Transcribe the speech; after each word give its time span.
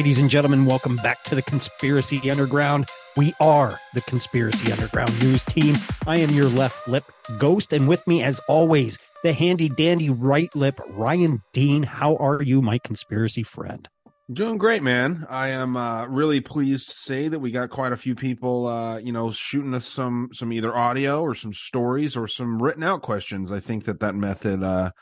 Ladies 0.00 0.22
and 0.22 0.30
gentlemen, 0.30 0.64
welcome 0.64 0.96
back 0.96 1.22
to 1.24 1.34
the 1.34 1.42
Conspiracy 1.42 2.30
Underground. 2.30 2.88
We 3.18 3.34
are 3.38 3.78
the 3.92 4.00
Conspiracy 4.00 4.72
Underground 4.72 5.22
news 5.22 5.44
team. 5.44 5.76
I 6.06 6.18
am 6.20 6.30
your 6.30 6.46
left 6.46 6.88
lip 6.88 7.04
ghost, 7.38 7.74
and 7.74 7.86
with 7.86 8.06
me, 8.06 8.22
as 8.22 8.40
always, 8.48 8.96
the 9.22 9.34
handy 9.34 9.68
dandy 9.68 10.08
right 10.08 10.48
lip, 10.56 10.80
Ryan 10.88 11.42
Dean. 11.52 11.82
How 11.82 12.16
are 12.16 12.42
you, 12.42 12.62
my 12.62 12.78
conspiracy 12.78 13.42
friend? 13.42 13.86
Doing 14.32 14.56
great, 14.56 14.82
man. 14.82 15.26
I 15.28 15.48
am 15.48 15.76
uh, 15.76 16.06
really 16.06 16.40
pleased 16.40 16.88
to 16.88 16.96
say 16.96 17.28
that 17.28 17.40
we 17.40 17.50
got 17.50 17.68
quite 17.68 17.92
a 17.92 17.98
few 17.98 18.14
people, 18.14 18.68
uh, 18.68 18.96
you 18.96 19.12
know, 19.12 19.30
shooting 19.32 19.74
us 19.74 19.84
some 19.86 20.30
some 20.32 20.50
either 20.50 20.74
audio 20.74 21.20
or 21.20 21.34
some 21.34 21.52
stories 21.52 22.16
or 22.16 22.26
some 22.26 22.62
written 22.62 22.84
out 22.84 23.02
questions. 23.02 23.52
I 23.52 23.60
think 23.60 23.84
that 23.84 24.00
that 24.00 24.14
method 24.14 24.62
uh, 24.62 24.92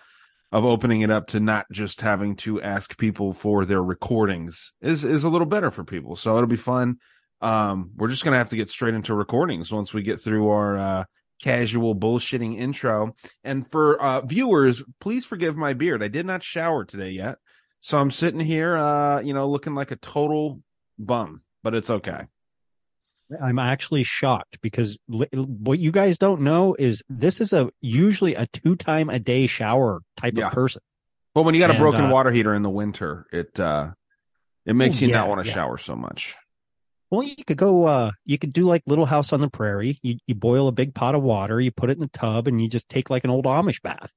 of 0.50 0.64
opening 0.64 1.02
it 1.02 1.10
up 1.10 1.26
to 1.28 1.40
not 1.40 1.66
just 1.70 2.00
having 2.00 2.34
to 2.36 2.60
ask 2.62 2.96
people 2.96 3.32
for 3.32 3.64
their 3.64 3.82
recordings 3.82 4.72
is 4.80 5.04
is 5.04 5.24
a 5.24 5.28
little 5.28 5.46
better 5.46 5.70
for 5.70 5.84
people. 5.84 6.16
So 6.16 6.36
it'll 6.36 6.46
be 6.46 6.56
fun. 6.56 6.96
Um, 7.40 7.90
we're 7.96 8.08
just 8.08 8.24
gonna 8.24 8.38
have 8.38 8.50
to 8.50 8.56
get 8.56 8.68
straight 8.68 8.94
into 8.94 9.14
recordings 9.14 9.70
once 9.70 9.92
we 9.92 10.02
get 10.02 10.20
through 10.20 10.48
our 10.48 10.78
uh, 10.78 11.04
casual 11.40 11.94
bullshitting 11.94 12.58
intro. 12.58 13.14
And 13.44 13.68
for 13.68 14.00
uh, 14.00 14.22
viewers, 14.22 14.82
please 15.00 15.24
forgive 15.24 15.56
my 15.56 15.72
beard. 15.72 16.02
I 16.02 16.08
did 16.08 16.26
not 16.26 16.42
shower 16.42 16.84
today 16.84 17.10
yet. 17.10 17.36
So 17.80 17.98
I'm 17.98 18.10
sitting 18.10 18.40
here, 18.40 18.76
uh, 18.76 19.20
you 19.20 19.34
know, 19.34 19.48
looking 19.48 19.74
like 19.74 19.90
a 19.90 19.96
total 19.96 20.62
bum, 20.98 21.42
but 21.62 21.74
it's 21.74 21.90
okay. 21.90 22.22
I'm 23.42 23.58
actually 23.58 24.04
shocked 24.04 24.58
because 24.62 24.98
li- 25.08 25.28
what 25.34 25.78
you 25.78 25.92
guys 25.92 26.18
don't 26.18 26.40
know 26.42 26.74
is 26.78 27.02
this 27.08 27.40
is 27.40 27.52
a 27.52 27.70
usually 27.80 28.34
a 28.34 28.46
two 28.46 28.74
time 28.76 29.10
a 29.10 29.18
day 29.18 29.46
shower 29.46 30.00
type 30.16 30.34
Yeah. 30.36 30.46
of 30.48 30.52
person. 30.52 30.80
But 31.34 31.42
when 31.42 31.54
you 31.54 31.60
got 31.60 31.70
a 31.70 31.78
broken 31.78 32.06
uh, 32.06 32.10
water 32.10 32.30
heater 32.30 32.54
in 32.54 32.62
the 32.62 32.70
winter, 32.70 33.26
it 33.32 33.58
uh, 33.60 33.90
it 34.66 34.74
makes 34.74 35.02
Oh, 35.02 35.06
you 35.06 35.12
not 35.12 35.28
want 35.28 35.42
to 35.42 35.48
yeah. 35.48 35.54
shower 35.54 35.78
so 35.78 35.94
much. 35.94 36.34
Well, 37.10 37.22
you 37.22 37.36
could 37.46 37.56
go, 37.56 37.86
uh, 37.86 38.10
you 38.26 38.36
could 38.38 38.52
do 38.52 38.64
like 38.64 38.82
Little 38.86 39.06
House 39.06 39.32
on 39.32 39.40
the 39.40 39.48
Prairie. 39.48 39.98
You, 40.02 40.18
you 40.26 40.34
boil 40.34 40.68
a 40.68 40.72
big 40.72 40.94
pot 40.94 41.14
of 41.14 41.22
water, 41.22 41.58
you 41.58 41.70
put 41.70 41.88
it 41.88 41.94
in 41.96 42.00
the 42.00 42.08
tub, 42.08 42.46
and 42.48 42.60
you 42.60 42.68
just 42.68 42.86
take 42.90 43.08
like 43.08 43.24
an 43.24 43.30
old 43.30 43.46
Amish 43.46 43.80
bath. 43.80 44.10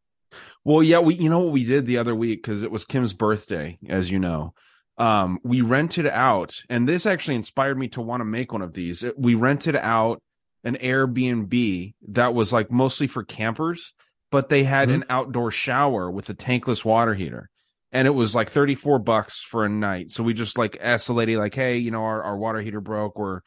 Well, 0.65 0.83
yeah, 0.83 0.99
we 0.99 1.15
you 1.15 1.29
know 1.29 1.39
what 1.39 1.51
we 1.53 1.63
did 1.63 1.85
the 1.85 1.97
other 1.97 2.15
week 2.15 2.41
because 2.43 2.63
it 2.63 2.71
was 2.71 2.85
Kim's 2.85 3.13
birthday, 3.13 3.77
as 3.87 4.09
you 4.11 4.19
know. 4.19 4.53
Um, 4.97 5.39
we 5.43 5.61
rented 5.61 6.05
out, 6.07 6.55
and 6.69 6.87
this 6.87 7.05
actually 7.05 7.35
inspired 7.35 7.77
me 7.77 7.87
to 7.89 8.01
want 8.01 8.21
to 8.21 8.25
make 8.25 8.51
one 8.51 8.61
of 8.61 8.73
these. 8.73 9.03
We 9.17 9.35
rented 9.35 9.75
out 9.75 10.21
an 10.63 10.75
Airbnb 10.75 11.93
that 12.09 12.33
was 12.33 12.53
like 12.53 12.69
mostly 12.69 13.07
for 13.07 13.23
campers, 13.23 13.93
but 14.31 14.49
they 14.49 14.63
had 14.63 14.89
Mhm. 14.89 14.93
an 14.95 15.05
outdoor 15.09 15.49
shower 15.51 16.11
with 16.11 16.29
a 16.29 16.33
tankless 16.35 16.85
water 16.85 17.15
heater. 17.15 17.49
And 17.91 18.07
it 18.07 18.11
was 18.11 18.35
like 18.35 18.49
34 18.49 18.99
bucks 18.99 19.39
for 19.41 19.65
a 19.65 19.69
night. 19.69 20.11
So 20.11 20.23
we 20.23 20.33
just 20.33 20.57
like 20.57 20.77
asked 20.79 21.07
the 21.07 21.13
lady, 21.13 21.35
like, 21.35 21.55
hey, 21.55 21.77
you 21.77 21.91
know, 21.91 22.03
our, 22.03 22.23
our 22.23 22.37
water 22.37 22.61
heater 22.61 22.79
broke. 22.79 23.17
We're, 23.17 23.41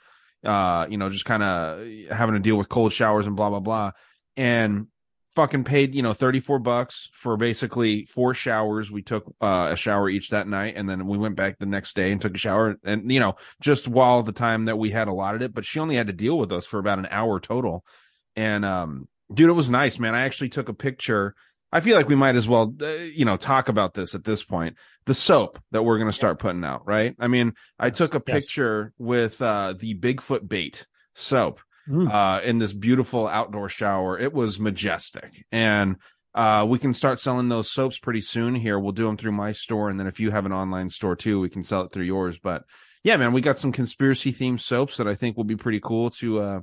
uh, 0.44 0.86
you 0.90 0.98
know, 0.98 1.08
just 1.08 1.24
kind 1.24 1.42
of 1.42 1.86
having 2.10 2.34
to 2.34 2.40
deal 2.40 2.56
with 2.56 2.68
cold 2.68 2.92
showers 2.92 3.26
and 3.26 3.36
blah, 3.36 3.48
blah, 3.48 3.60
blah. 3.60 3.92
And 4.36 4.88
fucking 5.34 5.64
paid, 5.64 5.94
you 5.94 6.02
know, 6.02 6.14
34 6.14 6.58
bucks 6.60 7.08
for 7.12 7.36
basically 7.36 8.06
four 8.06 8.34
showers. 8.34 8.90
We 8.90 9.02
took 9.02 9.24
uh, 9.40 9.70
a 9.72 9.76
shower 9.76 10.08
each 10.08 10.30
that 10.30 10.48
night 10.48 10.74
and 10.76 10.88
then 10.88 11.06
we 11.06 11.18
went 11.18 11.36
back 11.36 11.58
the 11.58 11.66
next 11.66 11.96
day 11.96 12.12
and 12.12 12.20
took 12.20 12.34
a 12.34 12.38
shower 12.38 12.76
and, 12.84 13.10
you 13.10 13.20
know, 13.20 13.34
just 13.60 13.88
while 13.88 14.22
the 14.22 14.32
time 14.32 14.66
that 14.66 14.76
we 14.78 14.90
had 14.90 15.08
allotted 15.08 15.42
it, 15.42 15.54
but 15.54 15.64
she 15.64 15.80
only 15.80 15.96
had 15.96 16.06
to 16.06 16.12
deal 16.12 16.38
with 16.38 16.52
us 16.52 16.66
for 16.66 16.78
about 16.78 16.98
an 16.98 17.08
hour 17.10 17.40
total. 17.40 17.84
And, 18.36 18.64
um, 18.64 19.08
dude, 19.32 19.50
it 19.50 19.54
was 19.54 19.70
nice, 19.70 19.98
man. 19.98 20.14
I 20.14 20.22
actually 20.22 20.48
took 20.50 20.68
a 20.68 20.74
picture. 20.74 21.34
I 21.72 21.80
feel 21.80 21.96
like 21.96 22.08
we 22.08 22.14
might 22.14 22.36
as 22.36 22.46
well, 22.46 22.72
uh, 22.80 22.86
you 22.86 23.24
know, 23.24 23.36
talk 23.36 23.68
about 23.68 23.94
this 23.94 24.14
at 24.14 24.24
this 24.24 24.42
point. 24.42 24.76
The 25.06 25.14
soap 25.14 25.58
that 25.72 25.82
we're 25.82 25.98
going 25.98 26.10
to 26.10 26.16
start 26.16 26.38
putting 26.38 26.64
out, 26.64 26.86
right? 26.86 27.14
I 27.18 27.28
mean, 27.28 27.54
I 27.78 27.86
Yes, 27.86 27.98
took 27.98 28.14
a 28.14 28.22
yes. 28.26 28.46
picture 28.46 28.92
with, 28.98 29.42
uh, 29.42 29.74
the 29.78 29.94
Bigfoot 29.98 30.48
bait 30.48 30.86
soap 31.14 31.60
Mm. 31.88 32.10
uh, 32.10 32.40
in 32.42 32.58
this 32.58 32.72
beautiful 32.72 33.28
outdoor 33.28 33.68
shower. 33.68 34.18
It 34.18 34.32
was 34.32 34.58
majestic. 34.58 35.44
And 35.52 35.96
uh, 36.34 36.64
we 36.68 36.78
can 36.78 36.94
start 36.94 37.20
selling 37.20 37.48
those 37.48 37.70
soaps 37.70 37.98
pretty 37.98 38.22
soon 38.22 38.54
here. 38.54 38.78
We'll 38.78 38.92
do 38.92 39.06
them 39.06 39.16
through 39.16 39.32
my 39.32 39.52
store. 39.52 39.90
And 39.90 40.00
then 40.00 40.06
if 40.06 40.18
you 40.18 40.30
have 40.30 40.46
an 40.46 40.52
online 40.52 40.90
store 40.90 41.14
too, 41.14 41.40
we 41.40 41.50
can 41.50 41.62
sell 41.62 41.82
it 41.82 41.92
through 41.92 42.04
yours. 42.04 42.38
But 42.42 42.64
yeah, 43.02 43.16
man, 43.16 43.32
we 43.32 43.40
got 43.40 43.58
some 43.58 43.70
conspiracy 43.70 44.32
themed 44.32 44.60
soaps 44.60 44.96
that 44.96 45.06
I 45.06 45.14
think 45.14 45.36
will 45.36 45.44
be 45.44 45.56
pretty 45.56 45.78
cool 45.78 46.10
to, 46.12 46.40
uh, 46.40 46.60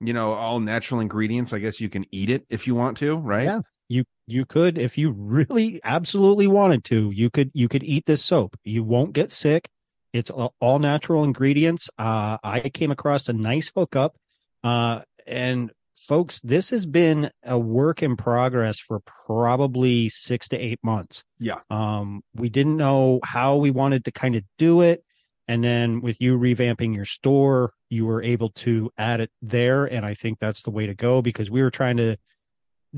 you 0.00 0.12
know, 0.12 0.32
all 0.32 0.58
natural 0.58 1.00
ingredients. 1.00 1.52
I 1.52 1.60
guess 1.60 1.80
you 1.80 1.88
can 1.88 2.04
eat 2.10 2.28
it 2.28 2.44
if 2.50 2.66
you 2.66 2.74
want 2.74 2.96
to, 2.98 3.16
right? 3.16 3.44
Yeah. 3.44 3.60
You 3.88 4.04
you 4.26 4.44
could 4.44 4.76
if 4.76 4.98
you 4.98 5.12
really 5.12 5.80
absolutely 5.84 6.46
wanted 6.46 6.84
to. 6.84 7.10
You 7.10 7.30
could 7.30 7.50
you 7.54 7.68
could 7.68 7.84
eat 7.84 8.06
this 8.06 8.24
soap. 8.24 8.56
You 8.64 8.82
won't 8.82 9.12
get 9.12 9.30
sick. 9.30 9.68
It's 10.12 10.30
all 10.30 10.54
all 10.60 10.78
natural 10.78 11.22
ingredients. 11.22 11.88
Uh, 11.98 12.38
I 12.42 12.70
came 12.70 12.90
across 12.90 13.28
a 13.28 13.32
nice 13.32 13.70
hookup. 13.74 14.16
Uh, 14.64 15.02
and 15.26 15.70
folks, 15.94 16.40
this 16.40 16.70
has 16.70 16.86
been 16.86 17.30
a 17.44 17.58
work 17.58 18.02
in 18.02 18.16
progress 18.16 18.78
for 18.78 19.00
probably 19.00 20.08
six 20.08 20.48
to 20.48 20.58
eight 20.58 20.80
months. 20.82 21.22
Yeah. 21.38 21.60
Um, 21.70 22.22
we 22.34 22.48
didn't 22.48 22.76
know 22.76 23.20
how 23.22 23.56
we 23.56 23.70
wanted 23.70 24.06
to 24.06 24.10
kind 24.10 24.34
of 24.34 24.42
do 24.58 24.80
it. 24.80 25.04
And 25.46 25.62
then 25.62 26.00
with 26.00 26.20
you 26.20 26.38
revamping 26.38 26.94
your 26.94 27.04
store, 27.04 27.72
you 27.90 28.06
were 28.06 28.22
able 28.22 28.48
to 28.50 28.90
add 28.96 29.20
it 29.20 29.30
there. 29.42 29.84
And 29.84 30.06
I 30.06 30.14
think 30.14 30.38
that's 30.38 30.62
the 30.62 30.70
way 30.70 30.86
to 30.86 30.94
go 30.94 31.20
because 31.20 31.50
we 31.50 31.62
were 31.62 31.70
trying 31.70 31.98
to 31.98 32.16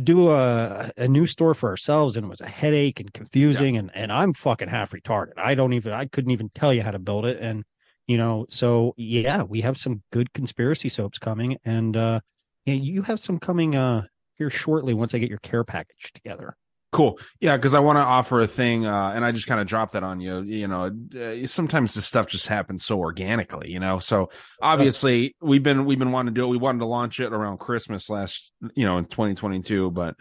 do 0.00 0.30
a, 0.30 0.92
a 0.96 1.08
new 1.08 1.26
store 1.26 1.54
for 1.54 1.70
ourselves 1.70 2.16
and 2.16 2.26
it 2.26 2.28
was 2.28 2.40
a 2.40 2.48
headache 2.48 3.00
and 3.00 3.12
confusing 3.12 3.76
and, 3.76 3.90
and 3.94 4.12
I'm 4.12 4.34
fucking 4.34 4.68
half 4.68 4.92
retarded. 4.92 5.32
I 5.38 5.54
don't 5.54 5.72
even, 5.72 5.92
I 5.92 6.06
couldn't 6.06 6.30
even 6.30 6.50
tell 6.54 6.72
you 6.72 6.82
how 6.82 6.92
to 6.92 6.98
build 6.98 7.26
it. 7.26 7.38
And, 7.40 7.64
you 8.06 8.16
know, 8.16 8.46
so 8.48 8.94
yeah, 8.96 9.42
we 9.42 9.60
have 9.62 9.76
some 9.76 10.02
good 10.12 10.32
conspiracy 10.32 10.88
soaps 10.88 11.18
coming 11.18 11.58
and, 11.64 11.96
uh, 11.96 12.20
you 12.64 13.02
have 13.02 13.20
some 13.20 13.38
coming, 13.38 13.76
uh, 13.76 14.02
here 14.34 14.50
shortly 14.50 14.94
once 14.94 15.14
I 15.14 15.18
get 15.18 15.30
your 15.30 15.38
care 15.38 15.64
package 15.64 16.12
together. 16.12 16.56
Cool. 16.92 17.18
Yeah, 17.40 17.56
because 17.56 17.74
I 17.74 17.80
want 17.80 17.96
to 17.96 18.02
offer 18.02 18.40
a 18.40 18.46
thing, 18.46 18.86
uh, 18.86 19.10
and 19.10 19.24
I 19.24 19.32
just 19.32 19.46
kind 19.46 19.60
of 19.60 19.66
dropped 19.66 19.92
that 19.92 20.02
on 20.02 20.20
you. 20.20 20.40
You 20.40 20.66
know, 20.66 20.90
uh, 21.20 21.46
sometimes 21.46 21.94
this 21.94 22.06
stuff 22.06 22.26
just 22.26 22.46
happens 22.46 22.86
so 22.86 22.98
organically, 22.98 23.70
you 23.70 23.80
know. 23.80 23.98
So 23.98 24.30
obviously, 24.62 25.34
we've 25.42 25.62
been 25.62 25.84
we've 25.84 25.98
been 25.98 26.12
wanting 26.12 26.34
to 26.34 26.40
do 26.40 26.46
it. 26.46 26.48
We 26.48 26.56
wanted 26.56 26.78
to 26.78 26.86
launch 26.86 27.20
it 27.20 27.32
around 27.34 27.58
Christmas 27.58 28.08
last, 28.08 28.50
you 28.74 28.86
know, 28.86 28.98
in 28.98 29.04
2022, 29.04 29.90
but 29.90 30.14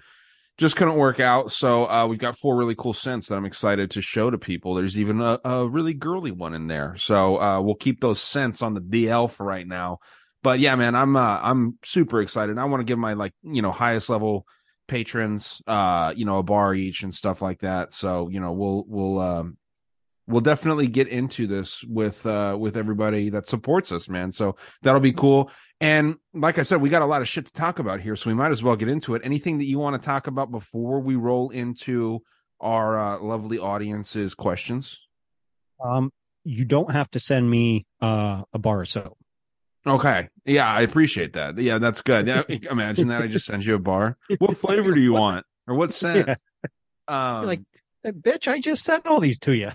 just 0.57 0.75
couldn't 0.75 0.95
work 0.95 1.19
out. 1.19 1.51
So 1.51 1.89
uh, 1.89 2.07
we've 2.07 2.19
got 2.19 2.37
four 2.37 2.55
really 2.55 2.75
cool 2.75 2.93
scents 2.93 3.27
that 3.27 3.35
I'm 3.35 3.45
excited 3.45 3.91
to 3.91 4.01
show 4.01 4.29
to 4.29 4.37
people. 4.37 4.75
There's 4.75 4.97
even 4.97 5.21
a, 5.21 5.39
a 5.43 5.67
really 5.67 5.93
girly 5.93 6.31
one 6.31 6.53
in 6.53 6.67
there. 6.67 6.95
So 6.97 7.41
uh, 7.41 7.61
we'll 7.61 7.75
keep 7.75 7.99
those 7.99 8.21
scents 8.21 8.61
on 8.61 8.73
the 8.73 8.81
DL 8.81 9.29
for 9.29 9.45
right 9.45 9.67
now. 9.67 9.99
But 10.43 10.59
yeah, 10.59 10.75
man, 10.75 10.95
I'm 10.95 11.15
uh, 11.15 11.39
I'm 11.41 11.79
super 11.83 12.21
excited. 12.21 12.57
I 12.57 12.65
want 12.65 12.81
to 12.81 12.85
give 12.85 12.99
my 12.99 13.13
like 13.13 13.33
you 13.43 13.61
know 13.61 13.71
highest 13.71 14.09
level 14.09 14.45
patrons 14.87 15.61
uh 15.67 16.13
you 16.15 16.25
know 16.25 16.37
a 16.37 16.43
bar 16.43 16.73
each 16.75 17.03
and 17.03 17.13
stuff 17.13 17.41
like 17.41 17.59
that 17.61 17.91
so 17.91 18.29
you 18.29 18.39
know 18.39 18.51
we'll 18.51 18.85
we'll 18.87 19.19
um 19.19 19.57
we'll 20.27 20.41
definitely 20.41 20.87
get 20.87 21.07
into 21.07 21.47
this 21.47 21.83
with 21.83 22.25
uh 22.25 22.55
with 22.59 22.77
everybody 22.77 23.29
that 23.29 23.47
supports 23.47 23.91
us 23.91 24.07
man 24.07 24.31
so 24.31 24.55
that'll 24.83 24.99
be 24.99 25.13
cool 25.13 25.49
and 25.81 26.16
like 26.33 26.57
i 26.57 26.63
said 26.63 26.81
we 26.81 26.89
got 26.89 27.01
a 27.01 27.06
lot 27.06 27.22
of 27.22 27.27
shit 27.27 27.45
to 27.45 27.54
talk 27.54 27.80
about 27.80 28.00
here 28.00 28.16
so 28.16 28.30
we 28.30 28.33
might 28.33 28.51
as 28.51 28.63
well 28.63 28.75
get 28.75 28.88
into 28.88 29.13
it 29.16 29.22
anything 29.25 29.57
that 29.57 29.66
you 29.66 29.77
want 29.80 30.00
to 30.01 30.06
talk 30.06 30.27
about 30.27 30.50
before 30.51 31.00
we 31.00 31.16
roll 31.16 31.50
into 31.50 32.19
our 32.62 32.98
uh, 32.98 33.19
lovely 33.19 33.60
audience's 33.60 34.33
questions 34.33 34.98
Um, 35.83 36.12
you 36.45 36.63
don't 36.63 36.92
have 36.92 37.10
to 37.12 37.19
send 37.19 37.50
me, 37.50 37.86
uh, 38.01 38.44
a 38.54 38.60
bar 38.60 38.81
of 38.81 38.88
soap. 38.89 39.18
okay 39.86 40.30
yeah 40.45 40.68
i 40.68 40.81
appreciate 40.81 41.33
that 41.33 41.57
yeah 41.57 41.77
that's 41.80 42.01
good 42.01 42.25
yeah, 42.27 42.44
imagine 42.72 43.10
that 43.10 43.22
i 43.22 43.27
just 43.27 43.45
send 43.45 43.66
you 43.66 43.75
a 43.75 43.80
bar 43.80 44.18
what 44.39 44.56
flavor 44.57 44.92
do 44.94 45.01
you 45.01 45.13
want 45.22 45.45
or 45.68 45.75
what 45.75 45.94
scent 45.94 46.27
Yeah. 46.27 46.36
um 47.07 47.45
like 47.45 47.62
bitch, 48.06 48.48
I 48.48 48.60
just 48.60 48.83
sent 48.83 49.07
all 49.07 49.19
these 49.19 49.39
to 49.39 49.51
you. 49.56 49.72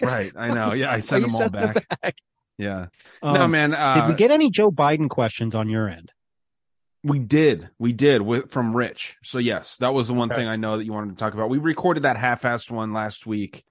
Right. 0.00 0.32
I 0.34 0.48
know. 0.48 0.72
Yeah, 0.72 0.90
I 0.90 1.00
sent 1.08 1.26
them 1.26 1.34
all 1.34 1.50
them 1.50 1.74
back. 1.74 2.14
Yeah. 2.58 2.86
no, 3.22 3.34
Um, 3.42 3.50
man. 3.50 3.74
Uh, 3.74 3.94
did 3.94 4.08
we 4.08 4.14
get 4.14 4.30
any 4.30 4.50
Joe 4.50 4.70
Biden 4.70 5.08
questions 5.10 5.54
on 5.54 5.68
your 5.68 5.88
end? 5.88 6.12
We 7.02 7.18
did. 7.18 7.68
We 7.78 7.92
did 7.92 8.22
with 8.22 8.50
from 8.50 8.74
Rich. 8.76 9.16
So 9.22 9.38
yes, 9.38 9.76
that 9.78 9.94
was 9.94 10.08
the 10.08 10.14
one 10.14 10.30
Okay. 10.32 10.40
thing 10.40 10.48
I 10.48 10.56
know 10.56 10.76
that 10.78 10.84
you 10.84 10.92
wanted 10.92 11.10
to 11.10 11.16
talk 11.16 11.34
about. 11.34 11.50
We 11.50 11.58
recorded 11.58 12.02
that 12.02 12.16
half-assed 12.16 12.70
one 12.70 12.92
last 12.92 13.26
week. 13.26 13.64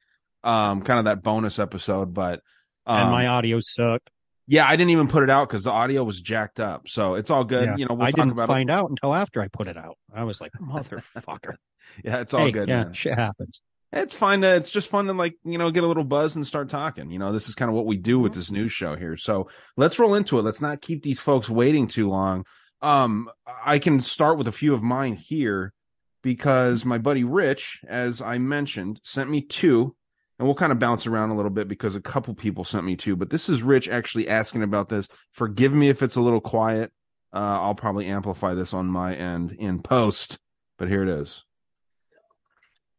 Um, 0.44 0.84
kind 0.84 1.00
of 1.00 1.06
that 1.06 1.24
bonus 1.24 1.58
episode, 1.58 2.14
but 2.14 2.42
um, 2.86 2.98
and 3.02 3.12
my 3.12 3.26
audio 3.28 3.60
sucked. 3.60 4.12
yeah, 4.48 4.66
I 4.68 4.76
didn't 4.76 4.92
even 4.92 5.08
put 5.08 5.24
it 5.24 5.30
out 5.32 5.50
because 5.50 5.64
the 5.64 5.72
audio 5.72 6.04
was 6.04 6.22
jacked 6.22 6.60
up. 6.60 6.88
So 6.88 7.16
it's 7.16 7.32
all 7.32 7.44
good. 7.44 7.66
Yeah. 7.66 7.76
You 7.78 7.86
know, 7.88 7.96
we'll 7.96 8.06
I 8.06 8.12
talk 8.12 8.20
didn't 8.20 8.32
about 8.34 8.48
find 8.48 8.70
out 8.70 8.92
until 8.92 9.16
after 9.16 9.42
I 9.42 9.48
put 9.48 9.68
it 9.68 9.76
out. 9.76 9.98
I 10.14 10.24
was 10.24 10.40
like, 10.40 10.52
motherfucker. 10.62 11.56
Yeah, 12.04 12.18
it's 12.20 12.34
all 12.34 12.46
hey, 12.46 12.52
good. 12.52 12.68
yeah, 12.68 12.84
man. 12.86 12.94
shit 12.94 13.14
happens. 13.16 13.62
It's 13.96 14.14
fun 14.14 14.42
to, 14.42 14.56
it's 14.56 14.70
just 14.70 14.90
fun 14.90 15.06
to 15.06 15.14
like, 15.14 15.36
you 15.46 15.58
know, 15.58 15.72
get 15.72 15.86
a 15.86 15.88
little 15.88 16.04
buzz 16.04 16.36
and 16.36 16.46
start 16.46 16.68
talking. 16.70 17.10
You 17.10 17.18
know, 17.18 17.32
this 17.32 17.48
is 17.48 17.56
kind 17.56 17.70
of 17.70 17.76
what 17.76 17.86
we 17.86 17.96
do 17.96 18.20
with 18.20 18.34
this 18.34 18.52
news 18.52 18.74
show 18.74 18.98
here. 18.98 19.16
So 19.16 19.50
let's 19.78 19.98
roll 19.98 20.16
into 20.16 20.38
it. 20.38 20.44
Let's 20.44 20.62
not 20.62 20.82
keep 20.82 21.02
these 21.02 21.22
folks 21.22 21.50
waiting 21.50 21.88
too 21.88 22.10
long. 22.10 22.44
Um, 22.82 23.30
I 23.66 23.80
can 23.80 24.02
start 24.02 24.38
with 24.38 24.50
a 24.50 24.52
few 24.52 24.74
of 24.74 24.84
mine 24.84 25.14
here 25.16 25.74
because 26.22 26.84
my 26.84 26.98
buddy 26.98 27.24
Rich, 27.24 27.80
as 27.88 28.22
I 28.22 28.38
mentioned, 28.38 29.00
sent 29.02 29.30
me 29.30 29.42
two 29.42 29.96
and 30.38 30.46
we'll 30.46 30.56
kind 30.56 30.74
of 30.74 30.80
bounce 30.80 31.08
around 31.08 31.30
a 31.30 31.36
little 31.36 31.50
bit 31.50 31.70
because 31.70 31.96
a 31.96 32.02
couple 32.02 32.34
people 32.34 32.66
sent 32.66 32.84
me 32.84 32.98
two, 32.98 33.16
but 33.16 33.30
this 33.30 33.48
is 33.48 33.64
Rich 33.64 33.88
actually 33.88 34.28
asking 34.28 34.64
about 34.64 34.90
this. 34.90 35.08
Forgive 35.32 35.74
me 35.74 35.88
if 35.88 36.04
it's 36.04 36.18
a 36.18 36.22
little 36.22 36.42
quiet. 36.42 36.92
Uh, 37.34 37.38
I'll 37.62 37.76
probably 37.76 38.08
amplify 38.08 38.54
this 38.54 38.74
on 38.74 38.88
my 38.88 39.16
end 39.16 39.54
in 39.54 39.82
post, 39.82 40.38
but 40.78 40.90
here 40.90 41.04
it 41.04 41.10
is. 41.10 41.45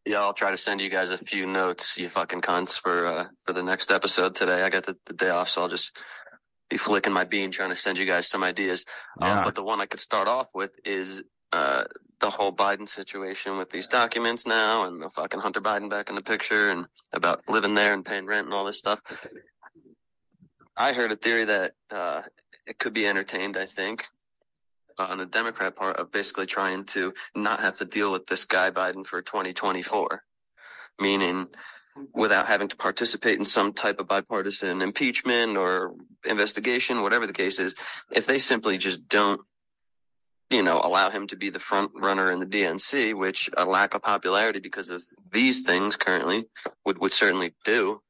Yeah, 0.07 0.21
I'll 0.21 0.33
try 0.33 0.53
to 0.53 0.57
send 0.57 0.81
you 0.81 0.89
guys 0.89 1.11
a 1.11 1.19
few 1.19 1.47
notes, 1.47 1.99
you 1.99 2.09
fucking 2.09 2.41
cunts, 2.41 2.79
for 2.81 3.07
uh, 3.07 3.25
for 3.45 3.53
the 3.53 3.63
next 3.65 3.91
episode 3.91 4.37
today. 4.37 4.63
I 4.63 4.71
got 4.71 4.87
the, 4.87 4.97
the 5.07 5.13
day 5.13 5.31
off, 5.31 5.51
so 5.51 5.63
I'll 5.63 5.69
just 5.69 5.97
be 6.71 6.77
flicking 6.77 7.13
my 7.13 7.25
bean 7.25 7.51
trying 7.51 7.71
to 7.71 7.77
send 7.77 7.99
you 7.99 8.07
guys 8.07 8.29
some 8.29 8.45
ideas. 8.45 8.85
Yeah. 9.21 9.39
Um, 9.39 9.45
but 9.45 9.57
the 9.57 9.65
one 9.65 9.81
I 9.81 9.87
could 9.87 9.99
start 9.99 10.29
off 10.29 10.47
with 10.55 10.71
is 10.85 11.25
uh, 11.53 11.85
the 12.21 12.31
whole 12.31 12.53
Biden 12.53 12.89
situation 12.89 13.59
with 13.59 13.71
these 13.71 13.89
documents 13.89 14.47
now, 14.47 14.87
and 14.87 15.03
the 15.03 15.11
fucking 15.11 15.41
Hunter 15.41 15.61
Biden 15.61 15.91
back 15.91 16.09
in 16.09 16.15
the 16.15 16.23
picture, 16.23 16.71
and 16.71 16.87
about 17.13 17.43
living 17.49 17.75
there 17.75 17.93
and 17.93 18.05
paying 18.05 18.27
rent 18.27 18.47
and 18.47 18.55
all 18.55 18.65
this 18.65 18.79
stuff. 18.79 19.01
I 20.77 20.93
heard 20.93 21.11
a 21.11 21.17
theory 21.17 21.47
that 21.47 21.73
uh, 21.91 22.23
it 22.65 22.79
could 22.79 22.93
be 22.93 23.09
entertained. 23.09 23.57
I 23.57 23.67
think 23.67 24.05
on 24.99 25.19
the 25.19 25.27
Democrat 25.27 25.77
part 25.77 25.97
of 25.97 26.11
basically 26.11 26.47
trying 26.47 26.85
to 26.85 27.13
not 27.35 27.61
have 27.61 27.79
to 27.79 27.85
deal 27.85 28.13
with 28.13 28.27
this 28.27 28.45
guy 28.45 28.71
Biden 28.71 29.07
for 29.07 29.23
2024, 29.23 30.23
meaning 31.01 31.49
without 32.15 32.47
having 32.47 32.69
to 32.69 32.77
participate 32.77 33.39
in 33.39 33.45
some 33.45 33.73
type 33.73 34.01
of 34.01 34.09
bipartisan 34.09 34.83
impeachment 34.83 35.57
or 35.57 35.95
investigation, 36.25 37.03
whatever 37.03 37.27
the 37.27 37.33
case 37.33 37.59
is, 37.59 37.75
if 38.11 38.27
they 38.27 38.39
simply 38.39 38.79
just 38.79 39.09
don't, 39.09 39.41
you 40.51 40.63
know, 40.63 40.81
allow 40.83 41.11
him 41.11 41.27
to 41.27 41.37
be 41.37 41.51
the 41.51 41.59
front 41.59 41.91
runner 41.95 42.31
in 42.31 42.39
the 42.39 42.47
DNC, 42.47 43.15
which 43.15 43.51
a 43.57 43.65
lack 43.65 43.95
of 43.95 44.03
popularity 44.03 44.61
because 44.61 44.91
of 44.91 45.03
these 45.33 45.61
things 45.61 45.97
currently 45.97 46.45
would, 46.85 46.99
would 46.99 47.13
certainly 47.13 47.55
do. 47.65 48.01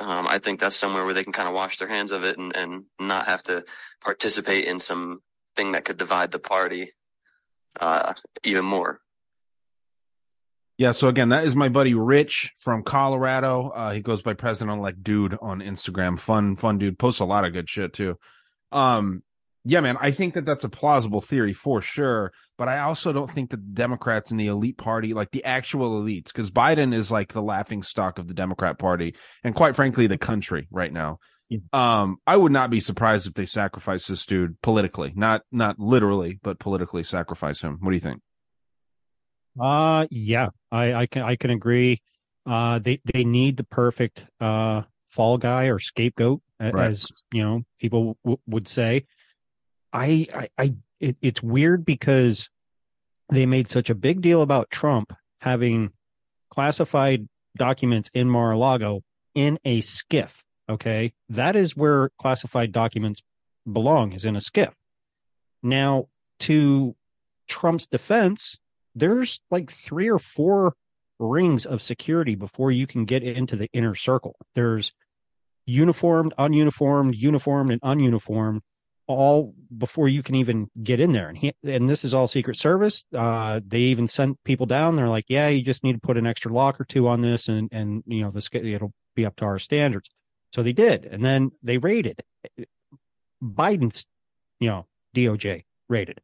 Um, 0.00 0.26
I 0.26 0.38
think 0.38 0.58
that's 0.58 0.74
somewhere 0.74 1.04
where 1.04 1.14
they 1.14 1.22
can 1.22 1.32
kind 1.32 1.46
of 1.48 1.54
wash 1.54 1.78
their 1.78 1.88
hands 1.88 2.10
of 2.10 2.24
it 2.24 2.36
and, 2.38 2.56
and 2.56 2.84
not 2.98 3.26
have 3.26 3.44
to 3.44 3.64
participate 4.00 4.64
in 4.64 4.80
some 4.80 5.20
thing 5.56 5.72
that 5.72 5.84
could 5.84 5.96
divide 5.96 6.32
the 6.32 6.38
party 6.38 6.92
uh, 7.80 8.14
even 8.42 8.64
more. 8.64 9.00
Yeah, 10.76 10.90
so 10.90 11.06
again, 11.06 11.28
that 11.28 11.44
is 11.44 11.54
my 11.54 11.68
buddy 11.68 11.94
Rich 11.94 12.52
from 12.56 12.82
Colorado. 12.82 13.68
Uh, 13.68 13.92
he 13.92 14.00
goes 14.00 14.22
by 14.22 14.34
President 14.34 14.76
Elect 14.76 15.04
Dude 15.04 15.38
on 15.40 15.60
Instagram. 15.60 16.18
Fun, 16.18 16.56
fun 16.56 16.78
dude. 16.78 16.98
Posts 16.98 17.20
a 17.20 17.24
lot 17.24 17.44
of 17.44 17.52
good 17.52 17.68
shit 17.70 17.92
too. 17.92 18.18
Um, 18.72 19.22
yeah, 19.64 19.80
man, 19.80 19.96
I 20.00 20.10
think 20.10 20.34
that 20.34 20.44
that's 20.44 20.64
a 20.64 20.68
plausible 20.68 21.20
theory 21.20 21.54
for 21.54 21.80
sure. 21.80 22.32
But 22.58 22.68
I 22.68 22.80
also 22.80 23.12
don't 23.12 23.30
think 23.30 23.50
that 23.50 23.56
the 23.56 23.72
Democrats 23.72 24.30
in 24.30 24.36
the 24.36 24.48
elite 24.48 24.76
party, 24.76 25.14
like 25.14 25.30
the 25.30 25.44
actual 25.44 26.00
elites, 26.00 26.26
because 26.26 26.50
Biden 26.50 26.94
is 26.94 27.10
like 27.10 27.32
the 27.32 27.42
laughing 27.42 27.82
stock 27.82 28.18
of 28.18 28.28
the 28.28 28.34
Democrat 28.34 28.78
Party 28.78 29.14
and 29.42 29.54
quite 29.54 29.74
frankly, 29.74 30.06
the 30.06 30.18
country 30.18 30.68
right 30.70 30.92
now. 30.92 31.18
Um, 31.72 32.16
I 32.26 32.36
would 32.36 32.52
not 32.52 32.70
be 32.70 32.80
surprised 32.80 33.26
if 33.26 33.34
they 33.34 33.46
sacrifice 33.46 34.06
this 34.06 34.26
dude 34.26 34.60
politically, 34.62 35.12
not 35.14 35.42
not 35.52 35.78
literally, 35.78 36.40
but 36.42 36.58
politically 36.58 37.04
sacrifice 37.04 37.60
him. 37.60 37.78
What 37.80 37.90
do 37.90 37.96
you 37.96 38.00
think? 38.00 38.20
Uh 39.58 40.06
yeah, 40.10 40.48
I, 40.72 40.94
I 40.94 41.06
can 41.06 41.22
I 41.22 41.36
can 41.36 41.50
agree. 41.50 42.02
Uh 42.44 42.78
they 42.80 43.00
they 43.04 43.24
need 43.24 43.56
the 43.56 43.64
perfect 43.64 44.26
uh 44.40 44.82
fall 45.10 45.38
guy 45.38 45.66
or 45.66 45.78
scapegoat 45.78 46.40
Right. 46.60 46.90
as 46.90 47.06
you 47.32 47.42
know 47.42 47.62
people 47.80 48.16
w- 48.24 48.40
would 48.46 48.66
say. 48.68 49.04
I 49.92 50.26
I, 50.34 50.48
I 50.58 50.74
it, 50.98 51.16
it's 51.22 51.42
weird 51.42 51.84
because 51.84 52.48
they 53.28 53.46
made 53.46 53.68
such 53.70 53.90
a 53.90 53.94
big 53.94 54.22
deal 54.22 54.42
about 54.42 54.70
Trump 54.70 55.12
having 55.40 55.92
classified 56.50 57.28
documents 57.56 58.10
in 58.12 58.28
Mar-a-Lago 58.28 59.02
in 59.34 59.58
a 59.64 59.80
SCIF. 59.80 60.30
Okay, 60.68 61.12
that 61.28 61.56
is 61.56 61.76
where 61.76 62.10
classified 62.18 62.72
documents 62.72 63.22
belong 63.70 64.12
is 64.12 64.24
in 64.24 64.36
a 64.36 64.40
SCIF. 64.40 64.72
Now, 65.62 66.06
to 66.40 66.94
Trump's 67.48 67.86
defense, 67.86 68.58
there's 68.94 69.40
like 69.50 69.70
three 69.70 70.08
or 70.08 70.18
four 70.18 70.74
rings 71.18 71.66
of 71.66 71.82
security 71.82 72.34
before 72.34 72.70
you 72.70 72.86
can 72.86 73.04
get 73.04 73.22
into 73.22 73.56
the 73.56 73.68
inner 73.72 73.94
circle. 73.94 74.36
There's 74.54 74.92
uniformed, 75.66 76.34
ununiformed, 76.38 77.14
uniformed, 77.14 77.72
and 77.72 77.80
ununiformed, 77.82 78.60
all 79.06 79.54
before 79.76 80.08
you 80.08 80.22
can 80.22 80.34
even 80.34 80.68
get 80.82 81.00
in 81.00 81.12
there. 81.12 81.28
And 81.28 81.38
he, 81.38 81.52
and 81.62 81.88
this 81.88 82.04
is 82.04 82.14
all 82.14 82.26
Secret 82.26 82.56
Service. 82.56 83.04
Uh, 83.14 83.60
they 83.66 83.80
even 83.80 84.08
sent 84.08 84.42
people 84.44 84.66
down. 84.66 84.96
They're 84.96 85.08
like, 85.08 85.26
yeah, 85.28 85.48
you 85.48 85.62
just 85.62 85.84
need 85.84 85.94
to 85.94 86.00
put 86.00 86.16
an 86.16 86.26
extra 86.26 86.52
lock 86.52 86.80
or 86.80 86.84
two 86.84 87.08
on 87.08 87.20
this, 87.20 87.48
and 87.48 87.68
and 87.72 88.02
you 88.06 88.22
know 88.22 88.30
this 88.30 88.48
it'll 88.52 88.92
be 89.14 89.26
up 89.26 89.36
to 89.36 89.44
our 89.44 89.58
standards. 89.58 90.10
So 90.54 90.62
they 90.62 90.72
did, 90.72 91.04
and 91.04 91.24
then 91.24 91.50
they 91.64 91.78
raided. 91.78 92.22
Biden's, 93.42 94.06
you 94.60 94.68
know, 94.68 94.86
DOJ 95.14 95.64
raided. 95.88 96.20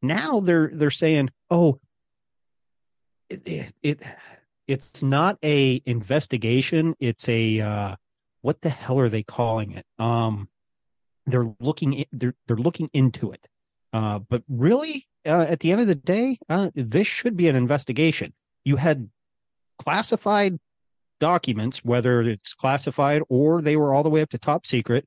Now 0.00 0.40
they're 0.40 0.70
they're 0.72 0.90
saying, 0.90 1.28
oh, 1.50 1.78
it, 3.28 3.46
it, 3.46 3.74
it 3.82 4.02
it's 4.66 5.02
not 5.02 5.38
a 5.42 5.82
investigation. 5.84 6.94
It's 7.00 7.28
a 7.28 7.60
uh, 7.60 7.96
what 8.40 8.62
the 8.62 8.70
hell 8.70 8.98
are 8.98 9.10
they 9.10 9.22
calling 9.22 9.72
it? 9.72 9.84
Um, 9.98 10.48
they're 11.26 11.52
looking 11.60 11.92
in, 11.92 12.06
they're 12.12 12.34
they're 12.46 12.56
looking 12.56 12.88
into 12.94 13.32
it. 13.32 13.46
Uh, 13.92 14.20
but 14.20 14.42
really, 14.48 15.06
uh, 15.26 15.46
at 15.46 15.60
the 15.60 15.70
end 15.70 15.82
of 15.82 15.86
the 15.86 15.94
day, 15.94 16.38
uh, 16.48 16.70
this 16.74 17.06
should 17.06 17.36
be 17.36 17.48
an 17.48 17.56
investigation. 17.56 18.32
You 18.64 18.76
had 18.76 19.10
classified 19.78 20.58
documents, 21.24 21.82
whether 21.82 22.20
it's 22.20 22.52
classified 22.52 23.22
or 23.30 23.62
they 23.62 23.76
were 23.76 23.94
all 23.94 24.02
the 24.02 24.10
way 24.10 24.20
up 24.20 24.28
to 24.28 24.38
top 24.38 24.66
secret, 24.66 25.06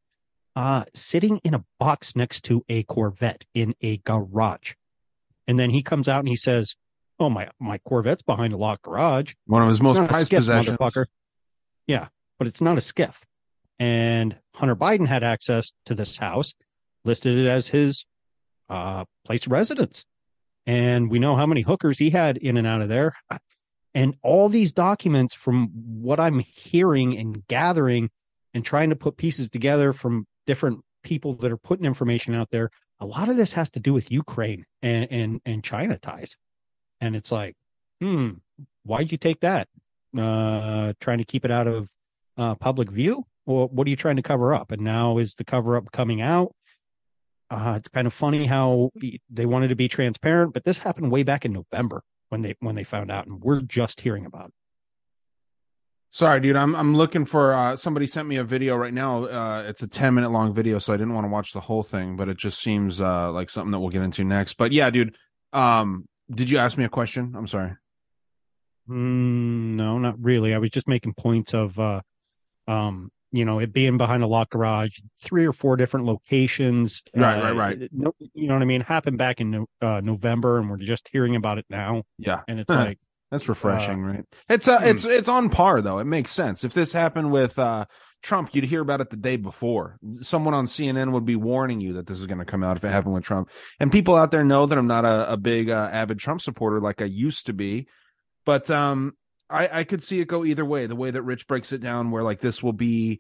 uh, 0.56 0.84
sitting 0.96 1.38
in 1.44 1.54
a 1.54 1.64
box 1.80 2.16
next 2.16 2.42
to 2.46 2.66
a 2.70 2.82
Corvette 2.84 3.46
in 3.54 3.76
a 3.82 3.98
garage. 3.98 4.74
And 5.48 5.60
then 5.60 5.70
he 5.70 5.84
comes 5.84 6.08
out 6.08 6.22
and 6.22 6.28
he 6.28 6.36
says, 6.36 6.76
"Oh 7.20 7.30
my, 7.30 7.50
my 7.60 7.78
Corvette's 7.80 8.24
behind 8.24 8.54
a 8.54 8.58
locked 8.58 8.82
garage. 8.82 9.36
One 9.46 9.62
of 9.62 9.68
his 9.68 9.78
It's 9.78 9.84
most 9.84 10.10
prized 10.10 10.32
SCIF, 10.32 10.38
possessions. 10.38 10.80
motherfucker." 10.80 11.06
Yeah, 11.86 12.08
but 12.40 12.48
it's 12.48 12.62
not 12.62 12.80
a 12.80 12.82
SCIF. 12.82 13.14
And 13.78 14.36
Hunter 14.56 14.76
Biden 14.76 15.08
had 15.08 15.24
access 15.24 15.72
to 15.86 15.94
this 15.94 16.18
house, 16.18 16.56
listed 17.06 17.38
it 17.38 17.48
as 17.48 17.68
his 17.68 18.06
uh, 18.70 19.06
place 19.24 19.46
of 19.46 19.52
residence. 19.52 20.04
And 20.66 21.12
we 21.12 21.20
know 21.20 21.36
how 21.36 21.46
many 21.46 21.62
hookers 21.62 22.00
he 22.00 22.10
had 22.10 22.38
in 22.38 22.58
and 22.58 22.66
out 22.66 22.82
of 22.82 22.90
there. 22.90 23.14
And 23.98 24.16
all 24.22 24.48
these 24.48 24.74
documents, 24.74 25.34
from 25.34 25.70
what 25.74 26.20
I'm 26.20 26.38
hearing 26.38 27.18
and 27.18 27.44
gathering 27.48 28.12
and 28.54 28.64
trying 28.64 28.92
to 28.92 28.96
put 28.96 29.18
pieces 29.18 29.50
together 29.50 29.92
from 29.92 30.28
different 30.46 30.82
people 31.02 31.34
that 31.38 31.52
are 31.52 31.58
putting 31.58 31.84
information 31.84 32.36
out 32.36 32.52
there, 32.52 32.70
a 33.00 33.08
lot 33.08 33.28
of 33.28 33.38
this 33.38 33.54
has 33.54 33.72
to 33.72 33.80
do 33.80 33.96
with 33.96 34.12
Ukraine 34.12 34.66
and, 34.84 35.08
and, 35.10 35.42
and 35.48 35.64
China 35.64 35.98
ties. 35.98 36.36
And 37.02 37.16
it's 37.16 37.32
like, 37.32 37.56
hmm, 38.00 38.34
why'd 38.84 39.12
you 39.12 39.18
take 39.18 39.40
that? 39.40 39.68
Uh, 40.16 40.94
trying 41.02 41.18
to 41.18 41.26
keep 41.26 41.44
it 41.44 41.50
out 41.50 41.66
of 41.66 41.90
uh, 42.38 42.54
public 42.54 42.92
view? 42.92 43.26
Well, 43.48 43.68
what 43.68 43.88
are 43.88 43.90
you 43.90 43.96
trying 43.96 44.18
to 44.18 44.22
cover 44.22 44.54
up? 44.54 44.72
And 44.72 44.84
now 44.84 45.18
is 45.18 45.34
the 45.34 45.44
cover 45.44 45.76
up 45.76 45.92
coming 45.92 46.22
out? 46.22 46.54
Uh, 47.50 47.74
it's 47.78 47.90
kind 47.90 48.06
of 48.06 48.14
funny 48.14 48.46
how 48.46 48.92
they 49.32 49.48
wanted 49.48 49.70
to 49.70 49.76
be 49.76 49.88
transparent, 49.88 50.54
but 50.54 50.66
this 50.66 50.78
happened 50.78 51.12
way 51.12 51.24
back 51.24 51.46
in 51.46 51.52
November 51.52 52.04
when 52.30 52.42
they 52.42 52.56
when 52.60 52.76
they 52.76 52.84
found 52.84 53.12
out, 53.12 53.28
and 53.28 53.42
we're 53.42 53.62
just 53.62 54.02
hearing 54.02 54.26
about 54.26 54.48
it. 54.48 54.54
Sorry, 56.10 56.40
dude. 56.40 56.56
I'm 56.56 56.76
I'm 56.76 56.96
looking 56.96 57.26
for 57.26 57.54
uh 57.54 57.76
somebody 57.76 58.08
sent 58.08 58.28
me 58.28 58.38
a 58.38 58.44
video 58.44 58.76
right 58.76 58.94
now. 58.94 59.26
Uh 59.26 59.64
it's 59.68 59.82
a 59.84 59.88
10 59.88 60.14
minute 60.14 60.32
long 60.32 60.54
video, 60.54 60.80
so 60.80 60.94
I 60.94 60.98
didn't 60.98 61.14
want 61.14 61.26
to 61.26 61.30
watch 61.30 61.54
the 61.54 61.62
whole 61.62 61.84
thing, 61.84 62.16
but 62.16 62.30
it 62.30 62.38
just 62.38 62.60
seems 62.60 63.02
uh 63.02 63.32
like 63.32 63.50
something 63.50 63.72
that 63.72 63.80
we'll 63.80 63.90
get 63.90 64.02
into 64.02 64.24
next. 64.24 64.54
But 64.54 64.72
yeah, 64.72 64.90
dude. 64.90 65.18
Um 65.54 66.08
did 66.34 66.50
you 66.50 66.58
ask 66.58 66.78
me 66.78 66.84
a 66.84 66.90
question? 66.90 67.34
I'm 67.38 67.48
sorry. 67.48 67.74
Mm, 68.90 69.76
no, 69.76 69.98
not 69.98 70.16
really. 70.22 70.54
I 70.54 70.58
was 70.58 70.70
just 70.70 70.88
making 70.88 71.14
points 71.14 71.54
of, 71.54 71.78
uh, 71.78 72.02
um, 72.68 73.12
you 73.32 73.46
know, 73.46 73.60
it 73.60 73.74
being 73.74 73.98
behind 73.98 74.24
a 74.24 74.28
locked 74.28 74.52
garage, 74.52 75.00
three 75.22 75.46
or 75.46 75.54
four 75.54 75.76
different 75.78 76.06
locations. 76.06 77.04
Right, 77.16 77.38
uh, 77.40 77.44
right, 77.54 77.78
right. 77.80 77.90
No, 77.92 78.14
you 78.34 78.48
know 78.48 78.54
what 78.54 78.62
I 78.64 78.66
mean? 78.66 78.82
Happened 78.82 79.18
back 79.18 79.42
in 79.42 79.52
no- 79.52 79.68
uh, 79.82 80.02
November, 80.02 80.60
and 80.60 80.70
we're 80.70 80.78
just 80.78 81.10
hearing 81.12 81.36
about 81.36 81.58
it 81.58 81.66
now. 81.70 82.04
Yeah, 82.18 82.42
And 82.48 82.60
it's 82.60 82.72
Huh. 82.72 82.80
like, 82.86 83.00
That's 83.32 83.50
refreshing, 83.50 84.02
right? 84.04 84.24
It's 84.48 84.68
uh, 84.70 84.80
it's 84.84 85.04
it's 85.04 85.28
on 85.28 85.50
par 85.50 85.82
though. 85.82 86.00
It 86.00 86.06
makes 86.06 86.32
sense. 86.32 86.64
If 86.64 86.74
this 86.74 86.94
happened 86.94 87.32
with 87.32 87.60
uh 87.60 87.86
Trump, 88.24 88.56
you'd 88.56 88.64
hear 88.64 88.82
about 88.82 89.02
it 89.02 89.10
the 89.10 89.18
day 89.18 89.36
before. 89.36 89.98
Someone 90.22 90.54
on 90.54 90.66
CNN 90.66 91.12
would 91.12 91.26
be 91.26 91.36
warning 91.36 91.82
you 91.82 91.94
that 91.94 92.08
this 92.08 92.18
is 92.20 92.26
going 92.26 92.40
to 92.40 92.46
come 92.46 92.64
out 92.64 92.78
if 92.78 92.84
it 92.84 92.90
happened 92.90 93.14
with 93.14 93.24
Trump. 93.26 93.50
And 93.80 93.92
people 93.92 94.16
out 94.16 94.32
there 94.32 94.44
know 94.44 94.66
that 94.66 94.78
I'm 94.78 94.88
not 94.88 95.06
a, 95.06 95.34
a 95.34 95.38
big 95.38 95.70
uh, 95.70 95.90
avid 95.92 96.18
Trump 96.20 96.42
supporter 96.42 96.80
like 96.82 97.02
I 97.02 97.06
used 97.06 97.46
to 97.46 97.54
be, 97.54 97.88
but 98.46 98.72
um, 98.72 99.14
I 99.50 99.80
I 99.80 99.84
could 99.84 100.04
see 100.04 100.20
it 100.20 100.28
go 100.28 100.44
either 100.46 100.66
way. 100.66 100.86
The 100.88 100.96
way 100.96 101.12
that 101.12 101.22
Rich 101.22 101.48
breaks 101.48 101.72
it 101.72 101.80
down, 101.82 102.12
where 102.12 102.24
like 102.24 102.42
this 102.42 102.62
will 102.64 102.74
be. 102.74 103.20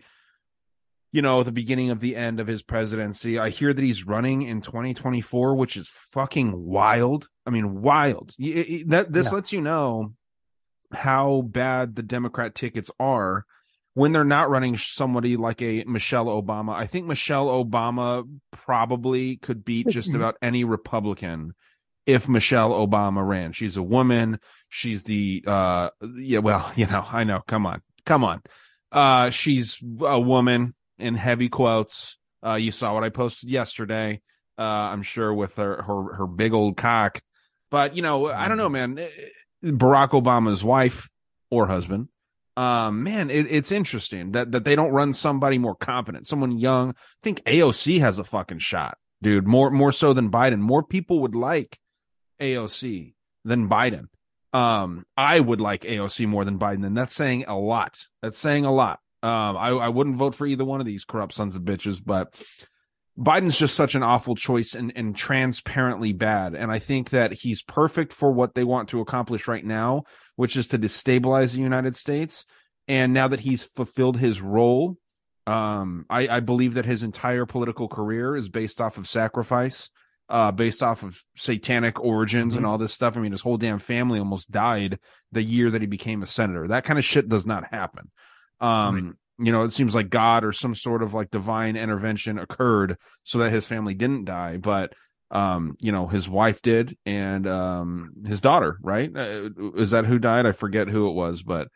You 1.13 1.21
know, 1.21 1.41
the 1.41 1.53
beginning 1.53 1.89
of 1.89 2.01
the 2.01 2.17
end 2.17 2.39
of 2.41 2.47
his 2.47 2.61
presidency. 2.61 3.39
I 3.39 3.49
hear 3.49 3.73
that 3.73 3.81
he's 3.81 4.05
running 4.05 4.41
in 4.41 4.61
2024, 4.61 5.55
which 5.55 5.77
is 5.77 5.87
fucking 6.11 6.65
wild. 6.65 7.29
I 7.45 7.49
mean, 7.49 7.81
wild. 7.81 8.33
Y- 8.37 8.65
y- 8.69 8.83
That 8.87 9.13
this 9.13 9.27
Yeah. 9.27 9.31
lets 9.31 9.53
you 9.53 9.61
know 9.61 10.13
how 10.91 11.43
bad 11.47 11.95
the 11.95 12.03
Democrat 12.03 12.55
tickets 12.55 12.91
are 12.99 13.45
when 13.93 14.11
they're 14.11 14.25
not 14.25 14.49
running 14.49 14.77
somebody 14.77 15.37
like 15.37 15.61
a 15.61 15.85
Michelle 15.85 16.25
Obama. 16.25 16.75
I 16.75 16.85
think 16.85 17.07
Michelle 17.07 17.47
Obama 17.47 18.25
probably 18.51 19.37
could 19.37 19.63
beat 19.63 19.87
just 19.87 20.13
about 20.13 20.35
any 20.41 20.65
Republican 20.65 21.53
if 22.07 22.27
Michelle 22.27 22.71
Obama 22.71 23.27
ran. 23.27 23.51
She's 23.51 23.77
a 23.77 23.83
woman. 23.83 24.39
She's 24.69 25.03
the 25.03 25.43
uh 25.45 25.89
yeah, 26.17 26.39
well, 26.39 26.71
you 26.75 26.87
know, 26.87 27.05
I 27.11 27.23
know. 27.23 27.41
Come 27.45 27.67
on. 27.67 27.83
Come 28.05 28.23
on. 28.23 28.41
Uh 28.91 29.29
she's 29.29 29.79
a 30.01 30.19
woman 30.19 30.73
in 30.97 31.13
heavy 31.13 31.49
quotes. 31.49 32.17
Uh 32.43 32.55
you 32.55 32.71
saw 32.71 32.95
what 32.95 33.03
I 33.03 33.09
posted 33.09 33.49
yesterday. 33.49 34.21
Uh 34.57 34.63
I'm 34.63 35.03
sure 35.03 35.31
with 35.33 35.55
her 35.57 35.83
her 35.83 36.13
her 36.13 36.27
big 36.27 36.53
old 36.53 36.77
cock. 36.77 37.21
But 37.69 37.95
you 37.95 38.01
know, 38.01 38.27
I 38.27 38.47
don't 38.47 38.57
know, 38.57 38.69
man. 38.69 38.95
Barack 39.63 40.11
Obama's 40.11 40.63
wife 40.63 41.09
or 41.51 41.67
husband. 41.67 42.07
Um, 42.55 43.03
man, 43.03 43.29
it, 43.29 43.45
it's 43.51 43.71
interesting 43.71 44.31
that, 44.31 44.51
that 44.51 44.63
they 44.63 44.75
don't 44.75 44.91
run 44.91 45.13
somebody 45.13 45.59
more 45.59 45.75
competent, 45.75 46.25
someone 46.25 46.57
young. 46.57 46.89
I 46.89 46.93
think 47.21 47.43
AOC 47.43 47.99
has 47.99 48.17
a 48.17 48.23
fucking 48.23 48.59
shot, 48.59 48.97
dude. 49.21 49.47
More, 49.47 49.69
more 49.69 49.91
so 49.91 50.11
than 50.11 50.31
Biden. 50.31 50.57
More 50.57 50.81
people 50.81 51.19
would 51.19 51.35
like 51.35 51.77
AOC 52.39 53.13
than 53.43 53.69
Biden. 53.69 54.07
Um, 54.53 55.05
I 55.15 55.39
would 55.39 55.61
like 55.61 55.81
AOC 55.81 56.27
more 56.27 56.45
than 56.45 56.59
Biden, 56.59 56.85
and 56.85 56.97
that's 56.97 57.13
saying 57.13 57.45
a 57.47 57.57
lot. 57.57 58.05
That's 58.21 58.37
saying 58.37 58.65
a 58.65 58.73
lot. 58.73 58.99
Um, 59.23 59.57
I, 59.57 59.69
I 59.69 59.89
wouldn't 59.89 60.17
vote 60.17 60.35
for 60.35 60.45
either 60.47 60.65
one 60.65 60.79
of 60.79 60.85
these 60.85 61.05
corrupt 61.05 61.33
sons 61.33 61.55
of 61.55 61.63
bitches, 61.63 62.01
but 62.03 62.33
Biden's 63.17 63.57
just 63.57 63.75
such 63.75 63.95
an 63.95 64.03
awful 64.03 64.35
choice 64.35 64.75
and, 64.75 64.93
and 64.95 65.15
transparently 65.15 66.13
bad. 66.13 66.53
And 66.53 66.71
I 66.71 66.77
think 66.79 67.09
that 67.09 67.33
he's 67.33 67.63
perfect 67.63 68.13
for 68.13 68.31
what 68.31 68.53
they 68.53 68.63
want 68.63 68.89
to 68.89 69.01
accomplish 69.01 69.47
right 69.47 69.65
now, 69.65 70.03
which 70.35 70.55
is 70.55 70.67
to 70.67 70.79
destabilize 70.79 71.51
the 71.51 71.59
United 71.59 71.95
States. 71.95 72.45
And 72.87 73.13
now 73.13 73.27
that 73.27 73.41
he's 73.41 73.63
fulfilled 73.63 74.17
his 74.17 74.39
role, 74.39 74.97
um, 75.47 76.05
I, 76.09 76.27
I 76.27 76.39
believe 76.41 76.75
that 76.75 76.85
his 76.85 77.01
entire 77.01 77.45
political 77.45 77.87
career 77.87 78.35
is 78.35 78.49
based 78.49 78.79
off 78.79 78.97
of 78.97 79.07
sacrifice, 79.07 79.89
uh, 80.29 80.51
based 80.51 80.83
off 80.83 81.03
of 81.03 81.21
satanic 81.35 81.99
origins 81.99 82.55
and 82.55 82.65
all 82.65 82.77
this 82.77 82.93
stuff. 82.93 83.15
I 83.15 83.21
mean, 83.21 83.31
his 83.31 83.41
whole 83.41 83.57
damn 83.57 83.79
family 83.79 84.19
almost 84.19 84.51
died 84.51 84.99
the 85.31 85.43
year 85.43 85.69
that 85.71 85.81
he 85.81 85.87
became 85.87 86.21
a 86.23 86.27
senator. 86.27 86.67
That 86.67 86.83
kind 86.83 86.99
of 86.99 87.05
shit 87.05 87.29
does 87.29 87.45
not 87.45 87.71
happen. 87.71 88.11
Um, 88.59 89.17
you 89.39 89.51
know, 89.51 89.63
it 89.63 89.71
seems 89.71 89.93
like 89.93 90.09
God 90.09 90.43
or 90.43 90.51
some 90.51 90.75
sort 90.75 91.03
of 91.03 91.13
like 91.13 91.29
divine 91.29 91.75
intervention 91.75 92.39
occurred 92.39 92.97
so 93.23 93.37
that 93.39 93.51
his 93.51 93.67
family 93.67 93.93
didn't 93.93 94.25
die, 94.25 94.57
but 94.57 94.93
um, 95.29 95.75
you 95.79 95.91
know, 95.91 96.07
his 96.07 96.27
wife 96.27 96.61
did 96.61 96.97
and 97.05 97.45
um 97.45 98.13
his 98.25 98.41
daughter, 98.41 98.77
right? 98.81 99.15
Uh, 99.15 99.49
is 99.75 99.91
that 99.91 100.05
who 100.05 100.19
died? 100.19 100.45
I 100.45 100.53
forget 100.53 100.87
who 100.87 101.09
it 101.09 101.13
was, 101.13 101.43
but 101.43 101.67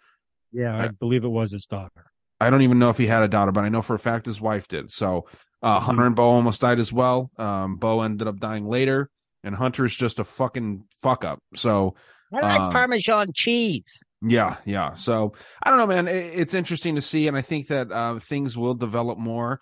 yeah, 0.52 0.78
I 0.78 0.88
believe 0.88 1.24
it 1.24 1.30
was 1.30 1.52
his 1.52 1.66
daughter. 1.66 2.06
I 2.40 2.50
don't 2.50 2.64
even 2.64 2.80
know 2.80 2.90
if 2.90 2.98
he 2.98 3.08
had 3.08 3.24
a 3.24 3.28
daughter, 3.28 3.52
but 3.52 3.64
I 3.64 3.70
know 3.70 3.84
for 3.84 3.94
a 3.94 4.00
fact 4.00 4.26
his 4.26 4.42
wife 4.42 4.68
did. 4.68 4.92
So 4.92 5.28
uh 5.64 5.80
Hunter 5.80 6.06
and 6.06 6.16
Beau 6.16 6.30
almost 6.30 6.62
died 6.62 6.80
as 6.80 6.92
well. 6.94 7.32
Um 7.38 7.78
Beau 7.78 8.02
ended 8.02 8.28
up 8.28 8.40
dying 8.40 8.66
later 8.68 9.10
and 9.44 9.56
Hunter's 9.56 9.96
just 9.96 10.20
a 10.20 10.24
fucking 10.24 10.84
fuck 11.02 11.24
up. 11.26 11.40
So 11.56 11.96
I 12.34 12.40
like 12.42 12.60
Um, 12.62 12.72
Parmesan 12.72 13.32
cheese. 13.34 14.02
yeah, 14.22 14.58
yeah. 14.66 14.94
So 14.94 15.34
I 15.62 15.70
don't 15.70 15.80
know, 15.80 15.88
man. 15.88 16.08
It, 16.08 16.40
it's 16.40 16.54
interesting 16.54 16.96
to 16.96 17.02
see, 17.02 17.28
and 17.28 17.36
I 17.36 17.42
think 17.42 17.68
that 17.68 17.92
uh, 17.92 18.20
things 18.20 18.58
will 18.58 18.74
develop 18.74 19.18
more. 19.18 19.60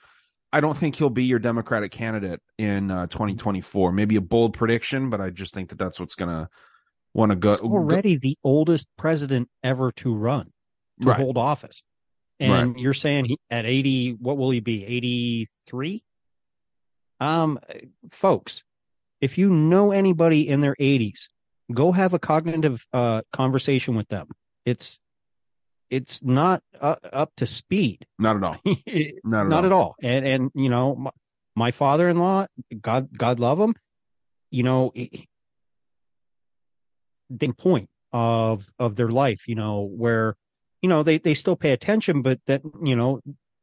I 0.54 0.60
don't 0.62 0.78
think 0.78 0.96
he'll 0.96 1.10
be 1.10 1.24
your 1.24 1.40
Democratic 1.40 1.92
candidate 1.92 2.42
in 2.60 2.92
uh, 2.92 3.08
2024. 3.08 3.92
Maybe 3.92 4.16
a 4.18 4.22
bold 4.22 4.54
prediction, 4.54 5.10
but 5.10 5.20
I 5.22 5.30
just 5.32 5.54
think 5.54 5.70
that 5.70 5.80
that's 5.80 6.00
what's 6.00 6.14
gonna 6.16 6.50
want 7.14 7.32
to 7.32 7.36
go. 7.36 7.50
He's 7.52 7.60
already 7.62 8.18
the 8.18 8.36
oldest 8.44 8.88
president 8.98 9.50
ever 9.64 9.92
to 9.94 10.14
run 10.16 10.52
to 11.02 11.08
Right. 11.08 11.18
hold 11.20 11.38
office. 11.40 11.86
And 12.40 12.80
you're 12.80 12.94
saying 12.94 13.26
he 13.26 13.38
at 13.50 13.66
80, 13.66 14.14
what 14.14 14.38
will 14.38 14.50
he 14.50 14.60
be? 14.62 14.86
83? 14.86 16.02
Um, 17.20 17.60
folks, 18.12 18.64
if 19.20 19.38
you 19.38 19.50
know 19.50 19.92
anybody 19.92 20.48
in 20.48 20.62
their 20.62 20.76
80s, 20.80 21.28
go 21.74 21.92
have 21.92 22.14
a 22.14 22.20
cognitive 22.20 22.86
uh, 22.94 23.22
conversation 23.34 23.96
with 23.96 24.08
them. 24.08 24.28
It's 24.66 25.00
it's 25.90 26.24
not 26.24 26.62
uh, 26.80 26.96
up 27.12 27.32
to 27.38 27.46
speed. 27.46 28.06
Not 28.20 28.38
at 28.38 28.44
all. 28.44 28.58
Not 29.24 29.42
at 29.42 29.50
not 29.50 29.52
all. 29.52 29.66
at 29.66 29.72
all. 29.72 29.96
And 30.02 30.26
and 30.26 30.52
you 30.54 30.70
know, 30.70 30.96
my, 30.96 31.12
my 31.56 31.72
father-in-law, 31.72 32.46
God 32.80 33.10
God 33.18 33.40
love 33.40 33.60
him, 33.60 33.76
you 34.52 34.64
know, 34.64 34.92
he- 34.94 35.28
the 37.30 37.52
point 37.54 37.90
of 38.14 38.68
of 38.80 38.96
their 38.96 39.10
life, 39.10 39.48
you 39.48 39.56
know, 39.56 39.82
where 39.82 40.36
you 40.82 40.90
know 40.90 41.04
they 41.04 41.18
they 41.18 41.34
still 41.34 41.56
pay 41.56 41.72
attention, 41.72 42.22
but 42.22 42.40
that 42.48 42.62
you 42.84 42.96
know 42.96 43.20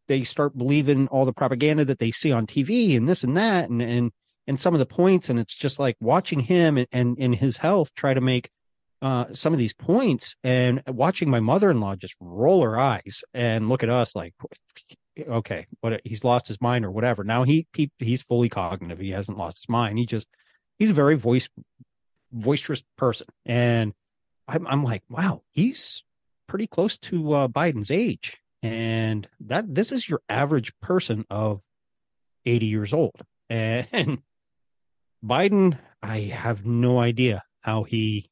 they 0.08 0.24
start 0.24 0.56
believing 0.56 1.08
all 1.08 1.24
the 1.24 1.32
propaganda 1.32 1.84
that 1.84 1.98
they 1.98 2.10
see 2.10 2.32
on 2.32 2.46
TV 2.46 2.96
and 2.96 3.08
this 3.08 3.24
and 3.24 3.36
that 3.36 3.68
and 3.68 3.82
and 3.82 4.12
and 4.46 4.60
some 4.60 4.74
of 4.74 4.78
the 4.78 4.86
points, 4.86 5.28
and 5.28 5.38
it's 5.38 5.54
just 5.54 5.78
like 5.78 5.96
watching 6.00 6.40
him 6.40 6.78
and 6.92 7.16
and 7.18 7.34
his 7.34 7.56
health 7.56 7.94
try 7.94 8.14
to 8.14 8.20
make 8.20 8.50
uh, 9.02 9.26
some 9.32 9.52
of 9.52 9.58
these 9.58 9.74
points 9.74 10.36
and 10.42 10.82
watching 10.86 11.28
my 11.28 11.40
mother-in-law 11.40 11.96
just 11.96 12.16
roll 12.20 12.62
her 12.62 12.78
eyes 12.78 13.22
and 13.34 13.68
look 13.68 13.82
at 13.82 13.90
us 13.90 14.16
like 14.16 14.32
okay 15.28 15.66
what 15.80 16.00
he's 16.04 16.24
lost 16.24 16.48
his 16.48 16.60
mind 16.60 16.84
or 16.84 16.90
whatever. 16.90 17.24
Now 17.24 17.44
he, 17.44 17.66
he 17.74 17.90
he's 17.98 18.22
fully 18.22 18.48
cognitive. 18.48 18.98
He 18.98 19.10
hasn't 19.10 19.38
lost 19.38 19.58
his 19.58 19.68
mind. 19.68 19.98
He 19.98 20.06
just 20.06 20.28
he's 20.78 20.90
a 20.90 20.94
very 20.94 21.16
voice 21.16 21.48
boisterous 22.32 22.82
person. 22.96 23.26
And 23.44 23.92
i'm, 24.48 24.66
I'm 24.66 24.84
like 24.84 25.02
wow 25.08 25.42
he's 25.50 26.04
pretty 26.46 26.66
close 26.66 26.98
to 26.98 27.32
uh, 27.32 27.48
biden's 27.48 27.90
age 27.90 28.38
and 28.62 29.28
that 29.40 29.72
this 29.74 29.92
is 29.92 30.08
your 30.08 30.20
average 30.28 30.72
person 30.80 31.24
of 31.30 31.60
80 32.44 32.66
years 32.66 32.92
old 32.92 33.20
and 33.50 34.18
biden 35.24 35.78
i 36.02 36.20
have 36.20 36.64
no 36.64 36.98
idea 36.98 37.42
how 37.60 37.82
he 37.82 38.30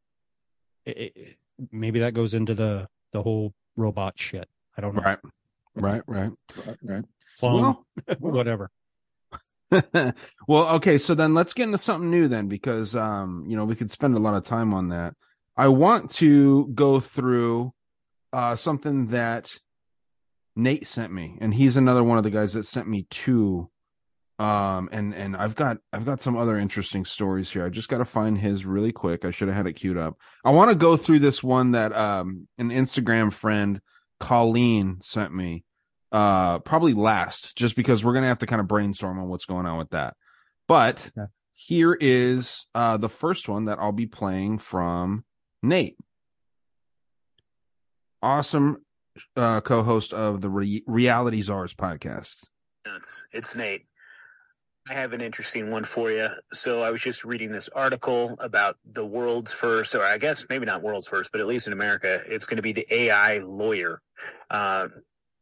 it, 0.87 1.37
maybe 1.71 2.01
that 2.01 2.15
goes 2.15 2.35
into 2.35 2.55
the 2.55 2.89
the 3.13 3.23
whole 3.23 3.55
robot 3.77 4.15
shit. 4.17 4.49
I 4.77 4.81
don't 4.81 4.95
know. 4.95 5.03
Right, 5.03 5.19
right, 5.75 6.03
right, 6.07 6.33
right. 6.83 7.05
Clone, 7.39 7.63
Well, 7.63 7.87
whatever. 8.19 8.71
well, 10.49 10.69
okay, 10.77 10.99
so 10.99 11.15
then 11.15 11.35
let's 11.35 11.53
get 11.53 11.65
into 11.65 11.79
something 11.79 12.11
new 12.11 12.29
then, 12.29 12.49
because 12.49 12.95
um, 12.95 13.45
you 13.49 13.57
know, 13.57 13.65
we 13.65 13.75
could 13.75 13.91
spend 13.91 14.17
a 14.17 14.21
lot 14.21 14.35
of 14.35 14.45
time 14.45 14.75
on 14.75 14.89
that. 14.89 15.15
I 15.57 15.69
want 15.69 16.11
to 16.13 16.67
go 16.75 17.01
through 17.01 17.73
uh 18.35 18.57
something 18.57 19.09
that 19.09 19.53
Nate 20.57 20.87
sent 20.87 21.13
me, 21.13 21.39
and 21.41 21.55
he's 21.55 21.77
another 21.77 22.05
one 22.05 22.19
of 22.19 22.25
the 22.25 22.31
guys 22.31 22.53
that 22.53 22.67
sent 22.67 22.89
me 22.89 23.07
two. 23.11 23.71
Um, 24.39 24.89
and 24.93 25.15
and 25.15 25.37
I've 25.37 25.55
got 25.55 25.79
I've 25.93 26.05
got 26.05 26.21
some 26.21 26.37
other 26.37 26.59
interesting 26.59 27.05
stories 27.05 27.51
here. 27.51 27.65
I 27.65 27.69
just 27.69 27.89
got 27.89 27.99
to 27.99 28.05
find 28.05 28.39
his 28.39 28.65
really 28.67 28.91
quick. 28.93 29.25
I 29.25 29.31
should 29.31 29.49
have 29.49 29.57
had 29.57 29.67
it 29.69 29.75
queued 29.75 29.97
up. 29.97 30.17
I 30.45 30.51
want 30.51 30.71
to 30.71 30.75
go 30.75 30.97
through 30.97 31.21
this 31.21 31.43
one 31.43 31.71
that 31.73 31.93
um 31.95 32.49
an 32.59 32.71
Instagram 32.71 33.33
friend 33.33 33.81
Colleen 34.21 34.99
sent 35.03 35.33
me 35.35 35.65
uh 36.13 36.59
probably 36.61 36.95
last 36.95 37.57
just 37.57 37.75
because 37.77 38.05
we're 38.05 38.15
gonna 38.15 38.29
have 38.29 38.39
to 38.39 38.47
kind 38.47 38.61
of 38.61 38.69
brainstorm 38.69 39.19
on 39.19 39.29
what's 39.29 39.47
going 39.47 39.67
on 39.67 39.79
with 39.79 39.91
that 39.91 40.15
but 40.69 41.11
Okay. 41.19 41.27
here 41.55 41.93
is 41.93 42.67
uh 42.75 42.97
the 42.97 43.09
first 43.09 43.49
one 43.49 43.65
that 43.65 43.79
i'll 43.81 43.91
be 43.91 44.07
playing 44.07 44.59
from 44.59 45.25
nate 45.61 45.97
awesome 48.25 48.79
uh 49.37 49.61
co-host 49.61 50.13
of 50.13 50.41
the 50.41 50.49
Re- 50.49 50.83
reality 50.87 51.41
czars 51.41 51.75
podcast 51.75 52.49
It's, 52.85 53.25
it's 53.33 53.55
Nate. 53.55 53.87
I 54.91 54.95
have 54.95 55.15
an 55.15 55.23
interesting 55.23 55.71
one 55.71 55.85
for 55.85 56.11
you. 56.11 56.29
So 56.53 56.83
I 56.83 56.91
was 56.91 57.01
just 57.01 57.25
reading 57.25 57.51
this 57.51 57.71
article 57.71 58.37
about 58.39 58.77
the 58.85 59.05
world's 59.05 59.53
first, 59.53 59.95
or 59.95 60.05
I 60.05 60.19
guess 60.19 60.45
maybe 60.51 60.67
not 60.67 60.83
world's 60.83 61.07
first, 61.07 61.33
but 61.33 61.41
at 61.41 61.47
least 61.47 61.67
in 61.67 61.73
America, 61.73 62.23
it's 62.27 62.45
going 62.45 62.57
to 62.57 62.63
be 62.63 62.73
the 62.73 62.87
AI 62.95 63.39
lawyer. 63.39 64.03
Uh, 64.51 64.89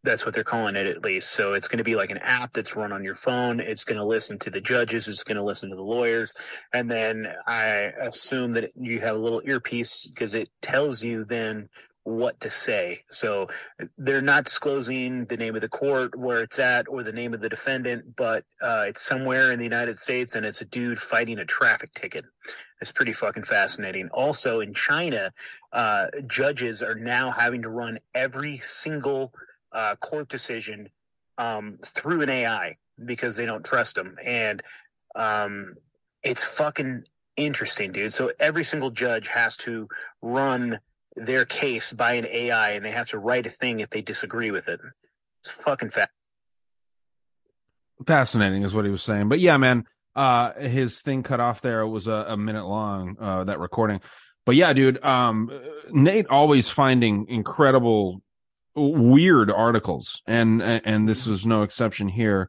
that's 0.05 0.25
what 0.25 0.35
they're 0.35 0.45
calling 0.45 0.77
it 0.77 0.87
at 0.87 1.03
least. 1.03 1.31
So 1.31 1.55
it's 1.55 1.67
going 1.67 1.79
to 1.79 1.85
be 1.85 1.97
like 1.97 2.11
an 2.11 2.19
app 2.19 2.53
that's 2.53 2.77
run 2.77 2.93
on 2.93 3.03
your 3.03 3.17
phone. 3.17 3.59
It's 3.59 3.85
going 3.85 3.99
to 3.99 4.05
listen 4.05 4.39
to 4.41 4.51
the 4.51 4.61
judges. 4.61 5.09
It's 5.09 5.25
going 5.25 5.37
to 5.37 5.45
listen 5.45 5.71
to 5.71 5.77
the 5.77 5.83
lawyers. 5.83 6.35
And 6.73 6.89
then 6.89 7.27
I 7.47 7.93
assume 8.01 8.53
that 8.53 8.71
you 8.77 9.01
have 9.01 9.17
a 9.17 9.21
little 9.21 9.43
earpiece 9.45 10.07
because 10.07 10.35
it 10.35 10.51
tells 10.61 11.03
you 11.03 11.25
then 11.25 11.69
what 12.05 12.41
to 12.41 12.51
say. 12.51 13.03
So 13.11 13.49
they're 13.97 14.23
not 14.23 14.45
disclosing 14.45 15.27
the 15.27 15.37
name 15.37 15.55
of 15.55 15.61
the 15.61 15.69
court 15.69 16.19
where 16.19 16.43
it's 16.43 16.59
at 16.59 16.89
or 16.89 17.03
the 17.03 17.13
name 17.13 17.33
of 17.33 17.41
the 17.41 17.49
defendant, 17.49 18.17
but 18.17 18.45
uh, 18.61 18.87
it's 18.89 19.07
somewhere 19.07 19.53
in 19.53 19.59
the 19.59 19.65
United 19.65 19.99
States 19.99 20.35
and 20.35 20.45
it's 20.45 20.61
a 20.61 20.65
dude 20.65 20.99
fighting 20.99 21.39
a 21.39 21.45
traffic 21.45 21.95
ticket. 21.95 22.25
It's 22.81 22.91
pretty 22.91 23.13
fucking 23.13 23.45
fascinating. 23.45 24.09
Also 24.13 24.61
in 24.61 24.75
China, 24.75 25.33
uh, 25.73 26.07
judges 26.27 26.83
are 26.83 26.97
now 26.97 27.31
having 27.31 27.63
to 27.63 27.69
run 27.69 28.01
every 28.15 28.59
single 28.59 29.33
uh, 29.71 29.95
court 29.97 30.29
decision 30.29 30.91
um, 31.39 31.79
through 31.85 32.23
an 32.23 32.31
AI 32.31 32.79
because 33.05 33.37
they 33.37 33.47
don't 33.47 33.65
trust 33.65 33.95
them. 33.95 34.17
And 34.25 34.63
um, 35.15 35.77
it's 36.25 36.43
fucking 36.43 37.05
interesting, 37.37 37.93
dude. 37.93 38.13
So 38.13 38.33
every 38.41 38.65
single 38.65 38.91
judge 38.91 39.29
has 39.29 39.57
to 39.59 39.89
run 40.21 40.81
their 41.17 41.45
case 41.45 41.93
by 41.93 42.15
an 42.15 42.27
AI 42.27 42.71
and 42.71 42.85
they 42.85 42.91
have 42.91 43.09
to 43.11 43.19
write 43.19 43.47
a 43.47 43.51
thing 43.51 43.81
if 43.81 43.91
they 43.91 44.03
disagree 44.03 44.51
with 44.51 44.69
it. 44.69 44.81
It's 45.41 45.51
fucking 45.51 45.91
fat. 45.91 46.11
Fascinating 48.07 48.63
is 48.63 48.75
what 48.75 48.85
he 48.85 48.91
was 48.91 49.03
saying. 49.03 49.29
But 49.29 49.41
yeah, 49.41 49.57
man, 49.57 49.85
uh, 50.17 50.53
his 50.55 51.01
thing 51.01 51.23
cut 51.23 51.41
off 51.41 51.61
there. 51.61 51.81
It 51.81 51.89
was 51.89 52.07
a, 52.07 52.27
a 52.29 52.37
minute 52.37 52.67
long, 52.67 53.17
uh, 53.21 53.45
that 53.45 53.59
recording. 53.59 54.01
But 54.45 54.57
yeah, 54.57 54.73
dude, 54.73 55.03
um, 55.05 55.51
Nate 55.91 56.27
always 56.27 56.69
finding 56.69 57.29
incredible 57.29 58.23
weird 58.75 59.51
articles 59.51 60.23
and 60.27 60.63
and 60.63 61.09
this 61.09 61.27
is 61.27 61.45
no 61.45 61.63
exception 61.63 62.09
here 62.09 62.49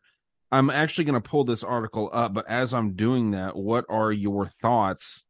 i'm 0.53 0.69
actually 0.69 1.03
going 1.03 1.21
to 1.21 1.29
pull 1.29 1.43
this 1.43 1.63
article 1.63 2.09
up 2.13 2.33
but 2.33 2.47
as 2.47 2.73
i'm 2.73 2.95
doing 2.95 3.31
that 3.31 3.57
what 3.57 3.83
are 3.89 4.11
your 4.11 4.45
thoughts 4.45 5.25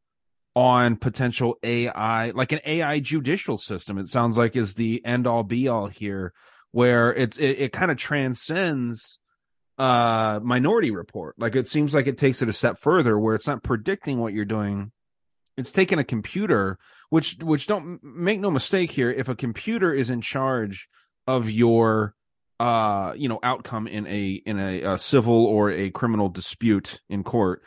on 0.56 0.96
potential 0.96 1.58
ai 1.64 2.30
like 2.32 2.52
an 2.52 2.60
ai 2.66 3.00
judicial 3.00 3.58
system 3.58 3.98
it 3.98 4.08
sounds 4.08 4.38
like 4.38 4.56
is 4.56 4.76
the 4.76 5.04
end 5.04 5.26
all 5.26 5.44
be 5.44 5.68
all 5.68 5.88
here 5.88 6.32
where 6.72 7.14
it 7.14 7.38
it, 7.40 7.60
it 7.60 7.74
kind 7.74 7.90
of 7.90 7.98
transcends 7.98 9.18
uh 9.78 10.40
minority 10.44 10.92
report. 10.92 11.36
Like 11.40 11.56
it 11.56 11.66
seems 11.66 11.94
like 11.94 12.08
it 12.08 12.18
takes 12.18 12.42
it 12.42 12.50
a 12.50 12.54
step 12.54 12.78
further 12.78 13.18
where 13.18 13.36
it's 13.36 13.48
not 13.48 13.64
predicting 13.64 14.20
what 14.20 14.34
you're 14.34 14.46
doing. 14.46 14.92
It's 15.58 15.72
taking 15.72 16.00
a 16.00 16.04
computer 16.04 16.78
which 17.10 17.38
which 17.42 17.68
don't 17.68 18.04
make 18.04 18.40
no 18.40 18.52
mistake 18.52 18.92
here 18.92 19.12
if 19.12 19.30
a 19.30 19.36
computer 19.36 19.94
is 19.94 20.10
in 20.10 20.22
charge 20.22 20.88
of 21.28 21.50
your 21.50 22.16
uh 22.60 23.14
you 23.16 23.30
know 23.30 23.40
outcome 23.42 23.88
in 23.88 24.06
a 24.08 24.42
in 24.46 24.60
a, 24.60 24.94
a 24.94 24.98
civil 24.98 25.46
or 25.46 25.72
a 25.72 25.90
criminal 25.90 26.30
dispute 26.30 27.02
in 27.10 27.24
court 27.24 27.62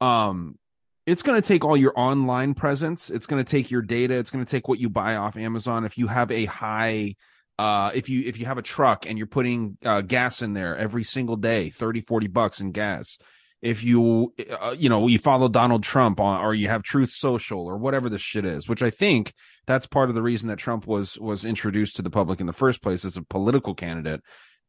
um 0.00 0.58
it's 1.06 1.22
going 1.22 1.40
to 1.40 1.46
take 1.46 1.64
all 1.64 1.76
your 1.76 1.92
online 1.96 2.54
presence. 2.54 3.10
It's 3.10 3.26
going 3.26 3.44
to 3.44 3.50
take 3.50 3.70
your 3.70 3.82
data. 3.82 4.14
It's 4.14 4.30
going 4.30 4.44
to 4.44 4.50
take 4.50 4.68
what 4.68 4.78
you 4.78 4.88
buy 4.88 5.16
off 5.16 5.36
amazon. 5.36 5.84
If 5.84 5.98
you 5.98 6.08
have 6.08 6.30
a 6.30 6.46
high 6.46 7.16
uh 7.56 7.92
if 7.94 8.08
you 8.08 8.24
if 8.26 8.36
you 8.36 8.46
have 8.46 8.58
a 8.58 8.62
truck 8.62 9.06
and 9.06 9.16
you're 9.16 9.28
putting 9.28 9.78
uh, 9.84 10.00
gas 10.00 10.42
in 10.42 10.54
there 10.54 10.76
every 10.76 11.04
single 11.04 11.36
day 11.36 11.70
30 11.70 12.00
40 12.00 12.26
bucks 12.26 12.60
in 12.60 12.72
gas. 12.72 13.16
If 13.62 13.82
you 13.82 14.34
uh, 14.60 14.74
you 14.76 14.88
know 14.88 15.06
you 15.06 15.18
follow 15.18 15.48
Donald 15.48 15.82
Trump 15.82 16.20
on 16.20 16.40
or 16.40 16.52
you 16.52 16.68
have 16.68 16.82
Truth 16.82 17.10
Social 17.10 17.60
or 17.60 17.78
whatever 17.78 18.08
this 18.08 18.20
shit 18.20 18.44
is, 18.44 18.68
which 18.68 18.82
I 18.82 18.90
think 18.90 19.32
that's 19.66 19.86
part 19.86 20.08
of 20.08 20.14
the 20.14 20.22
reason 20.22 20.48
that 20.48 20.58
Trump 20.58 20.86
was 20.86 21.16
was 21.18 21.44
introduced 21.44 21.96
to 21.96 22.02
the 22.02 22.10
public 22.10 22.40
in 22.40 22.46
the 22.46 22.52
first 22.52 22.82
place 22.82 23.04
as 23.04 23.16
a 23.16 23.22
political 23.22 23.74
candidate 23.74 24.20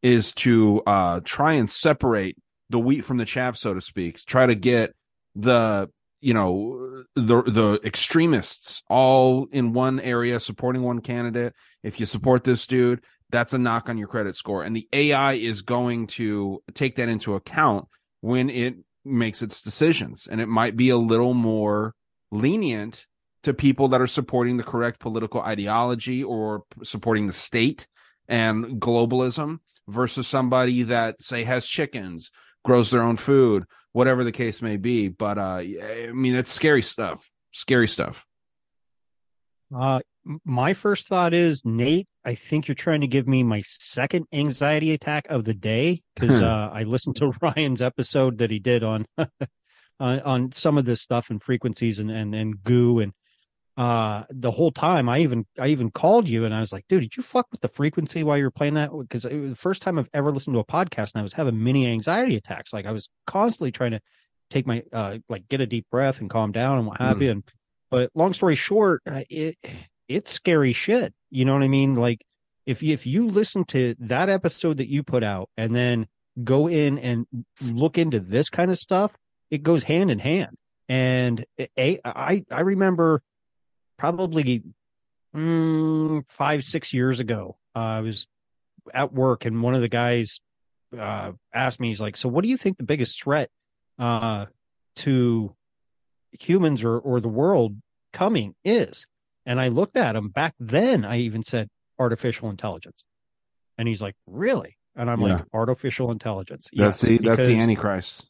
is 0.01 0.33
to 0.35 0.81
uh, 0.85 1.19
try 1.23 1.53
and 1.53 1.69
separate 1.69 2.37
the 2.69 2.79
wheat 2.79 3.03
from 3.03 3.17
the 3.17 3.25
chaff, 3.25 3.57
so 3.57 3.73
to 3.73 3.81
speak. 3.81 4.23
Try 4.25 4.45
to 4.45 4.55
get 4.55 4.93
the 5.35 5.89
you 6.25 6.33
know 6.33 7.03
the 7.13 7.43
the 7.43 7.79
extremists 7.85 8.81
all 8.89 9.47
in 9.51 9.73
one 9.73 9.99
area 9.99 10.39
supporting 10.39 10.81
one 10.81 10.99
candidate. 10.99 11.53
If 11.83 11.99
you 11.99 12.07
support 12.07 12.43
this 12.43 12.65
dude, 12.65 13.01
that's 13.29 13.53
a 13.53 13.59
knock 13.59 13.89
on 13.89 13.99
your 13.99 14.07
credit 14.07 14.35
score, 14.35 14.63
and 14.63 14.75
the 14.75 14.89
AI 14.91 15.33
is 15.33 15.61
going 15.61 16.07
to 16.07 16.63
take 16.73 16.95
that 16.95 17.09
into 17.09 17.35
account 17.35 17.87
when 18.21 18.49
it 18.49 18.77
makes 19.05 19.43
its 19.43 19.61
decisions. 19.61 20.27
And 20.29 20.41
it 20.41 20.47
might 20.47 20.75
be 20.75 20.89
a 20.89 20.97
little 20.97 21.35
more 21.35 21.93
lenient 22.31 23.05
to 23.43 23.53
people 23.53 23.87
that 23.89 24.01
are 24.01 24.07
supporting 24.07 24.57
the 24.57 24.63
correct 24.63 24.99
political 24.99 25.41
ideology 25.41 26.23
or 26.23 26.63
supporting 26.83 27.27
the 27.27 27.33
state 27.33 27.85
and 28.27 28.81
globalism 28.81 29.59
versus 29.87 30.27
somebody 30.27 30.81
that 30.81 31.21
say 31.21 31.43
has 31.43 31.67
chickens, 31.67 32.31
grows 32.63 32.89
their 32.89 33.03
own 33.03 33.17
food, 33.17 33.65
whatever 33.95 34.25
the 34.25 34.31
case 34.33 34.61
may 34.61 34.75
be. 34.75 35.07
But 35.07 35.37
uh 35.37 35.61
I 35.61 36.11
mean 36.13 36.35
it's 36.35 36.51
scary 36.51 36.83
stuff. 36.83 37.31
Scary 37.53 37.87
stuff. 37.87 38.25
Uh 39.73 40.01
my 40.43 40.73
first 40.73 41.07
thought 41.07 41.33
is 41.33 41.63
Nate, 41.63 42.07
I 42.25 42.35
think 42.35 42.67
you're 42.67 42.75
trying 42.75 43.01
to 43.01 43.07
give 43.07 43.27
me 43.27 43.43
my 43.43 43.61
second 43.61 44.25
anxiety 44.33 44.91
attack 44.91 45.27
of 45.29 45.45
the 45.45 45.53
day 45.53 46.01
because 46.15 46.41
uh, 46.41 46.71
I 46.73 46.81
listened 46.81 47.15
to 47.17 47.31
Ryan's 47.41 47.83
episode 47.83 48.39
that 48.39 48.49
he 48.49 48.57
did 48.57 48.83
on 48.83 49.05
on, 49.99 50.19
on 50.21 50.51
some 50.51 50.79
of 50.79 50.85
this 50.85 51.01
stuff 51.01 51.29
and 51.29 51.41
frequencies 51.41 51.99
and 51.99 52.11
and, 52.11 52.35
and 52.35 52.61
goo 52.63 52.99
and 52.99 53.13
uh 53.77 54.23
the 54.29 54.51
whole 54.51 54.71
time 54.71 55.09
I 55.09 55.19
even 55.19 55.45
I 55.59 55.67
even 55.67 55.91
called 55.91 56.29
you 56.29 56.45
and 56.45 56.53
I 56.53 56.61
was 56.61 56.71
like, 56.71 56.85
dude, 56.87 57.01
did 57.01 57.17
you 57.17 57.23
fuck 57.23 57.47
with 57.51 57.61
the 57.61 57.67
frequency 57.67 58.23
while 58.23 58.37
you 58.37 58.45
were 58.45 58.51
playing 58.51 58.75
that? 58.75 58.91
Because 58.97 59.25
it 59.25 59.37
was 59.37 59.49
the 59.49 59.55
first 59.55 59.81
time 59.81 59.99
I've 59.99 60.09
ever 60.13 60.31
listened 60.31 60.53
to 60.55 60.59
a 60.59 60.65
podcast 60.65 61.11
and 61.13 61.19
I 61.19 61.23
was 61.23 61.33
having 61.33 61.61
mini 61.61 61.85
anxiety 61.87 62.37
attacks. 62.37 62.71
Like 62.71 62.85
I 62.85 62.91
was 62.91 63.09
constantly 63.27 63.71
trying 63.71 63.91
to 63.91 63.99
take 64.49 64.65
my 64.65 64.83
uh 64.93 65.17
like 65.27 65.47
get 65.49 65.59
a 65.61 65.67
deep 65.67 65.85
breath 65.91 66.21
and 66.21 66.29
calm 66.29 66.51
down 66.51 66.77
and 66.77 66.87
what 66.87 66.99
have 66.99 67.17
Mm. 67.17 67.21
you. 67.23 67.31
And 67.31 67.43
but 67.91 68.11
long 68.15 68.33
story 68.33 68.55
short, 68.55 69.01
uh, 69.09 69.23
it 69.29 69.57
it's 70.07 70.31
scary 70.31 70.71
shit. 70.73 71.13
You 71.29 71.43
know 71.45 71.53
what 71.53 71.63
I 71.63 71.67
mean? 71.67 71.95
Like 71.95 72.21
if 72.65 72.81
you, 72.81 72.93
if 72.93 73.05
you 73.05 73.27
listen 73.27 73.65
to 73.65 73.95
that 73.99 74.29
episode 74.29 74.77
that 74.77 74.87
you 74.89 75.03
put 75.03 75.23
out 75.23 75.49
and 75.57 75.75
then 75.75 76.07
go 76.43 76.67
in 76.67 76.97
and 76.99 77.25
look 77.61 77.97
into 77.97 78.19
this 78.19 78.49
kind 78.49 78.71
of 78.71 78.77
stuff, 78.79 79.15
it 79.51 79.63
goes 79.63 79.83
hand 79.83 80.11
in 80.11 80.19
hand. 80.19 80.55
And 80.87 81.45
a, 81.77 81.99
I 82.05 82.43
I 82.51 82.61
remember 82.61 83.21
probably 83.97 84.63
mm, 85.35 86.27
five 86.27 86.63
six 86.63 86.93
years 86.93 87.19
ago, 87.19 87.57
uh, 87.75 87.79
I 87.79 88.01
was 88.01 88.27
at 88.93 89.13
work 89.13 89.45
and 89.45 89.61
one 89.63 89.73
of 89.73 89.81
the 89.81 89.89
guys 89.89 90.39
uh, 90.97 91.31
asked 91.53 91.79
me, 91.79 91.89
he's 91.89 92.01
like, 92.01 92.15
"So 92.17 92.29
what 92.29 92.43
do 92.43 92.49
you 92.49 92.57
think 92.57 92.77
the 92.77 92.83
biggest 92.83 93.21
threat 93.21 93.49
uh, 93.99 94.45
to 94.97 95.55
humans 96.31 96.83
or 96.83 96.97
or 96.99 97.19
the 97.19 97.27
world 97.29 97.75
coming 98.13 98.55
is?" 98.63 99.05
And 99.45 99.59
I 99.59 99.67
looked 99.67 99.97
at 99.97 100.15
him 100.15 100.29
back 100.29 100.55
then. 100.59 101.05
I 101.05 101.19
even 101.19 101.43
said 101.43 101.69
artificial 101.99 102.49
intelligence, 102.49 103.03
and 103.77 103.87
he's 103.87 104.01
like, 104.01 104.15
"Really?" 104.25 104.77
And 104.95 105.09
I'm 105.09 105.21
Yeah. 105.21 105.37
like, 105.37 105.45
"Artificial 105.53 106.11
intelligence." 106.11 106.67
That's 106.71 107.01
Yes, 107.03 107.09
the 107.09 107.17
that's 107.19 107.45
the 107.45 107.57
Antichrist. 107.57 108.29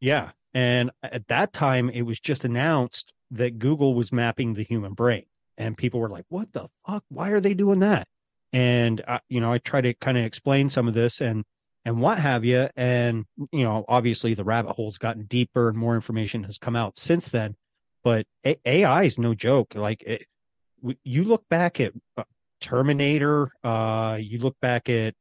yeah. 0.00 0.30
And 0.54 0.90
at 1.02 1.28
that 1.28 1.52
time, 1.52 1.90
it 1.90 2.02
was 2.02 2.18
just 2.18 2.44
announced 2.44 3.12
that 3.30 3.58
Google 3.58 3.94
was 3.94 4.12
mapping 4.12 4.54
the 4.54 4.64
human 4.64 4.94
brain. 4.94 5.24
And 5.56 5.76
people 5.76 6.00
were 6.00 6.08
like, 6.08 6.24
what 6.28 6.52
the 6.52 6.68
fuck? 6.86 7.04
Why 7.08 7.30
are 7.30 7.40
they 7.40 7.54
doing 7.54 7.80
that? 7.80 8.06
And, 8.52 9.02
uh, 9.06 9.18
you 9.28 9.40
know, 9.40 9.52
I 9.52 9.58
try 9.58 9.80
to 9.80 9.92
kind 9.94 10.16
of 10.16 10.24
explain 10.24 10.70
some 10.70 10.88
of 10.88 10.94
this 10.94 11.20
and, 11.20 11.44
and 11.84 12.00
what 12.00 12.18
have 12.18 12.44
you. 12.44 12.68
And, 12.76 13.24
you 13.52 13.64
know, 13.64 13.84
obviously 13.88 14.34
the 14.34 14.44
rabbit 14.44 14.72
hole's 14.72 14.98
gotten 14.98 15.24
deeper 15.24 15.68
and 15.68 15.76
more 15.76 15.94
information 15.94 16.44
has 16.44 16.58
come 16.58 16.76
out 16.76 16.96
since 16.96 17.28
then. 17.28 17.56
But 18.04 18.26
A- 18.46 18.60
AI 18.64 19.02
is 19.04 19.18
no 19.18 19.34
joke. 19.34 19.74
Like, 19.74 20.02
it, 20.02 20.26
you 21.02 21.24
look 21.24 21.48
back 21.48 21.80
at 21.80 21.92
uh, 22.16 22.24
Terminator, 22.60 23.50
uh, 23.64 24.18
you 24.20 24.38
look 24.38 24.56
back 24.60 24.88
at 24.88 25.14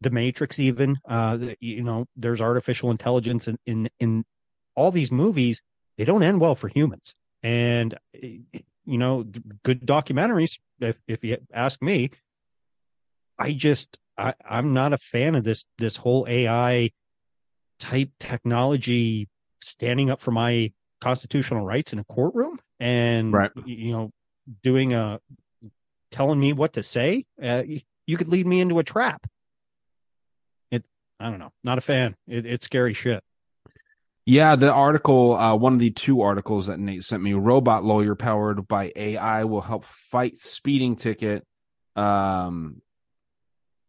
the 0.00 0.10
Matrix, 0.10 0.58
even, 0.58 0.98
uh, 1.08 1.38
you 1.60 1.82
know, 1.82 2.06
there's 2.16 2.40
artificial 2.40 2.90
intelligence 2.90 3.48
in, 3.48 3.56
in, 3.66 3.88
in 4.00 4.24
all 4.74 4.90
these 4.90 5.10
movies. 5.10 5.62
They 5.96 6.04
don't 6.04 6.22
end 6.22 6.40
well 6.40 6.54
for 6.54 6.68
humans. 6.68 7.14
And, 7.42 7.96
you 8.12 8.98
know, 8.98 9.24
good 9.62 9.86
documentaries, 9.86 10.58
if, 10.80 10.96
if 11.06 11.24
you 11.24 11.38
ask 11.52 11.80
me, 11.82 12.10
I 13.38 13.52
just, 13.52 13.98
I, 14.18 14.34
I'm 14.48 14.72
not 14.72 14.92
a 14.92 14.98
fan 14.98 15.34
of 15.34 15.44
this, 15.44 15.66
this 15.78 15.96
whole 15.96 16.26
AI 16.28 16.90
type 17.78 18.10
technology 18.18 19.28
standing 19.62 20.10
up 20.10 20.20
for 20.20 20.30
my 20.30 20.72
constitutional 21.00 21.64
rights 21.64 21.92
in 21.92 21.98
a 21.98 22.04
courtroom 22.04 22.58
and, 22.80 23.32
Right. 23.32 23.50
you 23.64 23.92
know, 23.92 24.10
doing 24.62 24.94
a, 24.94 25.20
telling 26.10 26.40
me 26.40 26.52
what 26.52 26.72
to 26.74 26.82
say. 26.82 27.24
Uh, 27.40 27.62
you 28.06 28.16
could 28.16 28.28
lead 28.28 28.46
me 28.46 28.60
into 28.60 28.78
a 28.78 28.84
trap. 28.84 29.26
It, 30.70 30.84
I 31.20 31.30
don't 31.30 31.38
know, 31.38 31.52
not 31.62 31.78
a 31.78 31.82
fan. 31.82 32.16
It, 32.26 32.46
it's 32.46 32.64
scary 32.64 32.94
shit. 32.94 33.22
Yeah, 34.28 34.56
the 34.56 34.72
article, 34.72 35.36
uh, 35.36 35.54
one 35.54 35.72
of 35.74 35.78
the 35.78 35.92
two 35.92 36.20
articles 36.20 36.66
that 36.66 36.80
Nate 36.80 37.04
sent 37.04 37.22
me, 37.22 37.32
robot 37.34 37.84
lawyer 37.84 38.16
powered 38.16 38.66
by 38.66 38.92
AI 38.96 39.44
will 39.44 39.60
help 39.60 39.84
fight 39.84 40.36
speeding 40.36 40.96
ticket, 40.96 41.46
um, 41.94 42.82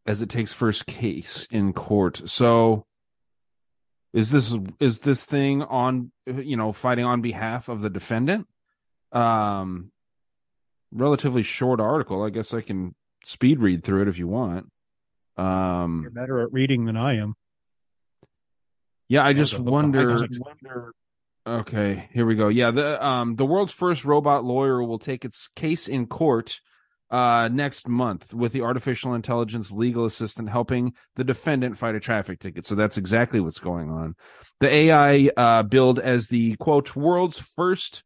as 0.06 0.22
it 0.22 0.30
takes 0.30 0.54
first 0.54 0.86
case 0.86 1.48
in 1.50 1.74
court. 1.74 2.30
So, 2.30 2.86
is 4.14 4.30
this 4.30 4.56
is 4.80 5.00
this 5.00 5.26
thing 5.26 5.64
on 5.64 6.12
you 6.28 6.56
know 6.56 6.72
fighting 6.72 7.06
on 7.06 7.22
behalf 7.22 7.68
of 7.68 7.82
the 7.82 7.90
defendant? 7.90 8.48
Um, 9.12 9.92
relatively 10.92 11.42
short 11.42 11.80
article. 11.80 12.24
I 12.24 12.30
guess 12.30 12.54
I 12.54 12.62
can 12.62 12.94
speed 13.24 13.60
read 13.60 13.84
through 13.84 14.04
it 14.04 14.08
if 14.08 14.20
you 14.20 14.28
want. 14.28 14.70
Um, 15.36 16.02
You're 16.04 16.12
better 16.12 16.42
at 16.42 16.54
reading 16.54 16.86
than 16.86 16.96
I 16.96 17.18
am. 17.18 17.34
Yeah, 19.10 19.24
I 19.24 19.34
just 19.34 19.54
the 19.54 19.60
book 19.60 19.74
wonder. 19.74 20.28
Okay, 21.46 22.10
here 22.12 22.26
we 22.26 22.36
go. 22.36 22.50
Yeah, 22.50 22.72
the 22.72 23.06
um 23.06 23.38
the 23.38 23.46
world's 23.46 23.72
first 23.72 24.04
robot 24.04 24.44
lawyer 24.44 24.84
will 24.84 25.00
take 25.00 25.24
its 25.24 25.48
case 25.56 25.88
in 25.88 26.08
court 26.08 26.60
uh 27.10 27.48
next 27.50 27.88
month 27.88 28.34
with 28.34 28.52
the 28.52 28.62
artificial 28.62 29.14
intelligence 29.14 29.72
legal 29.72 30.04
assistant 30.04 30.50
helping 30.50 30.94
the 31.16 31.24
defendant 31.24 31.78
fight 31.78 31.96
a 31.96 32.02
traffic 32.02 32.40
ticket. 32.40 32.66
So 32.66 32.76
that's 32.76 32.98
exactly 32.98 33.40
what's 33.40 33.60
going 33.60 33.90
on. 33.90 34.16
The 34.60 34.70
AI 34.74 35.30
uh 35.38 35.64
billed 35.64 36.00
as 36.00 36.28
the 36.28 36.58
quote 36.58 36.98
world's 36.98 37.40
first 37.40 38.04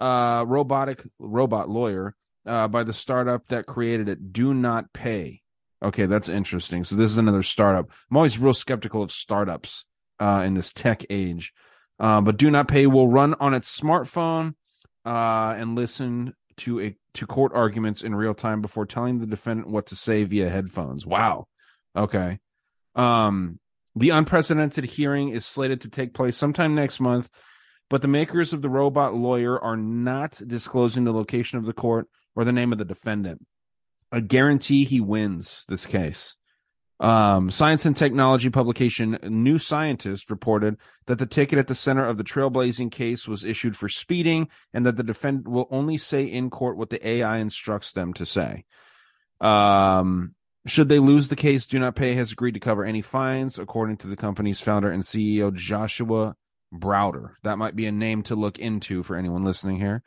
uh 0.00 0.44
robotic 0.46 1.06
robot 1.18 1.68
lawyer 1.68 2.14
uh 2.46 2.68
by 2.68 2.84
the 2.84 2.94
startup 2.94 3.48
that 3.48 3.66
created 3.66 4.08
it 4.08 4.32
do 4.32 4.54
not 4.54 4.94
pay. 4.94 5.42
Okay, 5.82 6.06
that's 6.06 6.30
interesting. 6.30 6.84
So 6.84 6.96
this 6.96 7.10
is 7.10 7.18
another 7.18 7.42
startup. 7.42 7.90
I'm 8.10 8.16
always 8.16 8.38
real 8.38 8.54
skeptical 8.54 9.02
of 9.02 9.12
startups 9.12 9.84
uh, 10.20 10.42
in 10.44 10.54
this 10.54 10.72
tech 10.72 11.04
age. 11.10 11.52
Uh, 12.00 12.20
but 12.20 12.36
Do 12.36 12.50
Not 12.50 12.68
Pay 12.68 12.86
will 12.86 13.08
run 13.08 13.34
on 13.40 13.54
its 13.54 13.78
smartphone 13.78 14.54
uh, 15.04 15.54
and 15.56 15.74
listen 15.74 16.34
to 16.58 16.80
a 16.80 16.96
to 17.14 17.26
court 17.26 17.52
arguments 17.54 18.02
in 18.02 18.14
real 18.14 18.34
time 18.34 18.60
before 18.60 18.86
telling 18.86 19.18
the 19.18 19.26
defendant 19.26 19.68
what 19.68 19.86
to 19.86 19.96
say 19.96 20.24
via 20.24 20.48
headphones. 20.48 21.04
Wow. 21.04 21.48
Okay. 21.96 22.38
Um, 22.94 23.58
the 23.96 24.10
unprecedented 24.10 24.84
hearing 24.84 25.30
is 25.30 25.44
slated 25.44 25.80
to 25.80 25.88
take 25.88 26.14
place 26.14 26.36
sometime 26.36 26.74
next 26.74 27.00
month, 27.00 27.28
but 27.90 28.02
the 28.02 28.08
makers 28.08 28.52
of 28.52 28.62
the 28.62 28.68
robot 28.68 29.14
lawyer 29.14 29.58
are 29.58 29.76
not 29.76 30.40
disclosing 30.46 31.04
the 31.04 31.12
location 31.12 31.58
of 31.58 31.66
the 31.66 31.72
court 31.72 32.06
or 32.36 32.44
the 32.44 32.52
name 32.52 32.72
of 32.72 32.78
the 32.78 32.84
defendant. 32.84 33.44
I 34.12 34.20
guarantee 34.20 34.84
he 34.84 35.00
wins 35.00 35.64
this 35.68 35.86
case. 35.86 36.36
Um, 37.00 37.50
science 37.52 37.86
and 37.86 37.96
technology 37.96 38.50
publication 38.50 39.18
New 39.22 39.60
Scientist 39.60 40.30
reported 40.30 40.76
that 41.06 41.20
the 41.20 41.26
ticket 41.26 41.58
at 41.58 41.68
the 41.68 41.74
center 41.74 42.04
of 42.04 42.18
the 42.18 42.24
trailblazing 42.24 42.90
case 42.90 43.28
was 43.28 43.44
issued 43.44 43.76
for 43.76 43.88
speeding 43.88 44.48
and 44.74 44.84
that 44.84 44.96
the 44.96 45.04
defendant 45.04 45.46
will 45.46 45.68
only 45.70 45.96
say 45.96 46.24
in 46.24 46.50
court 46.50 46.76
what 46.76 46.90
the 46.90 47.06
AI 47.06 47.38
instructs 47.38 47.92
them 47.92 48.12
to 48.14 48.26
say. 48.26 48.64
Um, 49.40 50.34
should 50.66 50.88
they 50.88 50.98
lose 50.98 51.28
the 51.28 51.36
case, 51.36 51.66
Do 51.66 51.78
Not 51.78 51.94
Pay 51.94 52.14
has 52.14 52.32
agreed 52.32 52.54
to 52.54 52.60
cover 52.60 52.84
any 52.84 53.00
fines, 53.00 53.58
according 53.58 53.98
to 53.98 54.08
the 54.08 54.16
company's 54.16 54.60
founder 54.60 54.90
and 54.90 55.04
CEO, 55.04 55.54
Joshua 55.54 56.34
Browder. 56.74 57.34
That 57.44 57.58
might 57.58 57.76
be 57.76 57.86
a 57.86 57.92
name 57.92 58.24
to 58.24 58.34
look 58.34 58.58
into 58.58 59.04
for 59.04 59.16
anyone 59.16 59.44
listening 59.44 59.78
here. 59.78 60.02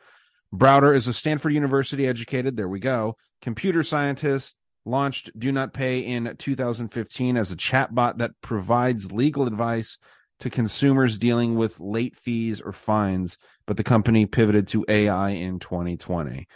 Browder 0.54 0.94
is 0.94 1.08
a 1.08 1.14
Stanford 1.14 1.54
University 1.54 2.06
educated, 2.06 2.56
there 2.56 2.68
we 2.68 2.78
go, 2.78 3.16
computer 3.40 3.82
scientist, 3.82 4.56
launched 4.84 5.30
Do 5.38 5.52
Not 5.52 5.72
Pay 5.72 6.00
in 6.00 6.34
2015 6.36 7.36
as 7.36 7.50
a 7.50 7.56
chatbot 7.56 8.18
that 8.18 8.32
provides 8.40 9.12
legal 9.12 9.46
advice 9.46 9.98
to 10.40 10.50
consumers 10.50 11.18
dealing 11.18 11.54
with 11.54 11.78
late 11.78 12.16
fees 12.16 12.60
or 12.60 12.72
fines, 12.72 13.38
but 13.66 13.76
the 13.76 13.84
company 13.84 14.26
pivoted 14.26 14.66
to 14.68 14.84
AI 14.88 15.30
in 15.30 15.60
2020. 15.60 16.48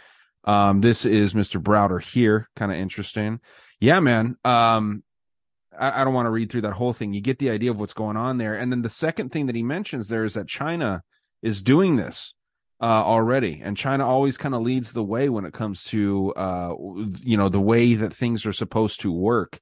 Um, 0.43 0.81
this 0.81 1.05
is 1.05 1.33
Mr. 1.33 1.61
Browder 1.61 2.01
here. 2.01 2.49
Kind 2.55 2.71
of 2.71 2.77
interesting. 2.77 3.39
Yeah, 3.79 3.99
man. 3.99 4.35
Um, 4.43 5.03
I, 5.77 6.01
I 6.01 6.03
don't 6.03 6.13
want 6.13 6.25
to 6.25 6.31
read 6.31 6.51
through 6.51 6.61
that 6.61 6.73
whole 6.73 6.93
thing. 6.93 7.13
You 7.13 7.21
get 7.21 7.39
the 7.39 7.49
idea 7.49 7.71
of 7.71 7.79
what's 7.79 7.93
going 7.93 8.17
on 8.17 8.37
there. 8.37 8.55
And 8.55 8.71
then 8.71 8.81
the 8.81 8.89
second 8.89 9.31
thing 9.31 9.45
that 9.45 9.55
he 9.55 9.63
mentions 9.63 10.07
there 10.07 10.25
is 10.25 10.33
that 10.33 10.47
China 10.47 11.03
is 11.41 11.61
doing 11.61 11.95
this 11.95 12.33
uh, 12.79 12.85
already, 12.85 13.61
and 13.63 13.75
China 13.75 14.05
always 14.05 14.37
kind 14.37 14.53
of 14.53 14.61
leads 14.61 14.93
the 14.93 15.03
way 15.03 15.29
when 15.29 15.45
it 15.45 15.53
comes 15.53 15.83
to 15.85 16.33
uh, 16.35 16.73
you 17.21 17.35
know 17.37 17.49
the 17.49 17.59
way 17.61 17.95
that 17.95 18.13
things 18.13 18.45
are 18.45 18.53
supposed 18.53 18.99
to 19.01 19.11
work 19.11 19.59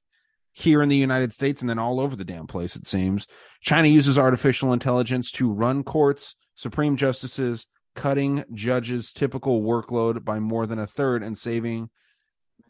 here 0.52 0.82
in 0.82 0.88
the 0.88 0.96
United 0.96 1.32
States 1.32 1.60
and 1.60 1.68
then 1.68 1.78
all 1.78 2.00
over 2.00 2.16
the 2.16 2.24
damn 2.24 2.46
place. 2.46 2.76
It 2.76 2.86
seems 2.86 3.26
China 3.60 3.88
uses 3.88 4.18
artificial 4.18 4.72
intelligence 4.72 5.30
to 5.32 5.50
run 5.52 5.82
courts, 5.82 6.34
supreme 6.54 6.96
justices, 6.96 7.66
cutting 7.94 8.44
judges' 8.52 9.12
typical 9.12 9.62
workload 9.62 10.24
by 10.24 10.38
more 10.38 10.66
than 10.66 10.78
a 10.78 10.86
third 10.86 11.22
and 11.22 11.36
saving 11.38 11.88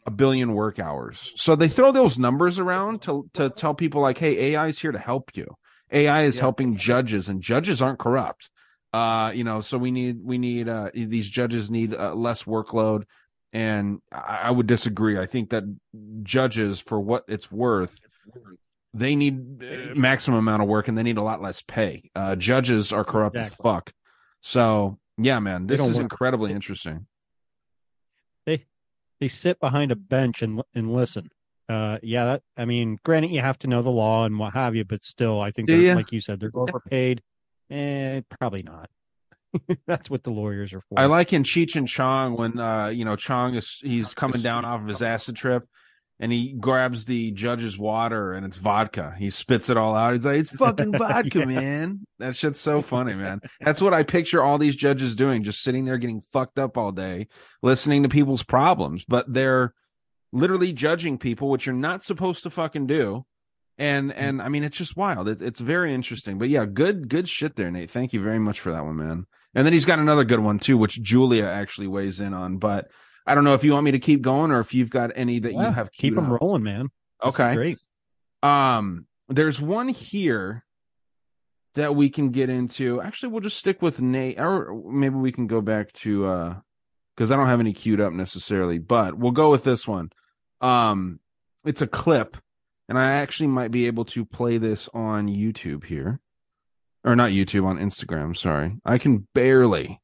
a 0.05 0.11
billion 0.11 0.53
work 0.53 0.79
hours. 0.79 1.33
So 1.35 1.55
they 1.55 1.67
throw 1.67 1.91
those 1.91 2.17
numbers 2.17 2.57
around 2.59 3.01
to 3.03 3.29
to 3.33 3.49
tell 3.49 3.73
people 3.73 4.01
like, 4.01 4.17
"Hey, 4.19 4.53
AI 4.53 4.67
is 4.67 4.79
here 4.79 4.93
to 4.93 4.99
help 4.99 5.31
you. 5.35 5.55
AI 5.91 6.23
is 6.23 6.37
Yeah. 6.37 6.41
helping 6.43 6.77
judges, 6.77 7.27
and 7.27 7.41
judges 7.41 7.81
aren't 7.81 7.99
corrupt." 7.99 8.49
Uh, 8.93 9.31
you 9.33 9.43
know, 9.43 9.61
so 9.61 9.77
we 9.77 9.91
need 9.91 10.19
we 10.23 10.37
need 10.37 10.69
uh 10.69 10.89
these 10.93 11.29
judges 11.29 11.69
need 11.69 11.93
uh, 11.93 12.13
less 12.13 12.43
workload, 12.43 13.03
and 13.51 14.01
I, 14.11 14.41
I 14.43 14.51
would 14.51 14.67
disagree. 14.67 15.19
I 15.19 15.25
think 15.25 15.49
that 15.49 15.63
judges, 16.23 16.79
for 16.79 16.99
what 16.99 17.23
it's 17.27 17.51
worth, 17.51 17.99
they 18.93 19.15
need 19.15 19.63
uh, 19.63 19.95
maximum 19.95 20.39
amount 20.39 20.63
of 20.63 20.69
work 20.69 20.87
and 20.87 20.97
they 20.97 21.03
need 21.03 21.17
a 21.17 21.23
lot 21.23 21.41
less 21.41 21.61
pay. 21.61 22.09
Uh, 22.15 22.35
judges 22.35 22.91
are 22.91 23.03
corrupt 23.03 23.35
as 23.35 23.53
fuck. 23.53 23.91
So 24.41 24.97
yeah, 25.17 25.39
man, 25.39 25.67
this 25.67 25.79
is 25.79 25.95
work. 25.95 26.03
incredibly 26.03 26.53
interesting. 26.53 27.07
They 28.45 28.65
they 29.19 29.27
sit 29.27 29.59
behind 29.59 29.91
a 29.91 29.95
bench 29.95 30.41
and 30.41 30.61
and 30.73 30.93
listen. 30.93 31.29
Uh, 31.69 31.97
yeah, 32.01 32.23
that, 32.23 32.43
I 32.55 32.63
mean, 32.63 32.97
granted, 33.03 33.31
you 33.31 33.41
have 33.41 33.59
to 33.59 33.67
know 33.67 33.81
the 33.81 33.89
law 33.89 34.23
and 34.23 34.39
what 34.39 34.53
have 34.53 34.73
you, 34.73 34.85
but 34.85 35.03
still, 35.03 35.41
I 35.41 35.51
think, 35.51 35.69
ya? 35.69 35.95
like 35.95 36.13
you 36.13 36.21
said, 36.21 36.39
they're 36.39 36.51
overpaid. 36.55 37.21
Eh, 37.69 38.21
probably 38.39 38.63
not. 38.63 38.89
That's 39.87 40.09
what 40.09 40.23
the 40.23 40.29
lawyers 40.29 40.73
are 40.73 40.81
for. 40.81 40.99
I 40.99 41.05
like 41.05 41.33
in 41.33 41.43
Cheech 41.43 41.75
and 41.75 41.87
Chong 41.87 42.35
when 42.35 42.59
uh 42.59 42.87
you 42.87 43.05
know 43.05 43.15
Chong 43.15 43.55
is 43.55 43.79
he's 43.81 44.13
coming 44.13 44.41
down 44.41 44.65
off 44.65 44.81
of 44.81 44.87
his 44.87 45.01
acid 45.01 45.35
trip 45.35 45.63
and 46.19 46.31
he 46.31 46.53
grabs 46.53 47.05
the 47.05 47.31
judge's 47.31 47.77
water 47.77 48.33
and 48.33 48.45
it's 48.45 48.57
vodka. 48.57 49.15
He 49.17 49.29
spits 49.29 49.69
it 49.69 49.77
all 49.77 49.95
out. 49.95 50.13
He's 50.13 50.25
like, 50.25 50.39
It's 50.39 50.49
fucking 50.55 50.91
vodka, 50.97 51.39
Yeah. 51.39 51.45
man. 51.45 52.05
That 52.19 52.35
shit's 52.35 52.59
so 52.59 52.81
funny, 52.81 53.13
man. 53.13 53.39
That's 53.61 53.81
what 53.81 53.93
I 53.93 54.03
picture 54.03 54.41
all 54.43 54.57
these 54.57 54.75
judges 54.75 55.15
doing, 55.15 55.43
just 55.43 55.61
sitting 55.61 55.85
there 55.85 55.97
getting 55.97 56.21
fucked 56.33 56.59
up 56.59 56.77
all 56.77 56.91
day, 56.91 57.27
listening 57.61 58.03
to 58.03 58.09
people's 58.09 58.43
problems. 58.43 59.05
But 59.07 59.31
they're 59.31 59.73
literally 60.33 60.73
judging 60.73 61.17
people, 61.17 61.49
which 61.49 61.65
you're 61.65 61.75
not 61.75 62.03
supposed 62.03 62.43
to 62.43 62.49
fucking 62.49 62.87
do. 62.87 63.25
And 63.79 64.11
and 64.11 64.41
I 64.41 64.49
mean 64.49 64.63
it's 64.63 64.77
just 64.77 64.97
wild. 64.97 65.27
It's 65.27 65.41
it's 65.41 65.59
very 65.59 65.93
interesting. 65.93 66.37
But 66.39 66.49
yeah, 66.49 66.65
good 66.65 67.09
good 67.09 67.29
shit 67.29 67.55
there, 67.55 67.69
Nate. 67.69 67.91
Thank 67.91 68.11
you 68.13 68.21
very 68.23 68.39
much 68.39 68.59
for 68.59 68.71
that 68.71 68.83
one, 68.83 68.95
man. 68.97 69.25
And 69.53 69.65
then 69.65 69.73
he's 69.73 69.85
got 69.85 69.99
another 69.99 70.23
good 70.23 70.39
one 70.39 70.57
too, 70.59 70.77
which 70.77 71.01
Julia 71.01 71.45
actually 71.45 71.87
weighs 71.87 72.19
in 72.19 72.33
on. 72.33 72.57
But 72.57 72.87
I 73.25 73.35
don't 73.35 73.43
know 73.43 73.53
if 73.53 73.63
you 73.63 73.73
want 73.73 73.85
me 73.85 73.91
to 73.91 73.99
keep 73.99 74.21
going 74.21 74.51
or 74.51 74.59
if 74.61 74.73
you've 74.73 74.89
got 74.89 75.11
any 75.15 75.39
that 75.39 75.53
Yeah, 75.53 75.67
you 75.67 75.73
have. 75.73 75.91
keep 75.91 76.15
them 76.15 76.31
up. 76.31 76.41
rolling, 76.41 76.63
man. 76.63 76.89
This 77.23 77.33
Okay. 77.39 77.53
great. 77.55 77.77
Um, 78.41 79.05
there's 79.29 79.59
one 79.61 79.89
here 79.89 80.63
that 81.75 81.95
we 81.95 82.09
can 82.09 82.29
get 82.29 82.49
into. 82.49 83.01
Actually, 83.01 83.31
we'll 83.31 83.41
just 83.41 83.57
stick 83.57 83.81
with 83.81 83.99
Nate, 84.01 84.39
or 84.39 84.73
maybe 84.89 85.15
we 85.15 85.31
can 85.31 85.45
go 85.47 85.61
back 85.61 85.91
to 85.93 86.25
uh, 86.25 86.55
because 87.15 87.31
I 87.31 87.35
don't 87.35 87.47
have 87.47 87.59
any 87.59 87.73
queued 87.73 87.99
up 88.01 88.13
necessarily, 88.13 88.79
but 88.79 89.17
we'll 89.17 89.31
go 89.31 89.51
with 89.51 89.63
this 89.63 89.87
one. 89.87 90.09
Um, 90.61 91.19
it's 91.65 91.81
a 91.81 91.87
clip, 91.87 92.37
and 92.89 92.97
I 92.97 93.11
actually 93.13 93.47
might 93.47 93.71
be 93.71 93.87
able 93.87 94.05
to 94.05 94.25
play 94.25 94.57
this 94.57 94.89
on 94.93 95.27
YouTube 95.27 95.85
here, 95.85 96.19
or 97.03 97.15
not 97.15 97.31
YouTube 97.31 97.65
on 97.65 97.77
Instagram. 97.77 98.35
Sorry, 98.37 98.77
I 98.85 98.97
can 98.97 99.27
barely, 99.33 99.99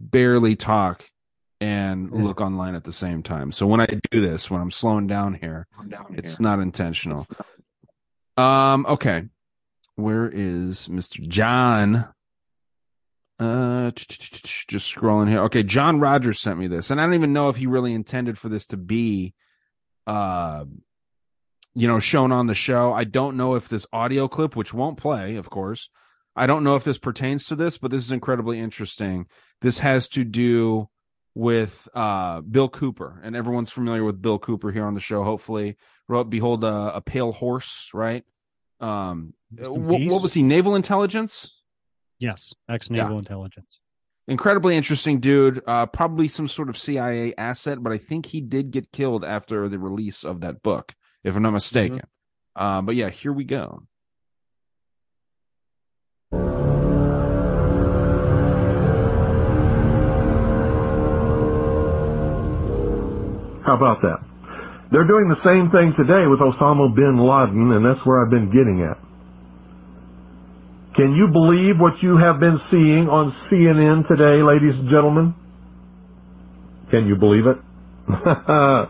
barely 0.00 0.56
talk 0.56 1.04
and 1.60 2.10
Yeah. 2.12 2.22
look 2.22 2.40
online 2.40 2.74
at 2.74 2.84
the 2.84 2.92
same 2.92 3.22
time. 3.22 3.50
So 3.52 3.66
when 3.66 3.80
I 3.80 3.86
do 4.10 4.20
this, 4.20 4.50
when 4.50 4.60
I'm 4.60 4.70
slowing 4.70 5.06
down 5.06 5.34
here, 5.34 5.66
it's 6.10 6.38
not 6.38 6.60
intentional. 6.60 7.26
Um, 8.36 8.84
okay. 8.86 9.24
Where 9.94 10.28
is 10.30 10.88
Mr. 10.88 11.26
John? 11.26 12.08
Uh, 13.38 13.90
just 13.92 14.94
scrolling 14.94 15.28
here. 15.28 15.40
Okay, 15.44 15.62
John 15.62 16.00
Rogers 16.00 16.40
sent 16.40 16.58
me 16.58 16.66
this, 16.68 16.90
and 16.90 17.00
I 17.00 17.04
don't 17.04 17.14
even 17.14 17.32
know 17.32 17.48
if 17.48 17.56
he 17.56 17.66
really 17.66 17.92
intended 17.94 18.36
for 18.38 18.48
this 18.50 18.66
to 18.68 18.76
be, 18.76 19.34
uh, 20.06 20.64
you 21.76 21.86
know, 21.86 22.00
shown 22.00 22.32
on 22.32 22.46
the 22.46 22.54
show. 22.54 22.92
I 22.92 23.04
don't 23.04 23.36
know 23.36 23.54
if 23.54 23.68
this 23.68 23.86
audio 23.92 24.26
clip, 24.26 24.56
which 24.56 24.74
won't 24.74 24.96
play, 24.96 25.36
of 25.36 25.50
course, 25.50 25.90
I 26.34 26.46
don't 26.46 26.64
know 26.64 26.74
if 26.74 26.84
this 26.84 26.98
pertains 26.98 27.44
to 27.46 27.56
this, 27.56 27.78
but 27.78 27.90
this 27.90 28.02
is 28.02 28.12
incredibly 28.12 28.58
interesting. 28.58 29.26
This 29.62 29.78
has 29.78 30.08
to 30.10 30.24
do 30.24 30.88
with 31.34 31.88
uh 31.94 32.40
Bill 32.40 32.68
Cooper, 32.68 33.20
and 33.22 33.36
everyone's 33.36 33.70
familiar 33.70 34.04
with 34.04 34.22
Bill 34.22 34.38
Cooper 34.38 34.72
here 34.72 34.86
on 34.86 34.94
the 34.94 35.00
show. 35.00 35.22
Hopefully, 35.22 35.76
wrote 36.08 36.30
"Behold 36.30 36.64
a, 36.64 36.96
a 36.96 37.00
Pale 37.00 37.32
Horse," 37.32 37.90
right? 37.94 38.24
Um, 38.80 39.34
what, 39.50 40.00
what 40.02 40.22
was 40.22 40.34
he? 40.34 40.42
Naval 40.42 40.74
intelligence? 40.74 41.52
Yes, 42.18 42.54
ex 42.68 42.90
naval 42.90 43.18
intelligence. 43.18 43.80
Incredibly 44.28 44.76
interesting 44.76 45.20
dude. 45.20 45.62
Uh, 45.66 45.86
probably 45.86 46.28
some 46.28 46.48
sort 46.48 46.68
of 46.68 46.76
CIA 46.76 47.34
asset, 47.38 47.82
but 47.82 47.92
I 47.92 47.98
think 47.98 48.26
he 48.26 48.40
did 48.40 48.70
get 48.72 48.92
killed 48.92 49.24
after 49.24 49.68
the 49.68 49.78
release 49.78 50.24
of 50.24 50.40
that 50.40 50.62
book, 50.62 50.94
if 51.26 51.34
I'm 51.34 51.42
not 51.42 51.50
mistaken. 51.50 52.02
Uh, 52.54 52.80
but 52.82 52.94
yeah, 52.94 53.10
here 53.10 53.32
we 53.32 53.42
go. 53.44 53.82
How 63.64 63.74
about 63.74 64.02
that? 64.02 64.20
They're 64.92 65.08
doing 65.08 65.28
the 65.28 65.42
same 65.44 65.70
thing 65.70 65.94
today 65.96 66.28
with 66.28 66.38
Osama 66.38 66.94
bin 66.94 67.18
Laden, 67.18 67.72
and 67.72 67.84
that's 67.84 68.06
where 68.06 68.24
I've 68.24 68.30
been 68.30 68.52
getting 68.52 68.82
at. 68.82 68.96
Can 70.94 71.16
you 71.16 71.26
believe 71.26 71.80
what 71.80 72.00
you 72.04 72.16
have 72.16 72.38
been 72.38 72.60
seeing 72.70 73.08
on 73.08 73.34
CNN 73.50 74.06
today, 74.06 74.42
ladies 74.42 74.76
and 74.76 74.88
gentlemen? 74.88 75.34
Can 76.92 77.08
you 77.08 77.16
believe 77.16 77.48
it? 77.48 77.58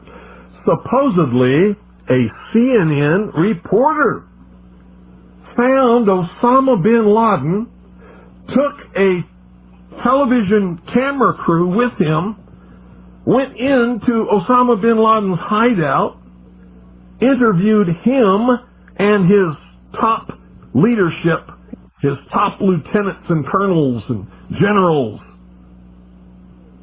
Supposedly, 0.66 1.76
a 2.08 2.30
CNN 2.52 3.36
reporter 3.36 4.24
found 5.56 6.06
Osama 6.06 6.82
bin 6.82 7.06
Laden, 7.06 7.66
took 8.48 8.96
a 8.96 9.24
television 10.02 10.78
camera 10.92 11.34
crew 11.34 11.74
with 11.74 11.92
him, 11.94 12.36
went 13.24 13.56
into 13.56 14.26
Osama 14.26 14.80
bin 14.80 14.98
Laden's 14.98 15.38
hideout, 15.38 16.18
interviewed 17.20 17.88
him 17.88 18.58
and 18.96 19.30
his 19.30 19.54
top 19.98 20.38
leadership, 20.74 21.50
his 22.00 22.16
top 22.32 22.60
lieutenants 22.60 23.28
and 23.30 23.46
colonels 23.46 24.02
and 24.08 24.26
generals 24.60 25.20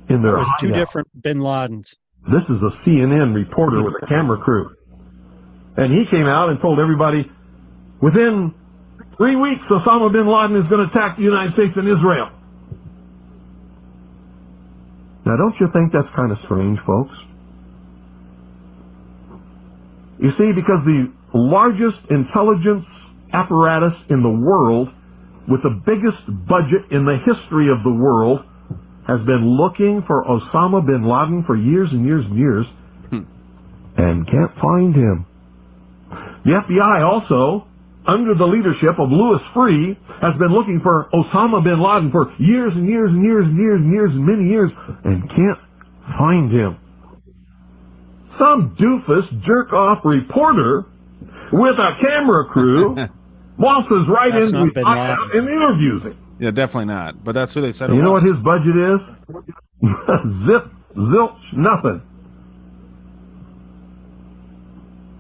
in 0.10 0.22
their 0.22 0.36
There's 0.38 0.48
two 0.60 0.72
different 0.72 1.08
Bin 1.22 1.38
Ladens. 1.38 1.96
This 2.30 2.44
is 2.44 2.62
a 2.62 2.72
CNN 2.86 3.34
reporter 3.34 3.84
with 3.84 4.02
a 4.02 4.08
camera 4.08 4.38
crew. 4.38 4.76
And 5.76 5.92
he 5.92 6.06
came 6.10 6.28
out 6.28 6.50
and 6.50 6.62
told 6.62 6.80
everybody, 6.80 7.30
within 8.02 8.54
three 9.18 9.36
weeks, 9.36 9.64
Osama 9.70 10.12
bin 10.12 10.28
Laden 10.28 10.56
is 10.56 10.70
going 10.70 10.88
to 10.88 10.92
attack 10.92 11.18
the 11.18 11.24
United 11.24 11.54
States 11.54 11.74
and 11.76 11.88
Israel. 11.88 12.30
Now, 15.26 15.38
don't 15.38 15.56
you 15.60 15.68
think 15.74 15.94
that's 15.94 16.08
kind 16.16 16.32
of 16.32 16.38
strange, 16.46 16.80
folks? 16.86 17.16
You 20.20 20.32
see, 20.38 20.52
because 20.54 20.86
the 20.86 21.12
largest 21.34 21.98
intelligence 22.10 22.86
apparatus 23.32 23.94
in 24.10 24.22
the 24.22 24.30
world, 24.30 24.90
with 25.50 25.64
the 25.64 25.82
biggest 25.86 26.22
budget 26.48 26.92
in 26.92 27.06
the 27.06 27.18
history 27.26 27.70
of 27.70 27.84
the 27.84 27.92
world, 27.92 28.44
has 29.08 29.20
been 29.22 29.58
looking 29.58 30.04
for 30.06 30.24
Osama 30.24 30.86
bin 30.86 31.04
Laden 31.04 31.44
for 31.46 31.56
years 31.56 31.90
and 31.92 32.06
years 32.06 32.26
and 32.26 32.38
years 32.38 32.66
hmm. 33.10 33.22
and 33.98 34.28
can't 34.28 34.56
find 34.62 34.96
him. 34.96 35.26
The 36.46 36.52
FBI 36.52 37.06
also, 37.06 37.66
under 38.06 38.34
the 38.36 38.46
leadership 38.46 39.00
of 39.00 39.10
Louis 39.12 39.40
Freeh, 39.54 39.98
has 40.22 40.36
been 40.38 40.52
looking 40.52 40.82
for 40.82 41.10
Osama 41.14 41.64
bin 41.64 41.80
Laden 41.80 42.12
for 42.12 42.34
years 42.38 42.74
and 42.74 42.88
years 42.90 43.12
and 43.12 43.24
years 43.24 43.46
and 43.46 43.58
years 43.58 43.80
and 43.80 43.92
years 43.94 44.12
and 44.12 44.26
many 44.26 44.50
years 44.50 44.72
and 45.04 45.30
can't 45.30 45.60
find 46.18 46.52
him. 46.52 46.78
Some 48.38 48.76
doofus 48.76 49.44
jerk-off 49.44 50.04
reporter 50.04 50.86
with 51.52 51.78
a 51.78 51.96
camera 52.02 52.46
crew 52.46 52.96
waltzes 53.58 54.08
right 54.08 54.34
That's 54.34 54.52
into 54.52 54.82
not 54.82 55.20
his 55.30 55.32
bin 55.32 55.40
and 55.40 55.50
interviews 55.50 56.04
him. 56.04 56.18
Yeah, 56.40 56.52
definitely 56.52 56.86
not. 56.86 57.24
But 57.24 57.34
that's 57.34 57.54
who 57.54 57.62
they 57.62 57.72
said. 57.72 57.92
You 57.92 58.02
know 58.02 58.12
what 58.12 58.24
his 58.24 58.36
budget 58.38 58.76
is? 58.76 59.00
Zip, 60.48 60.66
zilch, 60.96 61.54
nothing. 61.54 62.02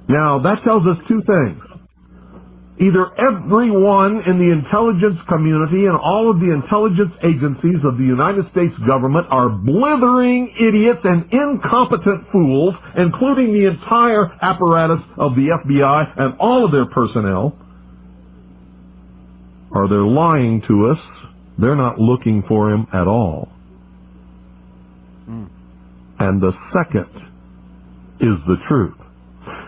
Now, 0.08 0.40
that 0.40 0.64
tells 0.64 0.86
us 0.86 0.98
two 1.08 1.22
things. 1.22 1.62
Either 2.80 3.14
everyone 3.20 4.24
in 4.26 4.40
the 4.40 4.52
intelligence 4.52 5.20
community 5.30 5.86
and 5.86 5.96
all 5.96 6.32
of 6.32 6.40
the 6.40 6.52
intelligence 6.52 7.14
agencies 7.22 7.78
of 7.86 7.98
the 7.98 8.04
United 8.04 8.50
States 8.52 8.74
government 8.88 9.28
are 9.30 9.48
blithering 9.48 10.52
idiots 10.60 11.02
and 11.04 11.32
incompetent 11.32 12.26
fools, 12.32 12.74
including 12.98 13.54
the 13.54 13.66
entire 13.66 14.32
apparatus 14.42 15.00
of 15.18 15.36
the 15.36 15.50
FBI 15.64 16.14
and 16.18 16.36
all 16.40 16.66
of 16.66 16.72
their 16.72 16.88
personnel, 16.88 17.56
or 19.72 19.88
they're 19.88 20.00
lying 20.00 20.62
to 20.68 20.88
us. 20.88 21.00
They're 21.60 21.76
not 21.76 22.00
looking 22.00 22.44
for 22.48 22.72
him 22.72 22.88
at 22.92 23.08
all. 23.08 23.50
Hmm. 25.26 25.46
And 26.18 26.42
the 26.42 26.54
second 26.74 27.10
is 28.20 28.36
the 28.48 28.58
truth. 28.68 29.03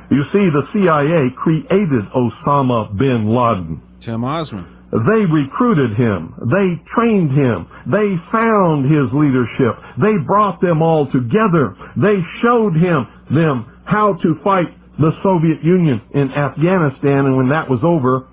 You 0.10 0.24
see, 0.32 0.50
the 0.50 0.68
CIA 0.74 1.30
created 1.36 2.06
Osama 2.16 2.96
bin 2.98 3.28
Laden. 3.28 3.82
Tim 4.00 4.24
Osman. 4.24 4.68
They 4.92 5.26
recruited 5.26 5.96
him. 5.96 6.34
They 6.52 6.82
trained 6.94 7.32
him. 7.32 7.68
They 7.88 8.16
found 8.32 8.86
his 8.86 9.12
leadership. 9.12 9.76
They 9.98 10.18
brought 10.18 10.62
them 10.62 10.82
all 10.82 11.08
together. 11.12 11.76
They 11.98 12.22
showed 12.42 12.76
him 12.76 13.08
them 13.30 13.66
how 13.84 14.14
to 14.14 14.40
fight 14.44 14.74
the 14.98 15.12
Soviet 15.22 15.64
Union 15.64 16.02
in 16.14 16.32
Afghanistan, 16.32 17.26
and 17.26 17.36
when 17.36 17.50
that 17.50 17.70
was 17.70 17.82
over, 17.84 18.28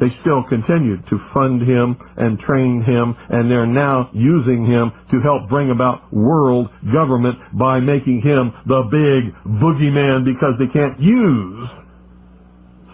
they 0.00 0.08
still 0.20 0.42
continued 0.42 1.06
to 1.08 1.20
fund 1.32 1.62
him 1.62 1.96
and 2.16 2.38
train 2.38 2.82
him, 2.82 3.16
and 3.28 3.50
they're 3.50 3.66
now 3.66 4.10
using 4.12 4.66
him 4.66 4.92
to 5.10 5.20
help 5.20 5.48
bring 5.48 5.70
about 5.70 6.12
world 6.12 6.68
government 6.92 7.38
by 7.52 7.80
making 7.80 8.20
him 8.20 8.52
the 8.66 8.82
big 8.90 9.34
boogeyman 9.60 10.24
because 10.24 10.54
they 10.58 10.66
can't 10.66 10.98
use 10.98 11.68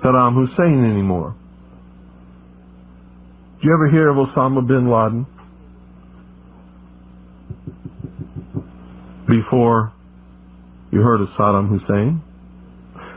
Saddam 0.03 0.35
Hussein 0.35 0.85
anymore. 0.85 1.35
Did 3.61 3.67
you 3.67 3.75
ever 3.75 3.91
hear 3.91 4.09
of 4.09 4.17
Osama 4.17 4.67
bin 4.67 4.91
Laden? 4.91 5.27
Before 9.27 9.93
you 10.91 11.01
heard 11.01 11.21
of 11.21 11.29
Saddam 11.31 11.69
Hussein? 11.69 12.23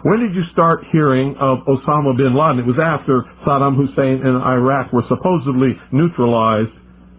When 0.03 0.19
did 0.19 0.35
you 0.35 0.43
start 0.51 0.83
hearing 0.91 1.37
of 1.37 1.59
Osama 1.59 2.17
bin 2.17 2.35
Laden? 2.35 2.59
It 2.59 2.65
was 2.65 2.77
after 2.77 3.23
Saddam 3.45 3.77
Hussein 3.77 4.21
and 4.21 4.43
Iraq 4.43 4.91
were 4.91 5.03
supposedly 5.07 5.79
neutralized 5.93 6.75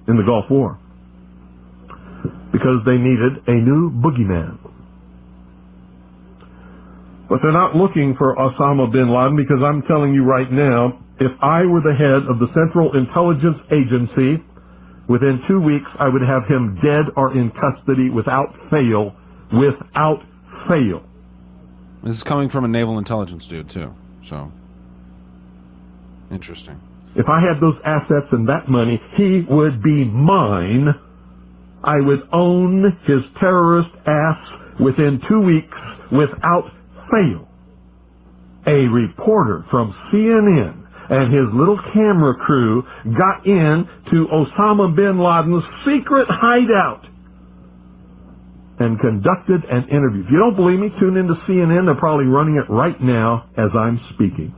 in 0.07 0.17
the 0.19 0.23
Gulf 0.23 0.51
War. 0.51 0.79
Because 2.53 2.85
they 2.85 2.99
needed 2.99 3.49
a 3.49 3.55
new 3.55 3.91
boogeyman. 3.91 4.59
But 7.31 7.41
they're 7.43 7.53
not 7.53 7.75
looking 7.75 8.17
for 8.17 8.37
Osama 8.37 8.93
bin 8.93 9.09
Laden 9.09 9.37
because 9.37 9.63
I'm 9.63 9.81
telling 9.85 10.13
you 10.13 10.23
right 10.23 10.53
now, 10.53 11.01
if 11.19 11.33
I 11.41 11.65
were 11.65 11.81
the 11.81 11.95
head 11.95 12.29
of 12.29 12.39
the 12.39 12.53
Central 12.53 12.95
Intelligence 12.95 13.61
Agency, 13.73 14.45
within 15.09 15.43
two 15.49 15.59
weeks 15.59 15.89
I 15.99 16.11
would 16.11 16.23
have 16.23 16.45
him 16.45 16.79
dead 16.83 17.07
or 17.17 17.33
in 17.33 17.51
custody 17.51 18.11
without 18.11 18.55
fail. 18.71 19.17
Without 19.51 20.23
fail. 20.69 21.03
This 22.05 22.17
is 22.17 22.23
coming 22.23 22.51
from 22.51 22.67
a 22.67 22.69
naval 22.69 22.99
intelligence 22.99 23.47
dude 23.47 23.71
too. 23.71 23.95
So 24.29 24.53
interesting. 26.31 26.79
If 27.17 27.29
I 27.29 27.41
had 27.41 27.61
those 27.61 27.77
assets 27.83 28.27
and 28.33 28.49
that 28.49 28.69
money, 28.69 29.01
he 29.15 29.41
would 29.49 29.83
be 29.83 30.05
mine. 30.05 30.95
I 31.83 32.01
would 32.01 32.29
own 32.31 32.99
his 33.05 33.23
terrorist 33.41 33.91
ass 34.05 34.39
within 34.79 35.23
two 35.29 35.41
weeks 35.41 35.77
without 36.13 36.71
fail. 37.11 37.49
A 38.67 38.87
reporter 38.89 39.65
from 39.71 39.95
CNN 40.11 40.87
and 41.09 41.33
his 41.33 41.47
little 41.53 41.81
camera 41.93 42.35
crew 42.35 42.87
got 43.17 43.47
in 43.47 43.89
to 44.11 44.27
Osama 44.27 44.95
bin 44.95 45.19
Laden's 45.19 45.65
secret 45.87 46.27
hideout 46.29 47.07
and 48.79 48.99
conducted 48.99 49.65
an 49.65 49.89
interview. 49.89 50.25
If 50.25 50.31
you 50.31 50.39
don't 50.39 50.57
believe 50.57 50.79
me, 50.79 50.91
tune 50.99 51.17
into 51.17 51.35
CNN. 51.47 51.87
They're 51.87 51.95
probably 51.95 52.27
running 52.27 52.57
it 52.57 52.69
right 52.69 53.01
now 53.01 53.49
as 53.57 53.71
I'm 53.75 54.01
speaking. 54.15 54.55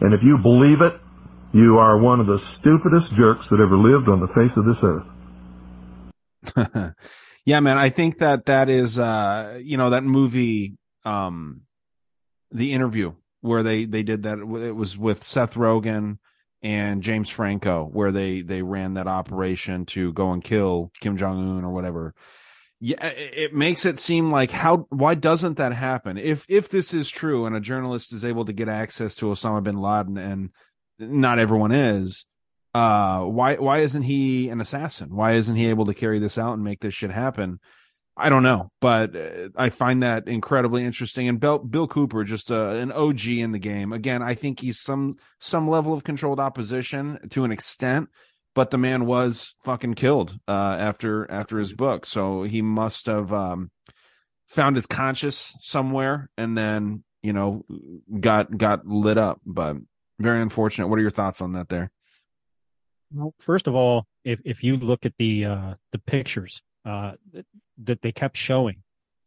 And 0.00 0.14
if 0.14 0.22
you 0.22 0.38
believe 0.38 0.80
it, 0.80 0.94
you 1.52 1.78
are 1.78 1.98
one 1.98 2.20
of 2.20 2.26
the 2.26 2.40
stupidest 2.58 3.12
jerks 3.14 3.46
that 3.50 3.60
ever 3.60 3.76
lived 3.76 4.08
on 4.08 4.20
the 4.20 4.28
face 4.28 4.52
of 4.56 4.64
this 4.64 4.76
earth. 4.82 5.06
yeah, 7.44 7.60
man, 7.60 7.78
I 7.78 7.90
think 7.90 8.18
that 8.18 8.46
that 8.46 8.68
is, 8.68 8.98
uh, 8.98 9.58
you 9.62 9.76
know, 9.76 9.90
that 9.90 10.04
movie, 10.04 10.76
um, 11.04 11.62
the 12.52 12.72
interview 12.72 13.12
where 13.40 13.62
they, 13.62 13.84
they 13.84 14.02
did 14.02 14.22
that. 14.22 14.38
It 14.38 14.76
was 14.76 14.96
with 14.96 15.24
Seth 15.24 15.54
Rogen 15.54 16.18
and 16.62 17.02
James 17.02 17.28
Franco, 17.28 17.84
where 17.84 18.12
they, 18.12 18.42
they 18.42 18.62
ran 18.62 18.94
that 18.94 19.06
operation 19.06 19.86
to 19.86 20.12
go 20.12 20.32
and 20.32 20.42
kill 20.42 20.92
Kim 21.00 21.16
Jong 21.16 21.58
Un 21.58 21.64
or 21.64 21.72
whatever. 21.72 22.14
Yeah, 22.80 23.04
it 23.04 23.52
makes 23.54 23.84
it 23.84 23.98
seem 23.98 24.30
like 24.30 24.52
how, 24.52 24.86
why 24.90 25.14
doesn't 25.14 25.56
that 25.56 25.72
happen? 25.72 26.16
If, 26.16 26.46
if 26.48 26.68
this 26.68 26.94
is 26.94 27.10
true 27.10 27.44
and 27.44 27.56
a 27.56 27.60
journalist 27.60 28.12
is 28.12 28.24
able 28.24 28.44
to 28.44 28.52
get 28.52 28.68
access 28.68 29.16
to 29.16 29.26
Osama 29.26 29.62
bin 29.62 29.80
Laden 29.80 30.16
and 30.16 30.50
not 30.98 31.38
everyone 31.38 31.72
is. 31.72 32.24
Uh, 32.74 33.22
why 33.22 33.54
why 33.56 33.80
isn't 33.80 34.02
he 34.02 34.48
an 34.50 34.60
assassin? 34.60 35.14
Why 35.14 35.34
isn't 35.34 35.56
he 35.56 35.66
able 35.66 35.86
to 35.86 35.94
carry 35.94 36.18
this 36.18 36.36
out 36.36 36.54
and 36.54 36.62
make 36.62 36.80
this 36.80 36.94
shit 36.94 37.10
happen? 37.10 37.60
I 38.18 38.28
don't 38.28 38.42
know, 38.42 38.70
but 38.80 39.14
uh, 39.14 39.48
I 39.56 39.70
find 39.70 40.02
that 40.02 40.26
incredibly 40.26 40.84
interesting. 40.84 41.28
And 41.28 41.38
Bill, 41.38 41.58
Bill 41.58 41.86
Cooper, 41.86 42.24
just 42.24 42.50
uh, 42.50 42.70
an 42.70 42.90
OG 42.90 43.26
in 43.26 43.52
the 43.52 43.58
game. 43.58 43.92
Again, 43.92 44.22
I 44.22 44.34
think 44.34 44.60
he's 44.60 44.80
some 44.80 45.16
some 45.38 45.68
level 45.68 45.94
of 45.94 46.02
controlled 46.02 46.40
opposition 46.40 47.18
to 47.30 47.44
an 47.44 47.52
extent, 47.52 48.08
but 48.54 48.70
the 48.70 48.78
man 48.78 49.06
was 49.06 49.54
fucking 49.64 49.94
killed 49.94 50.38
uh, 50.48 50.76
after 50.78 51.30
after 51.30 51.58
his 51.58 51.72
book, 51.72 52.06
so 52.06 52.42
he 52.42 52.60
must 52.60 53.06
have 53.06 53.32
um, 53.32 53.70
found 54.48 54.74
his 54.74 54.86
conscience 54.86 55.54
somewhere, 55.60 56.28
and 56.36 56.58
then 56.58 57.04
you 57.22 57.32
know 57.32 57.64
got 58.18 58.56
got 58.58 58.84
lit 58.84 59.16
up. 59.16 59.40
But 59.46 59.76
very 60.18 60.42
unfortunate. 60.42 60.88
What 60.88 60.98
are 60.98 61.02
your 61.02 61.10
thoughts 61.10 61.40
on 61.40 61.52
that? 61.52 61.68
There. 61.68 61.92
Well, 63.12 63.32
first 63.38 63.68
of 63.68 63.76
all, 63.76 64.06
if 64.24 64.40
if 64.44 64.64
you 64.64 64.76
look 64.76 65.06
at 65.06 65.14
the 65.18 65.44
uh, 65.44 65.74
the 65.92 65.98
pictures 66.00 66.62
uh, 66.84 67.12
that 67.84 68.02
they 68.02 68.12
kept 68.12 68.36
showing, 68.36 68.82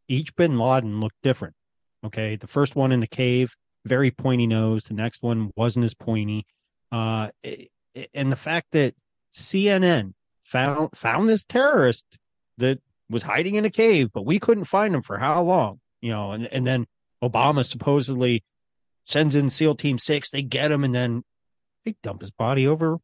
each 0.08 0.36
Bin 0.36 0.58
Laden 0.58 1.00
looked 1.00 1.22
different. 1.24 1.56
Okay, 2.04 2.36
the 2.36 2.48
first 2.48 2.76
one 2.76 2.92
in 2.92 3.00
the 3.00 3.08
cave, 3.08 3.56
very 3.86 4.12
pointy 4.12 4.48
nose. 4.48 4.84
The 4.84 4.94
next 4.94 5.22
one 5.22 5.52
wasn't 5.56 5.86
as 5.86 5.94
pointy. 5.94 6.46
Uh, 6.92 7.30
and 8.14 8.32
the 8.32 8.36
fact 8.36 8.68
that 8.72 8.96
CNN 9.34 10.14
found 10.44 10.90
found 10.96 11.30
this 11.30 11.44
terrorist 11.44 12.04
that 12.58 12.80
was 13.10 13.24
hiding 13.24 13.56
in 13.56 13.66
a 13.66 13.70
cave, 13.70 14.10
but 14.14 14.26
we 14.26 14.40
couldn't 14.40 14.66
find 14.66 14.96
him 14.96 15.02
for 15.02 15.18
how 15.18 15.42
long? 15.44 15.80
You 16.02 16.12
know, 16.12 16.32
and, 16.32 16.48
and 16.48 16.66
then 16.66 16.86
Obama 17.24 17.66
supposedly 17.66 18.44
sends 19.06 19.36
in 19.36 19.50
SEAL 19.50 19.76
Team 19.76 20.00
Six. 20.00 20.30
They 20.30 20.42
get 20.42 20.72
him, 20.72 20.84
and 20.84 20.94
then 20.94 21.24
they 21.86 21.96
dump 22.04 22.22
his 22.22 22.32
body 22.32 22.68
over 22.68 22.98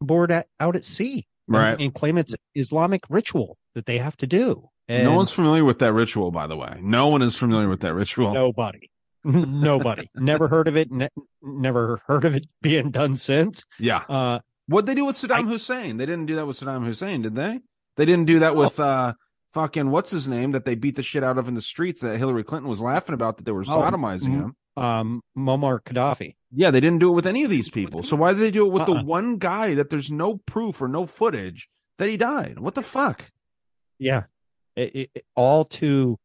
board 0.00 0.30
at, 0.30 0.46
out 0.60 0.76
at 0.76 0.84
sea, 0.84 1.26
right? 1.46 1.72
And, 1.72 1.80
and 1.80 1.94
claim 1.94 2.18
it's 2.18 2.34
Islamic 2.54 3.02
ritual 3.08 3.56
that 3.74 3.86
they 3.86 3.98
have 3.98 4.16
to 4.18 4.26
do. 4.26 4.68
And 4.88 5.04
no 5.04 5.14
one's 5.14 5.30
familiar 5.30 5.64
with 5.64 5.78
that 5.78 5.92
ritual, 5.92 6.30
by 6.30 6.46
the 6.46 6.56
way. 6.56 6.78
No 6.80 7.08
one 7.08 7.22
is 7.22 7.36
familiar 7.36 7.68
with 7.68 7.80
that 7.80 7.94
ritual. 7.94 8.34
Nobody. 8.34 8.90
Nobody. 9.24 10.10
never 10.16 10.48
heard 10.48 10.68
of 10.68 10.76
it. 10.76 10.90
Ne- 10.90 11.08
never 11.42 12.00
heard 12.06 12.24
of 12.24 12.34
it 12.34 12.46
being 12.60 12.90
done 12.90 13.16
since. 13.16 13.64
Yeah. 13.78 14.02
Uh, 14.08 14.40
what 14.66 14.86
they 14.86 14.94
do 14.94 15.04
with 15.04 15.16
Saddam 15.16 15.46
I, 15.46 15.50
Hussein? 15.52 15.96
They 15.96 16.06
didn't 16.06 16.26
do 16.26 16.34
that 16.36 16.46
with 16.46 16.58
Saddam 16.58 16.84
Hussein, 16.84 17.22
did 17.22 17.36
they? 17.36 17.60
They 17.96 18.04
didn't 18.04 18.26
do 18.26 18.40
that 18.40 18.56
with 18.56 18.80
uh 18.80 19.12
fucking 19.52 19.90
what's 19.90 20.10
his 20.10 20.26
name 20.28 20.52
that 20.52 20.64
they 20.64 20.74
beat 20.74 20.96
the 20.96 21.02
shit 21.02 21.22
out 21.22 21.38
of 21.38 21.46
in 21.46 21.54
the 21.54 21.62
streets 21.62 22.00
that 22.00 22.16
Hillary 22.16 22.42
Clinton 22.42 22.70
was 22.70 22.80
laughing 22.80 23.14
about 23.14 23.36
that 23.36 23.44
they 23.44 23.52
were 23.52 23.64
oh, 23.68 23.82
sodomizing 23.82 24.30
him. 24.30 24.56
Um, 24.76 25.20
Muammar 25.36 25.82
Gaddafi. 25.82 26.36
Yeah, 26.50 26.70
they 26.70 26.80
didn't 26.80 27.00
do 27.00 27.10
it 27.10 27.14
with 27.14 27.26
any 27.26 27.44
of 27.44 27.50
these 27.50 27.68
people. 27.68 28.02
So 28.02 28.16
why 28.16 28.32
did 28.32 28.40
they 28.40 28.50
do 28.50 28.66
it 28.66 28.72
with 28.72 28.88
uh-uh. 28.88 29.00
the 29.00 29.04
one 29.04 29.36
guy 29.36 29.74
that 29.74 29.90
there's 29.90 30.10
no 30.10 30.40
proof 30.46 30.80
or 30.80 30.88
no 30.88 31.04
footage 31.06 31.68
that 31.98 32.08
he 32.08 32.16
died? 32.16 32.58
What 32.58 32.74
the 32.74 32.82
fuck? 32.82 33.30
Yeah, 34.02 34.24
it, 34.74 35.10
it, 35.14 35.24
all 35.36 35.64
to 35.66 36.18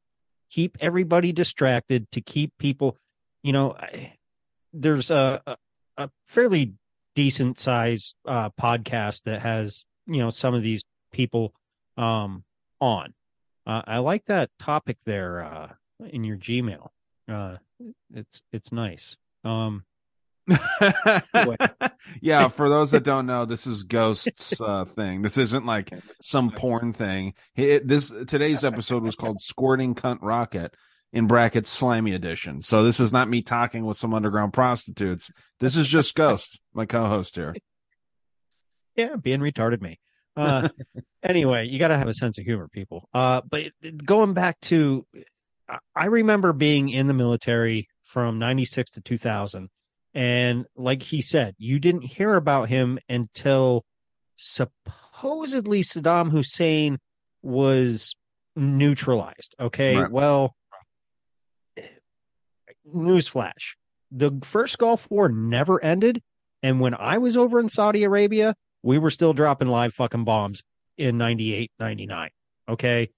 keep 0.49 0.77
everybody 0.81 1.31
distracted, 1.31 2.09
to 2.11 2.21
keep 2.21 2.57
people. 2.57 2.97
You 3.43 3.53
know, 3.53 3.75
there's 4.73 5.11
a, 5.11 5.41
a, 5.45 5.57
a 5.97 6.09
fairly 6.25 6.73
decent 7.15 7.59
size 7.59 8.15
uh, 8.27 8.49
podcast 8.59 9.23
that 9.23 9.41
has 9.41 9.85
you 10.07 10.17
know 10.17 10.31
some 10.31 10.55
of 10.55 10.63
these 10.63 10.83
people 11.11 11.53
um, 11.97 12.43
on. 12.79 13.13
Uh, 13.67 13.83
I 13.85 13.99
like 13.99 14.25
that 14.25 14.49
topic 14.57 14.97
there 15.05 15.43
uh, 15.43 15.67
in 16.09 16.23
your 16.23 16.37
Gmail. 16.37 16.89
Uh, 17.29 17.57
it's 18.11 18.41
it's 18.51 18.71
nice. 18.71 19.15
Um, 19.43 19.83
yeah, 22.21 22.47
for 22.47 22.69
those 22.69 22.91
that 22.91 23.03
don't 23.03 23.25
know, 23.25 23.45
this 23.45 23.67
is 23.67 23.83
Ghost's 23.83 24.59
uh, 24.61 24.85
thing. 24.95 25.21
This 25.21 25.37
isn't 25.37 25.65
like 25.65 25.91
some 26.21 26.51
porn 26.51 26.93
thing. 26.93 27.33
It, 27.55 27.87
this 27.87 28.13
today's 28.27 28.63
episode 28.63 29.03
was 29.03 29.15
called 29.15 29.41
"Squirting 29.41 29.95
Cunt 29.95 30.19
Rocket" 30.21 30.73
in 31.11 31.27
brackets 31.27 31.69
slimy 31.69 32.13
edition. 32.13 32.61
So 32.61 32.83
this 32.83 32.99
is 32.99 33.11
not 33.11 33.29
me 33.29 33.41
talking 33.41 33.85
with 33.85 33.97
some 33.97 34.13
underground 34.13 34.53
prostitutes. 34.53 35.31
This 35.59 35.75
is 35.75 35.87
just 35.87 36.15
Ghost, 36.15 36.59
my 36.73 36.85
co-host 36.85 37.35
here. 37.35 37.55
Yeah, 38.95 39.15
being 39.15 39.39
retarded 39.39 39.81
me. 39.81 39.99
Uh, 40.35 40.69
anyway, 41.23 41.67
you 41.67 41.79
got 41.79 41.89
to 41.89 41.97
have 41.97 42.07
a 42.07 42.13
sense 42.13 42.37
of 42.37 42.45
humor, 42.45 42.67
people. 42.67 43.09
Uh, 43.13 43.41
but 43.49 43.71
going 44.03 44.33
back 44.33 44.59
to, 44.61 45.05
I 45.95 46.05
remember 46.05 46.53
being 46.53 46.89
in 46.89 47.07
the 47.07 47.13
military 47.13 47.89
from 48.03 48.39
96 48.39 48.91
to 48.91 49.01
2000 49.01 49.69
and 50.17 50.65
like 50.75 51.03
he 51.03 51.21
said, 51.21 51.53
you 51.59 51.77
didn't 51.77 52.01
hear 52.01 52.33
about 52.33 52.69
him 52.69 52.97
until 53.07 53.85
supposedly 54.35 55.83
Saddam 55.83 56.31
Hussein 56.31 56.97
was 57.43 58.15
neutralized. 58.55 59.53
Okay. 59.59 59.95
Right. 59.95 60.11
Well, 60.11 60.55
newsflash 62.91 63.75
the 64.09 64.39
first 64.41 64.79
Gulf 64.79 65.07
War 65.11 65.29
never 65.29 65.83
ended. 65.83 66.23
And 66.63 66.79
when 66.79 66.95
I 66.95 67.19
was 67.19 67.37
over 67.37 67.59
in 67.59 67.69
Saudi 67.69 68.03
Arabia, 68.03 68.55
we 68.81 68.97
were 68.97 69.11
still 69.11 69.33
dropping 69.33 69.67
live 69.67 69.93
fucking 69.93 70.23
bombs 70.23 70.63
in 70.97 71.19
98, 71.19 71.69
99. 71.79 72.31
Okay. 72.67 73.09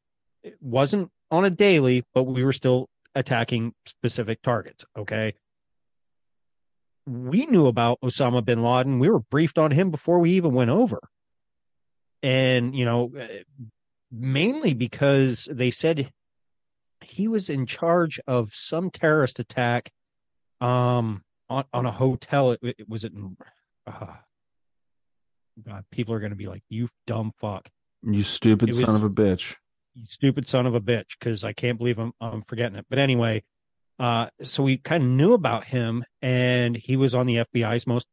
It 0.43 0.57
wasn't 0.59 1.11
on 1.31 1.45
a 1.45 1.49
daily, 1.49 2.03
but 2.13 2.23
we 2.23 2.43
were 2.43 2.51
still 2.51 2.89
attacking 3.15 3.73
specific 3.85 4.41
targets. 4.41 4.83
Okay 4.97 5.33
we 7.09 7.47
knew 7.47 7.65
about 7.65 7.99
Osama 8.01 8.45
bin 8.45 8.61
Laden. 8.61 8.99
We 8.99 9.09
were 9.09 9.19
briefed 9.19 9.57
on 9.57 9.71
him 9.71 9.89
before 9.89 10.19
we 10.19 10.31
even 10.31 10.53
went 10.53 10.69
over. 10.69 10.99
And, 12.21 12.75
you 12.75 12.85
know, 12.85 13.11
uh, 13.19 13.27
mainly 14.11 14.73
because 14.73 15.47
they 15.51 15.71
said 15.71 16.11
he 17.01 17.27
was 17.27 17.49
in 17.49 17.65
charge 17.65 18.19
of 18.27 18.53
some 18.53 18.91
terrorist 18.91 19.39
attack 19.39 19.91
um, 20.61 21.23
on, 21.49 21.65
on 21.73 21.85
a 21.85 21.91
hotel. 21.91 22.51
It, 22.51 22.59
it 22.61 22.89
was 22.89 23.05
it 23.05 23.13
in, 23.13 23.35
uh, 23.87 24.13
God, 25.65 25.85
people 25.91 26.13
are 26.13 26.19
going 26.19 26.31
to 26.31 26.35
be 26.35 26.47
like, 26.47 26.63
you 26.69 26.89
dumb 27.07 27.31
fuck. 27.39 27.67
You 28.03 28.23
stupid 28.23 28.75
son 28.75 28.95
of 28.95 29.03
a 29.03 29.09
bitch. 29.09 29.55
You 29.95 30.05
stupid 30.05 30.47
son 30.47 30.67
of 30.67 30.75
a 30.75 30.81
bitch. 30.81 31.17
Cause 31.19 31.43
I 31.43 31.53
can't 31.53 31.77
believe 31.79 31.97
I'm, 31.97 32.13
I'm 32.21 32.43
forgetting 32.43 32.77
it. 32.77 32.85
But 32.87 32.99
anyway, 32.99 33.43
uh, 33.99 34.27
so 34.41 34.63
we 34.63 34.77
kind 34.77 35.03
of 35.03 35.09
knew 35.09 35.33
about 35.33 35.65
him, 35.65 36.03
and 36.21 36.75
he 36.75 36.95
was 36.95 37.13
on 37.13 37.25
the 37.25 37.45
FBI's 37.53 37.85
most 37.85 38.07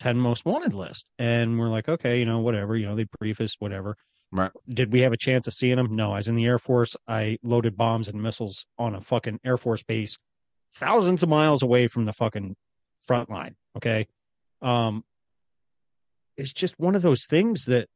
10 0.00 0.16
most 0.16 0.44
wanted 0.44 0.74
list. 0.74 1.06
And 1.18 1.58
we're 1.58 1.68
like, 1.68 1.88
okay, 1.88 2.18
you 2.18 2.24
know, 2.24 2.38
whatever, 2.38 2.76
you 2.76 2.86
know, 2.86 2.94
they 2.94 3.06
brief 3.18 3.40
us, 3.40 3.56
whatever. 3.58 3.96
Right. 4.30 4.50
Did 4.68 4.92
we 4.92 5.00
have 5.00 5.12
a 5.12 5.18
chance 5.18 5.46
of 5.46 5.54
seeing 5.54 5.78
him? 5.78 5.96
No, 5.96 6.12
I 6.12 6.18
was 6.18 6.28
in 6.28 6.34
the 6.34 6.46
Air 6.46 6.58
Force. 6.58 6.96
I 7.06 7.38
loaded 7.42 7.76
bombs 7.76 8.08
and 8.08 8.22
missiles 8.22 8.66
on 8.78 8.94
a 8.94 9.00
fucking 9.00 9.40
Air 9.44 9.56
Force 9.56 9.82
base 9.82 10.18
thousands 10.74 11.22
of 11.22 11.28
miles 11.28 11.62
away 11.62 11.88
from 11.88 12.04
the 12.04 12.12
fucking 12.12 12.54
front 13.00 13.30
line. 13.30 13.56
Okay. 13.76 14.06
Um, 14.60 15.02
it's 16.36 16.52
just 16.52 16.78
one 16.78 16.94
of 16.94 17.02
those 17.02 17.24
things 17.26 17.64
that 17.66 17.88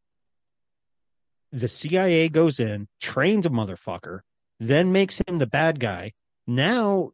the 1.52 1.68
CIA 1.68 2.28
goes 2.28 2.60
in, 2.60 2.88
trains 3.00 3.44
a 3.44 3.50
motherfucker, 3.50 4.20
then 4.58 4.90
makes 4.90 5.20
him 5.26 5.38
the 5.38 5.46
bad 5.46 5.78
guy. 5.78 6.12
Now 6.46 7.12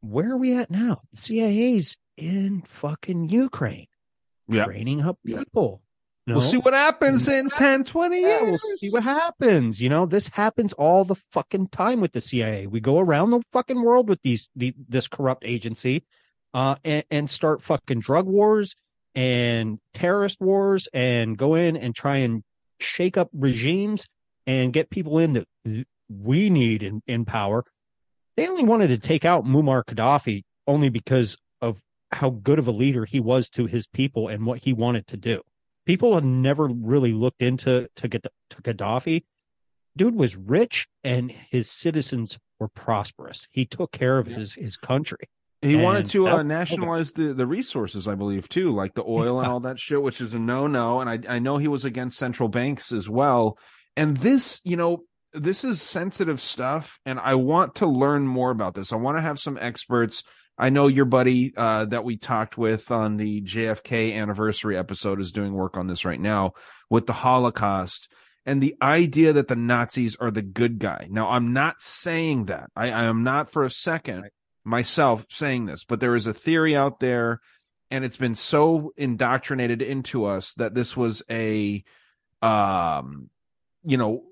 where 0.00 0.32
are 0.32 0.36
we 0.36 0.56
at 0.56 0.70
now? 0.70 1.02
The 1.12 1.20
CIA's 1.20 1.96
in 2.16 2.62
fucking 2.62 3.28
Ukraine, 3.28 3.86
yeah. 4.48 4.64
training 4.64 5.02
up 5.02 5.18
people. 5.24 5.82
No? 6.26 6.34
We'll 6.36 6.42
see 6.42 6.58
what 6.58 6.74
happens 6.74 7.28
in 7.28 7.48
10, 7.50 7.84
20 7.84 8.20
years. 8.20 8.28
Yeah, 8.28 8.42
we'll 8.42 8.58
see 8.58 8.90
what 8.90 9.02
happens. 9.02 9.80
You 9.80 9.88
know, 9.88 10.06
this 10.06 10.28
happens 10.28 10.72
all 10.74 11.04
the 11.04 11.16
fucking 11.32 11.68
time 11.68 12.00
with 12.00 12.12
the 12.12 12.20
CIA. 12.20 12.66
We 12.66 12.80
go 12.80 12.98
around 12.98 13.30
the 13.30 13.42
fucking 13.52 13.82
world 13.82 14.08
with 14.08 14.20
these, 14.22 14.48
the, 14.54 14.74
this 14.88 15.08
corrupt 15.08 15.44
agency, 15.44 16.04
uh, 16.52 16.76
and, 16.84 17.04
and 17.10 17.30
start 17.30 17.62
fucking 17.62 18.00
drug 18.00 18.26
wars 18.26 18.76
and 19.14 19.78
terrorist 19.94 20.40
wars 20.40 20.88
and 20.92 21.36
go 21.36 21.54
in 21.54 21.76
and 21.76 21.94
try 21.94 22.18
and 22.18 22.44
shake 22.78 23.16
up 23.16 23.28
regimes 23.32 24.06
and 24.46 24.72
get 24.72 24.90
people 24.90 25.18
in 25.18 25.32
that 25.32 25.48
we 26.08 26.50
need 26.50 26.82
in, 26.82 27.02
in 27.06 27.24
power 27.24 27.64
they 28.36 28.48
only 28.48 28.64
wanted 28.64 28.88
to 28.88 28.98
take 28.98 29.24
out 29.24 29.44
Muammar 29.44 29.84
Gaddafi 29.84 30.42
only 30.66 30.88
because 30.88 31.36
of 31.60 31.80
how 32.12 32.30
good 32.30 32.58
of 32.58 32.68
a 32.68 32.72
leader 32.72 33.04
he 33.04 33.20
was 33.20 33.48
to 33.50 33.66
his 33.66 33.86
people 33.86 34.28
and 34.28 34.46
what 34.46 34.62
he 34.64 34.72
wanted 34.72 35.06
to 35.08 35.16
do. 35.16 35.42
People 35.86 36.14
had 36.14 36.24
never 36.24 36.68
really 36.68 37.12
looked 37.12 37.42
into 37.42 37.88
to, 37.96 38.08
get 38.08 38.22
to 38.22 38.62
Gaddafi. 38.62 39.24
Dude 39.96 40.14
was 40.14 40.36
rich 40.36 40.86
and 41.02 41.30
his 41.50 41.70
citizens 41.70 42.38
were 42.58 42.68
prosperous. 42.68 43.46
He 43.50 43.64
took 43.64 43.90
care 43.90 44.18
of 44.18 44.26
his 44.26 44.54
his 44.54 44.76
country. 44.76 45.28
He 45.62 45.74
and 45.74 45.82
wanted 45.82 46.06
to 46.06 46.26
uh, 46.26 46.42
nationalize 46.42 47.12
the, 47.12 47.34
the 47.34 47.46
resources, 47.46 48.08
I 48.08 48.14
believe, 48.14 48.48
too, 48.48 48.74
like 48.74 48.94
the 48.94 49.04
oil 49.04 49.40
and 49.40 49.48
all 49.48 49.60
that 49.60 49.78
shit, 49.78 50.00
which 50.00 50.20
is 50.20 50.32
a 50.32 50.38
no 50.38 50.66
no. 50.66 51.00
And 51.00 51.10
I 51.10 51.36
I 51.36 51.38
know 51.38 51.58
he 51.58 51.68
was 51.68 51.84
against 51.84 52.18
central 52.18 52.48
banks 52.48 52.92
as 52.92 53.08
well. 53.10 53.58
And 53.96 54.18
this, 54.18 54.60
you 54.64 54.76
know, 54.76 55.02
this 55.32 55.64
is 55.64 55.80
sensitive 55.82 56.40
stuff 56.40 56.98
and 57.04 57.18
I 57.18 57.34
want 57.34 57.76
to 57.76 57.86
learn 57.86 58.26
more 58.26 58.50
about 58.50 58.74
this. 58.74 58.92
I 58.92 58.96
want 58.96 59.16
to 59.18 59.22
have 59.22 59.38
some 59.38 59.58
experts. 59.60 60.22
I 60.58 60.70
know 60.70 60.88
your 60.88 61.04
buddy 61.04 61.54
uh, 61.56 61.86
that 61.86 62.04
we 62.04 62.16
talked 62.16 62.58
with 62.58 62.90
on 62.90 63.16
the 63.16 63.40
JFK 63.42 64.14
anniversary 64.14 64.76
episode 64.76 65.20
is 65.20 65.32
doing 65.32 65.54
work 65.54 65.76
on 65.76 65.86
this 65.86 66.04
right 66.04 66.20
now 66.20 66.52
with 66.90 67.06
the 67.06 67.14
Holocaust 67.14 68.08
and 68.46 68.62
the 68.62 68.76
idea 68.82 69.32
that 69.32 69.48
the 69.48 69.56
Nazis 69.56 70.16
are 70.16 70.30
the 70.30 70.42
good 70.42 70.78
guy. 70.78 71.06
Now, 71.10 71.30
I'm 71.30 71.52
not 71.52 71.80
saying 71.80 72.46
that. 72.46 72.70
I, 72.74 72.90
I 72.90 73.04
am 73.04 73.22
not 73.22 73.50
for 73.50 73.64
a 73.64 73.70
second 73.70 74.30
myself 74.64 75.24
saying 75.30 75.66
this, 75.66 75.84
but 75.84 76.00
there 76.00 76.16
is 76.16 76.26
a 76.26 76.34
theory 76.34 76.76
out 76.76 77.00
there, 77.00 77.40
and 77.90 78.04
it's 78.04 78.16
been 78.16 78.34
so 78.34 78.92
indoctrinated 78.96 79.82
into 79.82 80.24
us 80.24 80.54
that 80.54 80.74
this 80.74 80.96
was 80.96 81.22
a, 81.30 81.84
um, 82.42 83.30
you 83.84 83.96
know, 83.96 84.24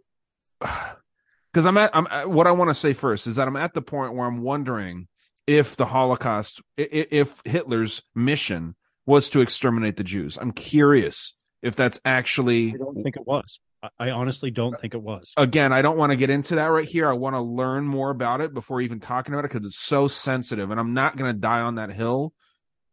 because 0.60 1.66
I'm 1.66 1.76
at, 1.76 1.90
I'm 1.94 2.06
at, 2.10 2.30
what 2.30 2.46
I 2.46 2.52
want 2.52 2.70
to 2.70 2.74
say 2.74 2.92
first 2.92 3.26
is 3.26 3.36
that 3.36 3.48
I'm 3.48 3.56
at 3.56 3.74
the 3.74 3.82
point 3.82 4.14
where 4.14 4.26
I'm 4.26 4.42
wondering 4.42 5.08
if 5.46 5.76
the 5.76 5.86
Holocaust, 5.86 6.60
if 6.76 7.40
Hitler's 7.44 8.02
mission 8.14 8.74
was 9.06 9.30
to 9.30 9.40
exterminate 9.40 9.96
the 9.96 10.04
Jews. 10.04 10.36
I'm 10.38 10.52
curious 10.52 11.34
if 11.62 11.74
that's 11.74 12.00
actually. 12.04 12.68
I 12.68 12.76
don't 12.76 13.02
think 13.02 13.16
it 13.16 13.26
was. 13.26 13.58
I 13.98 14.10
honestly 14.10 14.50
don't 14.50 14.78
think 14.80 14.94
it 14.94 15.00
was. 15.00 15.32
Again, 15.36 15.72
I 15.72 15.82
don't 15.82 15.96
want 15.96 16.10
to 16.10 16.16
get 16.16 16.30
into 16.30 16.56
that 16.56 16.66
right 16.66 16.86
here. 16.86 17.08
I 17.08 17.12
want 17.12 17.34
to 17.34 17.40
learn 17.40 17.84
more 17.84 18.10
about 18.10 18.40
it 18.40 18.52
before 18.52 18.80
even 18.80 18.98
talking 18.98 19.32
about 19.32 19.44
it 19.44 19.52
because 19.52 19.66
it's 19.66 19.80
so 19.80 20.08
sensitive, 20.08 20.70
and 20.70 20.80
I'm 20.80 20.94
not 20.94 21.16
going 21.16 21.32
to 21.32 21.38
die 21.38 21.60
on 21.60 21.76
that 21.76 21.92
hill 21.92 22.32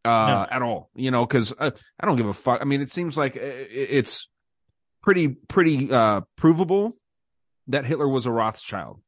uh, 0.05 0.09
no. 0.09 0.47
at 0.49 0.61
all. 0.61 0.91
You 0.95 1.11
know, 1.11 1.25
because 1.25 1.53
I, 1.59 1.67
uh, 1.67 1.71
I 1.99 2.05
don't 2.05 2.17
give 2.17 2.27
a 2.27 2.33
fuck. 2.33 2.61
I 2.61 2.65
mean, 2.65 2.81
it 2.81 2.93
seems 2.93 3.17
like 3.17 3.35
it's 3.35 4.27
pretty 5.01 5.29
pretty 5.29 5.91
uh, 5.91 6.21
provable 6.35 6.95
that 7.67 7.85
Hitler 7.85 8.07
was 8.07 8.25
a 8.25 8.31
Rothschild. 8.31 9.01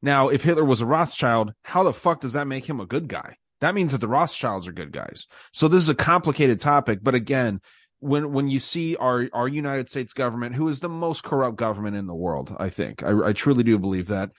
Now, 0.00 0.28
if 0.28 0.42
Hitler 0.42 0.64
was 0.64 0.80
a 0.80 0.86
Rothschild, 0.86 1.52
how 1.62 1.82
the 1.82 1.92
fuck 1.92 2.20
does 2.20 2.34
that 2.34 2.46
make 2.46 2.66
him 2.66 2.80
a 2.80 2.86
good 2.86 3.08
guy? 3.08 3.36
That 3.60 3.74
means 3.74 3.92
that 3.92 4.00
the 4.00 4.08
Rothschilds 4.08 4.68
are 4.68 4.72
good 4.72 4.92
guys. 4.92 5.26
So 5.52 5.66
this 5.66 5.82
is 5.82 5.88
a 5.88 5.94
complicated 5.94 6.60
topic, 6.60 7.00
but 7.02 7.14
again, 7.14 7.60
when 8.00 8.32
when 8.32 8.48
you 8.48 8.60
see 8.60 8.94
our 8.96 9.28
our 9.32 9.48
United 9.48 9.88
States 9.88 10.12
government, 10.12 10.54
who 10.54 10.68
is 10.68 10.80
the 10.80 10.88
most 10.88 11.24
corrupt 11.24 11.56
government 11.56 11.96
in 11.96 12.06
the 12.06 12.14
world, 12.14 12.54
I 12.58 12.68
think 12.68 13.02
I, 13.02 13.28
I 13.28 13.32
truly 13.32 13.64
do 13.64 13.78
believe 13.78 14.08
that. 14.08 14.30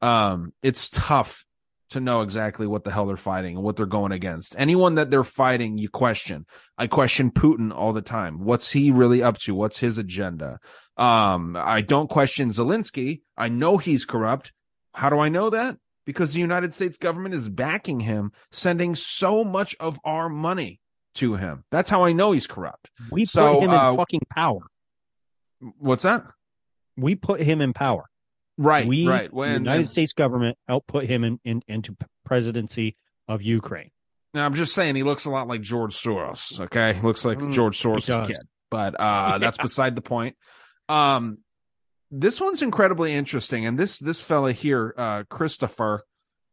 Um, 0.00 0.52
it's 0.62 0.88
tough 0.88 1.44
to 1.90 2.00
know 2.00 2.20
exactly 2.20 2.66
what 2.66 2.84
the 2.84 2.92
hell 2.92 3.06
they're 3.06 3.16
fighting 3.16 3.56
and 3.56 3.64
what 3.64 3.76
they're 3.76 3.86
going 3.86 4.12
against. 4.12 4.54
Anyone 4.58 4.96
that 4.96 5.10
they're 5.10 5.24
fighting, 5.24 5.78
you 5.78 5.88
question. 5.88 6.46
I 6.76 6.86
question 6.86 7.30
Putin 7.30 7.74
all 7.74 7.92
the 7.92 8.02
time. 8.02 8.44
What's 8.44 8.70
he 8.70 8.90
really 8.90 9.22
up 9.22 9.38
to? 9.38 9.54
What's 9.54 9.78
his 9.78 9.98
agenda? 9.98 10.60
Um, 10.98 11.56
I 11.56 11.80
don't 11.80 12.10
question 12.10 12.50
Zelensky. 12.50 13.22
I 13.36 13.48
know 13.48 13.78
he's 13.78 14.04
corrupt. 14.04 14.52
How 14.92 15.08
do 15.10 15.18
I 15.18 15.28
know 15.28 15.48
that? 15.50 15.76
Because 16.04 16.32
the 16.32 16.40
United 16.40 16.74
States 16.74 16.98
government 16.98 17.34
is 17.34 17.48
backing 17.48 18.00
him, 18.00 18.32
sending 18.50 18.96
so 18.96 19.44
much 19.44 19.76
of 19.78 20.00
our 20.04 20.28
money 20.28 20.80
to 21.14 21.36
him. 21.36 21.64
That's 21.70 21.90
how 21.90 22.04
I 22.04 22.12
know 22.12 22.32
he's 22.32 22.46
corrupt. 22.46 22.90
We 23.10 23.26
so, 23.26 23.54
put 23.54 23.64
him 23.64 23.70
uh, 23.70 23.90
in 23.90 23.96
fucking 23.96 24.22
power. 24.30 24.60
What's 25.78 26.02
that? 26.02 26.24
We 26.96 27.14
put 27.14 27.40
him 27.40 27.60
in 27.60 27.72
power. 27.72 28.08
Right, 28.56 28.88
we, 28.88 29.06
right. 29.06 29.32
When, 29.32 29.50
the 29.50 29.58
United 29.58 29.80
and, 29.80 29.88
States 29.88 30.12
government 30.12 30.58
helped 30.66 30.88
put 30.88 31.06
him 31.06 31.22
in, 31.22 31.38
in 31.44 31.62
into 31.68 31.96
presidency 32.24 32.96
of 33.28 33.40
Ukraine. 33.40 33.90
Now 34.34 34.44
I'm 34.44 34.54
just 34.54 34.74
saying 34.74 34.96
he 34.96 35.04
looks 35.04 35.26
a 35.26 35.30
lot 35.30 35.46
like 35.46 35.60
George 35.60 35.96
Soros. 35.96 36.58
Okay, 36.58 36.94
he 36.94 37.00
looks 37.00 37.24
like 37.24 37.38
mm, 37.38 37.52
George 37.52 37.80
Soros' 37.80 38.26
kid, 38.26 38.40
but 38.68 38.98
uh, 38.98 39.38
that's 39.40 39.58
beside 39.58 39.94
the 39.94 40.02
point. 40.02 40.36
Um, 40.88 41.38
this 42.10 42.40
one's 42.40 42.62
incredibly 42.62 43.12
interesting, 43.14 43.66
and 43.66 43.78
this 43.78 43.98
this 43.98 44.22
fella 44.22 44.52
here, 44.52 44.94
uh, 44.96 45.24
Christopher, 45.28 46.04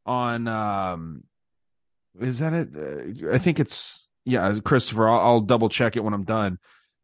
on 0.05 0.47
um, 0.47 1.23
is 2.19 2.39
that 2.39 2.53
it? 2.53 2.69
Uh, 2.75 3.33
I 3.33 3.37
think 3.37 3.59
it's 3.59 4.07
yeah, 4.25 4.53
Christopher. 4.63 5.07
I'll, 5.07 5.19
I'll 5.19 5.41
double 5.41 5.69
check 5.69 5.95
it 5.95 6.03
when 6.03 6.13
I'm 6.13 6.25
done. 6.25 6.59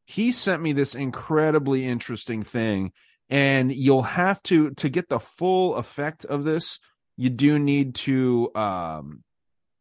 He 0.06 0.32
sent 0.32 0.62
me 0.62 0.74
this 0.74 0.96
incredibly 0.96 1.86
interesting 1.86 2.44
thing, 2.44 2.92
and 3.30 3.72
you'll 3.72 4.04
have 4.04 4.44
to 4.44 4.72
to 4.72 4.90
get 4.90 5.10
the 5.10 5.20
full 5.20 5.76
effect 5.76 6.26
of 6.26 6.44
this. 6.44 6.80
You 7.18 7.30
do 7.30 7.60
need 7.60 7.96
to, 7.96 8.54
um, 8.56 9.24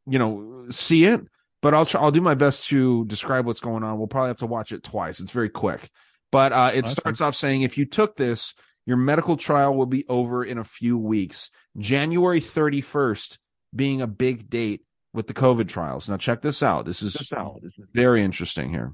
you 0.07 0.19
know, 0.19 0.67
see 0.71 1.05
it. 1.05 1.23
But 1.63 1.75
I'll 1.75 1.85
try, 1.85 2.01
I'll 2.01 2.11
do 2.11 2.23
my 2.23 2.35
best 2.35 2.69
to 2.69 3.05
describe 3.05 3.45
what's 3.45 3.61
going 3.61 3.83
on. 3.83 3.99
We'll 3.99 4.07
probably 4.07 4.29
have 4.29 4.39
to 4.39 4.47
watch 4.47 4.73
it 4.73 4.83
twice. 4.83 5.21
It's 5.21 5.31
very 5.31 5.51
quick. 5.51 5.91
But 6.33 6.53
uh, 6.53 6.71
it 6.75 6.85
awesome. 6.85 6.97
starts 6.97 7.21
off 7.21 7.35
saying 7.35 7.63
if 7.63 7.77
you 7.77 7.85
took 7.85 8.17
this, 8.17 8.55
your 8.87 8.97
medical 8.97 9.37
trial 9.37 9.75
will 9.75 9.87
be 9.87 10.07
over 10.09 10.45
in 10.45 10.59
a 10.59 10.65
few 10.65 10.97
weeks. 10.97 11.51
January 11.79 12.41
31st 12.41 13.39
being 13.75 14.01
a 14.01 14.07
big 14.07 14.49
date 14.49 14.83
with 15.13 15.27
the 15.27 15.35
COVID 15.35 15.69
trials. 15.69 16.09
Now, 16.09 16.17
check 16.17 16.43
this 16.43 16.63
out. 16.63 16.87
This 16.87 17.03
is, 17.03 17.15
this 17.15 17.33
out. 17.33 17.61
This 17.63 17.79
is 17.79 17.87
very 17.93 18.23
interesting 18.23 18.71
here. 18.71 18.93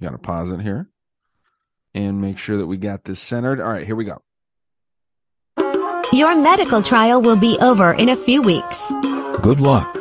Got 0.00 0.10
to 0.10 0.18
pause 0.18 0.50
it 0.50 0.60
here 0.60 0.88
and 1.94 2.20
make 2.20 2.38
sure 2.38 2.58
that 2.58 2.66
we 2.66 2.76
got 2.76 3.04
this 3.04 3.20
centered. 3.20 3.60
All 3.60 3.68
right, 3.68 3.86
here 3.86 3.96
we 3.96 4.04
go. 4.04 4.22
Your 6.12 6.34
medical 6.36 6.82
trial 6.82 7.22
will 7.22 7.36
be 7.36 7.58
over 7.60 7.92
in 7.92 8.08
a 8.08 8.16
few 8.16 8.42
weeks. 8.42 8.82
Good 9.42 9.60
luck 9.60 10.00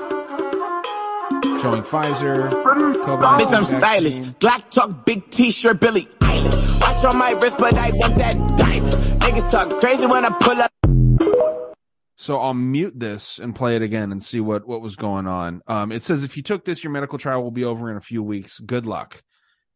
showing 1.62 1.84
Pfizer. 1.84 2.69
Bitch, 3.18 3.54
I'm 3.54 3.66
stylish. 3.66 4.20
Glock 4.40 4.70
talk, 4.70 5.06
big 5.06 5.30
T-shirt, 5.32 5.80
Billy 5.80 6.06
Eilish. 6.22 6.82
Watch 6.82 7.06
on 7.06 7.18
my 7.18 7.32
wrist, 7.32 7.58
but 7.58 7.76
I 7.76 7.90
want 7.92 8.16
that 8.18 8.36
diamond. 8.58 8.94
Niggas 8.94 9.50
talk 9.50 9.80
crazy 9.80 10.06
when 10.06 10.26
I 10.26 10.30
pull 10.30 10.62
up. 10.62 10.72
So 12.16 12.38
I'll 12.38 12.54
mute 12.54 13.00
this 13.00 13.40
and 13.40 13.56
play 13.56 13.76
it 13.76 13.82
again 13.82 14.12
and 14.12 14.22
see 14.22 14.40
what 14.42 14.68
what 14.68 14.82
was 14.82 14.96
going 14.96 15.26
on. 15.26 15.62
Um, 15.68 15.92
it 15.92 16.04
says 16.04 16.24
if 16.24 16.38
you 16.38 16.44
took 16.44 16.66
this, 16.66 16.84
your 16.84 16.92
medical 16.92 17.18
trial 17.18 17.42
will 17.42 17.50
be 17.52 17.64
over 17.64 17.90
in 17.90 17.98
a 17.98 18.02
few 18.02 18.22
weeks. 18.22 18.60
Good 18.60 18.86
luck. 18.86 19.24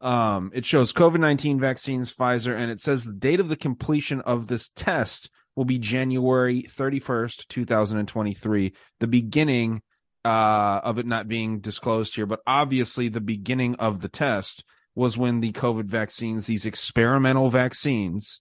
Um, 0.02 0.52
it 0.54 0.66
shows 0.66 0.92
COVID 0.94 1.20
nineteen 1.20 1.60
vaccines, 1.60 2.14
Pfizer, 2.14 2.56
and 2.56 2.70
it 2.70 2.82
says 2.82 3.06
the 3.06 3.14
date 3.14 3.40
of 3.40 3.48
the 3.50 3.56
completion 3.56 4.22
of 4.22 4.48
this 4.48 4.70
test 4.76 5.30
will 5.56 5.66
be 5.66 5.80
January 5.80 6.64
thirty 6.64 7.00
first, 7.00 7.48
two 7.48 7.66
thousand 7.66 7.98
and 7.98 8.08
twenty 8.08 8.34
three. 8.34 8.74
The 9.00 9.08
beginning 9.08 9.82
uh, 10.26 10.82
of 10.84 10.98
it 10.98 11.06
not 11.06 11.28
being 11.28 11.60
disclosed 11.60 12.16
here, 12.16 12.26
but 12.26 12.42
obviously 12.48 13.10
the 13.10 13.22
beginning 13.22 13.76
of 13.76 14.02
the 14.02 14.08
test 14.08 14.64
was 14.96 15.18
when 15.18 15.40
the 15.40 15.52
COVID 15.52 15.86
vaccines, 15.86 16.46
these 16.46 16.66
experimental 16.66 17.50
vaccines, 17.50 18.40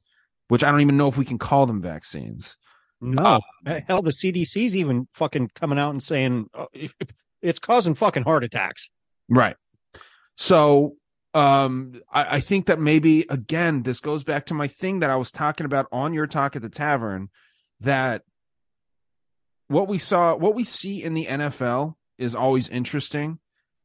which 0.48 0.62
I 0.62 0.70
don't 0.70 0.82
even 0.82 0.96
know 0.96 1.08
if 1.08 1.16
we 1.16 1.24
can 1.24 1.38
call 1.38 1.66
them 1.66 1.80
vaccines. 1.80 2.56
No, 3.00 3.40
uh, 3.66 3.80
hell, 3.88 4.02
the 4.02 4.10
CDC's 4.10 4.76
even 4.76 5.08
fucking 5.12 5.50
coming 5.54 5.78
out 5.78 5.90
and 5.90 6.02
saying 6.02 6.46
uh, 6.54 6.66
it's 7.40 7.58
causing 7.58 7.94
fucking 7.94 8.22
heart 8.22 8.44
attacks. 8.44 8.90
Right. 9.28 9.56
So, 10.36 10.96
um, 11.34 12.00
I, 12.12 12.36
I 12.36 12.40
think 12.40 12.66
that 12.66 12.78
maybe 12.78 13.26
again, 13.28 13.82
this 13.82 13.98
goes 13.98 14.22
back 14.22 14.46
to 14.46 14.54
my 14.54 14.68
thing 14.68 15.00
that 15.00 15.10
I 15.10 15.16
was 15.16 15.32
talking 15.32 15.66
about 15.66 15.86
on 15.90 16.12
your 16.12 16.28
talk 16.28 16.54
at 16.54 16.62
the 16.62 16.68
tavern 16.68 17.28
that 17.80 18.22
what 19.72 19.88
we 19.88 19.98
saw, 19.98 20.34
what 20.34 20.54
we 20.54 20.64
see 20.64 21.02
in 21.02 21.14
the 21.14 21.26
NFL 21.26 21.94
is 22.18 22.34
always 22.34 22.68
interesting. 22.68 23.38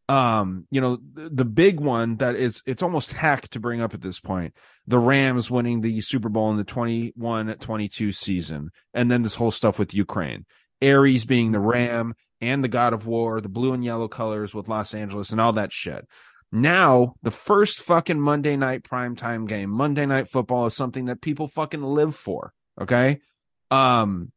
Um, 0.10 0.68
you 0.72 0.80
know, 0.80 1.00
the, 1.14 1.30
the 1.30 1.46
big 1.46 1.80
one 1.80 2.18
that 2.18 2.36
is 2.36 2.62
it's 2.66 2.84
almost 2.84 3.12
hack 3.12 3.50
to 3.50 3.60
bring 3.60 3.82
up 3.82 3.94
at 3.94 4.02
this 4.02 4.20
point. 4.20 4.54
The 4.86 5.00
Rams 5.00 5.52
winning 5.52 5.82
the 5.82 6.00
Super 6.02 6.30
Bowl 6.30 6.50
in 6.52 6.58
the 6.58 6.64
21-22 6.64 8.16
season, 8.16 8.70
and 8.94 9.12
then 9.12 9.24
this 9.24 9.36
whole 9.36 9.52
stuff 9.52 9.80
with 9.80 9.94
Ukraine. 9.94 10.46
Aries 10.82 11.26
being 11.26 11.52
the 11.52 11.60
Ram 11.60 12.14
and 12.40 12.64
the 12.64 12.70
God 12.70 12.94
of 12.94 13.08
War, 13.08 13.42
the 13.42 13.50
blue 13.50 13.74
and 13.74 13.84
yellow 13.84 14.08
colors 14.08 14.54
with 14.54 14.70
Los 14.70 14.94
Angeles 14.94 15.32
and 15.32 15.42
all 15.42 15.54
that 15.54 15.74
shit. 15.74 16.08
Now, 16.52 17.16
the 17.24 17.32
first 17.32 17.80
fucking 17.80 18.22
Monday 18.22 18.56
night 18.56 18.84
primetime 18.84 19.48
game, 19.48 19.70
Monday 19.70 20.06
night 20.06 20.30
football 20.30 20.68
is 20.68 20.76
something 20.76 21.06
that 21.06 21.22
people 21.22 21.48
fucking 21.48 21.84
live 21.84 22.16
for. 22.16 22.54
Okay. 22.80 23.20
Um, 23.70 24.32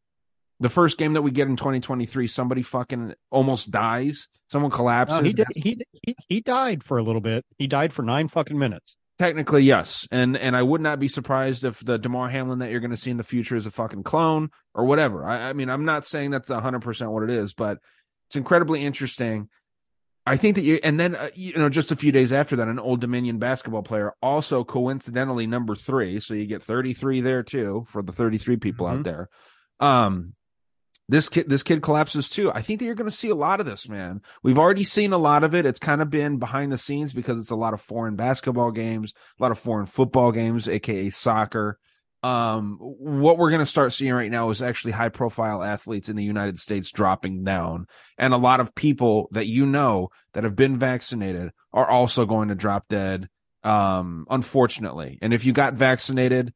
the 0.61 0.69
first 0.69 0.99
game 0.99 1.15
that 1.15 1.23
we 1.23 1.31
get 1.31 1.49
in 1.49 1.57
2023, 1.57 2.29
somebody 2.29 2.63
fucking 2.63 3.15
almost 3.31 3.71
dies. 3.71 4.29
Someone 4.53 4.71
collapses. 4.71 5.21
he 5.21 5.33
did. 5.33 5.47
He, 5.55 5.79
he 6.03 6.17
he 6.29 6.41
died 6.41 6.85
for 6.85 6.99
a 6.99 7.03
little 7.03 7.21
bit. 7.21 7.45
He 7.59 7.67
died 7.67 7.93
for 7.93 8.03
nine 8.03 8.29
fucking 8.29 8.59
minutes. 8.59 8.97
Technically, 9.19 9.63
yes, 9.63 10.07
and 10.11 10.37
and 10.37 10.57
I 10.57 10.63
would 10.63 10.81
not 10.81 10.99
be 10.99 11.09
surprised 11.09 11.65
if 11.65 11.85
the 11.85 11.99
Damar 11.99 12.29
Hamlin 12.29 12.59
that 12.61 12.71
you're 12.71 12.81
going 12.81 12.91
to 12.91 12.97
see 12.97 13.11
in 13.11 13.17
the 13.17 13.25
future 13.25 13.57
is 13.57 13.67
a 13.67 13.71
fucking 13.71 14.03
clone 14.03 14.51
or 14.75 14.85
whatever. 14.85 15.25
I, 15.27 15.51
I 15.51 15.53
mean, 15.53 15.71
I'm 15.71 15.85
not 15.85 16.07
saying 16.07 16.31
that's 16.31 16.51
100 16.51 16.81
percent 16.81 17.11
what 17.11 17.23
it 17.23 17.31
is, 17.31 17.55
but 17.55 17.79
it's 18.29 18.37
incredibly 18.37 18.85
interesting. 18.85 19.49
I 20.27 20.37
think 20.37 20.57
that 20.57 20.63
you, 20.63 20.79
and 20.83 21.01
then 21.01 21.17
uh, 21.17 21.31
you 21.35 21.55
know, 21.55 21.69
just 21.69 21.93
a 21.93 21.97
few 21.97 22.13
days 22.13 22.33
after 22.33 22.57
that, 22.57 22.69
an 22.69 22.79
Old 22.79 23.01
Dominion 23.01 23.39
basketball 23.39 23.83
player, 23.83 24.13
also 24.23 24.65
coincidentally 24.65 25.47
number 25.47 25.75
three, 25.75 26.21
so 26.21 26.35
you 26.35 26.47
get 26.47 26.63
33 26.63 27.21
there 27.21 27.43
too 27.43 27.87
for 27.89 28.03
the 28.03 28.13
33 28.13 28.57
people 28.57 28.87
mm-hmm. 28.87 28.99
out 28.99 29.05
there. 29.05 29.29
Um, 29.81 30.35
this 31.11 31.29
kid 31.29 31.49
this 31.49 31.63
kid 31.63 31.83
collapses 31.83 32.29
too. 32.29 32.53
I 32.53 32.63
think 32.63 32.79
that 32.79 32.87
you're 32.87 32.95
going 32.95 33.11
to 33.11 33.17
see 33.17 33.31
a 33.31 33.35
lot 33.35 33.61
of 33.61 33.67
this, 33.67 33.89
man. 33.89 34.23
We've 34.43 34.59
already 34.59 34.85
seen 34.85 35.13
a 35.13 35.19
lot 35.19 35.45
of 35.45 35.55
it. 35.55 35.67
It's 35.67 35.81
kind 35.81 36.01
of 36.01 36.09
been 36.09 36.39
behind 36.39 36.71
the 36.71 36.79
scenes 36.79 37.13
because 37.13 37.41
it's 37.41 37.51
a 37.51 37.57
lot 37.57 37.75
of 37.75 37.81
foreign 37.81 38.17
basketball 38.17 38.71
games, 38.71 39.13
a 39.39 39.43
lot 39.43 39.53
of 39.53 39.59
foreign 39.59 39.87
football 39.87 40.33
games, 40.33 40.69
aka 40.69 41.11
soccer. 41.11 41.79
um, 42.23 42.77
what 42.81 43.39
we're 43.39 43.51
going 43.51 43.61
to 43.61 43.67
start 43.67 43.93
seeing 43.93 44.13
right 44.13 44.31
now 44.31 44.51
is 44.51 44.61
actually 44.63 44.93
high 44.93 45.09
profile 45.09 45.63
athletes 45.63 46.09
in 46.09 46.17
the 46.17 46.25
United 46.25 46.59
States 46.59 46.91
dropping 46.91 47.45
down. 47.45 47.87
And 48.19 48.35
a 48.35 48.39
lot 48.39 48.61
of 48.61 48.75
people 48.75 49.29
that 49.33 49.47
you 49.47 49.65
know 49.65 50.09
that 50.35 50.45
have 50.45 50.57
been 50.57 50.79
vaccinated 50.79 51.51
are 51.73 51.89
also 51.89 52.27
going 52.27 52.49
to 52.49 52.55
drop 52.55 52.89
dead, 52.89 53.29
um, 53.65 54.27
unfortunately. 54.29 55.19
And 55.23 55.33
if 55.33 55.45
you 55.47 55.53
got 55.53 55.75
vaccinated, 55.75 56.53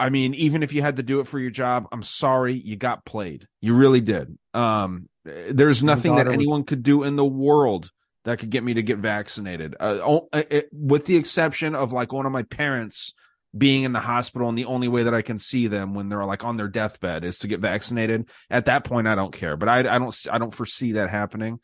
I 0.00 0.08
mean, 0.10 0.34
even 0.34 0.62
if 0.62 0.72
you 0.72 0.82
had 0.82 0.96
to 0.96 1.02
do 1.02 1.20
it 1.20 1.26
for 1.26 1.38
your 1.38 1.50
job, 1.50 1.86
I'm 1.92 2.02
sorry, 2.02 2.54
you 2.54 2.76
got 2.76 3.04
played. 3.04 3.46
You 3.60 3.74
really 3.74 4.00
did. 4.00 4.36
Um, 4.54 5.08
there's 5.24 5.84
nothing 5.84 6.12
that 6.16 6.24
daughter 6.24 6.30
was- 6.30 6.34
anyone 6.34 6.64
could 6.64 6.82
do 6.82 7.02
in 7.04 7.16
the 7.16 7.24
world 7.24 7.90
that 8.24 8.38
could 8.38 8.50
get 8.50 8.64
me 8.64 8.74
to 8.74 8.82
get 8.82 8.98
vaccinated. 8.98 9.76
Uh, 9.78 10.20
it- 10.32 10.68
with 10.72 11.06
the 11.06 11.16
exception 11.16 11.74
of 11.74 11.92
like 11.92 12.12
one 12.12 12.26
of 12.26 12.32
my 12.32 12.42
parents 12.42 13.14
being 13.56 13.82
in 13.82 13.92
the 13.92 14.00
hospital 14.00 14.48
and 14.48 14.56
the 14.56 14.64
only 14.64 14.88
way 14.88 15.02
that 15.02 15.14
I 15.14 15.22
can 15.22 15.38
see 15.38 15.66
them 15.66 15.92
when 15.94 16.08
they're 16.08 16.24
like 16.24 16.44
on 16.44 16.56
their 16.56 16.68
deathbed 16.68 17.24
is 17.24 17.38
to 17.40 17.48
get 17.48 17.60
vaccinated. 17.60 18.28
At 18.48 18.66
that 18.66 18.84
point, 18.84 19.06
I 19.08 19.14
don't 19.14 19.32
care, 19.32 19.56
but 19.56 19.68
I, 19.68 19.80
I 19.80 19.98
don't, 19.98 20.26
I 20.32 20.38
don't 20.38 20.54
foresee 20.54 20.92
that 20.92 21.10
happening. 21.10 21.58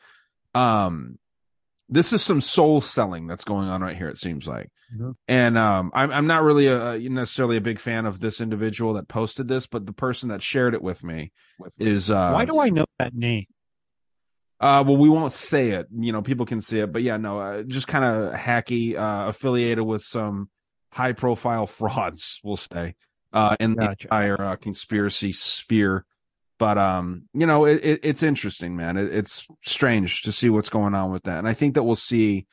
Um, 0.54 1.18
this 1.88 2.12
is 2.12 2.22
some 2.22 2.40
soul 2.40 2.80
selling 2.80 3.26
that's 3.26 3.44
going 3.44 3.68
on 3.68 3.80
right 3.80 3.96
here. 3.96 4.08
It 4.08 4.18
seems 4.18 4.46
like, 4.46 4.70
Mhm. 4.94 5.14
and 5.28 5.56
um, 5.58 5.90
I'm 5.94 6.10
I'm 6.12 6.26
not 6.26 6.42
really 6.42 6.66
a, 6.66 6.98
necessarily 7.08 7.56
a 7.56 7.60
big 7.60 7.78
fan 7.80 8.06
of 8.06 8.20
this 8.20 8.40
individual 8.40 8.94
that 8.94 9.08
posted 9.08 9.48
this, 9.48 9.66
but 9.66 9.86
the 9.86 9.92
person 9.92 10.28
that 10.30 10.42
shared 10.42 10.74
it 10.74 10.82
with 10.82 11.02
me 11.04 11.32
is 11.78 12.10
uh, 12.10 12.30
Why 12.32 12.44
do 12.44 12.58
I 12.60 12.70
know 12.70 12.84
that 12.98 13.14
name? 13.14 13.46
uh, 14.60 14.82
well, 14.86 14.96
we 14.96 15.08
won't 15.08 15.32
say 15.32 15.70
it. 15.72 15.86
You 15.94 16.12
know, 16.12 16.22
people 16.22 16.46
can 16.46 16.60
see 16.60 16.78
it, 16.80 16.92
but 16.92 17.02
yeah, 17.02 17.16
no, 17.18 17.38
uh, 17.38 17.62
just 17.62 17.86
kind 17.88 18.04
of 18.04 18.32
hacky, 18.34 18.96
uh, 18.96 19.28
affiliated 19.28 19.84
with 19.84 20.02
some 20.02 20.48
high 20.90 21.12
profile 21.12 21.66
frauds, 21.78 22.40
we'll 22.42 22.56
say, 22.56 22.94
uh, 23.32 23.56
in 23.60 23.74
the 23.74 23.82
Gotcha. 23.88 24.06
entire 24.06 24.40
uh, 24.42 24.56
conspiracy 24.56 25.32
sphere. 25.32 26.04
But, 26.58 26.78
um, 26.78 27.28
you 27.34 27.46
know, 27.46 27.66
it, 27.66 27.84
it, 27.84 28.00
it's 28.02 28.22
interesting, 28.22 28.76
man. 28.76 28.96
It, 28.96 29.12
it's 29.14 29.46
strange 29.64 30.22
to 30.22 30.32
see 30.32 30.48
what's 30.48 30.70
going 30.70 30.94
on 30.94 31.12
with 31.12 31.24
that. 31.24 31.38
And 31.38 31.48
I 31.48 31.54
think 31.54 31.74
that 31.74 31.82
we'll 31.82 31.96
see 31.96 32.46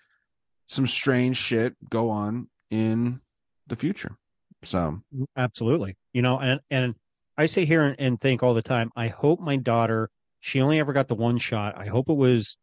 some 0.67 0.87
strange 0.87 1.37
shit 1.37 1.75
go 1.89 2.09
on 2.09 2.49
in 2.69 3.21
the 3.67 3.75
future. 3.75 4.17
So, 4.63 5.01
Absolutely. 5.37 5.97
You 6.13 6.21
know, 6.21 6.39
and 6.39 6.59
and 6.69 6.95
I 7.37 7.47
sit 7.47 7.67
here 7.67 7.83
and, 7.83 7.95
and 7.99 8.21
think 8.21 8.43
all 8.43 8.53
the 8.53 8.61
time, 8.61 8.91
I 8.95 9.07
hope 9.07 9.39
my 9.39 9.55
daughter, 9.55 10.09
she 10.39 10.61
only 10.61 10.79
ever 10.79 10.93
got 10.93 11.07
the 11.07 11.15
one 11.15 11.37
shot. 11.37 11.77
I 11.77 11.85
hope 11.85 12.09
it 12.09 12.17
was 12.17 12.57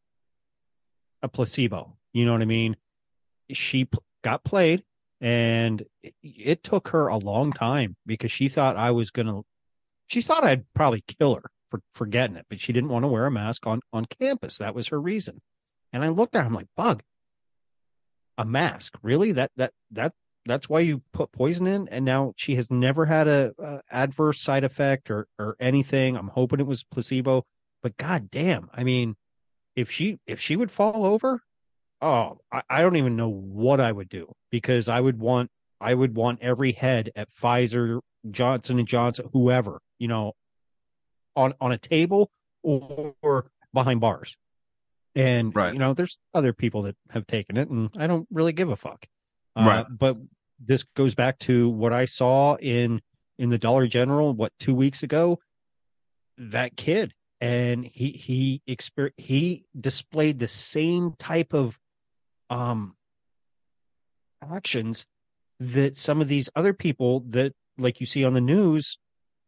a 1.23 1.29
placebo. 1.29 1.97
You 2.13 2.25
know 2.25 2.33
what 2.33 2.43
I 2.43 2.47
mean? 2.47 2.77
She 3.51 3.85
p- 3.85 3.99
got 4.23 4.45
played 4.45 4.85
and 5.21 5.83
it, 6.03 6.15
it 6.23 6.63
took 6.63 6.89
her 6.89 7.09
a 7.09 7.17
long 7.17 7.53
time 7.53 7.97
because 8.07 8.31
she 8.31 8.49
thought 8.49 8.77
I 8.77 8.93
was 8.93 9.11
going 9.11 9.27
to 9.27 9.45
she 10.11 10.21
thought 10.21 10.45
I'd 10.45 10.65
probably 10.75 11.05
kill 11.19 11.37
her 11.37 11.51
for 11.71 11.81
for 11.95 12.07
getting 12.07 12.37
it, 12.37 12.47
but 12.49 12.61
she 12.61 12.73
didn't 12.73 12.91
want 12.91 13.05
to 13.05 13.09
wear 13.09 13.27
a 13.27 13.31
mask 13.31 13.67
on 13.67 13.81
on 13.93 14.07
campus. 14.07 14.59
That 14.59 14.75
was 14.75 14.89
her 14.89 15.01
reason. 15.01 15.41
And 15.93 16.05
I 16.05 16.09
looked 16.09 16.35
at 16.35 16.43
her, 16.43 16.47
I'm 16.47 16.55
like, 16.55 16.69
"Bug, 16.77 17.03
a 18.39 18.45
mask? 18.45 18.99
Really? 19.03 19.33
That 19.33 19.51
that 19.57 19.73
that 19.93 20.13
that's 20.47 20.69
why 20.69 20.81
you 20.81 21.03
put 21.13 21.33
poison 21.33 21.67
in 21.67 21.89
and 21.89 22.05
now 22.05 22.33
she 22.37 22.57
has 22.57 22.71
never 22.71 23.05
had 23.07 23.29
a, 23.29 23.53
a 23.59 23.81
adverse 23.91 24.41
side 24.41 24.65
effect 24.65 25.11
or 25.11 25.27
or 25.39 25.57
anything 25.61 26.17
i'm 26.17 26.29
hoping 26.29 26.61
it 26.61 26.67
was 26.67 26.83
placebo 26.83 27.45
but 27.83 27.97
god 27.97 28.31
damn 28.31 28.69
i 28.73 28.83
mean 28.83 29.15
if 29.77 29.91
she 29.91 30.19
if 30.27 30.41
she 30.41 30.57
would 30.57 30.71
fall 30.71 31.05
over 31.05 31.41
oh 32.01 32.39
I, 32.51 32.63
I 32.71 32.83
don't 32.83 32.97
even 32.97 33.17
know 33.17 33.29
what 33.29 33.81
i 33.81 33.93
would 33.93 34.09
do 34.09 34.33
because 34.51 34.89
i 34.89 34.99
would 34.99 35.19
want 35.19 35.51
i 35.81 35.93
would 35.93 36.17
want 36.17 36.41
every 36.41 36.73
head 36.73 37.11
at 37.15 37.29
pfizer 37.35 38.01
johnson 38.31 38.79
and 38.79 38.89
johnson 38.89 39.29
whoever 39.33 39.81
you 40.01 40.09
know 40.09 40.33
on 41.37 41.55
on 41.61 41.71
a 41.71 41.79
table 41.79 42.33
or, 42.65 43.15
or 43.23 43.47
behind 43.73 44.01
bars 44.01 44.37
and 45.15 45.55
Right. 45.55 45.73
you 45.73 45.79
know 45.79 45.95
there's 45.95 46.19
other 46.35 46.53
people 46.53 46.83
that 46.83 46.97
have 47.11 47.27
taken 47.29 47.57
it 47.57 47.69
and 47.71 47.91
i 47.97 48.07
don't 48.09 48.27
really 48.33 48.53
give 48.53 48.69
a 48.71 48.77
fuck 48.77 49.07
uh, 49.57 49.65
Right. 49.67 49.87
but 49.89 50.17
this 50.59 50.85
goes 50.95 51.15
back 51.15 51.39
to 51.41 51.69
what 51.71 51.93
I 51.93 52.05
saw 52.05 52.57
in 52.57 53.01
in 53.39 53.49
the 53.49 53.57
Dollar 53.57 53.87
General 53.87 54.35
what 54.35 54.53
two 54.61 54.75
weeks 54.75 55.03
ago. 55.03 55.39
That 56.37 56.77
kid 56.77 57.15
and 57.41 57.85
he 57.87 58.11
he 58.11 58.61
exper- 58.69 59.13
he 59.17 59.65
displayed 59.79 60.39
the 60.39 60.49
same 60.49 61.15
type 61.19 61.55
of 61.55 61.79
um 62.51 62.95
actions 64.43 65.07
that 65.61 65.97
some 65.97 66.21
of 66.21 66.29
these 66.29 66.49
other 66.55 66.73
people 66.75 67.21
that 67.29 67.55
like 67.79 68.01
you 68.01 68.07
see 68.07 68.25
on 68.25 68.35
the 68.35 68.41
news 68.41 68.99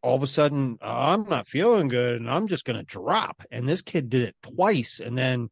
all 0.03 0.17
of 0.17 0.23
a 0.23 0.27
sudden 0.27 0.79
i'm 0.83 1.29
not 1.29 1.47
feeling 1.47 1.89
good 1.89 2.21
and 2.21 2.31
i'm 2.31 2.49
just 2.49 2.65
going 2.65 2.79
to 2.79 2.85
drop. 2.85 3.43
And 3.51 3.69
this 3.69 3.83
kid 3.83 4.11
did 4.11 4.23
it 4.23 4.37
twice 4.43 5.01
and 5.01 5.17
then 5.17 5.51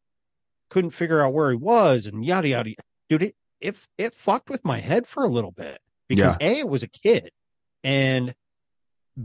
couldn't 0.69 0.91
figure 0.91 1.21
out 1.21 1.33
where 1.33 1.51
he 1.51 1.57
was 1.57 2.07
and 2.07 2.25
yada 2.25 2.49
yada. 2.49 2.75
Dude 3.09 3.23
it 3.23 3.37
it, 3.61 3.77
it 3.99 4.15
fucked 4.15 4.49
with 4.49 4.65
my 4.65 4.81
head 4.81 5.07
for 5.07 5.25
a 5.25 5.29
little 5.29 5.51
bit 5.51 5.81
because 6.09 6.37
a 6.41 6.61
it 6.61 6.69
was 6.69 6.83
a 6.83 6.89
kid 6.89 7.31
and 7.85 8.35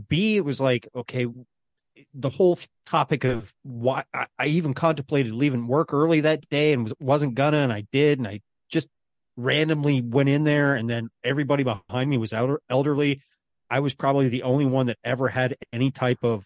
b 0.08 0.36
it 0.36 0.44
was 0.44 0.60
like 0.60 0.88
okay 0.94 1.26
the 2.14 2.28
whole 2.28 2.58
topic 2.84 3.24
of 3.24 3.52
why 3.62 4.04
I, 4.12 4.26
I 4.38 4.46
even 4.48 4.74
contemplated 4.74 5.32
leaving 5.32 5.66
work 5.66 5.94
early 5.94 6.20
that 6.20 6.48
day 6.50 6.74
and 6.74 6.84
was, 6.84 6.92
wasn't 7.00 7.34
gonna 7.34 7.58
and 7.58 7.72
i 7.72 7.86
did 7.92 8.18
and 8.18 8.28
i 8.28 8.40
just 8.68 8.88
randomly 9.36 10.02
went 10.02 10.28
in 10.28 10.44
there 10.44 10.74
and 10.74 10.88
then 10.88 11.08
everybody 11.24 11.62
behind 11.62 12.10
me 12.10 12.18
was 12.18 12.32
elder, 12.32 12.60
elderly 12.68 13.22
i 13.70 13.80
was 13.80 13.94
probably 13.94 14.28
the 14.28 14.42
only 14.42 14.66
one 14.66 14.86
that 14.86 14.98
ever 15.04 15.28
had 15.28 15.56
any 15.72 15.90
type 15.90 16.22
of 16.22 16.44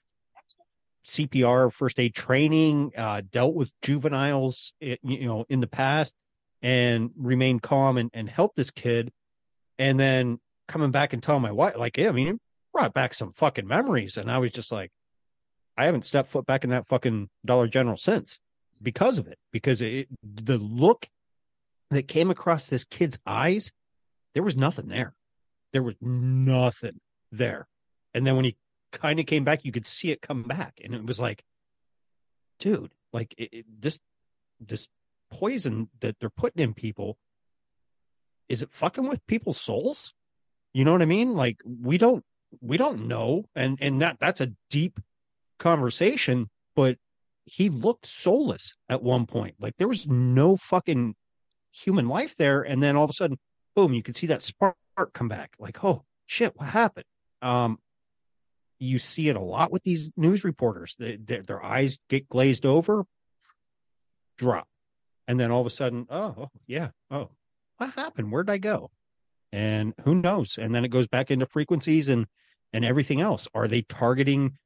cpr 1.07 1.73
first 1.73 1.99
aid 1.99 2.15
training 2.15 2.93
uh, 2.97 3.23
dealt 3.31 3.55
with 3.55 3.73
juveniles 3.83 4.73
you 4.81 5.27
know 5.27 5.45
in 5.49 5.61
the 5.61 5.67
past 5.67 6.15
and 6.63 7.11
remained 7.17 7.63
calm 7.63 7.97
and, 7.97 8.11
and 8.13 8.29
helped 8.29 8.57
this 8.57 8.71
kid. 8.71 9.11
And 9.79 9.99
then 9.99 10.39
coming 10.69 10.91
back 10.91 11.13
and 11.13 11.23
telling 11.23 11.43
my 11.43 11.53
wife 11.53 11.77
like 11.77 11.97
yeah, 11.97 12.09
i 12.09 12.13
mean 12.13 12.39
brought 12.73 12.95
back 12.95 13.15
some 13.15 13.33
fucking 13.33 13.67
memories. 13.67 14.17
And 14.17 14.31
i 14.31 14.39
was 14.39 14.51
just 14.51 14.71
like 14.71 14.91
i 15.77 15.87
haven't 15.87 16.07
stepped 16.07 16.31
foot 16.31 16.47
back 16.47 16.65
in 16.65 16.71
that 16.71 16.87
fucking 16.87 17.29
dollar 17.45 17.67
general 17.67 17.97
since 17.97 18.39
because 18.83 19.19
of 19.19 19.27
it. 19.27 19.39
Because 19.53 19.83
it, 19.83 20.09
the 20.23 20.59
look 20.59 21.09
that 21.91 22.09
came 22.09 22.31
across 22.31 22.69
this 22.69 22.85
kid's 22.85 23.19
eyes 23.27 23.73
there 24.33 24.45
was 24.45 24.57
nothing 24.57 24.87
there. 24.87 25.13
There 25.73 25.83
was 25.83 25.97
nothing 26.01 27.01
there. 27.31 27.69
And 28.15 28.27
then 28.27 28.37
when 28.37 28.45
he 28.45 28.57
kind 28.93 29.21
of 29.21 29.27
came 29.27 29.45
back 29.45 29.65
you 29.65 29.73
could 29.73 29.87
see 29.87 30.11
it 30.11 30.23
come 30.23 30.43
back. 30.43 30.81
And 30.83 30.95
it 30.95 31.05
was 31.05 31.21
like 31.21 31.45
dude 32.59 32.93
like 33.13 33.35
it, 33.39 33.49
it, 33.53 33.67
this 33.81 34.01
this 34.61 34.89
poison 35.31 35.89
that 36.01 36.17
they're 36.19 36.31
putting 36.31 36.63
in 36.63 36.75
people 36.75 37.17
is 38.49 38.63
it 38.63 38.73
fucking 38.73 39.09
with 39.09 39.25
people's 39.29 39.61
souls? 39.61 40.13
You 40.75 40.85
know 40.85 40.93
what 40.93 41.03
i 41.03 41.07
mean? 41.07 41.35
Like 41.35 41.59
we 41.65 41.99
don't 41.99 42.25
we 42.61 42.77
don't 42.77 43.07
know. 43.07 43.45
And 43.55 43.79
and 43.81 44.03
that 44.03 44.19
that's 44.19 44.41
a 44.41 44.53
deep 44.69 45.01
conversation 45.59 46.49
but 46.75 46.97
he 47.45 47.69
looked 47.69 48.07
soulless 48.07 48.75
at 48.89 49.03
one 49.03 49.27
point. 49.27 49.57
Like 49.59 49.77
there 49.77 49.89
was 49.89 50.09
no 50.09 50.57
fucking 50.57 51.15
human 51.73 52.09
life 52.09 52.37
there. 52.37 52.63
And 52.63 52.83
then 52.83 52.97
all 52.97 53.05
of 53.05 53.11
a 53.11 53.15
sudden 53.15 53.39
boom 53.75 53.95
you 53.95 54.03
could 54.03 54.17
see 54.17 54.27
that 54.29 54.43
spark 54.43 54.77
come 55.13 55.29
back. 55.29 55.55
Like 55.59 55.83
oh 55.85 56.05
shit 56.27 56.53
what 56.57 56.69
happened 56.69 57.07
um 57.43 57.79
you 58.79 58.99
see 58.99 59.29
it 59.29 59.37
a 59.37 59.41
lot 59.41 59.71
with 59.71 59.83
these 59.83 60.11
news 60.17 60.43
reporters. 60.43 60.97
They, 60.99 61.17
their, 61.17 61.43
their 61.43 61.63
eyes 61.63 61.99
get 62.09 62.31
glazed 62.31 62.65
over 62.65 63.05
drop. 64.39 64.67
And 65.29 65.39
then 65.39 65.51
all 65.51 65.61
of 65.61 65.67
a 65.67 65.71
sudden 65.71 66.07
oh, 66.11 66.35
oh 66.39 66.51
yeah 66.67 66.91
oh 67.11 67.31
what 67.77 67.95
happened? 67.95 68.31
Where'd 68.31 68.51
i 68.51 68.59
go? 68.59 68.91
And 69.53 69.95
who 70.05 70.15
knows? 70.15 70.59
And 70.61 70.75
then 70.75 70.85
it 70.85 70.89
goes 70.89 71.09
back 71.09 71.31
into 71.31 71.47
frequencies 71.47 72.09
and 72.09 72.27
and 72.73 72.85
everything 72.85 73.21
else. 73.21 73.49
Are 73.55 73.69
they 73.69 73.83
targeting 73.83 74.57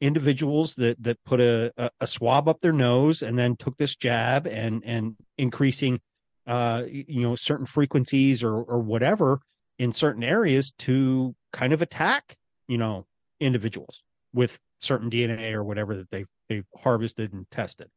individuals 0.00 0.74
that 0.74 1.02
that 1.02 1.22
put 1.24 1.40
a, 1.40 1.72
a, 1.76 1.90
a 2.00 2.06
swab 2.06 2.48
up 2.48 2.60
their 2.60 2.72
nose 2.72 3.22
and 3.22 3.38
then 3.38 3.56
took 3.56 3.76
this 3.76 3.96
jab 3.96 4.46
and 4.46 4.82
and 4.84 5.16
increasing 5.38 6.00
uh 6.46 6.82
you 6.86 7.22
know 7.22 7.34
certain 7.34 7.66
frequencies 7.66 8.42
or 8.42 8.54
or 8.54 8.80
whatever 8.80 9.40
in 9.78 9.92
certain 9.92 10.22
areas 10.22 10.72
to 10.78 11.34
kind 11.52 11.72
of 11.72 11.82
attack 11.82 12.36
you 12.68 12.78
know 12.78 13.06
individuals 13.40 14.02
with 14.32 14.58
certain 14.80 15.10
dna 15.10 15.52
or 15.52 15.64
whatever 15.64 15.96
that 15.96 16.10
they 16.10 16.24
they've 16.48 16.66
harvested 16.76 17.32
and 17.32 17.50
tested 17.50 17.88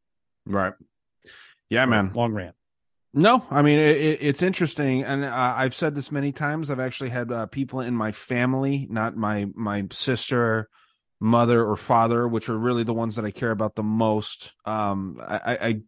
right. 0.46 0.74
Yeah, 1.70 1.86
man. 1.86 2.12
long 2.14 2.34
rant 2.34 2.56
No, 3.14 3.44
I 3.50 3.62
mean 3.62 3.80
it, 3.80 3.98
it, 3.98 4.20
it's 4.22 4.42
interesting, 4.42 5.04
and 5.04 5.26
uh, 5.26 5.54
I've 5.58 5.74
said 5.76 5.96
this 5.96 6.12
many 6.12 6.32
times. 6.32 6.70
I've 6.70 6.80
actually 6.80 7.10
had 7.10 7.32
uh, 7.32 7.46
people 7.48 7.80
in 7.82 7.96
my 7.96 8.12
family, 8.12 8.88
not 8.90 9.16
my 9.18 9.48
my 9.56 9.86
sister, 9.92 10.70
mother, 11.20 11.66
or 11.66 11.76
father, 11.76 12.28
which 12.28 12.48
are 12.50 12.58
really 12.58 12.84
the 12.84 12.94
ones 12.94 13.16
that 13.16 13.26
I 13.26 13.32
care 13.32 13.52
about 13.52 13.76
the 13.76 13.84
most. 13.84 14.52
Um, 14.66 15.20
I, 15.26 15.36
I- 15.38 15.68
I 15.68 15.82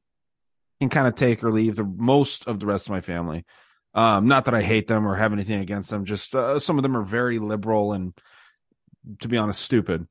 can 0.82 0.90
kind 0.90 1.08
of 1.08 1.16
take 1.16 1.44
or 1.44 1.52
leave 1.52 1.76
the 1.76 1.84
most 1.84 2.48
of 2.48 2.60
the 2.60 2.66
rest 2.66 2.88
of 2.88 2.92
my 2.92 3.02
family. 3.02 3.46
Um, 3.94 4.28
not 4.28 4.46
that 4.46 4.54
I 4.54 4.62
hate 4.62 4.88
them 4.88 5.08
or 5.08 5.16
have 5.16 5.34
anything 5.34 5.60
against 5.60 5.90
them, 5.90 6.06
just 6.06 6.36
uh, 6.36 6.60
some 6.60 6.78
of 6.78 6.84
them 6.84 6.96
are 6.96 7.02
very 7.02 7.40
liberal 7.40 7.94
and, 7.94 8.14
to 9.20 9.28
be 9.28 9.38
honest, 9.38 9.62
stupid. 9.62 10.08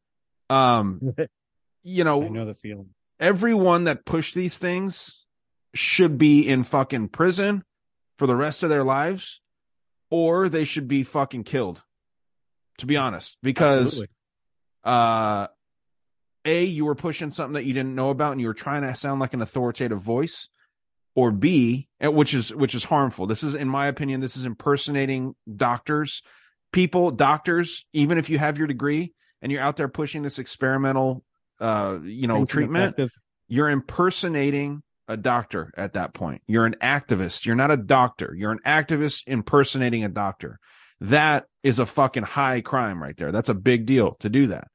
Um, 0.51 1.15
you 1.83 2.05
know, 2.05 2.23
I 2.23 2.29
know 2.29 2.45
the 2.47 2.55
feeling. 2.55 2.91
everyone 3.21 3.85
that 3.85 4.05
pushed 4.05 4.35
these 4.35 4.59
things 4.59 5.25
should 5.75 6.19
be 6.19 6.49
in 6.49 6.65
fucking 6.65 7.09
prison 7.09 7.63
for 8.19 8.27
the 8.27 8.35
rest 8.35 8.63
of 8.63 8.71
their 8.71 8.85
lives, 8.85 9.41
or 10.11 10.49
they 10.49 10.65
should 10.65 10.89
be 10.89 11.05
fucking 11.05 11.45
killed. 11.45 11.83
To 12.79 12.87
be 12.87 12.97
honest, 12.97 13.37
because 13.43 13.87
Absolutely. 13.87 14.09
uh 14.85 15.47
a 16.45 16.65
you 16.65 16.85
were 16.85 16.95
pushing 16.95 17.31
something 17.31 17.55
that 17.55 17.65
you 17.65 17.75
didn't 17.75 17.95
know 17.95 18.11
about 18.11 18.33
and 18.33 18.41
you 18.41 18.47
were 18.47 18.55
trying 18.55 18.83
to 18.83 18.95
sound 18.97 19.21
like 19.21 19.35
an 19.35 19.43
authoritative 19.43 20.01
voice 20.01 20.49
or 21.19 21.33
b 21.33 21.89
which 22.01 22.33
is 22.33 22.55
which 22.55 22.75
is 22.75 22.85
harmful 22.85 23.27
this 23.27 23.43
is 23.43 23.55
in 23.55 23.69
my 23.69 23.89
opinion 23.89 24.21
this 24.21 24.37
is 24.37 24.45
impersonating 24.45 25.35
doctors 25.57 26.23
people 26.73 27.11
doctors 27.11 27.85
even 27.93 28.19
if 28.19 28.31
you 28.31 28.39
have 28.39 28.57
your 28.57 28.69
degree 28.69 29.13
and 29.43 29.51
you're 29.51 29.63
out 29.63 29.77
there 29.77 29.89
pushing 29.89 30.23
this 30.23 30.39
experimental 30.39 31.25
uh 31.61 31.99
you 32.05 32.29
know 32.29 32.45
treatment 32.45 32.97
you're 33.49 33.69
impersonating 33.69 34.83
a 35.09 35.17
doctor 35.17 35.73
at 35.77 35.95
that 35.95 36.13
point. 36.13 36.43
You're 36.47 36.67
an 36.67 36.77
activist. 36.83 37.47
You're 37.47 37.57
not 37.57 37.71
a 37.71 37.77
doctor. 37.79 38.35
You're 38.37 38.53
an 38.53 38.61
activist 38.65 39.23
impersonating 39.27 40.05
a 40.05 40.09
doctor. 40.09 40.59
That 41.01 41.47
is 41.63 41.79
a 41.79 41.87
fucking 41.87 42.25
high 42.25 42.61
crime 42.61 43.03
right 43.03 43.17
there. 43.17 43.33
That's 43.33 43.49
a 43.49 43.55
big 43.55 43.87
deal 43.87 44.17
to 44.21 44.29
do 44.29 44.49
that. 44.49 44.69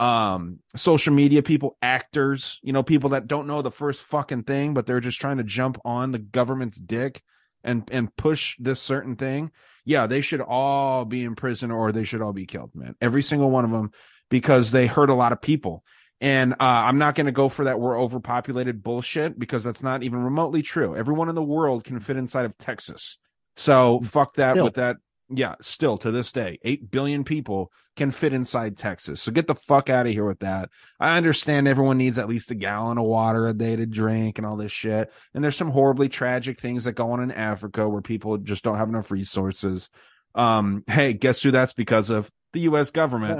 Um, 0.00 0.60
social 0.76 1.12
media 1.12 1.42
people, 1.42 1.76
actors, 1.82 2.60
you 2.62 2.72
know, 2.72 2.84
people 2.84 3.10
that 3.10 3.26
don't 3.26 3.48
know 3.48 3.62
the 3.62 3.70
first 3.70 4.04
fucking 4.04 4.44
thing, 4.44 4.72
but 4.72 4.86
they're 4.86 5.00
just 5.00 5.20
trying 5.20 5.38
to 5.38 5.44
jump 5.44 5.78
on 5.84 6.12
the 6.12 6.18
government's 6.18 6.76
dick 6.76 7.22
and 7.64 7.88
and 7.90 8.14
push 8.16 8.56
this 8.58 8.80
certain 8.80 9.16
thing. 9.16 9.50
Yeah, 9.84 10.06
they 10.06 10.20
should 10.20 10.40
all 10.40 11.04
be 11.04 11.24
in 11.24 11.34
prison 11.34 11.70
or 11.70 11.92
they 11.92 12.04
should 12.04 12.22
all 12.22 12.32
be 12.32 12.46
killed, 12.46 12.70
man. 12.74 12.94
Every 13.00 13.22
single 13.22 13.50
one 13.50 13.64
of 13.64 13.70
them 13.70 13.90
because 14.28 14.70
they 14.70 14.86
hurt 14.86 15.10
a 15.10 15.14
lot 15.14 15.32
of 15.32 15.40
people. 15.40 15.82
And 16.20 16.54
uh, 16.54 16.56
I'm 16.60 16.98
not 16.98 17.14
going 17.14 17.26
to 17.26 17.32
go 17.32 17.48
for 17.48 17.64
that 17.64 17.78
we're 17.78 17.98
overpopulated 17.98 18.82
bullshit 18.82 19.38
because 19.38 19.62
that's 19.64 19.82
not 19.82 20.02
even 20.02 20.22
remotely 20.22 20.62
true. 20.62 20.96
Everyone 20.96 21.28
in 21.28 21.34
the 21.34 21.42
world 21.42 21.84
can 21.84 22.00
fit 22.00 22.16
inside 22.16 22.44
of 22.44 22.58
Texas. 22.58 23.18
So 23.56 24.00
fuck 24.04 24.34
that 24.34 24.54
Still. 24.54 24.64
with 24.64 24.74
that. 24.74 24.96
Yeah, 25.30 25.56
still 25.60 25.98
to 25.98 26.10
this 26.10 26.32
day, 26.32 26.58
8 26.62 26.90
billion 26.90 27.22
people 27.22 27.70
can 27.96 28.10
fit 28.10 28.32
inside 28.32 28.76
Texas. 28.78 29.20
So 29.20 29.30
get 29.30 29.46
the 29.46 29.54
fuck 29.54 29.90
out 29.90 30.06
of 30.06 30.12
here 30.12 30.24
with 30.24 30.38
that. 30.38 30.70
I 30.98 31.16
understand 31.18 31.68
everyone 31.68 31.98
needs 31.98 32.18
at 32.18 32.28
least 32.28 32.50
a 32.50 32.54
gallon 32.54 32.96
of 32.96 33.04
water 33.04 33.46
a 33.46 33.52
day 33.52 33.76
to 33.76 33.84
drink 33.84 34.38
and 34.38 34.46
all 34.46 34.56
this 34.56 34.72
shit. 34.72 35.12
And 35.34 35.44
there's 35.44 35.56
some 35.56 35.70
horribly 35.70 36.08
tragic 36.08 36.60
things 36.60 36.84
that 36.84 36.92
go 36.92 37.10
on 37.10 37.20
in 37.20 37.30
Africa 37.30 37.88
where 37.88 38.00
people 38.00 38.38
just 38.38 38.64
don't 38.64 38.76
have 38.78 38.88
enough 38.88 39.10
resources. 39.10 39.90
Um, 40.34 40.84
hey, 40.86 41.12
guess 41.12 41.42
who 41.42 41.50
that's 41.50 41.74
because 41.74 42.08
of? 42.10 42.30
The 42.54 42.60
US 42.60 42.88
government. 42.90 43.38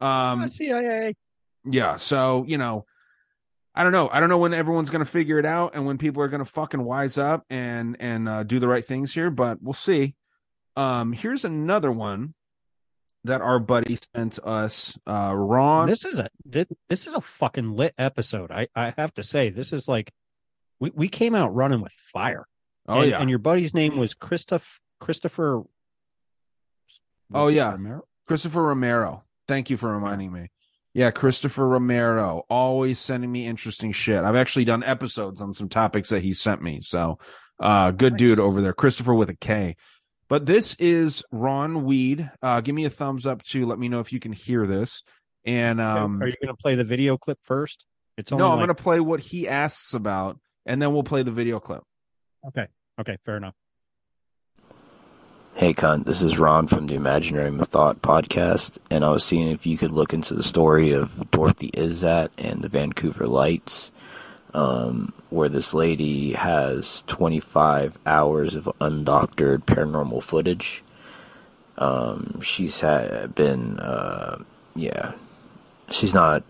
Uh, 0.00 0.04
Um, 0.04 0.46
CIA. 0.48 1.14
yeah. 1.64 1.96
So, 1.96 2.44
you 2.46 2.58
know, 2.58 2.84
I 3.74 3.82
don't 3.82 3.92
know. 3.92 4.08
I 4.12 4.20
don't 4.20 4.28
know 4.28 4.38
when 4.38 4.54
everyone's 4.54 4.90
going 4.90 5.04
to 5.04 5.10
figure 5.10 5.38
it 5.40 5.46
out 5.46 5.72
and 5.74 5.84
when 5.86 5.98
people 5.98 6.22
are 6.22 6.28
going 6.28 6.44
to 6.44 6.50
fucking 6.50 6.84
wise 6.84 7.18
up 7.18 7.44
and, 7.50 7.96
and, 7.98 8.28
uh, 8.28 8.42
do 8.44 8.60
the 8.60 8.68
right 8.68 8.84
things 8.84 9.12
here, 9.14 9.30
but 9.30 9.58
we'll 9.60 9.72
see. 9.74 10.14
Um, 10.76 11.12
here's 11.12 11.44
another 11.44 11.90
one 11.92 12.34
that 13.24 13.40
our 13.40 13.58
buddy 13.58 13.98
sent 14.14 14.38
us, 14.40 14.98
uh, 15.06 15.32
Ron. 15.34 15.86
This 15.86 16.04
is 16.04 16.18
a 16.18 16.28
this, 16.44 16.66
this 16.88 17.06
is 17.06 17.14
a 17.14 17.20
fucking 17.20 17.72
lit 17.72 17.94
episode. 17.98 18.50
I 18.50 18.68
I 18.74 18.92
have 18.96 19.14
to 19.14 19.22
say 19.22 19.50
this 19.50 19.72
is 19.72 19.88
like 19.88 20.12
we 20.80 20.90
we 20.94 21.08
came 21.08 21.34
out 21.34 21.54
running 21.54 21.80
with 21.80 21.92
fire. 22.12 22.46
oh, 22.88 23.00
and, 23.00 23.10
yeah. 23.10 23.20
and 23.20 23.30
your 23.30 23.38
buddy's 23.38 23.74
name 23.74 23.96
was 23.96 24.14
Christoph 24.14 24.80
Christopher. 25.00 25.62
Oh, 27.32 27.48
yeah. 27.48 27.72
Romero? 27.72 28.02
Christopher 28.26 28.62
Romero. 28.62 29.24
Thank 29.48 29.70
you 29.70 29.76
for 29.76 29.92
reminding 29.92 30.32
me. 30.32 30.50
Yeah, 30.92 31.10
Christopher 31.10 31.66
Romero, 31.66 32.44
always 32.48 33.00
sending 33.00 33.32
me 33.32 33.46
interesting 33.46 33.92
shit. 33.92 34.22
I've 34.22 34.36
actually 34.36 34.64
done 34.64 34.84
episodes 34.84 35.40
on 35.40 35.52
some 35.52 35.68
topics 35.68 36.10
that 36.10 36.22
he 36.22 36.32
sent 36.32 36.62
me. 36.62 36.80
So, 36.82 37.18
uh, 37.58 37.90
good 37.90 38.12
Nice. 38.12 38.18
dude 38.18 38.38
over 38.38 38.62
there. 38.62 38.72
Christopher 38.72 39.14
with 39.14 39.28
a 39.28 39.34
K. 39.34 39.76
But 40.28 40.46
this 40.46 40.74
is 40.78 41.22
Ron 41.30 41.84
Weed. 41.84 42.30
Uh, 42.42 42.60
give 42.60 42.74
me 42.74 42.84
a 42.84 42.90
thumbs 42.90 43.26
up 43.26 43.42
to 43.44 43.66
let 43.66 43.78
me 43.78 43.88
know 43.88 44.00
if 44.00 44.12
you 44.12 44.20
can 44.20 44.32
hear 44.32 44.66
this. 44.66 45.02
And, 45.44 45.80
um, 45.80 46.22
Are 46.22 46.26
you 46.26 46.36
going 46.42 46.54
to 46.54 46.60
play 46.60 46.74
the 46.74 46.84
video 46.84 47.18
clip 47.18 47.38
first? 47.44 47.84
It's 48.16 48.32
only 48.32 48.42
no, 48.42 48.50
I'm 48.50 48.58
going 48.58 48.68
to 48.68 48.74
play 48.74 49.00
what 49.00 49.20
he 49.20 49.48
asks 49.48 49.92
about 49.92 50.38
and 50.66 50.80
then 50.80 50.92
we'll 50.92 51.02
play 51.02 51.22
the 51.22 51.30
video 51.30 51.60
clip. 51.60 51.82
okay. 52.48 52.66
Okay, 52.98 53.18
fair 53.26 53.36
enough. 53.36 53.54
Hey, 55.56 55.72
cunt, 55.72 56.04
this 56.04 56.20
is 56.20 56.38
Ron 56.38 56.66
from 56.66 56.86
the 56.86 56.94
Imaginary 56.94 57.50
Thought 57.58 58.02
podcast, 58.02 58.78
and 58.90 59.04
I 59.04 59.10
was 59.10 59.24
seeing 59.24 59.48
if 59.48 59.66
you 59.66 59.76
could 59.76 59.92
look 59.92 60.12
into 60.12 60.34
the 60.34 60.42
story 60.42 60.90
of 60.90 61.30
Dorothy 61.30 61.70
Izatt 61.72 62.30
and 62.38 62.60
the 62.60 62.68
Vancouver 62.68 63.26
Lights, 63.26 63.92
um, 64.54 65.12
where 65.30 65.48
this 65.48 65.74
lady 65.74 66.32
has 66.32 67.02
25 67.06 67.98
hours 68.06 68.54
of 68.54 68.64
undoctored 68.80 69.64
paranormal 69.64 70.22
footage. 70.22 70.82
Um, 71.76 72.40
she's 72.40 72.80
had 72.80 73.34
been, 73.34 73.78
uh, 73.80 74.42
yeah, 74.76 75.12
she's 75.90 76.14
not 76.14 76.44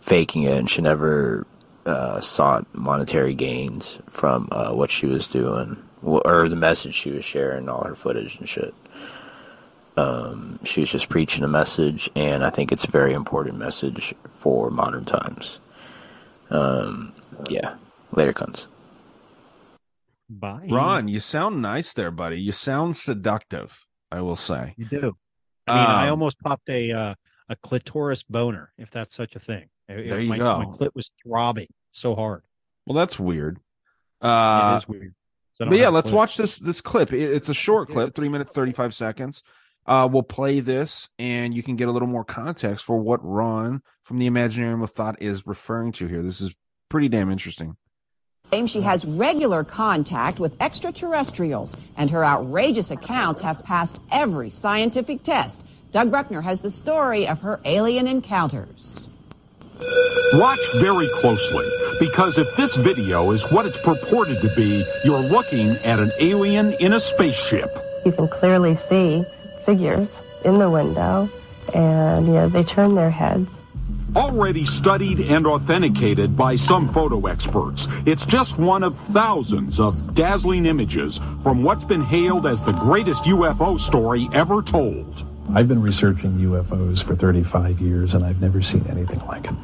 faking 0.00 0.44
it, 0.44 0.56
and 0.56 0.70
she 0.70 0.82
never 0.82 1.46
uh, 1.84 2.20
sought 2.20 2.66
monetary 2.72 3.34
gains 3.34 3.98
from 4.06 4.48
uh, 4.52 4.72
what 4.72 4.90
she 4.90 5.06
was 5.06 5.26
doing 5.26 5.82
or 6.02 6.48
the 6.48 6.56
message 6.56 6.94
she 6.94 7.10
was 7.10 7.24
sharing, 7.24 7.68
all 7.68 7.82
her 7.84 7.94
footage 7.94 8.38
and 8.38 8.48
shit. 8.48 8.74
Um, 9.96 10.60
she 10.64 10.80
was 10.80 10.92
just 10.92 11.08
preaching 11.08 11.42
a 11.42 11.48
message, 11.48 12.08
and 12.14 12.44
I 12.44 12.50
think 12.50 12.70
it's 12.70 12.84
a 12.84 12.90
very 12.90 13.12
important 13.12 13.58
message 13.58 14.14
for 14.28 14.70
modern 14.70 15.04
times. 15.04 15.58
Um, 16.50 17.12
yeah, 17.48 17.74
later, 18.12 18.32
cunts. 18.32 18.66
Bye. 20.30 20.66
Ron, 20.70 21.08
you 21.08 21.20
sound 21.20 21.62
nice 21.62 21.92
there, 21.94 22.10
buddy. 22.10 22.40
You 22.40 22.52
sound 22.52 22.96
seductive, 22.96 23.86
I 24.12 24.20
will 24.20 24.36
say. 24.36 24.74
You 24.76 24.84
do. 24.84 25.16
I 25.66 25.74
mean, 25.74 25.86
I 25.86 26.04
Um, 26.06 26.10
almost 26.12 26.38
popped 26.40 26.68
a 26.68 26.92
uh, 26.92 27.14
a 27.48 27.56
clitoris 27.56 28.22
boner, 28.24 28.72
if 28.76 28.90
that's 28.90 29.14
such 29.14 29.36
a 29.36 29.38
thing. 29.38 29.68
It- 29.88 30.00
it- 30.00 30.08
There 30.08 30.20
you 30.20 30.28
my, 30.28 30.36
go. 30.38 30.58
My 30.58 30.64
clit 30.66 30.90
was 30.94 31.10
throbbing 31.22 31.68
so 31.90 32.14
hard. 32.14 32.42
Well, 32.86 32.94
that's 32.94 33.18
weird. 33.18 33.58
Uh, 34.20 34.72
it 34.74 34.76
is 34.82 34.88
weird. 34.88 35.14
So 35.52 35.66
but 35.66 35.78
yeah, 35.78 35.88
let's 35.88 36.10
clit. 36.10 36.14
watch 36.14 36.36
this 36.36 36.58
this 36.58 36.80
clip. 36.82 37.12
It- 37.12 37.32
It's 37.32 37.48
a 37.48 37.54
short 37.54 37.88
Yeah. 37.88 37.94
clip, 37.94 38.14
three 38.14 38.28
minutes 38.28 38.52
thirty 38.52 38.72
five 38.72 38.94
seconds. 38.94 39.42
Uh, 39.86 40.06
we'll 40.10 40.22
play 40.22 40.60
this, 40.60 41.08
and 41.18 41.54
you 41.54 41.62
can 41.62 41.74
get 41.76 41.88
a 41.88 41.90
little 41.92 42.08
more 42.08 42.24
context 42.24 42.84
for 42.84 42.98
what 42.98 43.24
Ron 43.24 43.80
from 44.04 44.18
the 44.18 44.28
Imaginarium 44.28 44.82
of 44.82 44.90
Thought 44.90 45.16
is 45.22 45.46
referring 45.46 45.92
to 45.92 46.06
here. 46.06 46.22
This 46.22 46.42
is 46.42 46.52
pretty 46.88 47.08
damn 47.08 47.30
interesting. 47.30 47.76
claims 48.48 48.70
she 48.70 48.80
has 48.80 49.04
regular 49.04 49.62
contact 49.62 50.40
with 50.40 50.56
extraterrestrials, 50.60 51.76
and 51.96 52.10
her 52.10 52.24
outrageous 52.24 52.90
accounts 52.90 53.40
have 53.40 53.62
passed 53.62 54.00
every 54.10 54.48
scientific 54.48 55.22
test. 55.22 55.66
Doug 55.92 56.10
Bruckner 56.10 56.40
has 56.40 56.60
the 56.60 56.70
story 56.70 57.28
of 57.28 57.40
her 57.40 57.60
alien 57.64 58.06
encounters. 58.06 59.10
Watch 60.34 60.60
very 60.76 61.08
closely, 61.20 61.68
because 62.00 62.38
if 62.38 62.48
this 62.56 62.74
video 62.74 63.30
is 63.32 63.50
what 63.52 63.66
it's 63.66 63.78
purported 63.78 64.40
to 64.42 64.54
be, 64.56 64.84
you're 65.04 65.20
looking 65.20 65.70
at 65.78 65.98
an 65.98 66.10
alien 66.18 66.72
in 66.80 66.94
a 66.94 67.00
spaceship. 67.00 67.70
You 68.04 68.12
can 68.12 68.28
clearly 68.28 68.76
see 68.88 69.24
figures 69.64 70.22
in 70.44 70.58
the 70.58 70.70
window, 70.70 71.28
and 71.74 72.26
you 72.26 72.32
know, 72.32 72.48
they 72.48 72.64
turn 72.64 72.94
their 72.94 73.10
heads. 73.10 73.50
Already 74.18 74.66
studied 74.66 75.20
and 75.20 75.46
authenticated 75.46 76.36
by 76.36 76.56
some 76.56 76.88
photo 76.92 77.26
experts, 77.26 77.86
it's 78.04 78.26
just 78.26 78.58
one 78.58 78.82
of 78.82 78.98
thousands 79.12 79.78
of 79.78 80.12
dazzling 80.12 80.66
images 80.66 81.20
from 81.44 81.62
what's 81.62 81.84
been 81.84 82.02
hailed 82.02 82.44
as 82.44 82.60
the 82.60 82.72
greatest 82.72 83.24
UFO 83.26 83.78
story 83.78 84.28
ever 84.34 84.60
told. 84.60 85.24
I've 85.54 85.68
been 85.68 85.80
researching 85.80 86.32
UFOs 86.32 87.04
for 87.04 87.14
35 87.14 87.80
years 87.80 88.14
and 88.14 88.24
I've 88.24 88.40
never 88.40 88.60
seen 88.60 88.84
anything 88.88 89.24
like 89.26 89.44
it. 89.44 89.54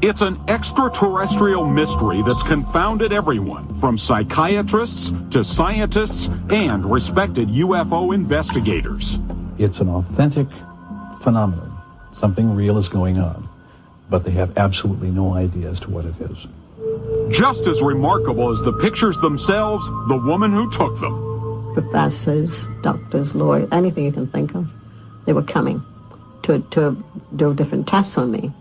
It's 0.00 0.22
an 0.22 0.40
extraterrestrial 0.48 1.66
mystery 1.66 2.22
that's 2.22 2.42
confounded 2.42 3.12
everyone, 3.12 3.78
from 3.78 3.98
psychiatrists 3.98 5.12
to 5.32 5.44
scientists 5.44 6.28
and 6.48 6.90
respected 6.90 7.50
UFO 7.50 8.14
investigators. 8.14 9.18
It's 9.58 9.80
an 9.80 9.90
authentic 9.90 10.46
phenomenon. 11.20 11.76
Something 12.14 12.54
real 12.54 12.78
is 12.78 12.88
going 12.88 13.18
on, 13.18 13.49
but 14.10 14.24
they 14.24 14.32
have 14.32 14.58
absolutely 14.58 15.10
no 15.10 15.34
idea 15.34 15.70
as 15.70 15.80
to 15.80 15.90
what 15.90 16.04
it 16.04 16.20
is. 16.20 16.46
Just 17.30 17.66
as 17.66 17.80
remarkable 17.80 18.50
as 18.50 18.60
the 18.60 18.72
pictures 18.72 19.18
themselves, 19.18 19.86
the 20.08 20.20
woman 20.24 20.52
who 20.52 20.70
took 20.70 20.98
them. 21.00 21.72
professors, 21.74 22.66
doctors, 22.82 23.34
lawyers, 23.34 23.68
anything 23.72 24.04
you 24.04 24.12
can 24.12 24.26
think 24.26 24.54
of. 24.54 24.68
They 25.26 25.32
were 25.32 25.42
coming 25.42 25.82
to, 26.42 26.60
to 26.72 27.02
do 27.36 27.54
different 27.54 27.86
tests 27.86 28.18
on 28.18 28.30
me. 28.32 28.52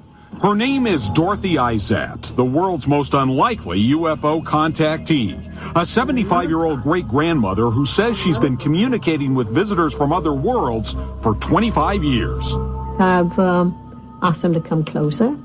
Her 0.42 0.56
name 0.56 0.88
is 0.88 1.10
Dorothy 1.10 1.56
Izatt, 1.56 2.34
the 2.36 2.46
world's 2.46 2.88
most 2.88 3.14
unlikely 3.14 3.84
UFO 3.90 4.42
contactee. 4.44 5.36
A 5.76 5.86
75 5.86 6.50
year 6.50 6.64
old 6.64 6.84
great 6.84 7.08
grandmother 7.08 7.66
who 7.66 7.86
says 7.86 8.18
she's 8.18 8.38
been 8.38 8.56
communicating 8.56 9.36
with 9.36 9.50
visitors 9.50 9.94
from 9.94 10.14
other 10.14 10.32
worlds 10.32 10.96
for 11.22 11.34
25 11.36 12.04
years. 12.04 12.56
I've 13.00 13.38
um, 13.40 13.89
asked 14.22 14.42
them 14.42 14.54
to 14.54 14.62
come 14.62 14.84
closer, 14.84 15.38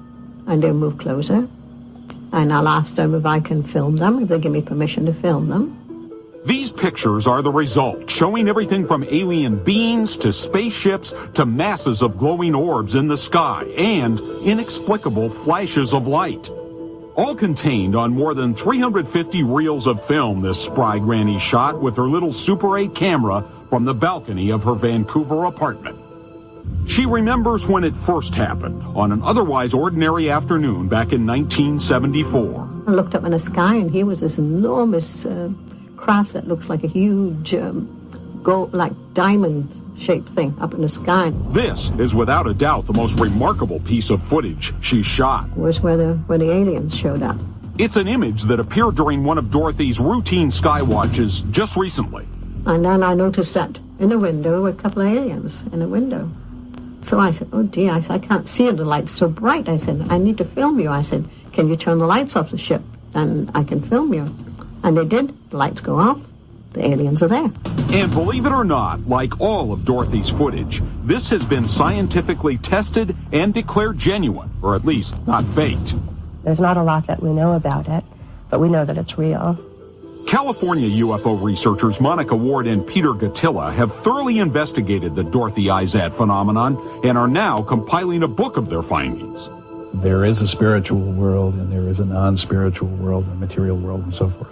and 0.46 0.62
they'll 0.62 0.74
move 0.74 0.98
closer. 0.98 1.48
And 2.32 2.52
I'll 2.52 2.68
ask 2.68 2.96
them 2.96 3.14
if 3.14 3.24
I 3.26 3.40
can 3.40 3.62
film 3.62 3.96
them, 3.96 4.22
if 4.22 4.28
they 4.28 4.38
give 4.38 4.52
me 4.52 4.62
permission 4.62 5.06
to 5.06 5.14
film 5.14 5.48
them. 5.48 5.80
These 6.44 6.72
pictures 6.72 7.26
are 7.26 7.40
the 7.40 7.50
result, 7.50 8.10
showing 8.10 8.48
everything 8.48 8.86
from 8.86 9.02
alien 9.04 9.56
beings 9.64 10.14
to 10.18 10.30
spaceships 10.30 11.14
to 11.34 11.46
masses 11.46 12.02
of 12.02 12.18
glowing 12.18 12.54
orbs 12.54 12.96
in 12.96 13.08
the 13.08 13.16
sky 13.16 13.64
and 13.78 14.20
inexplicable 14.44 15.30
flashes 15.30 15.94
of 15.94 16.06
light. 16.06 16.50
All 17.16 17.34
contained 17.34 17.96
on 17.96 18.12
more 18.12 18.34
than 18.34 18.54
350 18.54 19.42
reels 19.44 19.86
of 19.86 20.04
film 20.04 20.42
this 20.42 20.62
spry 20.62 20.98
granny 20.98 21.38
shot 21.38 21.80
with 21.80 21.96
her 21.96 22.08
little 22.08 22.32
Super 22.32 22.76
8 22.76 22.94
camera 22.94 23.46
from 23.70 23.86
the 23.86 23.94
balcony 23.94 24.50
of 24.50 24.64
her 24.64 24.74
Vancouver 24.74 25.44
apartment. 25.44 25.98
She 26.86 27.06
remembers 27.06 27.66
when 27.66 27.82
it 27.82 27.96
first 27.96 28.34
happened 28.34 28.82
on 28.94 29.10
an 29.10 29.22
otherwise 29.22 29.72
ordinary 29.72 30.30
afternoon 30.30 30.86
back 30.86 31.12
in 31.12 31.26
1974. 31.26 32.68
I 32.86 32.90
looked 32.90 33.14
up 33.14 33.24
in 33.24 33.30
the 33.30 33.40
sky, 33.40 33.74
and 33.74 33.90
here 33.90 34.04
was 34.04 34.20
this 34.20 34.36
enormous 34.36 35.24
uh, 35.24 35.50
craft 35.96 36.34
that 36.34 36.46
looks 36.46 36.68
like 36.68 36.84
a 36.84 36.86
huge, 36.86 37.54
um, 37.54 38.40
gold, 38.42 38.74
like 38.74 38.92
diamond-shaped 39.14 40.28
thing 40.28 40.54
up 40.60 40.74
in 40.74 40.82
the 40.82 40.88
sky. 40.88 41.32
This 41.48 41.90
is 41.98 42.14
without 42.14 42.46
a 42.46 42.52
doubt 42.52 42.86
the 42.86 42.92
most 42.92 43.18
remarkable 43.18 43.80
piece 43.80 44.10
of 44.10 44.22
footage 44.22 44.74
she 44.82 45.02
shot. 45.02 45.48
Was 45.56 45.80
where 45.80 45.96
the 45.96 46.14
where 46.26 46.38
the 46.38 46.50
aliens 46.50 46.94
showed 46.94 47.22
up. 47.22 47.36
It's 47.78 47.96
an 47.96 48.06
image 48.06 48.42
that 48.44 48.60
appeared 48.60 48.94
during 48.94 49.24
one 49.24 49.38
of 49.38 49.50
Dorothy's 49.50 49.98
routine 49.98 50.50
sky 50.50 50.82
watches 50.82 51.40
just 51.50 51.76
recently. 51.76 52.26
And 52.66 52.84
then 52.84 53.02
I 53.02 53.14
noticed 53.14 53.54
that 53.54 53.80
in 53.98 54.10
the 54.10 54.18
window 54.18 54.62
were 54.62 54.68
a 54.68 54.74
couple 54.74 55.02
of 55.02 55.08
aliens 55.08 55.64
in 55.72 55.82
a 55.82 55.88
window. 55.88 56.30
So 57.04 57.20
I 57.20 57.32
said, 57.32 57.48
oh 57.52 57.62
dear, 57.62 57.92
I, 57.92 58.00
said, 58.00 58.10
I 58.10 58.18
can't 58.18 58.48
see 58.48 58.66
it. 58.66 58.76
The 58.78 58.84
light's 58.84 59.12
so 59.12 59.28
bright. 59.28 59.68
I 59.68 59.76
said, 59.76 60.06
I 60.08 60.18
need 60.18 60.38
to 60.38 60.44
film 60.44 60.80
you. 60.80 60.88
I 60.88 61.02
said, 61.02 61.28
can 61.52 61.68
you 61.68 61.76
turn 61.76 61.98
the 61.98 62.06
lights 62.06 62.34
off 62.34 62.50
the 62.50 62.58
ship? 62.58 62.82
And 63.12 63.50
I 63.54 63.62
can 63.62 63.80
film 63.80 64.14
you. 64.14 64.34
And 64.82 64.96
they 64.96 65.04
did. 65.04 65.32
The 65.50 65.56
lights 65.56 65.80
go 65.80 65.98
off. 65.98 66.20
The 66.72 66.84
aliens 66.86 67.22
are 67.22 67.28
there. 67.28 67.52
And 67.92 68.10
believe 68.10 68.46
it 68.46 68.52
or 68.52 68.64
not, 68.64 69.04
like 69.06 69.40
all 69.40 69.72
of 69.72 69.84
Dorothy's 69.84 70.30
footage, 70.30 70.82
this 71.02 71.28
has 71.28 71.44
been 71.44 71.68
scientifically 71.68 72.58
tested 72.58 73.14
and 73.32 73.54
declared 73.54 73.96
genuine, 73.96 74.50
or 74.60 74.74
at 74.74 74.84
least 74.84 75.14
not 75.26 75.44
faked. 75.44 75.94
There's 76.42 76.58
not 76.58 76.76
a 76.76 76.82
lot 76.82 77.06
that 77.06 77.22
we 77.22 77.30
know 77.30 77.52
about 77.52 77.88
it, 77.88 78.02
but 78.50 78.60
we 78.60 78.68
know 78.68 78.84
that 78.84 78.98
it's 78.98 79.16
real. 79.16 79.56
California 80.26 80.88
UFO 80.88 81.40
researchers 81.42 82.00
Monica 82.00 82.34
Ward 82.34 82.66
and 82.66 82.86
Peter 82.86 83.12
Gatilla 83.12 83.72
have 83.72 83.94
thoroughly 83.96 84.38
investigated 84.38 85.14
the 85.14 85.22
Dorothy 85.22 85.64
Izatt 85.64 86.12
phenomenon 86.12 86.76
and 87.04 87.18
are 87.18 87.28
now 87.28 87.62
compiling 87.62 88.22
a 88.22 88.28
book 88.28 88.56
of 88.56 88.68
their 88.68 88.82
findings. 88.82 89.50
There 89.92 90.24
is 90.24 90.40
a 90.40 90.48
spiritual 90.48 91.12
world 91.12 91.54
and 91.54 91.70
there 91.70 91.88
is 91.88 92.00
a 92.00 92.04
non-spiritual 92.04 92.88
world, 92.88 93.28
a 93.28 93.34
material 93.34 93.76
world, 93.76 94.02
and 94.04 94.14
so 94.14 94.30
forth. 94.30 94.50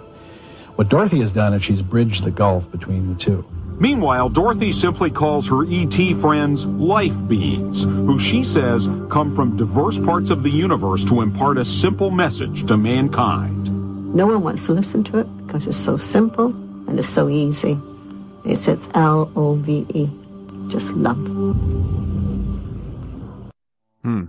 What 0.75 0.89
Dorothy 0.89 1.19
has 1.21 1.31
done 1.31 1.53
is 1.53 1.63
she's 1.63 1.81
bridged 1.81 2.23
the 2.23 2.31
gulf 2.31 2.71
between 2.71 3.09
the 3.09 3.15
two. 3.15 3.45
Meanwhile, 3.79 4.29
Dorothy 4.29 4.71
simply 4.71 5.09
calls 5.09 5.47
her 5.49 5.65
ET 5.67 6.15
friends 6.17 6.65
life 6.67 7.27
beings, 7.27 7.83
who 7.83 8.19
she 8.19 8.43
says 8.43 8.87
come 9.09 9.35
from 9.35 9.57
diverse 9.57 9.97
parts 9.97 10.29
of 10.29 10.43
the 10.43 10.51
universe 10.51 11.03
to 11.05 11.21
impart 11.21 11.57
a 11.57 11.65
simple 11.65 12.11
message 12.11 12.65
to 12.67 12.77
mankind. 12.77 13.72
No 14.13 14.27
one 14.27 14.43
wants 14.43 14.67
to 14.67 14.73
listen 14.73 15.03
to 15.05 15.17
it 15.17 15.47
because 15.47 15.65
it's 15.65 15.75
so 15.75 15.97
simple 15.97 16.45
and 16.87 16.99
it's 16.99 17.09
so 17.09 17.29
easy. 17.29 17.79
It's 18.45 18.67
it's 18.67 18.87
L 18.93 19.31
O 19.35 19.55
V 19.55 19.87
E, 19.93 20.07
just 20.67 20.91
love. 20.91 21.17
Hmm. 24.03 24.25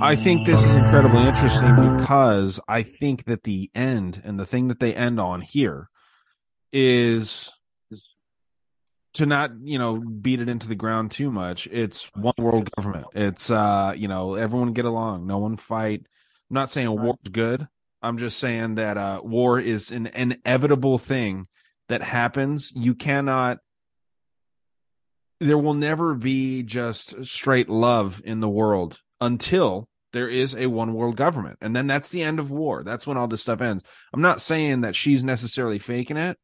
I 0.00 0.16
think 0.16 0.46
this 0.46 0.62
is 0.62 0.70
incredibly 0.74 1.26
interesting 1.26 1.98
because 1.98 2.60
I 2.66 2.82
think 2.82 3.26
that 3.26 3.42
the 3.42 3.70
end 3.74 4.22
and 4.24 4.40
the 4.40 4.46
thing 4.46 4.68
that 4.68 4.80
they 4.80 4.94
end 4.94 5.20
on 5.20 5.42
here 5.42 5.90
is 6.72 7.50
to 9.14 9.26
not, 9.26 9.50
you 9.62 9.78
know, 9.78 9.96
beat 9.96 10.40
it 10.40 10.48
into 10.48 10.66
the 10.66 10.74
ground 10.74 11.10
too 11.10 11.30
much. 11.30 11.66
It's 11.70 12.10
one 12.14 12.34
world 12.38 12.70
government. 12.74 13.08
It's 13.14 13.50
uh, 13.50 13.92
you 13.94 14.08
know, 14.08 14.34
everyone 14.34 14.72
get 14.72 14.86
along, 14.86 15.26
no 15.26 15.36
one 15.36 15.58
fight. 15.58 16.06
I'm 16.50 16.54
not 16.54 16.70
saying 16.70 16.90
war's 16.90 17.18
good. 17.30 17.68
I'm 18.04 18.18
just 18.18 18.38
saying 18.38 18.76
that 18.76 18.96
uh 18.96 19.20
war 19.22 19.58
is 19.58 19.90
an 19.90 20.06
inevitable 20.08 20.98
thing 20.98 21.46
that 21.88 22.02
happens. 22.02 22.72
You 22.74 22.94
cannot 22.94 23.58
there 25.40 25.58
will 25.58 25.74
never 25.74 26.14
be 26.14 26.62
just 26.62 27.24
straight 27.24 27.68
love 27.68 28.22
in 28.24 28.40
the 28.40 28.48
world 28.48 29.00
until 29.20 29.88
there 30.12 30.28
is 30.28 30.54
a 30.54 30.66
one 30.66 30.94
world 30.94 31.16
government. 31.16 31.58
And 31.60 31.74
then 31.74 31.86
that's 31.86 32.08
the 32.08 32.22
end 32.22 32.38
of 32.38 32.50
war. 32.50 32.82
That's 32.84 33.06
when 33.06 33.16
all 33.16 33.26
this 33.26 33.42
stuff 33.42 33.60
ends. 33.60 33.82
I'm 34.12 34.22
not 34.22 34.40
saying 34.40 34.82
that 34.82 34.94
she's 34.94 35.24
necessarily 35.24 35.78
faking 35.78 36.16
it. 36.16 36.38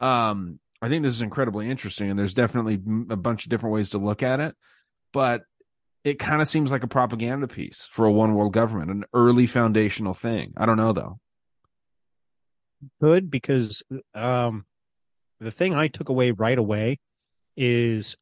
Um, 0.00 0.60
I 0.80 0.88
think 0.88 1.02
this 1.02 1.14
is 1.14 1.22
incredibly 1.22 1.68
interesting, 1.68 2.08
and 2.08 2.18
there's 2.18 2.34
definitely 2.34 2.74
a 3.10 3.16
bunch 3.16 3.44
of 3.44 3.50
different 3.50 3.74
ways 3.74 3.90
to 3.90 3.98
look 3.98 4.22
at 4.22 4.40
it. 4.40 4.54
But 5.12 5.42
it 6.06 6.20
kind 6.20 6.40
of 6.40 6.46
seems 6.46 6.70
like 6.70 6.84
a 6.84 6.86
propaganda 6.86 7.48
piece 7.48 7.88
for 7.90 8.04
a 8.04 8.12
one 8.12 8.34
world 8.34 8.52
government, 8.52 8.92
an 8.92 9.04
early 9.12 9.44
foundational 9.44 10.14
thing. 10.14 10.54
I 10.56 10.64
don't 10.64 10.76
know 10.76 10.92
though. 10.92 11.18
Good 13.00 13.28
because 13.28 13.82
um, 14.14 14.64
the 15.40 15.50
thing 15.50 15.74
I 15.74 15.88
took 15.88 16.08
away 16.08 16.30
right 16.30 16.56
away 16.56 17.00
is 17.56 18.16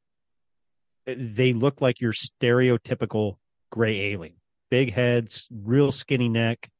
they 1.05 1.53
look 1.53 1.83
like 1.83 2.01
your 2.01 2.15
stereotypical 2.15 3.37
gray 3.71 4.13
alien 4.13 4.37
big 4.71 4.91
heads, 4.91 5.47
real 5.53 5.93
skinny 5.93 6.31
neck, 6.31 6.71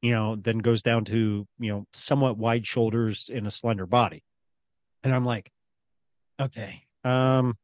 you 0.00 0.12
know, 0.12 0.36
then 0.36 0.58
goes 0.58 0.80
down 0.80 1.04
to, 1.06 1.44
you 1.58 1.72
know, 1.72 1.86
somewhat 1.92 2.38
wide 2.38 2.66
shoulders 2.66 3.28
and 3.34 3.48
a 3.48 3.50
slender 3.50 3.84
body. 3.84 4.22
And 5.02 5.12
I'm 5.12 5.24
like, 5.24 5.50
okay, 6.40 6.84
um, 7.02 7.56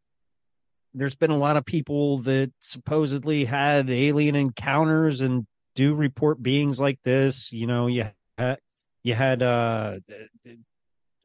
there's 0.94 1.16
been 1.16 1.30
a 1.30 1.36
lot 1.36 1.56
of 1.56 1.64
people 1.64 2.18
that 2.18 2.52
supposedly 2.60 3.44
had 3.44 3.90
alien 3.90 4.34
encounters 4.34 5.20
and 5.20 5.46
do 5.74 5.94
report 5.94 6.42
beings 6.42 6.80
like 6.80 6.98
this. 7.04 7.52
You 7.52 7.66
know, 7.66 7.86
you 7.86 8.06
had, 8.36 8.58
you 9.02 9.14
had, 9.14 9.42
uh, 9.42 9.98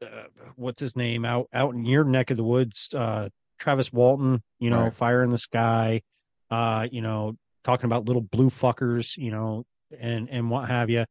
uh 0.02 0.06
what's 0.56 0.80
his 0.80 0.96
name 0.96 1.24
out, 1.24 1.48
out 1.52 1.74
in 1.74 1.84
your 1.84 2.04
neck 2.04 2.30
of 2.30 2.36
the 2.36 2.44
woods, 2.44 2.90
uh, 2.94 3.28
Travis 3.58 3.92
Walton, 3.92 4.42
you 4.58 4.70
know, 4.70 4.84
Right. 4.84 4.94
fire 4.94 5.22
in 5.22 5.30
the 5.30 5.38
sky, 5.38 6.02
uh, 6.50 6.86
you 6.90 7.00
know, 7.00 7.36
talking 7.64 7.86
about 7.86 8.04
little 8.04 8.22
blue 8.22 8.50
fuckers, 8.50 9.16
you 9.16 9.30
know, 9.30 9.64
and 9.98 10.28
and 10.28 10.50
what 10.50 10.68
have 10.68 10.90
you. 10.90 11.06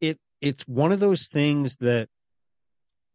It 0.00 0.18
it's 0.40 0.66
one 0.66 0.92
of 0.92 1.00
those 1.00 1.28
things 1.28 1.76
that 1.76 2.08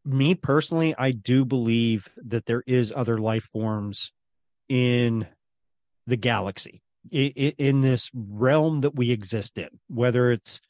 me 0.06 0.36
personally, 0.36 0.96
I 0.98 1.12
do 1.12 1.46
believe 1.46 2.10
that 2.18 2.46
there 2.46 2.64
is 2.66 2.94
other 2.96 3.18
life 3.18 3.48
forms 3.52 4.12
in 4.70 5.28
the 6.08 6.18
galaxy, 6.18 6.82
in 7.12 7.82
this 7.82 8.10
realm 8.14 8.80
that 8.80 8.96
we 8.96 9.12
exist 9.12 9.58
in, 9.58 9.70
whether 9.88 10.32
it's 10.32 10.62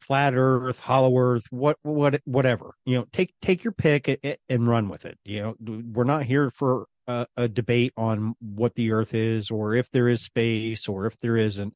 flat 0.00 0.34
Earth, 0.36 0.78
hollow 0.78 1.16
Earth, 1.18 1.46
what 1.50 1.76
what 1.82 2.20
whatever. 2.24 2.74
You 2.84 2.98
know, 2.98 3.06
take 3.12 3.34
take 3.42 3.64
your 3.64 3.72
pick 3.72 4.40
and 4.48 4.68
run 4.68 4.88
with 4.88 5.04
it. 5.04 5.18
You 5.24 5.56
know, 5.60 5.82
we're 5.92 6.04
not 6.04 6.24
here 6.24 6.50
for 6.50 6.86
a, 7.06 7.26
a 7.36 7.48
debate 7.48 7.92
on 7.96 8.34
what 8.40 8.74
the 8.74 8.92
Earth 8.92 9.14
is, 9.14 9.50
or 9.50 9.74
if 9.74 9.90
there 9.90 10.08
is 10.08 10.24
space, 10.24 10.88
or 10.88 11.06
if 11.06 11.18
there 11.18 11.36
isn't. 11.36 11.74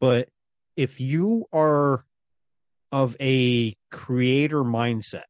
But 0.00 0.28
if 0.76 1.00
you 1.00 1.46
are 1.52 2.04
of 2.92 3.16
a 3.20 3.74
creator 3.90 4.62
mindset, 4.62 5.24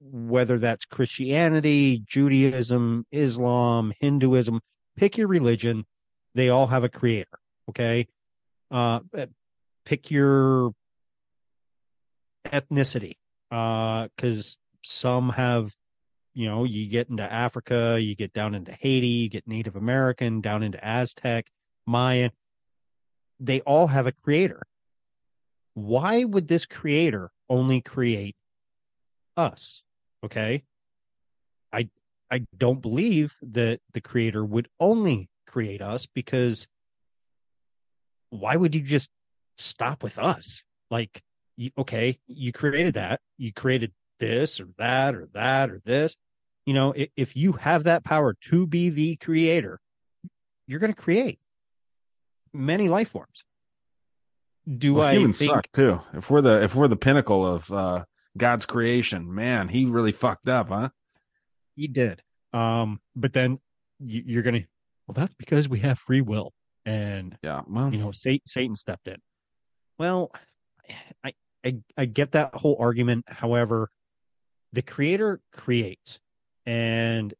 whether 0.00 0.58
that's 0.58 0.84
Christianity, 0.84 2.02
Judaism, 2.06 3.06
Islam, 3.10 3.92
Hinduism, 4.00 4.60
pick 4.96 5.18
your 5.18 5.28
religion. 5.28 5.84
They 6.34 6.48
all 6.48 6.66
have 6.66 6.84
a 6.84 6.88
creator. 6.88 7.38
Okay. 7.68 8.06
Uh, 8.70 9.00
pick 9.84 10.10
your 10.10 10.72
ethnicity. 12.46 13.16
Uh, 13.50 14.08
cause 14.18 14.58
some 14.84 15.30
have, 15.30 15.74
you 16.34 16.46
know, 16.46 16.64
you 16.64 16.86
get 16.88 17.08
into 17.08 17.30
Africa, 17.30 17.98
you 18.00 18.14
get 18.14 18.32
down 18.32 18.54
into 18.54 18.72
Haiti, 18.72 19.06
you 19.06 19.28
get 19.28 19.48
Native 19.48 19.76
American, 19.76 20.40
down 20.40 20.62
into 20.62 20.82
Aztec, 20.84 21.46
Mayan. 21.86 22.30
They 23.40 23.60
all 23.62 23.86
have 23.86 24.06
a 24.06 24.12
creator. 24.12 24.62
Why 25.74 26.24
would 26.24 26.48
this 26.48 26.66
creator 26.66 27.30
only 27.48 27.80
create 27.80 28.36
us? 29.38 29.82
Okay. 30.24 30.64
I, 31.72 31.88
I 32.30 32.46
don't 32.56 32.82
believe 32.82 33.36
that 33.42 33.80
the 33.92 34.00
creator 34.00 34.44
would 34.44 34.68
only 34.80 35.28
create 35.46 35.80
us 35.80 36.06
because 36.06 36.66
why 38.30 38.56
would 38.56 38.74
you 38.74 38.82
just 38.82 39.10
stop 39.58 40.02
with 40.02 40.18
us. 40.18 40.62
Like, 40.90 41.22
you, 41.56 41.70
okay, 41.76 42.18
you 42.26 42.52
created 42.52 42.94
that, 42.94 43.20
you 43.36 43.52
created 43.52 43.92
this 44.18 44.60
or 44.60 44.68
that 44.78 45.14
or 45.14 45.28
that 45.34 45.70
or 45.70 45.80
this. 45.84 46.16
You 46.64 46.74
know, 46.74 46.92
if, 46.92 47.08
if 47.16 47.36
you 47.36 47.52
have 47.52 47.84
that 47.84 48.04
power 48.04 48.34
to 48.50 48.66
be 48.66 48.90
the 48.90 49.16
creator, 49.16 49.80
you're 50.66 50.80
going 50.80 50.94
to 50.94 51.00
create 51.00 51.38
many 52.52 52.88
life 52.88 53.10
forms. 53.10 53.44
Do 54.66 54.94
Well, 54.94 55.06
I 55.06 55.14
humans 55.14 55.38
think 55.38 55.50
suck 55.50 55.72
too. 55.72 56.00
If 56.12 56.28
we're 56.28 56.42
the 56.42 56.62
if 56.62 56.74
we're 56.74 56.88
the 56.88 56.96
pinnacle 56.96 57.46
of 57.46 57.72
uh 57.72 58.04
God's 58.38 58.66
creation, 58.66 59.34
man, 59.34 59.68
he 59.68 59.84
really 59.84 60.12
fucked 60.12 60.48
up, 60.48 60.68
huh? 60.68 60.90
he 61.78 61.86
did? 61.86 62.22
Um, 62.52 63.00
but 63.14 63.32
then 63.32 63.60
you, 64.00 64.22
you're 64.26 64.42
going 64.42 64.62
to, 64.62 64.68
well, 65.06 65.14
that's 65.14 65.34
because 65.34 65.68
we 65.68 65.78
have 65.80 65.98
free 65.98 66.20
will, 66.20 66.52
and 66.84 67.38
yeah, 67.42 67.62
well, 67.66 67.92
you 67.92 67.98
know, 67.98 68.10
Satan, 68.10 68.46
Satan 68.46 68.76
stepped 68.76 69.08
in. 69.08 69.16
Well, 69.98 70.32
I, 71.24 71.32
I 71.64 71.76
I 71.96 72.04
get 72.04 72.32
that 72.32 72.54
whole 72.54 72.76
argument. 72.78 73.24
However, 73.28 73.90
the 74.72 74.82
creator 74.82 75.40
creates, 75.52 76.20
and 76.66 77.32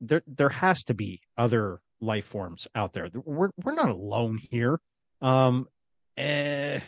there 0.00 0.22
there 0.26 0.48
has 0.48 0.84
to 0.84 0.94
be 0.94 1.20
other 1.36 1.80
life 2.00 2.26
forms 2.26 2.66
out 2.74 2.92
there. 2.92 3.08
We're 3.14 3.50
we're 3.62 3.74
not 3.74 3.90
alone 3.90 4.38
here. 4.38 4.80
Um, 5.20 5.68
eh, 6.16 6.80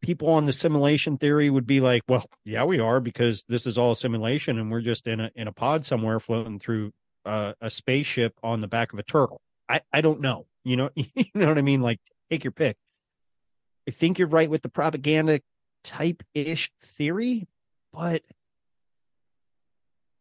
people 0.00 0.30
on 0.30 0.46
the 0.46 0.52
simulation 0.52 1.18
theory 1.18 1.50
would 1.50 1.66
be 1.66 1.80
like, 1.80 2.02
well, 2.08 2.24
yeah, 2.44 2.64
we 2.64 2.78
are 2.80 3.00
because 3.00 3.44
this 3.48 3.66
is 3.66 3.78
all 3.78 3.94
simulation, 3.94 4.58
and 4.58 4.70
we're 4.70 4.80
just 4.80 5.06
in 5.06 5.20
a 5.20 5.30
in 5.34 5.48
a 5.48 5.52
pod 5.52 5.86
somewhere 5.86 6.20
floating 6.20 6.58
through 6.58 6.92
uh, 7.24 7.52
a 7.60 7.70
spaceship 7.70 8.34
on 8.42 8.60
the 8.60 8.68
back 8.68 8.92
of 8.92 8.98
a 8.98 9.02
turtle. 9.02 9.40
I 9.68 9.80
I 9.92 10.00
don't 10.00 10.20
know. 10.20 10.46
You 10.64 10.76
know, 10.76 10.90
you 10.94 11.24
know 11.34 11.48
what 11.48 11.58
I 11.58 11.62
mean? 11.62 11.82
Like, 11.82 12.00
take 12.30 12.44
your 12.44 12.52
pick. 12.52 12.76
I 13.88 13.90
think 13.92 14.18
you're 14.18 14.28
right 14.28 14.50
with 14.50 14.62
the 14.62 14.68
propaganda 14.68 15.40
type 15.82 16.22
ish 16.34 16.70
theory, 16.82 17.48
but 17.92 18.22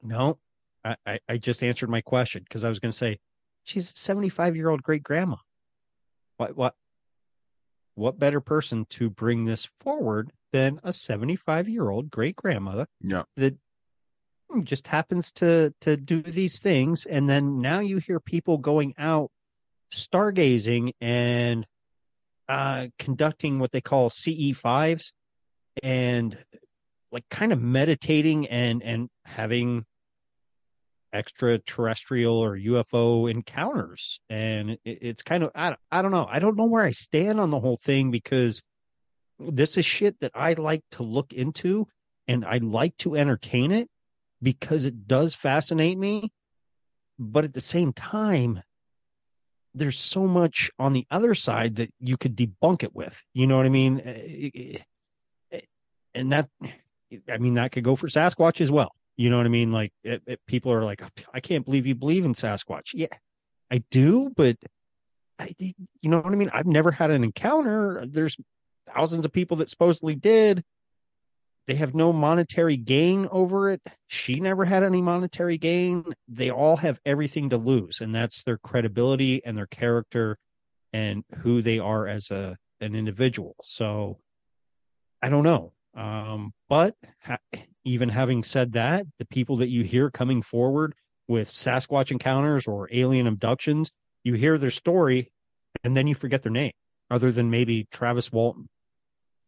no, 0.01 0.37
I, 0.83 0.95
I, 1.05 1.19
I 1.27 1.37
just 1.37 1.63
answered 1.63 1.89
my 1.89 2.01
question 2.01 2.43
because 2.43 2.63
I 2.63 2.69
was 2.69 2.79
going 2.79 2.91
to 2.91 2.97
say 2.97 3.19
she's 3.63 3.91
a 3.91 3.97
75 3.97 4.55
year 4.55 4.69
old 4.69 4.81
great 4.81 5.03
grandma. 5.03 5.35
What, 6.37 6.55
what, 6.55 6.75
what 7.99 8.17
better 8.17 8.39
person 8.41 8.85
to 8.89 9.09
bring 9.09 9.45
this 9.45 9.69
forward 9.81 10.31
than 10.51 10.79
a 10.83 10.93
75 10.93 11.67
year 11.69 11.89
old 11.89 12.09
great 12.09 12.35
grandmother 12.35 12.87
Yeah. 13.01 13.23
that 13.37 13.55
just 14.63 14.87
happens 14.87 15.31
to, 15.33 15.73
to 15.81 15.95
do 15.97 16.21
these 16.23 16.59
things. 16.59 17.05
And 17.05 17.29
then 17.29 17.61
now 17.61 17.79
you 17.79 17.97
hear 17.97 18.19
people 18.19 18.57
going 18.57 18.95
out 18.97 19.29
stargazing 19.93 20.93
and 21.01 21.67
uh, 22.47 22.87
conducting 22.97 23.59
what 23.59 23.71
they 23.71 23.81
call 23.81 24.09
CE5s 24.09 25.11
and 25.83 26.37
like 27.11 27.25
kind 27.29 27.51
of 27.51 27.61
meditating 27.61 28.47
and 28.47 28.83
and 28.83 29.09
having 29.25 29.85
extraterrestrial 31.13 32.37
or 32.37 32.57
UFO 32.57 33.29
encounters 33.29 34.19
and 34.29 34.71
it, 34.71 34.79
it's 34.85 35.23
kind 35.23 35.43
of 35.43 35.51
I, 35.55 35.75
I 35.91 36.01
don't 36.01 36.11
know 36.11 36.27
I 36.29 36.39
don't 36.39 36.57
know 36.57 36.65
where 36.67 36.83
I 36.83 36.91
stand 36.91 37.39
on 37.39 37.49
the 37.49 37.59
whole 37.59 37.79
thing 37.83 38.11
because 38.11 38.61
this 39.39 39.77
is 39.77 39.85
shit 39.85 40.19
that 40.19 40.31
I 40.35 40.53
like 40.53 40.83
to 40.91 41.03
look 41.03 41.33
into 41.33 41.87
and 42.27 42.45
I 42.45 42.57
like 42.57 42.95
to 42.97 43.15
entertain 43.15 43.71
it 43.71 43.89
because 44.41 44.85
it 44.85 45.07
does 45.07 45.35
fascinate 45.35 45.97
me 45.97 46.31
but 47.17 47.43
at 47.43 47.53
the 47.53 47.61
same 47.61 47.91
time 47.93 48.61
there's 49.73 49.99
so 49.99 50.27
much 50.27 50.71
on 50.79 50.93
the 50.93 51.05
other 51.11 51.33
side 51.35 51.75
that 51.75 51.93
you 51.99 52.17
could 52.17 52.35
debunk 52.35 52.83
it 52.83 52.95
with. 52.95 53.23
You 53.33 53.47
know 53.47 53.57
what 53.57 53.65
I 53.65 53.69
mean? 53.69 54.01
Eh, 54.03 54.77
eh, 55.51 55.59
And 56.15 56.31
that, 56.31 56.49
I 57.29 57.37
mean, 57.37 57.55
that 57.55 57.71
could 57.71 57.83
go 57.83 57.95
for 57.95 58.07
Sasquatch 58.07 58.61
as 58.61 58.71
well. 58.71 58.91
You 59.19 59.29
know 59.29 59.35
what 59.35 59.45
I 59.45 59.49
mean? 59.49 59.73
Like, 59.73 59.91
it, 60.01 60.21
it- 60.27 60.39
people 60.47 60.71
are 60.71 60.85
like, 60.85 61.01
I 61.33 61.41
can't 61.41 61.65
believe 61.65 61.85
you 61.85 61.93
believe 61.93 62.23
in 62.23 62.33
Sasquatch. 62.33 62.91
Yeah, 62.93 63.07
I 63.69 63.83
do, 63.91 64.31
but 64.33 64.55
I, 65.37 65.53
you 65.59 66.09
know 66.09 66.21
what 66.21 66.31
I 66.31 66.37
mean? 66.37 66.49
I've 66.53 66.65
never 66.65 66.89
had 66.89 67.11
an 67.11 67.25
encounter. 67.25 68.05
There's 68.07 68.37
thousands 68.95 69.25
of 69.25 69.33
people 69.33 69.57
that 69.57 69.69
supposedly 69.69 70.15
did. 70.15 70.63
They 71.67 71.75
have 71.75 71.93
no 71.93 72.13
monetary 72.13 72.77
gain 72.77 73.27
over 73.29 73.69
it. 73.71 73.81
She 74.07 74.39
never 74.39 74.63
had 74.63 74.83
any 74.83 75.01
monetary 75.01 75.57
gain. 75.57 76.05
They 76.29 76.49
all 76.49 76.77
have 76.77 77.01
everything 77.05 77.49
to 77.49 77.57
lose, 77.57 77.99
and 77.99 78.15
that's 78.15 78.43
their 78.43 78.57
credibility 78.57 79.43
and 79.43 79.57
their 79.57 79.67
character 79.67 80.37
and 80.93 81.25
who 81.39 81.61
they 81.61 81.79
are 81.79 82.07
as 82.07 82.31
a 82.31 82.55
an 82.79 82.95
individual. 82.95 83.57
So 83.63 84.17
I 85.21 85.27
don't 85.27 85.43
know. 85.43 85.73
Um, 85.95 86.53
but 86.67 86.95
ha- 87.21 87.37
even 87.83 88.09
having 88.09 88.43
said 88.43 88.73
that, 88.73 89.05
the 89.17 89.25
people 89.25 89.57
that 89.57 89.69
you 89.69 89.83
hear 89.83 90.09
coming 90.09 90.41
forward 90.41 90.93
with 91.27 91.51
Sasquatch 91.51 92.11
encounters 92.11 92.67
or 92.67 92.89
alien 92.91 93.27
abductions, 93.27 93.91
you 94.23 94.33
hear 94.33 94.57
their 94.57 94.71
story 94.71 95.31
and 95.83 95.95
then 95.95 96.07
you 96.07 96.15
forget 96.15 96.43
their 96.43 96.51
name, 96.51 96.71
other 97.09 97.31
than 97.31 97.49
maybe 97.49 97.87
Travis 97.91 98.31
Walton. 98.31 98.67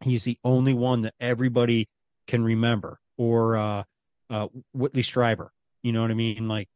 He's 0.02 0.24
the 0.24 0.38
only 0.44 0.74
one 0.74 1.02
that 1.02 1.14
everybody 1.20 1.88
can 2.28 2.44
remember, 2.44 3.00
or 3.18 3.58
uh, 3.58 3.84
uh, 4.30 4.48
Whitley 4.74 5.04
Strieber. 5.04 5.50
You 5.84 5.92
know 5.92 6.02
what 6.02 6.12
I 6.12 6.16
mean? 6.16 6.48
Like 6.48 6.70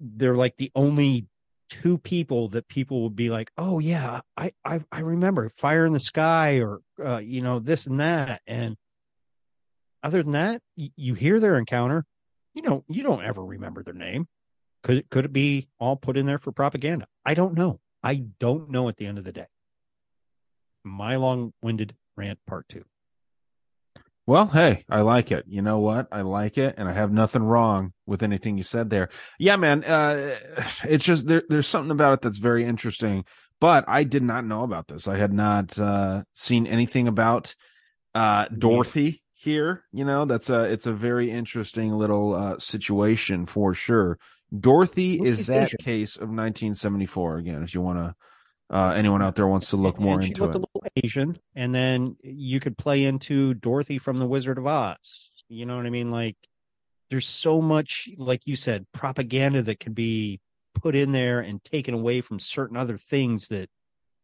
they're 0.00 0.36
like 0.36 0.56
the 0.56 0.70
only 0.74 1.26
two 1.68 1.98
people 1.98 2.48
that 2.48 2.68
people 2.68 3.02
would 3.02 3.16
be 3.16 3.30
like, 3.30 3.50
"Oh 3.58 3.78
yeah, 3.78 4.20
I 4.36 4.52
I, 4.64 4.80
I 4.90 5.00
remember 5.00 5.50
Fire 5.56 5.86
in 5.86 5.92
the 5.92 6.00
Sky," 6.00 6.60
or 6.60 6.80
uh, 7.06 7.18
you 7.18 7.42
know 7.42 7.58
this 7.58 7.86
and 7.86 8.00
that. 8.00 8.42
And 8.46 8.76
other 10.02 10.22
than 10.22 10.32
that, 10.32 10.62
y- 10.76 10.90
you 10.96 11.14
hear 11.14 11.40
their 11.40 11.58
encounter, 11.58 12.04
you 12.54 12.62
know, 12.62 12.84
you 12.88 13.02
don't 13.02 13.24
ever 13.24 13.44
remember 13.44 13.82
their 13.82 13.94
name. 13.94 14.28
Could 14.82 14.98
it 14.98 15.10
could 15.10 15.24
it 15.24 15.32
be 15.32 15.68
all 15.78 15.96
put 15.96 16.16
in 16.16 16.26
there 16.26 16.38
for 16.38 16.52
propaganda? 16.52 17.06
I 17.24 17.34
don't 17.34 17.54
know. 17.54 17.80
I 18.02 18.24
don't 18.40 18.70
know. 18.70 18.88
At 18.88 18.96
the 18.96 19.06
end 19.06 19.18
of 19.18 19.24
the 19.24 19.32
day, 19.32 19.46
my 20.84 21.16
long-winded 21.16 21.94
rant 22.16 22.38
part 22.46 22.68
two. 22.68 22.84
Well, 24.24 24.46
hey, 24.46 24.84
I 24.88 25.00
like 25.00 25.32
it. 25.32 25.46
You 25.48 25.62
know 25.62 25.80
what? 25.80 26.06
I 26.12 26.20
like 26.20 26.56
it, 26.56 26.76
and 26.78 26.88
I 26.88 26.92
have 26.92 27.12
nothing 27.12 27.42
wrong 27.42 27.92
with 28.06 28.22
anything 28.22 28.56
you 28.56 28.62
said 28.62 28.88
there. 28.88 29.08
Yeah, 29.38 29.56
man. 29.56 29.82
Uh, 29.84 30.36
it's 30.84 31.04
just 31.04 31.26
there. 31.26 31.42
There's 31.48 31.66
something 31.66 31.90
about 31.90 32.14
it 32.14 32.22
that's 32.22 32.38
very 32.38 32.64
interesting. 32.64 33.24
But 33.62 33.84
I 33.86 34.02
did 34.02 34.24
not 34.24 34.44
know 34.44 34.64
about 34.64 34.88
this. 34.88 35.06
I 35.06 35.18
had 35.18 35.32
not 35.32 35.78
uh, 35.78 36.24
seen 36.34 36.66
anything 36.66 37.06
about 37.06 37.54
uh, 38.12 38.46
Dorothy 38.46 39.22
here. 39.34 39.84
You 39.92 40.04
know, 40.04 40.24
that's 40.24 40.50
a 40.50 40.64
it's 40.64 40.86
a 40.86 40.92
very 40.92 41.30
interesting 41.30 41.92
little 41.92 42.34
uh, 42.34 42.58
situation 42.58 43.46
for 43.46 43.72
sure. 43.72 44.18
Dorothy 44.58 45.20
Well, 45.20 45.28
is 45.28 45.46
that 45.46 45.70
case 45.78 46.16
of 46.16 46.22
1974 46.22 47.36
again. 47.36 47.62
If 47.62 47.72
you 47.72 47.80
want 47.80 47.98
to, 47.98 48.76
uh, 48.76 48.94
anyone 48.96 49.22
out 49.22 49.36
there 49.36 49.46
wants 49.46 49.70
to 49.70 49.76
look 49.76 49.96
more 50.00 50.16
and 50.16 50.26
into 50.26 50.42
it. 50.42 50.56
a 50.56 50.58
little 50.58 50.82
Asian, 50.96 51.38
and 51.54 51.72
then 51.72 52.16
you 52.24 52.58
could 52.58 52.76
play 52.76 53.04
into 53.04 53.54
Dorothy 53.54 53.98
from 53.98 54.18
the 54.18 54.26
Wizard 54.26 54.58
of 54.58 54.66
Oz. 54.66 55.30
You 55.48 55.66
know 55.66 55.76
what 55.76 55.86
I 55.86 55.90
mean? 55.90 56.10
Like, 56.10 56.36
there's 57.10 57.28
so 57.28 57.62
much, 57.62 58.08
like 58.18 58.40
you 58.44 58.56
said, 58.56 58.86
propaganda 58.92 59.62
that 59.62 59.78
could 59.78 59.94
be 59.94 60.40
put 60.82 60.94
in 60.94 61.12
there 61.12 61.40
and 61.40 61.62
taken 61.62 61.94
away 61.94 62.20
from 62.20 62.38
certain 62.38 62.76
other 62.76 62.98
things 62.98 63.48
that 63.48 63.68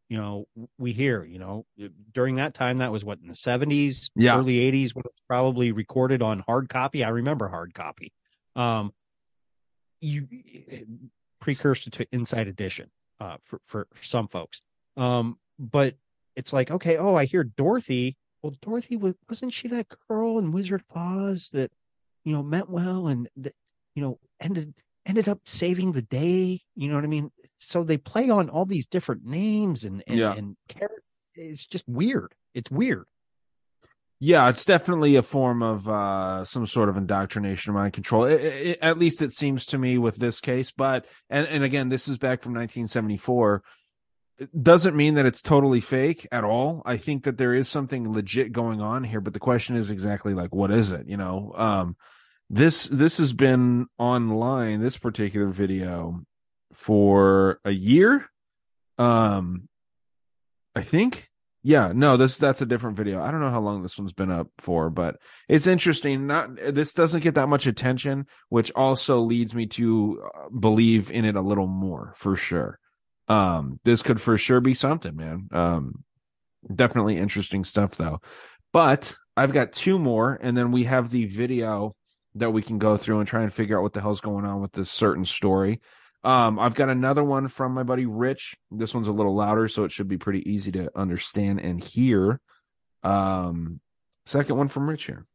you 0.09 0.17
know 0.17 0.47
we 0.79 0.93
hear. 0.93 1.25
You 1.25 1.39
know, 1.39 1.67
during 2.13 2.37
that 2.37 2.55
time, 2.55 2.79
that 2.79 2.93
was 2.93 3.05
what 3.05 3.19
in 3.21 3.29
the 3.29 3.35
70s, 3.35 4.11
Yeah. 4.17 4.39
early 4.39 4.55
80s, 4.71 4.95
when 4.95 5.03
it 5.05 5.13
was 5.13 5.23
probably 5.29 5.73
recorded 5.73 6.23
on 6.23 6.41
hard 6.41 6.69
copy. 6.69 7.05
I 7.05 7.11
remember 7.11 7.49
hard 7.49 7.75
copy. 7.75 8.13
Um, 8.57 8.93
you 10.01 10.27
precursor 11.41 11.91
to 11.91 12.07
Inside 12.13 12.49
Edition 12.49 12.91
uh, 13.21 13.37
for 13.45 13.61
for 13.67 13.87
some 14.03 14.29
folks. 14.29 14.63
Um, 14.97 15.39
but 15.59 15.97
it's 16.37 16.53
like, 16.53 16.71
okay, 16.71 16.97
oh, 16.97 17.15
I 17.15 17.25
hear 17.25 17.45
Dorothy. 17.45 18.17
Well, 18.43 18.55
Dorothy 18.63 18.97
wasn't 18.97 19.53
she 19.53 19.69
that 19.69 19.87
girl 20.09 20.39
in 20.39 20.53
Wizard 20.53 20.85
of 20.89 20.97
Oz 20.97 21.51
that 21.53 21.71
you 22.25 22.33
know 22.33 22.43
meant 22.43 22.71
well 22.71 23.09
and 23.09 23.29
that 23.37 23.55
you 23.95 24.03
know 24.03 24.19
ended 24.41 24.75
ended 25.09 25.29
up 25.29 25.41
saving 25.47 25.93
the 25.93 26.03
day? 26.03 26.61
You 26.77 26.89
know 26.89 26.95
what 26.95 27.05
I 27.05 27.09
mean? 27.09 27.31
So 27.59 27.83
they 27.83 27.97
play 27.97 28.31
on 28.31 28.49
all 28.51 28.65
these 28.67 28.87
different 28.87 29.25
names 29.25 29.83
and 29.85 30.05
and, 30.07 30.19
Yeah. 30.19 30.35
and 30.35 30.57
it's 31.35 31.67
just 31.67 31.89
weird. 31.89 32.35
It's 32.55 32.71
weird. 32.71 33.07
Yeah, 34.21 34.49
it's 34.49 34.65
definitely 34.65 35.15
a 35.15 35.23
form 35.23 35.63
of 35.63 35.89
uh, 35.89 36.45
some 36.45 36.67
sort 36.67 36.89
of 36.89 36.97
indoctrination 36.97 37.71
or 37.71 37.75
mind 37.75 37.93
control. 37.93 38.25
I- 38.25 38.31
I- 38.31 38.77
I- 38.83 38.89
at 38.89 38.99
least 38.99 39.23
it 39.23 39.33
seems 39.33 39.65
to 39.67 39.79
me 39.79 39.97
with 39.97 40.17
this 40.17 40.41
case. 40.41 40.71
But 40.73 41.07
and 41.31 41.47
and 41.47 41.63
again, 41.65 41.89
this 41.89 42.09
is 42.09 42.19
back 42.19 42.43
from 42.43 42.53
1974. 42.55 43.63
It 44.39 44.63
doesn't 44.63 44.95
mean 44.97 45.15
that 45.15 45.27
it's 45.27 45.43
totally 45.43 45.81
fake 45.81 46.27
at 46.31 46.45
all. 46.45 46.83
I 46.85 46.97
think 46.97 47.25
that 47.25 47.39
there 47.39 47.55
is 47.55 47.69
something 47.69 48.13
legit 48.13 48.53
going 48.53 48.81
on 48.81 49.03
here. 49.05 49.21
But 49.21 49.35
the 49.35 49.41
question 49.41 49.75
is 49.77 49.91
exactly 49.91 50.33
like, 50.35 50.55
what 50.55 50.71
is 50.71 50.93
it? 50.93 51.09
You 51.09 51.17
know, 51.17 51.53
um, 51.57 51.97
this 52.51 52.85
this 52.85 53.19
has 53.19 53.33
been 53.33 53.87
online. 53.99 54.81
This 54.81 54.97
particular 54.97 55.49
video 55.49 56.23
for 56.73 57.61
a 57.65 57.71
year. 57.71 58.31
Um, 58.99 59.69
I 60.75 60.83
think. 60.83 61.29
Yeah, 61.65 61.93
no, 61.95 62.17
this 62.17 62.39
that's 62.39 62.63
a 62.63 62.67
different 62.67 62.97
video. 62.97 63.21
I 63.21 63.31
don't 63.31 63.41
know 63.41 63.51
how 63.51 63.61
long 63.61 63.83
this 63.83 63.99
one's 63.99 64.13
been 64.13 64.31
up 64.31 64.49
for, 64.59 64.91
but 64.91 65.17
it's 65.49 65.67
interesting. 65.67 66.27
Not 66.27 66.55
this 66.57 66.93
doesn't 66.93 67.23
get 67.23 67.35
that 67.35 67.49
much 67.49 67.67
attention, 67.67 68.27
which 68.49 68.71
also 68.73 69.21
leads 69.21 69.55
me 69.55 69.67
to 69.67 70.23
uh, 70.25 70.49
believe 70.51 71.11
in 71.11 71.25
it 71.25 71.35
a 71.35 71.43
little 71.43 71.67
more 71.67 72.15
for 72.17 72.37
sure. 72.37 72.79
Um, 73.27 73.81
this 73.85 74.03
could 74.03 74.21
for 74.21 74.39
sure 74.39 74.61
be 74.61 74.73
something, 74.73 75.17
man. 75.17 75.49
Um, 75.53 76.05
definitely 76.73 77.19
interesting 77.19 77.65
stuff 77.65 77.97
though. 77.97 78.21
But 78.73 79.17
I've 79.37 79.53
got 79.53 79.73
two 79.73 79.99
more, 79.99 80.39
and 80.41 80.57
then 80.57 80.71
we 80.73 80.85
have 80.85 81.11
the 81.11 81.27
video 81.27 81.97
that 82.35 82.51
we 82.51 82.63
can 82.63 82.79
go 82.79 82.97
through 82.97 83.19
and 83.19 83.29
try 83.29 83.43
and 83.43 83.53
figure 83.53 83.79
out 83.79 83.83
what 83.83 83.93
the 83.93 84.01
hell's 84.01 84.21
going 84.21 84.45
on 84.45 84.61
with 84.61 84.73
this 84.73 84.91
certain 84.91 85.25
story. 85.25 85.81
Um, 86.25 86.59
I've 86.59 86.75
got 86.75 86.89
another 86.89 87.23
one 87.23 87.49
from 87.49 87.73
my 87.73 87.83
buddy 87.83 88.07
Rich. 88.07 88.57
This 88.71 88.93
one's 88.93 89.09
a 89.09 89.13
little 89.13 89.35
louder, 89.35 89.69
so 89.69 89.85
it 89.85 89.93
should 89.93 90.09
be 90.09 90.19
pretty 90.19 90.49
easy 90.51 90.73
to 90.73 90.91
understand 90.97 91.61
and 91.61 91.83
hear. 91.83 92.41
Um, 93.03 93.81
second 94.27 94.57
one 94.57 94.69
from 94.69 94.89
Rich 94.89 95.05
here. 95.05 95.27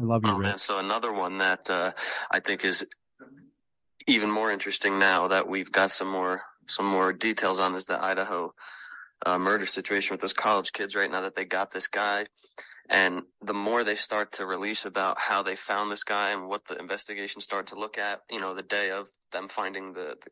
I 0.00 0.04
love 0.04 0.22
you, 0.24 0.32
Oh 0.32 0.38
man, 0.38 0.58
so 0.58 0.78
another 0.78 1.12
one 1.12 1.38
that 1.38 1.68
uh, 1.70 1.92
I 2.30 2.40
think 2.40 2.64
is 2.64 2.86
even 4.06 4.30
more 4.30 4.50
interesting 4.50 4.98
now 4.98 5.28
that 5.28 5.48
we've 5.48 5.70
got 5.70 5.90
some 5.90 6.08
more 6.08 6.42
some 6.66 6.86
more 6.86 7.12
details 7.12 7.58
on 7.58 7.74
is 7.74 7.86
the 7.86 8.02
Idaho 8.02 8.54
uh, 9.24 9.38
murder 9.38 9.66
situation 9.66 10.14
with 10.14 10.20
those 10.20 10.32
college 10.32 10.72
kids 10.72 10.94
right 10.94 11.10
now 11.10 11.20
that 11.22 11.34
they 11.34 11.44
got 11.44 11.72
this 11.72 11.86
guy. 11.86 12.26
And 12.88 13.22
the 13.40 13.54
more 13.54 13.84
they 13.84 13.96
start 13.96 14.32
to 14.32 14.46
release 14.46 14.84
about 14.84 15.18
how 15.18 15.42
they 15.42 15.56
found 15.56 15.90
this 15.90 16.04
guy 16.04 16.30
and 16.30 16.48
what 16.48 16.66
the 16.66 16.76
investigation 16.78 17.40
started 17.40 17.68
to 17.68 17.78
look 17.78 17.96
at, 17.96 18.22
you 18.30 18.40
know, 18.40 18.54
the 18.54 18.62
day 18.62 18.90
of 18.90 19.10
them 19.30 19.48
finding 19.48 19.92
the, 19.92 20.16
the 20.22 20.30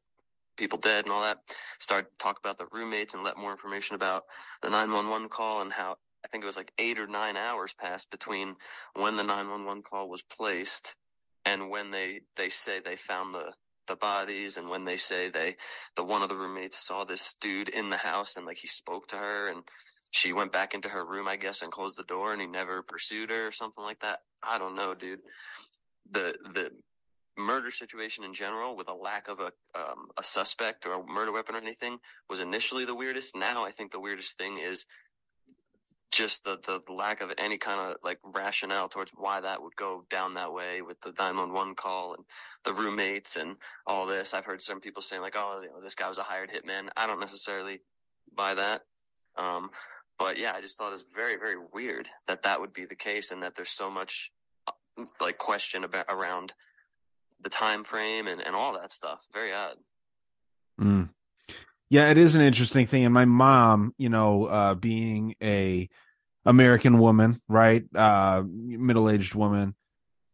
people 0.57 0.78
dead 0.78 1.05
and 1.05 1.12
all 1.12 1.22
that, 1.22 1.38
start 1.78 2.11
to 2.11 2.22
talk 2.22 2.38
about 2.38 2.59
the 2.59 2.66
roommates 2.72 3.14
and 3.14 3.24
let 3.24 3.38
more 3.38 3.53
information 3.53 3.94
about 3.94 4.24
the 4.62 4.68
911 4.68 5.28
call 5.28 5.62
and 5.62 5.72
how 5.72 5.96
I 6.24 6.28
think 6.28 6.44
it 6.44 6.46
was 6.46 6.57
like 6.57 6.72
eight 6.78 6.98
or 6.98 7.07
nine 7.07 7.36
hours 7.36 7.72
passed 7.72 8.11
between 8.11 8.57
when 8.94 9.16
the 9.16 9.24
911 9.24 9.82
call 9.82 10.09
was 10.09 10.22
placed 10.22 10.94
and 11.46 11.70
when 11.70 11.90
they, 11.90 12.20
they 12.36 12.51
say 12.51 12.78
they 12.78 12.96
found 12.96 13.34
the, 13.34 13.53
the 13.86 13.96
bodies 13.96 14.59
and 14.59 14.68
when 14.68 14.84
they 14.84 14.98
say 14.98 15.30
they, 15.30 15.57
the 15.96 16.05
one 16.05 16.20
of 16.22 16.28
the 16.28 16.36
roommates 16.36 16.86
saw 16.86 17.05
this 17.05 17.34
dude 17.40 17.70
in 17.70 17.88
the 17.88 17.96
house 17.96 18.36
and 18.36 18.44
like 18.44 18.59
he 18.59 18.68
spoke 18.68 19.09
to 19.09 19.16
her 19.16 19.48
and 19.48 19.62
she 20.11 20.32
went 20.32 20.52
back 20.52 20.74
into 20.74 20.88
her 20.88 21.04
room, 21.04 21.28
I 21.28 21.36
guess, 21.36 21.62
and 21.62 21.70
closed 21.70 21.96
the 21.96 22.04
door 22.04 22.32
and 22.32 22.40
he 22.40 22.46
never 22.46 22.82
pursued 22.82 23.30
her 23.30 23.46
or 23.46 23.52
something 23.52 23.82
like 23.82 24.00
that. 24.00 24.20
I 24.42 24.58
don't 24.58 24.74
know, 24.74 24.94
dude. 24.94 25.20
The, 26.11 26.34
the 26.52 26.70
murder 27.38 27.70
situation 27.70 28.24
in 28.24 28.34
general 28.34 28.76
with 28.76 28.88
a 28.88 28.94
lack 28.94 29.28
of 29.28 29.38
a, 29.40 29.52
um, 29.78 30.08
a 30.18 30.22
suspect 30.22 30.84
or 30.84 30.94
a 30.94 31.06
murder 31.06 31.32
weapon 31.32 31.54
or 31.54 31.58
anything 31.58 31.98
was 32.28 32.40
initially 32.40 32.84
the 32.84 32.94
weirdest. 32.94 33.36
Now 33.36 33.64
I 33.64 33.70
think 33.70 33.92
the 33.92 34.00
weirdest 34.00 34.36
thing 34.36 34.58
is 34.58 34.86
just 36.11 36.42
the, 36.42 36.58
the 36.66 36.92
lack 36.92 37.20
of 37.20 37.30
any 37.38 37.56
kind 37.56 37.80
of 37.80 37.96
like 38.02 38.18
rationale 38.24 38.88
towards 38.88 39.12
why 39.14 39.40
that 39.40 39.62
would 39.62 39.76
go 39.76 40.04
down 40.11 40.34
that 40.34 40.52
way 40.52 40.82
with 40.82 41.00
the 41.02 41.11
911 41.11 41.76
call 41.76 42.14
and 42.14 42.24
the 42.64 42.74
roommates 42.74 43.36
and 43.36 43.56
all 43.86 44.06
this. 44.06 44.34
I've 44.34 44.44
heard 44.44 44.61
some 44.61 44.80
people 44.80 45.02
saying 45.02 45.22
like, 45.22 45.36
oh, 45.36 45.61
you 45.62 45.68
know, 45.68 45.80
this 45.80 45.94
guy 45.94 46.08
was 46.08 46.18
a 46.18 46.24
hired 46.24 46.50
hitman. 46.50 46.88
I 46.96 47.06
don't 47.06 47.20
necessarily 47.20 47.80
buy 48.34 48.54
that. 48.54 48.82
Um, 49.36 49.70
but 50.20 50.38
yeah, 50.38 50.52
I 50.54 50.60
just 50.60 50.76
thought 50.76 50.92
it's 50.92 51.04
very, 51.14 51.36
very 51.36 51.56
weird 51.72 52.06
that 52.28 52.42
that 52.42 52.60
would 52.60 52.74
be 52.74 52.84
the 52.84 52.94
case 52.94 53.30
and 53.30 53.42
that 53.42 53.56
there's 53.56 53.70
so 53.70 53.90
much 53.90 54.30
uh, 54.68 55.04
like 55.18 55.38
question 55.38 55.82
about 55.82 56.04
around 56.10 56.52
the 57.42 57.48
time 57.48 57.84
frame 57.84 58.28
and, 58.28 58.42
and 58.42 58.54
all 58.54 58.74
that 58.74 58.92
stuff. 58.92 59.24
Very 59.32 59.54
odd. 59.54 59.76
Mm. 60.78 61.08
Yeah, 61.88 62.10
it 62.10 62.18
is 62.18 62.34
an 62.34 62.42
interesting 62.42 62.86
thing. 62.86 63.06
And 63.06 63.14
my 63.14 63.24
mom, 63.24 63.94
you 63.96 64.10
know, 64.10 64.44
uh, 64.44 64.74
being 64.74 65.36
a 65.42 65.88
American 66.44 66.98
woman, 66.98 67.40
right, 67.48 67.82
uh, 67.94 68.42
middle 68.46 69.08
aged 69.08 69.34
woman, 69.34 69.74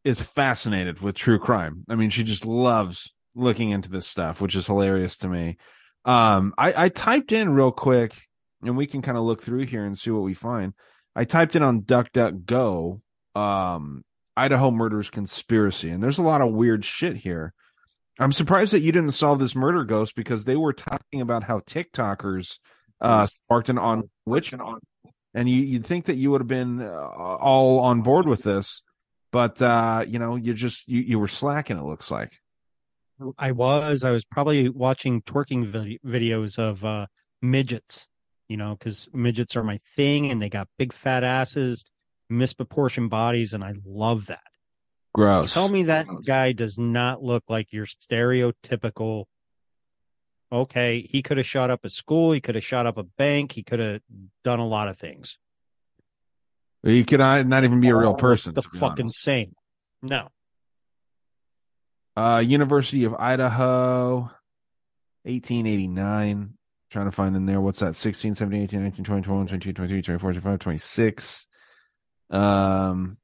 is 0.02 0.20
fascinated 0.20 1.00
with 1.00 1.14
true 1.14 1.38
crime. 1.38 1.84
I 1.88 1.94
mean, 1.94 2.10
she 2.10 2.24
just 2.24 2.44
loves 2.44 3.12
looking 3.36 3.70
into 3.70 3.88
this 3.88 4.06
stuff, 4.06 4.40
which 4.40 4.56
is 4.56 4.66
hilarious 4.66 5.16
to 5.18 5.28
me. 5.28 5.58
Um, 6.04 6.54
I, 6.58 6.84
I 6.84 6.88
typed 6.88 7.30
in 7.30 7.50
real 7.50 7.72
quick, 7.72 8.14
and 8.62 8.76
we 8.76 8.86
can 8.86 9.02
kind 9.02 9.18
of 9.18 9.24
look 9.24 9.42
through 9.42 9.66
here 9.66 9.84
and 9.84 9.98
see 9.98 10.10
what 10.10 10.22
we 10.22 10.34
find. 10.34 10.74
I 11.14 11.24
typed 11.24 11.56
in 11.56 11.62
on 11.62 11.82
DuckDuckGo, 11.82 13.00
um, 13.34 14.02
Idaho 14.36 14.70
murders 14.70 15.10
conspiracy, 15.10 15.90
and 15.90 16.02
there's 16.02 16.18
a 16.18 16.22
lot 16.22 16.42
of 16.42 16.52
weird 16.52 16.84
shit 16.84 17.16
here. 17.16 17.54
I'm 18.18 18.32
surprised 18.32 18.72
that 18.72 18.80
you 18.80 18.92
didn't 18.92 19.12
solve 19.12 19.38
this 19.38 19.54
murder 19.54 19.84
ghost 19.84 20.14
because 20.14 20.44
they 20.44 20.56
were 20.56 20.72
talking 20.72 21.20
about 21.20 21.44
how 21.44 21.60
TikTokers 21.60 22.58
uh, 23.00 23.26
sparked 23.26 23.68
an 23.68 23.78
on 23.78 24.10
witch 24.24 24.52
and 24.52 24.62
on, 24.62 24.80
and 25.34 25.48
you, 25.48 25.62
you'd 25.62 25.86
think 25.86 26.06
that 26.06 26.16
you 26.16 26.30
would 26.30 26.40
have 26.40 26.48
been 26.48 26.80
uh, 26.80 26.86
all 26.86 27.80
on 27.80 28.02
board 28.02 28.26
with 28.26 28.42
this, 28.42 28.82
but 29.32 29.60
uh, 29.60 30.04
you 30.06 30.18
know, 30.18 30.36
you 30.36 30.54
just 30.54 30.88
you, 30.88 31.00
you 31.00 31.18
were 31.18 31.28
slacking. 31.28 31.78
It 31.78 31.84
looks 31.84 32.10
like. 32.10 32.32
I 33.38 33.52
was. 33.52 34.04
I 34.04 34.10
was 34.10 34.24
probably 34.24 34.68
watching 34.68 35.22
twerking 35.22 35.98
videos 36.04 36.58
of 36.58 36.84
uh, 36.84 37.06
midgets, 37.40 38.08
you 38.48 38.56
know, 38.56 38.76
because 38.78 39.08
midgets 39.12 39.56
are 39.56 39.64
my 39.64 39.78
thing 39.96 40.30
and 40.30 40.40
they 40.40 40.48
got 40.48 40.68
big 40.78 40.92
fat 40.92 41.24
asses, 41.24 41.84
misproportioned 42.30 43.10
bodies, 43.10 43.52
and 43.52 43.64
I 43.64 43.74
love 43.84 44.26
that. 44.26 44.42
Gross. 45.14 45.52
Tell 45.52 45.68
me 45.68 45.84
that 45.84 46.06
guy 46.26 46.52
does 46.52 46.78
not 46.78 47.22
look 47.22 47.44
like 47.48 47.72
your 47.72 47.86
stereotypical. 47.86 49.24
Okay, 50.52 51.08
he 51.10 51.22
could 51.22 51.38
have 51.38 51.46
shot 51.46 51.70
up 51.70 51.84
a 51.84 51.90
school. 51.90 52.32
He 52.32 52.40
could 52.40 52.54
have 52.54 52.64
shot 52.64 52.86
up 52.86 52.98
a 52.98 53.02
bank. 53.02 53.52
He 53.52 53.62
could 53.62 53.80
have 53.80 54.00
done 54.44 54.60
a 54.60 54.66
lot 54.66 54.88
of 54.88 54.98
things. 54.98 55.38
He 56.82 57.04
could 57.04 57.18
not 57.18 57.46
not 57.46 57.64
even 57.64 57.80
be 57.80 57.88
a 57.88 57.96
real 57.96 58.14
person. 58.14 58.54
The 58.54 58.62
fucking 58.62 59.06
honest. 59.06 59.22
same. 59.22 59.54
No. 60.02 60.28
Uh, 62.16 62.38
University 62.38 63.04
of 63.04 63.14
Idaho, 63.14 64.30
1889. 65.24 66.54
Trying 66.96 67.08
to 67.08 67.12
find 67.12 67.36
in 67.36 67.44
there. 67.44 67.60
What's 67.60 67.80
that? 67.80 67.94
16, 67.94 68.36
17, 68.36 68.62
18, 68.62 68.82
19, 68.84 69.04
20, 69.04 69.22
21, 69.22 69.46
22, 69.48 69.72
23, 69.74 70.02
24, 70.02 70.32
25, 70.32 70.58
26. 70.60 71.46
Um, 72.30 73.18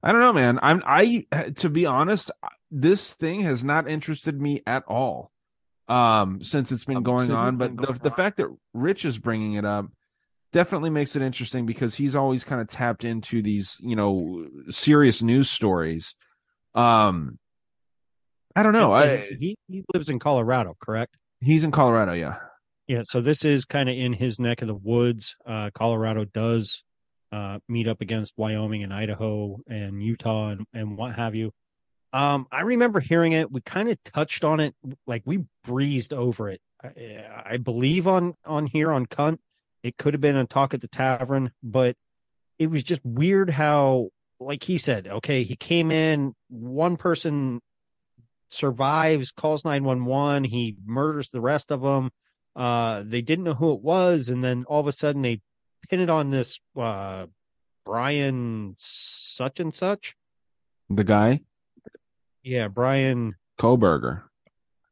I 0.00 0.12
don't 0.12 0.20
know, 0.20 0.32
man. 0.32 0.60
I'm, 0.62 0.80
I, 0.86 1.26
to 1.56 1.68
be 1.68 1.84
honest, 1.84 2.30
this 2.70 3.14
thing 3.14 3.40
has 3.40 3.64
not 3.64 3.90
interested 3.90 4.40
me 4.40 4.62
at 4.64 4.84
all. 4.86 5.32
Um, 5.88 6.40
since 6.40 6.70
it's 6.70 6.84
been 6.84 7.02
going 7.02 7.32
on, 7.32 7.54
it's 7.54 7.58
but 7.58 7.74
been 7.74 7.84
the, 7.84 7.98
the 8.10 8.10
fact 8.12 8.36
that 8.36 8.46
Rich 8.72 9.04
is 9.04 9.18
bringing 9.18 9.54
it 9.54 9.64
up 9.64 9.86
definitely 10.52 10.90
makes 10.90 11.16
it 11.16 11.22
interesting 11.22 11.66
because 11.66 11.96
he's 11.96 12.14
always 12.14 12.44
kind 12.44 12.60
of 12.60 12.68
tapped 12.68 13.02
into 13.02 13.42
these, 13.42 13.76
you 13.80 13.96
know, 13.96 14.46
serious 14.70 15.20
news 15.20 15.50
stories. 15.50 16.14
Um, 16.76 17.40
I 18.54 18.62
don't 18.62 18.72
know. 18.72 18.92
I, 18.92 19.16
he, 19.16 19.56
he 19.66 19.82
lives 19.92 20.08
in 20.08 20.20
Colorado, 20.20 20.76
correct? 20.80 21.16
He's 21.40 21.64
in 21.64 21.70
Colorado. 21.70 22.12
Yeah. 22.12 22.36
Yeah, 22.86 23.02
so 23.04 23.20
this 23.20 23.44
is 23.44 23.64
kind 23.64 23.88
of 23.88 23.96
in 23.96 24.12
his 24.12 24.38
neck 24.38 24.62
of 24.62 24.68
the 24.68 24.74
woods. 24.74 25.36
Uh, 25.44 25.70
Colorado 25.74 26.24
does 26.24 26.84
uh, 27.32 27.58
meet 27.68 27.88
up 27.88 28.00
against 28.00 28.34
Wyoming 28.36 28.84
and 28.84 28.94
Idaho 28.94 29.58
and 29.68 30.00
Utah 30.00 30.50
and, 30.50 30.66
and 30.72 30.96
what 30.96 31.16
have 31.16 31.34
you. 31.34 31.50
Um, 32.12 32.46
I 32.52 32.60
remember 32.60 33.00
hearing 33.00 33.32
it. 33.32 33.50
We 33.50 33.60
kind 33.60 33.90
of 33.90 34.02
touched 34.04 34.44
on 34.44 34.60
it, 34.60 34.74
like 35.06 35.22
we 35.24 35.44
breezed 35.64 36.12
over 36.12 36.48
it. 36.48 36.60
I, 36.82 37.24
I 37.44 37.56
believe 37.56 38.06
on 38.06 38.34
on 38.44 38.66
here 38.66 38.92
on 38.92 39.06
Cunt, 39.06 39.38
it 39.82 39.96
could 39.96 40.14
have 40.14 40.20
been 40.20 40.36
a 40.36 40.46
talk 40.46 40.72
at 40.72 40.80
the 40.80 40.88
tavern, 40.88 41.50
but 41.62 41.96
it 42.58 42.68
was 42.68 42.84
just 42.84 43.00
weird 43.04 43.50
how, 43.50 44.10
like 44.38 44.62
he 44.62 44.78
said, 44.78 45.08
okay, 45.08 45.42
he 45.42 45.56
came 45.56 45.90
in, 45.90 46.34
one 46.48 46.96
person 46.96 47.60
survives, 48.56 49.30
calls 49.30 49.64
nine 49.64 49.84
one 49.84 50.04
one, 50.04 50.44
he 50.44 50.76
murders 50.84 51.28
the 51.28 51.40
rest 51.40 51.70
of 51.70 51.82
them 51.82 52.10
uh 52.56 53.02
they 53.04 53.20
didn't 53.20 53.44
know 53.44 53.52
who 53.54 53.74
it 53.74 53.82
was 53.82 54.30
and 54.30 54.42
then 54.42 54.64
all 54.66 54.80
of 54.80 54.86
a 54.86 54.92
sudden 54.92 55.20
they 55.20 55.42
pin 55.90 56.00
it 56.00 56.08
on 56.08 56.30
this 56.30 56.58
uh 56.74 57.26
brian 57.84 58.74
such 58.78 59.60
and 59.60 59.74
such 59.74 60.16
The 60.88 61.04
guy, 61.04 61.40
yeah 62.42 62.68
brian 62.68 63.34
Kohberger. 63.60 64.22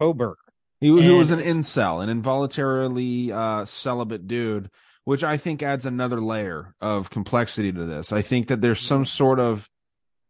Kohberger. 0.01 0.35
He, 0.81 0.89
he 1.01 1.11
was 1.11 1.31
an 1.31 1.41
incel, 1.41 2.03
an 2.03 2.11
involuntarily 2.11 3.33
uh, 3.33 3.65
celibate 3.65 4.27
dude, 4.27 4.71
which 5.05 5.25
I 5.25 5.39
think 5.39 5.63
adds 5.63 5.87
another 5.87 6.21
layer 6.21 6.75
of 6.81 7.09
complexity 7.09 7.73
to 7.73 7.87
this. 7.87 8.13
I 8.13 8.21
think 8.21 8.49
that 8.49 8.61
there's 8.61 8.81
some 8.81 9.07
sort 9.07 9.41
of 9.41 9.71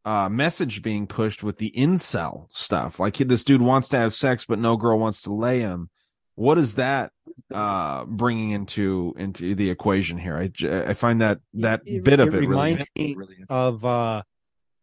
uh, 0.04 0.28
message 0.28 0.82
being 0.82 1.06
pushed 1.06 1.42
with 1.42 1.58
the 1.58 1.72
incel 1.76 2.46
stuff. 2.50 3.00
Like 3.00 3.16
this 3.16 3.44
dude 3.44 3.62
wants 3.62 3.88
to 3.88 3.98
have 3.98 4.14
sex, 4.14 4.44
but 4.44 4.58
no 4.58 4.76
girl 4.76 4.98
wants 4.98 5.22
to 5.22 5.32
lay 5.32 5.60
him. 5.60 5.90
What 6.34 6.58
is 6.58 6.74
that 6.74 7.12
uh, 7.52 8.04
bringing 8.04 8.50
into 8.50 9.14
into 9.16 9.54
the 9.54 9.70
equation 9.70 10.18
here? 10.18 10.36
I, 10.36 10.90
I 10.90 10.94
find 10.94 11.20
that 11.20 11.38
that 11.54 11.82
it, 11.86 12.04
bit 12.04 12.20
of 12.20 12.28
it 12.28 12.34
it 12.34 12.36
really 12.38 12.46
reminds 12.48 12.84
me 12.96 13.16
of 13.48 13.84
uh 13.84 14.22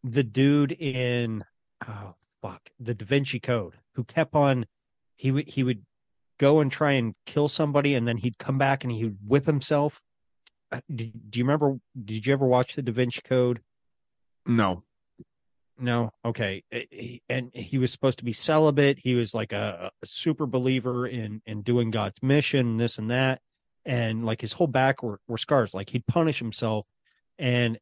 the 0.04 0.24
dude 0.24 0.72
in 0.72 1.44
oh 1.88 2.16
fuck 2.42 2.70
the 2.80 2.94
da 2.96 3.06
vinci 3.06 3.40
code 3.40 3.76
who 3.94 4.04
kept 4.04 4.34
on 4.34 4.66
he 5.16 5.30
would 5.32 5.48
he 5.48 5.64
would 5.64 5.86
go 6.42 6.60
and 6.60 6.72
try 6.72 6.94
and 6.94 7.14
kill 7.28 7.48
somebody, 7.48 7.94
and 7.94 8.08
then 8.08 8.18
he'd 8.18 8.40
come 8.40 8.58
back 8.58 8.84
and 8.84 8.92
he 8.92 9.04
would 9.04 9.18
whip 9.26 9.46
himself. 9.46 10.02
Uh, 10.72 10.82
do 10.94 11.06
you 11.06 11.44
remember? 11.44 11.78
Did 12.04 12.26
you 12.26 12.34
ever 12.34 12.48
watch 12.48 12.76
the 12.76 12.82
Da 12.82 12.92
Vinci 12.92 13.22
Code? 13.24 13.62
No. 14.48 14.84
No. 15.82 16.12
Okay. 16.24 16.64
Eh, 16.72 17.18
And 17.28 17.52
he 17.54 17.80
was 17.80 17.92
supposed 17.92 18.20
to 18.20 18.26
be 18.26 18.34
celibate. 18.34 19.00
He 19.00 19.16
was 19.16 19.34
like 19.34 19.52
a, 19.52 19.92
a 20.02 20.08
super 20.08 20.46
believer 20.46 21.08
in 21.08 21.42
in 21.48 21.64
doing 21.64 21.90
God's 21.90 22.22
mission, 22.22 22.78
this 22.78 23.00
and 23.00 23.10
that, 23.10 23.42
and 23.84 24.24
like 24.24 24.42
his 24.42 24.54
whole 24.54 24.68
back 24.68 25.02
were, 25.02 25.20
were 25.28 25.40
scars. 25.40 25.74
Like 25.74 25.90
he'd 25.90 26.06
punish 26.06 26.38
himself, 26.38 26.86
and 27.40 27.80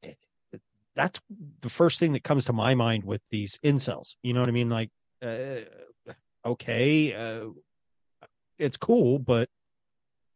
that's 0.95 1.20
the 1.60 1.70
first 1.70 2.00
thing 2.00 2.14
that 2.14 2.24
comes 2.24 2.45
to 2.45 2.54
my 2.54 2.74
mind 2.74 3.04
with 3.04 3.22
these 3.32 3.60
incels. 3.66 4.16
You 4.24 4.34
know 4.34 4.39
what 4.39 4.50
I 4.50 4.54
mean? 4.54 4.70
Like, 4.70 4.91
uh, 5.22 5.60
okay, 6.45 7.14
uh, 7.14 7.50
it's 8.58 8.78
cool, 8.78 9.20
but 9.20 9.50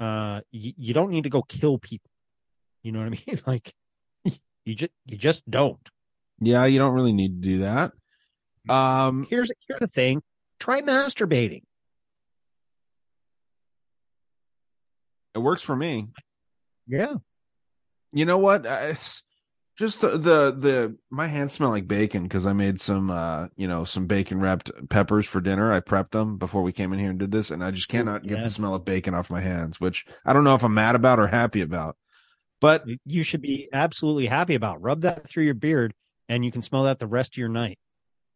uh, 0.01 0.41
you, 0.51 0.73
you 0.77 0.93
don't 0.93 1.11
need 1.11 1.23
to 1.23 1.29
go 1.29 1.41
kill 1.43 1.77
people. 1.77 2.11
You 2.83 2.91
know 2.91 2.99
what 2.99 3.07
I 3.07 3.09
mean? 3.09 3.39
Like, 3.47 3.73
you 4.65 4.75
just 4.75 4.91
you 5.05 5.17
just 5.17 5.49
don't. 5.49 5.89
Yeah, 6.45 6.65
you 6.65 6.79
don't 6.79 6.93
really 6.93 7.13
need 7.13 7.41
to 7.41 7.47
do 7.47 7.57
that. 7.59 7.91
Um, 8.69 9.27
here's 9.29 9.51
here's 9.67 9.79
the 9.79 9.87
thing: 9.87 10.21
try 10.59 10.81
masturbating. 10.81 11.63
It 15.35 15.39
works 15.39 15.61
for 15.61 15.75
me. 15.75 16.09
Yeah. 16.87 17.15
You 18.11 18.25
know 18.25 18.37
what? 18.37 18.65
It's 18.65 19.23
just 19.75 20.01
the 20.01 20.09
the, 20.09 20.55
the 20.57 20.97
my 21.09 21.27
hands 21.27 21.53
smell 21.53 21.71
like 21.71 21.87
bacon 21.87 22.23
because 22.23 22.45
I 22.45 22.53
made 22.53 22.79
some 22.79 23.09
uh 23.09 23.47
you 23.55 23.67
know 23.67 23.83
some 23.83 24.05
bacon 24.05 24.39
wrapped 24.39 24.71
peppers 24.89 25.25
for 25.25 25.41
dinner. 25.41 25.73
I 25.73 25.79
prepped 25.79 26.11
them 26.11 26.37
before 26.37 26.61
we 26.61 26.71
came 26.71 26.93
in 26.93 26.99
here 26.99 27.09
and 27.09 27.19
did 27.19 27.31
this, 27.31 27.49
and 27.49 27.63
I 27.63 27.71
just 27.71 27.89
cannot 27.89 28.23
get 28.23 28.37
yeah. 28.37 28.43
the 28.43 28.49
smell 28.51 28.75
of 28.75 28.85
bacon 28.85 29.15
off 29.15 29.31
my 29.31 29.41
hands, 29.41 29.79
which 29.79 30.05
I 30.25 30.33
don't 30.33 30.43
know 30.43 30.55
if 30.55 30.63
I'm 30.63 30.73
mad 30.73 30.95
about 30.95 31.19
or 31.19 31.27
happy 31.27 31.61
about. 31.61 31.97
But 32.61 32.85
you 33.05 33.23
should 33.23 33.41
be 33.41 33.67
absolutely 33.73 34.27
happy 34.27 34.55
about. 34.55 34.81
Rub 34.81 35.01
that 35.01 35.27
through 35.27 35.43
your 35.43 35.53
beard, 35.53 35.93
and 36.33 36.43
you 36.43 36.51
can 36.51 36.61
smell 36.61 36.83
that 36.83 36.99
the 36.99 37.07
rest 37.07 37.33
of 37.33 37.37
your 37.37 37.49
night. 37.49 37.77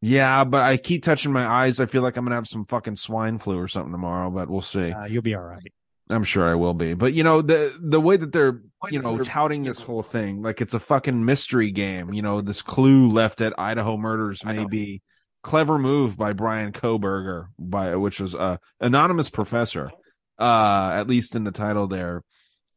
Yeah, 0.02 0.44
but 0.44 0.62
I 0.62 0.78
keep 0.78 1.04
touching 1.04 1.32
my 1.32 1.46
eyes. 1.46 1.80
I 1.80 1.88
feel 1.88 2.04
like 2.04 2.18
I'm 2.18 2.26
gonna 2.26 2.36
have 2.36 2.48
some 2.48 2.66
fucking 2.66 2.98
swine 2.98 3.40
flu 3.40 3.58
or 3.58 3.68
something 3.68 3.92
tomorrow, 3.92 4.30
but 4.30 4.50
we'll 4.50 4.62
see. 4.62 4.92
Uh, 4.92 5.06
you'll 5.06 5.24
be 5.24 5.36
all 5.36 5.44
right. 5.44 5.74
I'm 6.10 6.24
sure 6.24 6.48
I 6.48 6.56
will 6.56 6.74
be. 6.74 6.94
But 6.94 7.14
you 7.14 7.24
know, 7.24 7.42
the 7.42 7.76
the 7.82 8.00
way 8.00 8.16
that 8.16 8.32
they're 8.32 8.62
you 8.90 9.02
know 9.02 9.18
touting 9.18 9.64
this 9.64 9.80
whole 9.80 10.04
thing 10.04 10.42
like 10.42 10.62
it's 10.62 10.76
a 10.76 10.80
fucking 10.80 11.26
mystery 11.26 11.72
game. 11.72 12.14
You 12.14 12.22
know, 12.22 12.42
this 12.42 12.62
clue 12.62 13.10
left 13.10 13.42
at 13.42 13.58
Idaho 13.58 13.98
murders 13.98 14.46
may 14.46 14.66
be 14.66 15.02
clever 15.44 15.80
move 15.80 16.16
by 16.16 16.34
Bryan 16.34 16.72
Kohberger, 16.72 17.48
by 17.58 17.96
which 17.96 18.20
was 18.20 18.36
a 18.36 18.60
anonymous 18.80 19.30
professor. 19.30 19.92
Uh, 20.40 20.92
at 20.94 21.08
least 21.08 21.36
in 21.36 21.44
the 21.44 21.52
title 21.52 21.88
there. 21.88 22.22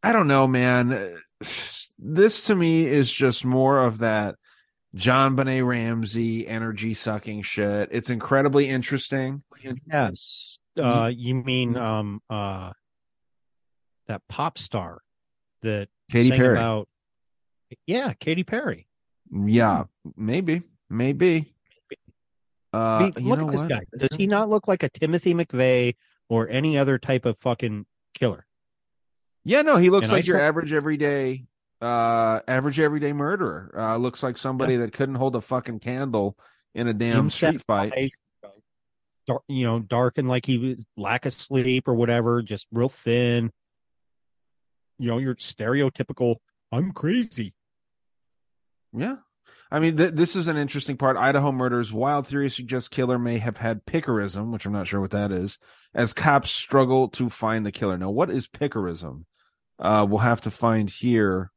I 0.03 0.13
don't 0.13 0.29
know, 0.29 0.47
man. 0.47 1.19
This 2.03 2.45
to 2.45 2.55
me 2.55 2.87
is 2.87 3.13
just 3.13 3.45
more 3.45 3.79
of 3.79 3.99
that 3.99 4.37
JonBenét 4.97 5.67
Ramsey 5.67 6.47
energy 6.47 6.95
sucking 6.95 7.43
shit. 7.43 7.89
It's 7.93 8.11
incredibly 8.11 8.69
interesting. 8.69 9.43
Yes. 9.91 10.59
Uh, 10.81 11.11
you 11.15 11.35
mean 11.35 11.77
um 11.77 12.21
uh 12.31 12.73
that 14.09 14.23
pop 14.29 14.59
star 14.59 15.01
that 15.63 15.89
Katy 16.11 16.31
Perry. 16.31 16.55
about 16.57 16.89
yeah, 17.87 18.13
Katy 18.15 18.43
Perry. 18.45 18.87
Yeah, 19.33 19.85
maybe, 20.17 20.63
maybe. 20.89 21.55
Uh, 22.73 22.77
I 22.77 23.13
you 23.17 23.29
look 23.29 23.41
at 23.43 23.51
this 23.51 23.63
what? 23.63 23.69
guy. 23.71 23.81
Does 23.97 24.17
he 24.17 24.27
not 24.27 24.49
look 24.49 24.67
like 24.67 24.83
a 24.83 24.89
Timothy 24.89 25.35
McVeigh 25.35 25.95
or 26.29 26.49
any 26.49 26.79
other 26.79 26.99
type 26.99 27.27
of 27.27 27.37
fucking 27.39 27.87
killer? 28.15 28.47
Yeah, 29.45 29.63
no, 29.63 29.77
he 29.77 29.91
looks 29.91 30.09
And 30.09 30.15
I 30.15 30.17
like 30.19 30.27
your 30.27 30.39
saw- 30.39 30.45
average 30.45 30.73
everyday, 30.73 31.45
uh, 31.81 32.41
average 32.47 32.81
everyday 32.81 33.13
murderer. 33.13 33.75
Uh, 33.77 33.97
looks 33.97 34.23
like 34.23 34.39
somebody 34.39 34.77
that 34.77 34.93
couldn't 34.93 35.15
hold 35.17 35.37
a 35.37 35.41
fucking 35.41 35.81
candle 35.81 36.37
in 36.75 36.89
a 36.89 36.95
damn 36.95 37.31
street 37.31 37.63
fight. 37.67 37.93
dark, 39.27 39.43
you 39.49 39.67
know, 39.67 39.81
darkened 39.81 40.29
like 40.29 40.47
he 40.47 40.59
was 40.59 40.85
lack 40.97 41.27
of 41.27 41.33
sleep 41.33 41.89
or 41.89 41.95
whatever, 41.95 42.43
just 42.43 42.67
real 42.73 42.89
thin. 42.89 43.51
You 44.99 45.09
know, 45.09 45.19
your 45.19 45.35
stereotypical 45.37 46.37
I'm 46.73 46.93
crazy. 46.93 47.55
Yeah. 48.93 49.17
I 49.71 49.79
mean, 49.79 49.97
th- 49.97 50.15
this 50.15 50.35
is 50.35 50.49
an 50.49 50.57
interesting 50.57 50.97
part. 50.97 51.17
Idaho 51.17 51.53
murders. 51.53 51.93
Wild 51.93 52.27
theory 52.27 52.51
suggests 52.51 52.89
killer 52.89 53.19
may 53.19 53.39
have 53.39 53.59
had 53.59 53.87
piquerism, 53.87 54.53
which 54.53 54.67
I'm 54.67 54.73
not 54.73 54.87
sure 54.87 55.01
what 55.01 55.13
that 55.13 55.31
is, 55.31 55.59
as 55.95 56.13
cops 56.13 56.51
struggle 56.51 57.09
to 57.11 57.29
find 57.29 57.65
the 57.65 57.73
killer. 57.73 57.97
Now, 57.97 58.11
what 58.11 58.31
is 58.31 58.49
piquerism? 58.49 59.25
Uh, 59.79 60.07
we'll 60.09 60.19
have 60.19 60.41
to 60.43 60.51
find 60.51 60.91
here. 60.91 61.53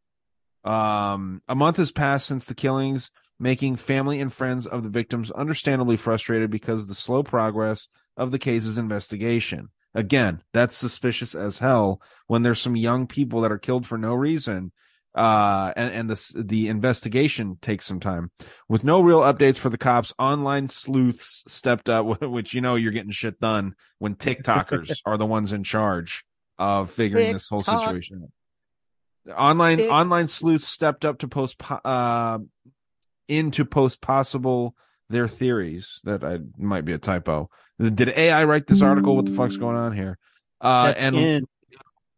Um, 0.64 1.42
a 1.48 1.56
month 1.56 1.78
has 1.78 1.92
passed 1.92 2.28
since 2.28 2.46
the 2.46 2.56
killings, 2.56 3.12
making 3.40 3.76
family 3.76 4.22
and 4.22 4.32
friends 4.32 4.66
of 4.66 4.84
the 4.84 4.90
victims 4.90 5.32
understandably 5.32 5.98
frustrated 5.98 6.50
because 6.50 6.84
of 6.84 6.88
the 6.88 6.96
slow 6.96 7.24
progress 7.24 7.88
of 8.16 8.32
the 8.32 8.40
case's 8.40 8.78
investigation. 8.78 9.70
Again, 9.96 10.42
that's 10.54 10.76
suspicious 10.76 11.36
as 11.36 11.60
hell 11.60 12.02
when 12.28 12.42
there's 12.42 12.62
some 12.62 12.76
young 12.76 13.06
people 13.06 13.42
that 13.42 13.52
are 13.52 13.60
killed 13.60 13.86
for 13.86 13.98
no 13.98 14.14
reason 14.14 14.72
uh 15.16 15.72
and, 15.76 15.94
and 15.94 16.10
the 16.10 16.44
the 16.44 16.68
investigation 16.68 17.60
takes 17.62 17.86
some 17.86 18.00
time. 18.00 18.32
With 18.68 18.84
no 18.84 19.00
real 19.02 19.20
updates 19.20 19.58
for 19.58 19.70
the 19.70 19.78
cops 19.78 20.12
online 20.18 20.70
sleuths 20.70 21.44
stepped 21.48 21.88
up 21.88 22.22
which 22.22 22.56
you 22.56 22.62
know 22.62 22.74
you're 22.74 22.92
getting 22.92 23.12
shit 23.12 23.40
done 23.40 23.76
when 24.00 24.16
tiktokers 24.16 24.98
are 25.06 25.18
the 25.18 25.26
ones 25.28 25.52
in 25.52 25.64
charge 25.64 26.24
of 26.58 26.90
figuring 26.90 27.32
this 27.32 27.48
whole 27.48 27.62
situation 27.62 28.24
out 28.24 28.30
online 29.36 29.78
Tik- 29.78 29.92
online 29.92 30.28
sleuths 30.28 30.68
stepped 30.68 31.06
up 31.06 31.20
to 31.20 31.28
post 31.28 31.58
po- 31.58 31.76
uh 31.86 32.40
in 33.28 33.52
to 33.52 33.64
post 33.66 34.02
possible 34.02 34.76
their 35.10 35.28
theories 35.28 36.00
that 36.04 36.24
I 36.24 36.40
might 36.58 36.86
be 36.86 36.94
a 36.94 36.98
typo 36.98 37.50
did 37.80 38.10
AI 38.10 38.44
write 38.44 38.68
this 38.68 38.82
article 38.82 39.16
what 39.16 39.26
the 39.26 39.32
fuck's 39.34 39.58
going 39.58 39.76
on 39.78 39.94
here 39.96 40.18
uh 40.62 40.94
and 40.96 41.16
in 41.16 41.46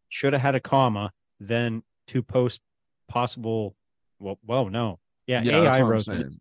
should 0.08 0.32
have 0.32 0.42
had 0.42 0.54
a 0.54 0.60
comma, 0.60 1.10
then 1.40 1.82
to 2.08 2.22
post 2.22 2.60
possible. 3.08 3.74
Well, 4.20 4.38
well, 4.46 4.70
no, 4.70 4.98
yeah, 5.26 5.42
Yeah, 5.42 5.60
that's 5.60 5.66
AI 5.66 5.70
what 5.70 5.78
I'm 5.86 5.90
wrote 5.90 6.04
saying. 6.04 6.22
this. 6.22 6.32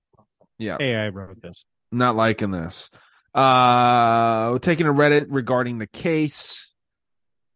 yeah 0.59 0.77
AI 0.79 1.09
wrote 1.09 1.41
this. 1.41 1.65
not 1.91 2.15
liking 2.15 2.51
this. 2.51 2.89
Uh, 3.33 4.57
taking 4.59 4.85
a 4.87 4.93
Reddit 4.93 5.25
regarding 5.29 5.77
the 5.79 5.87
case. 5.87 6.73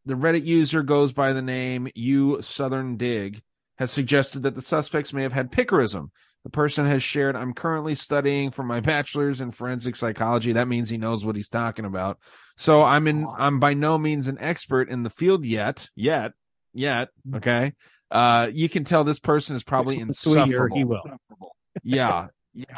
The 0.06 0.16
Reddit 0.16 0.46
user 0.46 0.84
goes 0.84 1.12
by 1.12 1.34
the 1.34 1.42
name 1.42 1.90
U 1.96 2.42
Southern 2.42 2.98
Dig 2.98 3.42
has 3.78 3.92
suggested 3.92 4.44
that 4.44 4.56
the 4.56 4.62
suspects 4.62 5.14
may 5.14 5.24
have 5.24 5.34
had 5.34 5.52
piquerism. 5.52 6.10
The 6.44 6.50
person 6.50 6.86
has 6.86 7.04
shared, 7.04 7.36
I'm 7.36 7.54
currently 7.54 7.96
studying 7.96 8.52
for 8.52 8.64
my 8.64 8.80
bachelor's 8.80 9.42
in 9.42 9.52
forensic 9.52 9.96
psychology. 9.96 10.54
That 10.54 10.68
means 10.68 10.90
he 10.90 10.98
knows 10.98 11.26
what 11.26 11.36
he's 11.36 11.50
talking 11.50 11.86
about. 11.86 12.18
So 12.58 12.82
I'm 12.82 13.08
in, 13.08 13.28
I'm 13.38 13.60
by 13.60 13.74
no 13.74 13.98
means 13.98 14.28
an 14.28 14.38
expert 14.40 14.90
in 14.90 15.04
the 15.04 15.10
field 15.10 15.46
yet, 15.46 15.90
yet, 15.96 16.32
yet. 16.74 17.10
Okay. 17.36 17.74
Uh, 18.12 18.48
you 18.52 18.70
can 18.70 18.84
tell 18.84 19.04
this 19.04 19.20
person 19.20 19.56
is 19.56 19.64
probably 19.64 19.96
Six 19.96 20.06
months 20.06 20.22
to 20.24 20.30
a 20.30 20.34
year, 20.34 20.44
insufferable 20.44 20.78
he 20.78 20.84
will. 20.84 21.04
yeah, 21.84 22.28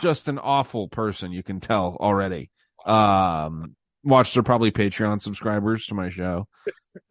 just 0.02 0.28
an 0.28 0.40
awful 0.40 0.88
person. 0.88 1.32
You 1.32 1.44
can 1.44 1.60
tell 1.60 1.98
already. 2.00 2.50
Um, 2.86 3.76
watch, 4.04 4.34
they're 4.34 4.44
probably 4.44 4.72
Patreon 4.72 5.22
subscribers 5.22 5.86
to 5.88 5.96
my 5.96 6.10
show, 6.10 6.48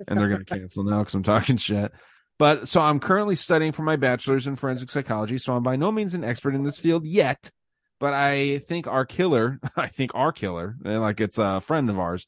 and 0.07 0.19
they're 0.19 0.29
gonna 0.29 0.45
cancel 0.45 0.85
now 0.85 1.01
because 1.01 1.15
I'm 1.15 1.23
talking 1.23 1.57
shit. 1.57 1.93
But 2.39 2.69
so 2.69 2.81
I'm 2.81 3.01
currently 3.01 3.35
studying 3.35 3.73
for 3.73 3.83
my 3.83 3.97
bachelor's 3.97 4.47
in 4.47 4.57
forensic 4.57 4.91
psychology, 4.91 5.39
so 5.39 5.55
I'm 5.55 5.63
by 5.63 5.77
no 5.77 5.93
means 5.93 6.15
an 6.15 6.25
expert 6.25 6.55
in 6.55 6.65
this 6.65 6.79
field 6.79 7.05
yet. 7.05 7.51
But 7.99 8.15
I 8.15 8.61
think 8.61 8.87
our 8.87 9.05
killer, 9.05 9.61
I 9.77 9.89
think 9.89 10.13
our 10.15 10.33
killer, 10.33 10.77
like 10.83 11.21
it's 11.21 11.39
a 11.39 11.61
friend 11.61 11.91
of 11.91 11.99
ours, 11.99 12.27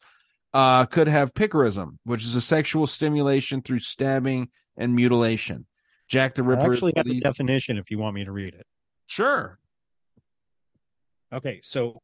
uh, 0.53 0.85
could 0.87 1.09
have 1.09 1.33
piquerism, 1.35 1.99
which 2.05 2.24
is 2.24 2.37
a 2.37 2.43
sexual 2.43 2.87
stimulation 2.87 3.62
through 3.62 3.79
stabbing 3.79 4.49
and 4.77 4.95
mutilation. 4.95 5.66
Jack 6.09 6.35
the 6.35 6.43
Ripper. 6.43 6.73
is 6.73 6.77
actually 6.77 6.93
have 6.97 7.07
the 7.07 7.20
definition 7.20 7.79
if 7.79 7.91
you 7.91 7.99
want 7.99 8.15
me 8.15 8.24
to 8.24 8.33
read 8.33 8.55
it. 8.55 8.66
Sure. 9.07 9.59
Okay, 11.33 11.61
so 11.62 12.03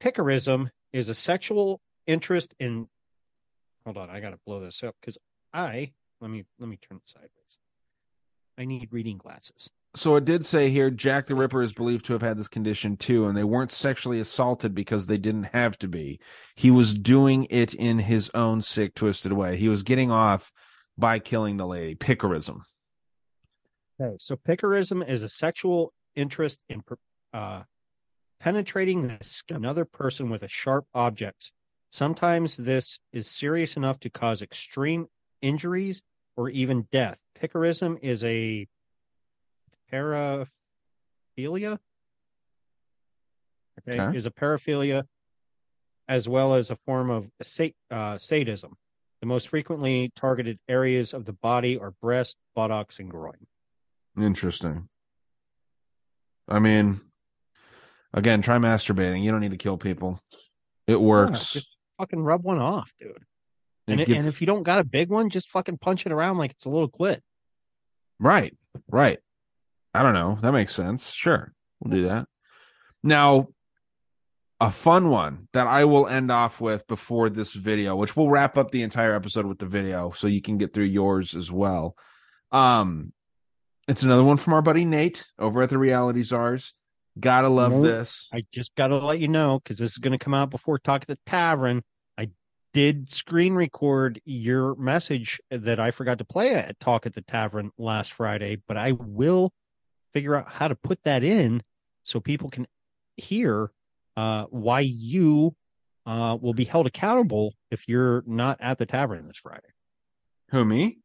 piquerism 0.00 0.70
is 0.92 1.08
a 1.08 1.14
sexual 1.14 1.80
interest 2.06 2.54
in. 2.58 2.88
Hold 3.88 3.96
on, 3.96 4.10
I 4.10 4.20
got 4.20 4.32
to 4.32 4.38
blow 4.44 4.60
this 4.60 4.82
up 4.82 4.94
because 5.00 5.16
I 5.54 5.92
let 6.20 6.30
me 6.30 6.44
let 6.58 6.68
me 6.68 6.76
turn 6.76 6.98
it 6.98 7.08
sideways. 7.08 7.30
I 8.58 8.66
need 8.66 8.88
reading 8.90 9.16
glasses. 9.16 9.70
So 9.96 10.14
it 10.16 10.26
did 10.26 10.44
say 10.44 10.68
here 10.68 10.90
Jack 10.90 11.26
the 11.26 11.34
Ripper 11.34 11.62
is 11.62 11.72
believed 11.72 12.04
to 12.04 12.12
have 12.12 12.20
had 12.20 12.36
this 12.36 12.48
condition 12.48 12.98
too, 12.98 13.26
and 13.26 13.34
they 13.34 13.44
weren't 13.44 13.70
sexually 13.70 14.20
assaulted 14.20 14.74
because 14.74 15.06
they 15.06 15.16
didn't 15.16 15.54
have 15.54 15.78
to 15.78 15.88
be. 15.88 16.20
He 16.54 16.70
was 16.70 16.92
doing 16.92 17.46
it 17.48 17.72
in 17.72 18.00
his 18.00 18.30
own 18.34 18.60
sick, 18.60 18.94
twisted 18.94 19.32
way. 19.32 19.56
He 19.56 19.70
was 19.70 19.82
getting 19.82 20.10
off 20.10 20.52
by 20.98 21.18
killing 21.18 21.56
the 21.56 21.66
lady. 21.66 21.94
Piquerism. 21.94 22.60
Okay, 23.98 24.18
so 24.20 24.36
piquerism 24.36 25.02
is 25.08 25.22
a 25.22 25.30
sexual 25.30 25.94
interest 26.14 26.62
in 26.68 26.84
uh, 27.32 27.62
penetrating 28.38 29.08
the 29.08 29.16
skin 29.22 29.56
another 29.56 29.86
person 29.86 30.28
with 30.28 30.42
a 30.42 30.48
sharp 30.48 30.84
object, 30.92 31.52
Sometimes 31.90 32.56
this 32.56 32.98
is 33.12 33.28
serious 33.28 33.76
enough 33.76 33.98
to 34.00 34.10
cause 34.10 34.42
extreme 34.42 35.06
injuries 35.40 36.02
or 36.36 36.50
even 36.50 36.86
death. 36.92 37.18
Piquerism 37.40 37.98
is 38.02 38.22
a 38.24 38.66
paraphilia. 39.92 40.48
Okay, 41.38 41.78
Okay. 44.00 44.16
is 44.16 44.26
a 44.26 44.30
paraphilia 44.30 45.04
as 46.08 46.28
well 46.28 46.54
as 46.54 46.70
a 46.70 46.76
form 46.76 47.10
of 47.10 47.30
uh, 47.90 48.18
sadism. 48.18 48.76
The 49.20 49.26
most 49.26 49.48
frequently 49.48 50.10
targeted 50.14 50.58
areas 50.68 51.12
of 51.12 51.24
the 51.24 51.32
body 51.32 51.78
are 51.78 51.92
breast, 52.02 52.36
buttocks, 52.54 52.98
and 52.98 53.10
groin. 53.10 53.46
Interesting. 54.18 54.88
I 56.48 56.60
mean, 56.60 57.00
again, 58.14 58.42
try 58.42 58.58
masturbating. 58.58 59.22
You 59.22 59.30
don't 59.30 59.40
need 59.40 59.50
to 59.50 59.58
kill 59.58 59.76
people. 59.76 60.20
It 60.86 60.92
Yeah, 60.92 60.98
works. 60.98 61.52
just 61.52 61.68
fucking 61.98 62.20
rub 62.20 62.42
one 62.44 62.58
off, 62.58 62.92
dude. 62.98 63.24
And, 63.86 64.00
it- 64.00 64.06
gets- 64.06 64.18
and 64.24 64.28
if 64.28 64.40
you 64.40 64.46
don't 64.46 64.62
got 64.62 64.80
a 64.80 64.84
big 64.84 65.10
one, 65.10 65.30
just 65.30 65.50
fucking 65.50 65.78
punch 65.78 66.06
it 66.06 66.12
around 66.12 66.38
like 66.38 66.52
it's 66.52 66.64
a 66.66 66.70
little 66.70 66.90
clit. 66.90 67.20
Right, 68.18 68.56
right. 68.90 69.18
I 69.94 70.02
don't 70.02 70.14
know. 70.14 70.38
That 70.42 70.52
makes 70.52 70.74
sense. 70.74 71.10
Sure, 71.12 71.52
we'll 71.80 71.96
do 71.96 72.08
that. 72.08 72.26
Now, 73.02 73.48
a 74.60 74.70
fun 74.70 75.08
one 75.08 75.48
that 75.52 75.66
I 75.68 75.84
will 75.84 76.06
end 76.08 76.30
off 76.32 76.60
with 76.60 76.86
before 76.88 77.30
this 77.30 77.52
video, 77.54 77.94
which 77.96 78.16
we'll 78.16 78.28
wrap 78.28 78.58
up 78.58 78.70
the 78.70 78.82
entire 78.82 79.14
episode 79.14 79.46
with 79.46 79.58
the 79.58 79.66
video, 79.66 80.10
so 80.10 80.26
you 80.26 80.42
can 80.42 80.58
get 80.58 80.74
through 80.74 80.86
yours 80.86 81.34
as 81.34 81.50
well. 81.50 81.94
Um, 82.50 83.12
it's 83.86 84.02
another 84.02 84.24
one 84.24 84.36
from 84.36 84.52
our 84.54 84.62
buddy 84.62 84.84
Nate 84.84 85.24
over 85.38 85.62
at 85.62 85.70
the 85.70 85.78
Reality 85.78 86.22
Czars. 86.22 86.74
Gotta 87.18 87.48
love 87.48 87.72
Nope. 87.72 87.82
this. 87.84 88.28
I 88.32 88.44
just 88.52 88.74
got 88.76 88.88
to 88.88 88.98
let 88.98 89.18
you 89.18 89.28
know 89.28 89.58
because 89.58 89.78
this 89.78 89.92
is 89.92 89.98
to 90.12 90.18
come 90.24 90.34
out 90.34 90.50
before 90.50 90.78
Talk 90.78 91.02
at 91.02 91.08
the 91.08 91.18
Tavern. 91.26 91.82
I 92.16 92.30
did 92.72 93.10
screen 93.10 93.54
record 93.54 94.20
your 94.24 94.74
message 94.76 95.40
that 95.50 95.80
I 95.80 95.90
forgot 95.90 96.18
to 96.18 96.24
play 96.24 96.54
at 96.54 96.78
Talk 96.80 97.06
at 97.06 97.14
the 97.14 97.22
Tavern 97.22 97.70
last 97.78 98.12
Friday, 98.12 98.58
but 98.68 98.76
I 98.76 98.92
will 98.92 99.52
figure 100.12 100.34
out 100.36 100.48
how 100.48 100.68
to 100.68 100.74
put 100.76 101.02
that 101.04 101.24
in 101.24 101.62
so 102.02 102.20
people 102.20 102.50
can 102.50 102.66
hear 103.16 103.70
uh, 104.16 104.44
why 104.50 104.80
you 104.80 105.54
uh, 106.06 106.36
will 106.40 106.54
be 106.54 106.64
held 106.64 106.86
accountable 106.86 107.54
if 107.70 107.88
you're 107.88 108.22
not 108.26 108.58
at 108.60 108.78
the 108.78 108.86
tavern 108.86 109.26
this 109.26 109.36
Friday. 109.38 109.68
Who 110.50 110.64
me? 110.64 110.98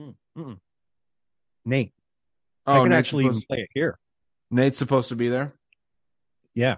Mm-mm. 0.00 0.58
Nate. 1.64 1.92
Oh, 2.66 2.72
I 2.72 2.78
can 2.80 2.90
Nate's 2.90 2.98
actually 2.98 3.24
even 3.24 3.34
supposed- 3.36 3.48
play 3.48 3.58
it 3.60 3.70
here. 3.74 3.98
Nate's 4.50 4.78
supposed 4.78 5.08
to 5.10 5.16
be 5.16 5.28
there. 5.28 5.54
Yeah. 6.54 6.76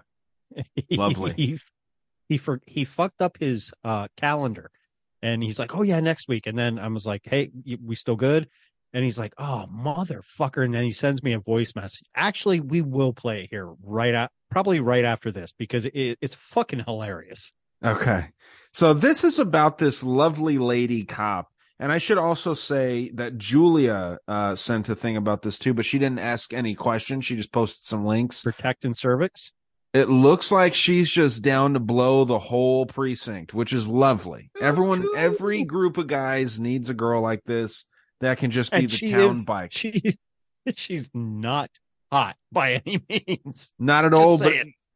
Lovely. 0.91 1.35
he 1.37 1.59
he 2.29 2.39
for 2.39 2.61
he 2.67 2.85
fucked 2.85 3.23
up 3.23 3.39
his 3.39 3.73
uh 3.85 4.09
calendar 4.17 4.71
and 5.23 5.43
he's 5.43 5.59
like, 5.59 5.77
"Oh 5.77 5.83
yeah, 5.83 6.01
next 6.01 6.29
week." 6.29 6.47
And 6.47 6.59
then 6.59 6.79
I 6.79 6.89
was 6.89 7.07
like, 7.07 7.23
"Hey, 7.25 7.51
we 7.85 7.95
still 7.95 8.17
good?" 8.17 8.49
And 8.93 9.05
he's 9.05 9.19
like, 9.19 9.35
"Oh, 9.39 9.67
motherfucker." 9.73 10.65
And 10.65 10.75
then 10.75 10.85
he 10.85 10.93
sends 10.93 11.23
me 11.23 11.33
a 11.33 11.39
voice 11.39 11.75
message. 11.77 12.03
Actually, 12.15 12.61
we 12.61 12.83
will 12.83 13.13
play 13.13 13.45
it 13.45 13.51
here 13.51 13.73
right 13.83 14.15
at 14.15 14.31
probably 14.51 14.81
right 14.81 15.05
after 15.05 15.31
this 15.31 15.53
because 15.57 15.87
it, 15.87 16.19
it's 16.21 16.35
fucking 16.35 16.85
hilarious. 16.85 17.53
Okay. 17.85 18.27
So 18.73 18.95
this 18.95 19.25
is 19.25 19.39
about 19.39 19.79
this 19.79 20.03
lovely 20.03 20.59
lady 20.59 21.05
cop. 21.05 21.49
And 21.81 21.91
I 21.91 21.99
should 21.99 22.19
also 22.19 22.53
say 22.55 23.11
that 23.15 23.39
Julia 23.39 24.19
uh, 24.29 24.55
sent 24.55 24.89
a 24.91 24.95
thing 24.95 25.17
about 25.17 25.41
this 25.43 25.59
too, 25.59 25.73
but 25.75 25.87
she 25.87 25.99
didn't 25.99 26.19
ask 26.19 26.53
any 26.53 26.75
questions. 26.75 27.25
She 27.25 27.37
just 27.37 27.51
posted 27.53 27.87
some 27.87 28.05
links. 28.05 28.43
Protecting 28.43 28.93
cervix. 28.95 29.53
It 29.95 30.09
looks 30.09 30.53
like 30.53 30.75
she's 30.75 31.11
just 31.11 31.43
down 31.43 31.73
to 31.75 31.81
blow 31.81 32.25
the 32.25 32.39
whole 32.39 32.87
precinct, 32.87 33.55
which 33.55 33.73
is 33.73 33.89
lovely. 33.89 34.51
Everyone, 34.61 35.05
every 35.17 35.65
group 35.65 35.97
of 35.97 36.07
guys 36.07 36.61
needs 36.61 36.91
a 36.91 36.95
girl 36.95 37.23
like 37.23 37.43
this 37.45 37.87
that 38.21 38.39
can 38.39 38.51
just 38.53 38.71
be 38.71 38.77
And 38.77 38.91
the 38.91 38.97
she 38.97 39.11
town 39.11 39.21
is 39.23 39.41
bike. 39.41 39.73
she 39.73 40.17
she's 40.77 41.11
not 41.15 41.71
hot 42.13 42.37
by 42.53 42.83
any 42.87 43.03
means. 43.09 43.73
Not 43.79 44.05
at 44.05 44.13
Just 44.13 44.23
all, 44.23 44.39
but 44.39 44.53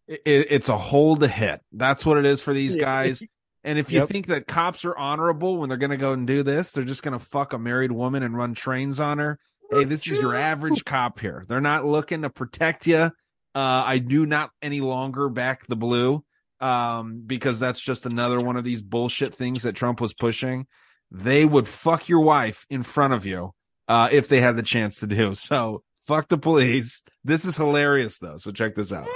it, 0.06 0.20
it's 0.27 0.69
a 0.69 0.77
hole 0.78 1.16
to 1.16 1.27
hit. 1.28 1.61
That's 1.73 2.05
what 2.05 2.19
it 2.19 2.27
is 2.27 2.40
for 2.43 2.52
these 2.52 2.77
Yeah. 2.77 2.82
guys. 2.82 3.23
And 3.65 3.78
if 3.78 3.91
you 3.91 4.01
Yep. 4.01 4.09
think 4.09 4.27
that 4.27 4.47
cops 4.47 4.85
are 4.85 4.97
honorable 4.97 5.57
when 5.57 5.69
they're 5.70 5.78
going 5.78 5.91
to 5.91 5.97
go 5.97 6.12
and 6.12 6.27
do 6.27 6.43
this, 6.43 6.70
they're 6.70 6.85
just 6.85 7.03
going 7.03 7.19
to 7.19 7.24
fuck 7.24 7.53
a 7.55 7.59
married 7.59 7.93
woman 7.93 8.23
and 8.23 8.36
run 8.36 8.55
trains 8.55 9.01
on 9.01 9.19
her. 9.19 9.39
Hey, 9.70 9.85
this 9.85 10.07
is 10.07 10.20
your 10.20 10.35
average 10.35 10.85
cop 10.85 11.19
here. 11.19 11.45
They're 11.49 11.61
not 11.62 11.85
looking 11.86 12.23
to 12.23 12.31
protect 12.31 12.86
you. 12.86 12.97
Uh, 12.97 13.11
I 13.55 13.99
do 13.99 14.27
not 14.27 14.51
any 14.61 14.81
longer 14.81 15.28
back 15.31 15.66
the 15.66 15.77
blue 15.77 16.23
um, 16.61 17.23
because 17.27 17.59
that's 17.59 17.81
just 17.81 18.05
another 18.05 18.39
one 18.39 18.57
of 18.57 18.65
these 18.65 18.82
bullshit 18.82 19.35
things 19.35 19.62
that 19.62 19.74
Trump 19.74 20.01
was 20.01 20.12
pushing. 20.12 20.66
They 21.11 21.45
would 21.45 21.66
fuck 21.66 22.09
your 22.09 22.20
wife 22.20 22.66
in 22.69 22.82
front 22.82 23.15
of 23.15 23.24
you 23.24 23.53
uh, 23.89 24.09
if 24.12 24.28
they 24.28 24.41
had 24.41 24.57
the 24.57 24.62
chance 24.62 24.97
to 25.01 25.07
do. 25.07 25.35
So 25.36 25.82
fuck 26.01 26.28
the 26.28 26.36
police. 26.36 27.03
This 27.24 27.47
is 27.47 27.57
hilarious 27.57 28.19
though. 28.19 28.36
So 28.36 28.53
check 28.53 28.74
this 28.74 28.93
out. 28.93 29.09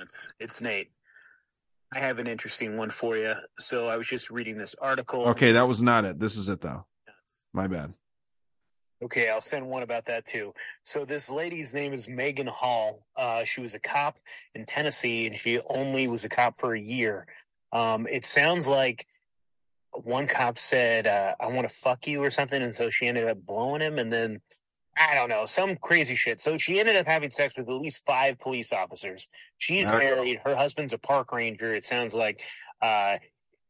It's, 0.00 0.32
it's 0.40 0.60
Nate. 0.62 0.91
I 1.94 1.98
have 2.00 2.18
an 2.18 2.26
interesting 2.26 2.76
one 2.76 2.90
for 2.90 3.16
you. 3.16 3.34
So 3.58 3.86
I 3.86 3.96
was 3.96 4.06
just 4.06 4.30
reading 4.30 4.56
this 4.56 4.74
article. 4.80 5.26
Okay, 5.28 5.52
that 5.52 5.68
was 5.68 5.82
not 5.82 6.04
it. 6.04 6.18
This 6.18 6.36
is 6.36 6.48
it 6.48 6.60
though. 6.60 6.86
My 7.52 7.66
bad. 7.66 7.92
Okay, 9.02 9.28
I'll 9.28 9.40
send 9.40 9.68
one 9.68 9.82
about 9.82 10.06
that 10.06 10.24
too. 10.24 10.54
So 10.84 11.04
this 11.04 11.28
lady's 11.28 11.74
name 11.74 11.92
is 11.92 12.08
Maegan 12.08 12.46
Hall. 12.46 13.04
Uh, 13.16 13.44
she 13.44 13.60
was 13.60 13.74
a 13.74 13.80
cop 13.80 14.18
in 14.54 14.64
Tennessee, 14.64 15.26
and 15.26 15.36
she 15.36 15.60
only 15.68 16.06
was 16.06 16.24
a 16.24 16.28
cop 16.28 16.58
for 16.58 16.74
a 16.74 16.80
year. 16.80 17.26
Um, 17.72 18.06
it 18.06 18.24
sounds 18.24 18.66
like 18.66 19.06
one 19.90 20.28
cop 20.28 20.58
said, 20.58 21.06
uh, 21.06 21.34
"I 21.40 21.48
want 21.48 21.68
to 21.68 21.74
fuck 21.74 22.06
you" 22.06 22.22
or 22.22 22.30
something, 22.30 22.62
and 22.62 22.76
so 22.76 22.90
she 22.90 23.08
ended 23.08 23.28
up 23.28 23.44
blowing 23.44 23.82
him, 23.82 23.98
and 23.98 24.10
then 24.10 24.40
I 24.96 25.14
don't 25.14 25.28
know 25.28 25.46
some 25.46 25.76
crazy 25.76 26.14
shit. 26.14 26.42
So 26.42 26.58
she 26.58 26.78
ended 26.78 26.96
up 26.96 27.06
having 27.06 27.30
sex 27.30 27.56
with 27.56 27.68
at 27.68 27.74
least 27.74 28.02
five 28.06 28.38
police 28.38 28.72
officers. 28.72 29.28
She's 29.58 29.88
Okay. 29.88 29.98
married. 29.98 30.40
Her 30.44 30.54
husband's 30.54 30.92
a 30.92 30.98
park 30.98 31.32
ranger. 31.32 31.74
It 31.74 31.84
sounds 31.84 32.14
like. 32.14 32.40
Uh, 32.80 33.18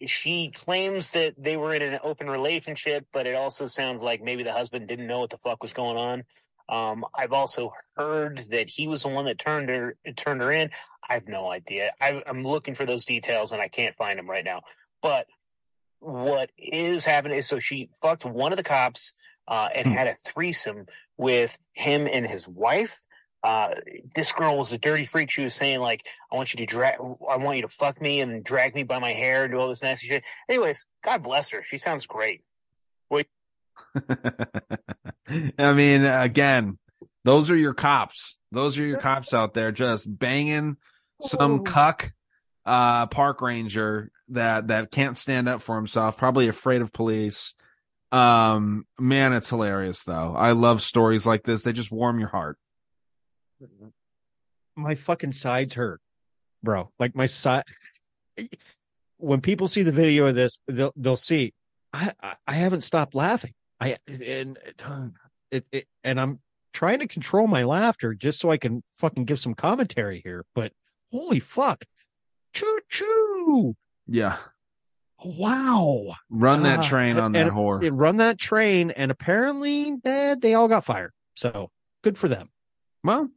she 0.05 0.51
claims 0.51 1.13
that 1.13 1.35
they 1.39 1.57
were 1.57 1.73
in 1.75 1.83
an 1.83 2.01
open 2.03 2.29
relationship, 2.29 3.07
but 3.13 3.27
it 3.27 3.37
also 3.37 3.67
sounds 3.67 4.03
like 4.03 4.21
maybe 4.21 4.43
the 4.43 4.53
husband 4.53 4.89
didn't 4.89 5.07
know 5.07 5.21
what 5.21 5.31
the 5.31 5.39
fuck 5.39 5.63
was 5.63 5.73
going 5.73 5.97
on. 5.97 6.25
Um, 6.69 7.05
I've 7.15 7.33
also 7.33 7.71
heard 7.97 8.39
that 8.51 8.69
he 8.69 8.89
was 8.89 9.03
the 9.03 9.09
one 9.09 9.27
that 9.27 9.39
turned 9.39 9.69
her 9.69 9.97
turned 10.17 10.41
her 10.41 10.51
in. 10.51 10.71
I 11.09 11.15
have 11.15 11.29
no 11.29 11.51
idea. 11.51 11.93
I, 12.01 12.21
I'm 12.27 12.43
looking 12.43 12.75
for 12.75 12.85
those 12.87 13.05
details 13.05 13.53
and 13.53 13.61
I 13.63 13.69
can't 13.69 13.95
find 13.97 14.19
them 14.19 14.29
right 14.29 14.45
now. 14.45 14.63
But 15.03 15.27
what 16.01 16.51
is 16.59 17.05
happening 17.05 17.39
is 17.39 17.47
so 17.47 17.61
she 17.61 17.91
fucked 18.01 18.25
one 18.25 18.53
of 18.53 18.57
the 18.57 18.65
cops 18.65 19.13
uh, 19.49 19.69
and 19.75 19.89
had 19.89 20.07
a 20.07 20.17
threesome 20.33 20.87
with 21.17 21.57
him 21.73 22.07
and 22.07 22.29
his 22.29 22.47
wife. 22.47 23.01
Uh, 23.45 23.75
this 24.15 24.31
girl 24.31 24.57
was 24.57 24.73
a 24.73 24.79
dirty 24.79 25.05
freak. 25.05 25.31
She 25.31 25.43
was 25.43 25.55
saying 25.55 25.81
like, 25.81 26.07
"I 26.33 26.37
want 26.37 26.55
you 26.55 26.59
to 26.59 26.67
drag, 26.67 27.01
I 27.01 27.37
want 27.39 27.57
you 27.57 27.63
to 27.63 27.69
fuck 27.69 28.01
me 28.01 28.21
and 28.21 28.45
drag 28.45 28.75
me 28.75 28.85
by 28.85 29.01
my 29.01 29.13
hair 29.13 29.45
and 29.45 29.53
do 29.53 29.59
all 29.59 29.69
this 29.69 29.83
nasty 29.83 30.07
shit." 30.07 30.23
Anyways, 30.49 30.87
God 31.05 31.25
bless 31.25 31.51
her. 31.51 31.65
She 31.65 31.79
sounds 31.79 32.07
great. 32.07 32.43
Wait, 33.11 33.27
I 35.59 35.73
mean, 35.73 36.05
again, 36.05 36.79
those 37.25 37.51
are 37.51 37.57
your 37.57 37.75
cops. 37.75 38.37
Those 38.51 38.79
are 38.79 38.85
your 38.85 38.99
cops 38.99 39.33
out 39.33 39.55
there 39.55 39.73
just 39.73 40.19
banging 40.19 40.77
some 41.21 41.65
cuck 41.65 42.13
uh 42.65 43.07
park 43.07 43.41
ranger 43.41 44.13
that 44.29 44.69
that 44.69 44.91
can't 44.91 45.19
stand 45.19 45.49
up 45.49 45.63
for 45.63 45.77
himself, 45.77 46.17
probably 46.17 46.49
afraid 46.49 46.83
of 46.83 46.93
police. 46.93 47.55
Um 48.13 48.87
man, 48.99 49.33
it's 49.33 49.49
hilarious 49.49 50.05
though. 50.05 50.35
I 50.37 50.53
love 50.53 50.83
stories 50.83 51.27
like 51.27 51.45
this. 51.45 51.63
They 51.63 51.73
just 51.73 51.91
warm 51.91 52.19
your 52.19 52.29
heart. 52.29 52.59
my 54.77 54.95
fucking 54.95 55.33
sides 55.33 55.75
hurt, 55.75 56.01
bro. 56.63 56.91
Like 56.99 57.17
my 57.17 57.27
side. 57.27 57.65
When 59.17 59.41
people 59.41 59.69
see 59.69 59.83
the 59.83 59.93
video 59.93 60.27
of 60.27 60.35
this, 60.35 60.59
they'll 60.69 60.93
they'll 60.95 61.17
see. 61.17 61.55
I 61.93 62.13
I, 62.23 62.35
I 62.47 62.53
haven't 62.53 62.83
stopped 62.83 63.15
laughing. 63.15 63.53
I 63.81 63.97
and 64.07 64.59
it, 65.51 65.65
it 65.73 65.87
and 66.05 66.21
I'm 66.21 66.41
trying 66.73 66.99
to 66.99 67.07
control 67.07 67.47
my 67.47 67.63
laughter 67.63 68.15
just 68.15 68.41
so 68.41 68.51
I 68.51 68.57
can 68.57 68.83
fucking 68.99 69.25
give 69.25 69.41
some 69.41 69.55
commentary 69.55 70.21
here. 70.23 70.45
But 70.55 70.73
holy 71.11 71.41
fuck, 71.41 71.85
choo 72.53 72.81
choo! 72.89 73.75
Yeah. 74.07 74.37
Wow. 75.25 76.15
Run 76.31 76.63
that 76.65 76.81
Ah, 76.81 76.89
train 76.89 77.19
on 77.19 77.33
that 77.33 77.53
whore. 77.53 77.89
Run 77.93 78.17
that 78.19 78.39
train, 78.39 78.91
and 78.91 79.11
apparently, 79.11 79.93
eh, 80.05 80.37
they 80.41 80.55
all 80.55 80.69
got 80.69 80.85
fired. 80.85 81.13
So 81.35 81.71
good 82.03 82.19
for 82.19 82.29
them. 82.29 82.51
Well, 83.05 83.29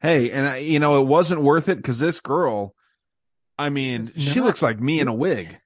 hey, 0.00 0.30
and 0.30 0.46
uh, 0.48 0.54
you 0.54 0.78
know, 0.78 1.00
it 1.00 1.04
wasn't 1.06 1.42
worth 1.42 1.68
it 1.68 1.76
because 1.76 1.98
this 1.98 2.20
girl, 2.20 2.74
I 3.58 3.68
mean, 3.70 4.06
she 4.16 4.36
not- 4.40 4.44
looks 4.46 4.62
like 4.62 4.80
me 4.80 5.00
in 5.00 5.08
a 5.08 5.14
wig. 5.14 5.58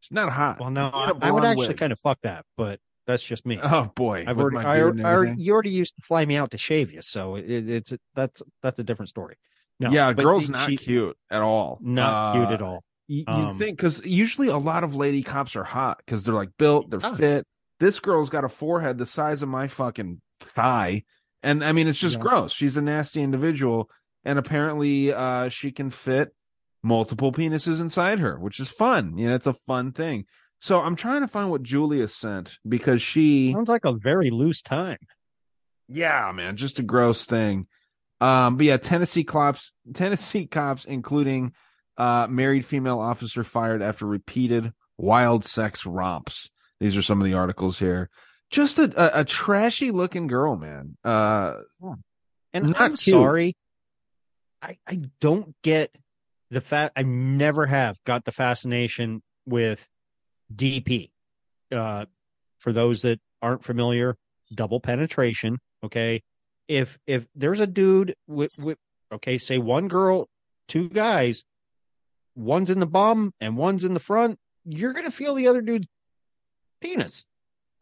She's 0.00 0.12
not 0.12 0.32
hot. 0.32 0.60
Well, 0.60 0.70
no, 0.70 0.86
I, 0.88 1.10
I, 1.10 1.28
I 1.28 1.30
would 1.30 1.44
actually 1.44 1.68
wig. 1.68 1.76
kind 1.78 1.92
of 1.92 1.98
fuck 2.00 2.18
that, 2.22 2.44
but 2.56 2.80
that's 3.06 3.22
just 3.22 3.44
me. 3.44 3.58
Oh 3.62 3.90
boy, 3.94 4.24
I've 4.26 4.36
with 4.36 4.54
already, 4.54 4.66
I, 4.66 4.76
I 4.76 4.80
already, 4.80 5.40
you 5.42 5.52
already 5.52 5.70
used 5.70 5.96
to 5.96 6.02
fly 6.02 6.24
me 6.24 6.36
out 6.36 6.52
to 6.52 6.58
shave 6.58 6.92
you, 6.92 7.02
so 7.02 7.36
it, 7.36 7.44
it's 7.48 7.90
that's 7.90 8.00
that's 8.14 8.42
that's 8.62 8.78
a 8.78 8.84
different 8.84 9.08
story. 9.08 9.36
No, 9.80 9.90
yeah, 9.90 10.12
girl's 10.12 10.48
not 10.50 10.68
she- 10.68 10.76
cute 10.76 11.16
at 11.30 11.42
all. 11.42 11.78
Not 11.80 12.12
Uh, 12.12 12.32
cute 12.38 12.52
at 12.52 12.62
all. 12.62 12.84
You, 13.08 13.20
you 13.20 13.24
Um, 13.26 13.58
think 13.58 13.78
because 13.78 14.04
usually 14.04 14.48
a 14.48 14.58
lot 14.58 14.84
of 14.84 14.94
lady 14.94 15.22
cops 15.22 15.56
are 15.56 15.64
hot 15.64 15.98
because 16.04 16.24
they're 16.24 16.34
like 16.34 16.50
built, 16.58 16.90
they're 16.90 17.00
Yeah. 17.00 17.16
fit. 17.16 17.46
This 17.80 17.98
girl's 18.00 18.28
got 18.30 18.44
a 18.44 18.48
forehead 18.48 18.98
the 18.98 19.06
size 19.06 19.42
of 19.42 19.48
my 19.48 19.66
fucking 19.66 20.20
thigh, 20.40 21.04
and 21.42 21.64
I 21.64 21.72
mean 21.72 21.88
it's 21.88 21.98
just 21.98 22.16
Yeah. 22.16 22.22
gross. 22.22 22.52
She's 22.52 22.76
a 22.76 22.82
nasty 22.82 23.22
individual, 23.22 23.88
and 24.24 24.38
apparently 24.38 25.12
uh 25.12 25.48
she 25.48 25.72
can 25.72 25.90
fit 25.90 26.34
multiple 26.82 27.32
penises 27.32 27.80
inside 27.80 28.18
her, 28.20 28.38
which 28.38 28.60
is 28.60 28.68
fun. 28.68 29.16
You 29.16 29.28
know, 29.28 29.34
it's 29.34 29.46
a 29.46 29.54
fun 29.54 29.92
thing. 29.92 30.26
So 30.60 30.80
I'm 30.80 30.96
trying 30.96 31.22
to 31.22 31.28
find 31.28 31.50
what 31.50 31.62
Julia 31.62 32.08
sent 32.08 32.58
because 32.68 33.00
she 33.00 33.52
Sounds 33.52 33.68
like 33.68 33.84
a 33.84 33.94
very 33.94 34.30
loose 34.30 34.60
time. 34.60 34.98
yeah, 35.88 36.30
man, 36.34 36.56
just 36.56 36.78
a 36.78 36.82
gross 36.82 37.24
thing. 37.24 37.66
Um, 38.20 38.56
but 38.56 38.66
yeah, 38.66 38.76
Tennessee 38.76 39.24
cops, 39.24 39.72
Tennessee 39.94 40.46
cops, 40.46 40.84
including 40.84 41.52
uh, 41.98 42.26
married 42.30 42.64
female 42.64 42.98
officer 43.00 43.44
fired 43.44 43.82
after 43.82 44.06
repeated 44.06 44.72
wild 44.96 45.44
sex 45.44 45.84
romps. 45.84 46.48
These 46.80 46.96
are 46.96 47.02
some 47.02 47.20
of 47.20 47.26
the 47.26 47.34
articles 47.34 47.78
here. 47.78 48.08
Just 48.50 48.78
a 48.78 48.84
a, 49.18 49.20
a 49.20 49.24
trashy 49.24 49.90
looking 49.90 50.26
girl, 50.28 50.56
man. 50.56 50.96
Uh, 51.04 51.54
And 52.54 52.68
Not 52.68 52.80
I'm 52.80 52.90
cute. 52.96 53.14
sorry. 53.14 53.54
I, 54.62 54.78
I 54.88 55.02
don't 55.20 55.54
get 55.62 55.94
the 56.50 56.60
fact 56.62 56.94
I 56.96 57.02
never 57.02 57.66
have 57.66 57.96
got 58.04 58.24
the 58.24 58.32
fascination 58.32 59.22
with 59.46 59.86
DP. 60.54 61.10
Uh, 61.70 62.06
for 62.58 62.72
those 62.72 63.02
that 63.02 63.20
aren't 63.42 63.62
familiar, 63.62 64.16
double 64.54 64.80
penetration. 64.80 65.58
Okay. 65.84 66.22
If, 66.66 66.98
if 67.06 67.26
there's 67.34 67.60
a 67.60 67.66
dude 67.66 68.14
with, 68.26 68.50
with, 68.58 68.78
okay, 69.12 69.38
say 69.38 69.58
one 69.58 69.86
girl, 69.88 70.28
two 70.66 70.88
guys, 70.88 71.44
one's 72.38 72.70
in 72.70 72.80
the 72.80 72.86
bum 72.86 73.32
and 73.40 73.56
one's 73.56 73.84
in 73.84 73.94
the 73.94 74.00
front, 74.00 74.38
you're 74.64 74.92
going 74.92 75.04
to 75.04 75.10
feel 75.10 75.34
the 75.34 75.48
other 75.48 75.60
dude's 75.60 75.86
penis. 76.80 77.24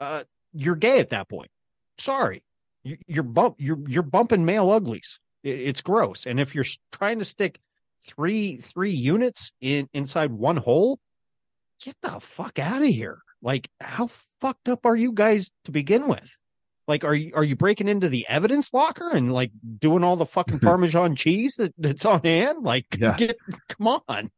Uh, 0.01 0.25
you're 0.53 0.77
gay 0.77 0.99
at 1.01 1.11
that 1.11 1.29
point. 1.29 1.51
Sorry. 1.99 2.43
You- 2.85 2.99
You're 3.07 3.23
bump, 3.25 3.57
you're, 3.59 3.79
you're 3.89 4.03
bumping 4.03 4.45
male 4.45 4.71
uglies. 4.71 5.19
I- 5.45 5.49
It's 5.49 5.83
gross. 5.83 6.27
And 6.27 6.39
if 6.41 6.55
you're 6.55 6.65
trying 6.93 7.19
to 7.19 7.25
stick 7.25 7.61
three, 8.05 8.57
three 8.57 8.93
units 8.93 9.53
in 9.61 9.89
inside 9.93 10.33
one 10.33 10.57
hole, 10.57 10.99
get 11.85 11.97
the 12.03 12.21
fuck 12.21 12.59
out 12.59 12.83
of 12.83 12.89
here. 12.89 13.19
Like, 13.43 13.69
how 13.81 14.09
fucked 14.41 14.69
up 14.69 14.87
are 14.87 14.97
you 14.97 15.13
guys 15.13 15.51
to 15.65 15.71
begin 15.73 16.09
with? 16.09 16.37
Like, 16.89 17.03
are 17.05 17.15
you 17.15 17.33
are 17.35 17.43
you 17.45 17.57
breaking 17.57 17.89
into 17.89 18.09
the 18.09 18.27
evidence 18.29 18.73
locker 18.73 19.11
and 19.11 19.33
like 19.33 19.51
doing 19.81 20.05
all 20.05 20.15
the 20.17 20.25
fucking 20.27 20.61
Parmesan 20.61 21.17
cheese 21.17 21.57
that, 21.57 21.75
that's 21.79 22.05
on 22.05 22.21
hand? 22.23 22.63
Like, 22.65 22.87
Yeah. 22.97 23.17
get 23.17 23.37
come 23.69 24.01
on. 24.09 24.31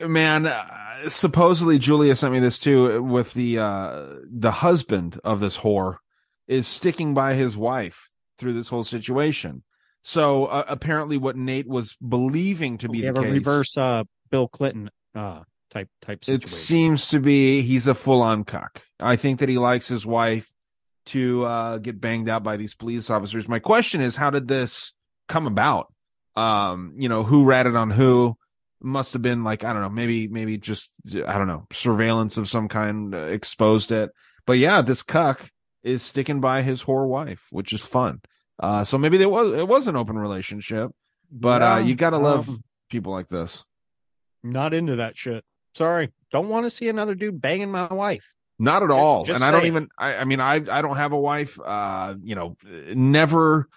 Man, 0.00 0.46
uh, 0.46 1.08
supposedly 1.08 1.78
Julia 1.78 2.14
sent 2.16 2.32
me 2.32 2.40
this 2.40 2.58
too. 2.58 3.02
With 3.02 3.32
the 3.34 3.58
uh, 3.58 4.06
the 4.30 4.52
husband 4.52 5.20
of 5.24 5.40
this 5.40 5.58
whore 5.58 5.98
is 6.46 6.66
sticking 6.66 7.14
by 7.14 7.34
his 7.34 7.56
wife 7.56 8.08
through 8.38 8.54
this 8.54 8.68
whole 8.68 8.84
situation. 8.84 9.62
So 10.02 10.46
uh, 10.46 10.64
apparently, 10.68 11.18
what 11.18 11.36
Nate 11.36 11.66
was 11.66 11.96
believing 11.96 12.78
to 12.78 12.88
be 12.88 13.00
the 13.00 13.12
case, 13.12 13.24
a 13.24 13.30
reverse 13.32 13.76
uh, 13.76 14.04
Bill 14.30 14.48
Clinton 14.48 14.90
uh, 15.14 15.42
type 15.70 15.88
type 16.00 16.24
situation. 16.24 16.44
it 16.44 16.48
seems 16.48 17.08
to 17.08 17.18
be 17.18 17.62
he's 17.62 17.86
a 17.86 17.94
full 17.94 18.22
on 18.22 18.44
cuck. 18.44 18.82
I 19.00 19.16
think 19.16 19.40
that 19.40 19.48
he 19.48 19.58
likes 19.58 19.88
his 19.88 20.06
wife 20.06 20.48
to 21.06 21.44
uh, 21.44 21.78
get 21.78 22.00
banged 22.00 22.28
out 22.28 22.42
by 22.42 22.56
these 22.56 22.74
police 22.74 23.10
officers. 23.10 23.48
My 23.48 23.58
question 23.58 24.00
is, 24.00 24.16
how 24.16 24.30
did 24.30 24.48
this 24.48 24.92
come 25.28 25.46
about? 25.46 25.92
Um, 26.34 26.94
you 26.98 27.08
know, 27.08 27.22
who 27.22 27.44
ratted 27.44 27.76
on 27.76 27.90
who? 27.90 28.36
Must 28.80 29.12
have 29.14 29.22
been 29.22 29.42
like 29.42 29.64
I 29.64 29.72
don't 29.72 29.82
know, 29.82 29.88
maybe 29.88 30.28
maybe 30.28 30.58
just 30.58 30.90
I 31.26 31.38
don't 31.38 31.48
know, 31.48 31.66
surveillance 31.72 32.36
of 32.36 32.48
some 32.48 32.68
kind 32.68 33.14
uh, 33.14 33.18
exposed 33.18 33.90
it. 33.90 34.10
But 34.44 34.58
yeah, 34.58 34.82
this 34.82 35.02
cuck 35.02 35.50
is 35.82 36.02
sticking 36.02 36.40
by 36.40 36.62
his 36.62 36.82
whore 36.84 37.08
wife, 37.08 37.46
which 37.50 37.72
is 37.72 37.80
fun. 37.80 38.20
Uh, 38.58 38.84
so 38.84 38.98
maybe 38.98 39.16
there 39.16 39.28
was 39.28 39.52
it 39.52 39.66
was 39.66 39.86
an 39.86 39.96
open 39.96 40.18
relationship, 40.18 40.90
but 41.30 41.62
uh, 41.62 41.76
you 41.78 41.94
gotta 41.94 42.18
love 42.18 42.48
um, 42.48 42.64
people 42.88 43.12
like 43.12 43.28
this. 43.28 43.64
Not 44.42 44.74
into 44.74 44.96
that 44.96 45.16
shit. 45.16 45.44
Sorry, 45.74 46.10
don't 46.30 46.48
want 46.48 46.64
to 46.64 46.70
see 46.70 46.88
another 46.88 47.14
dude 47.14 47.40
banging 47.40 47.70
my 47.70 47.92
wife. 47.92 48.24
Not 48.58 48.82
at 48.82 48.90
all. 48.90 49.24
just 49.24 49.36
and 49.36 49.44
I 49.44 49.50
don't 49.50 49.66
even 49.66 49.88
I, 49.98 50.14
I 50.16 50.24
mean 50.24 50.40
I 50.40 50.54
I 50.54 50.82
don't 50.82 50.96
have 50.96 51.12
a 51.12 51.18
wife. 51.18 51.58
Uh, 51.60 52.14
you 52.22 52.34
know, 52.34 52.56
never 52.94 53.68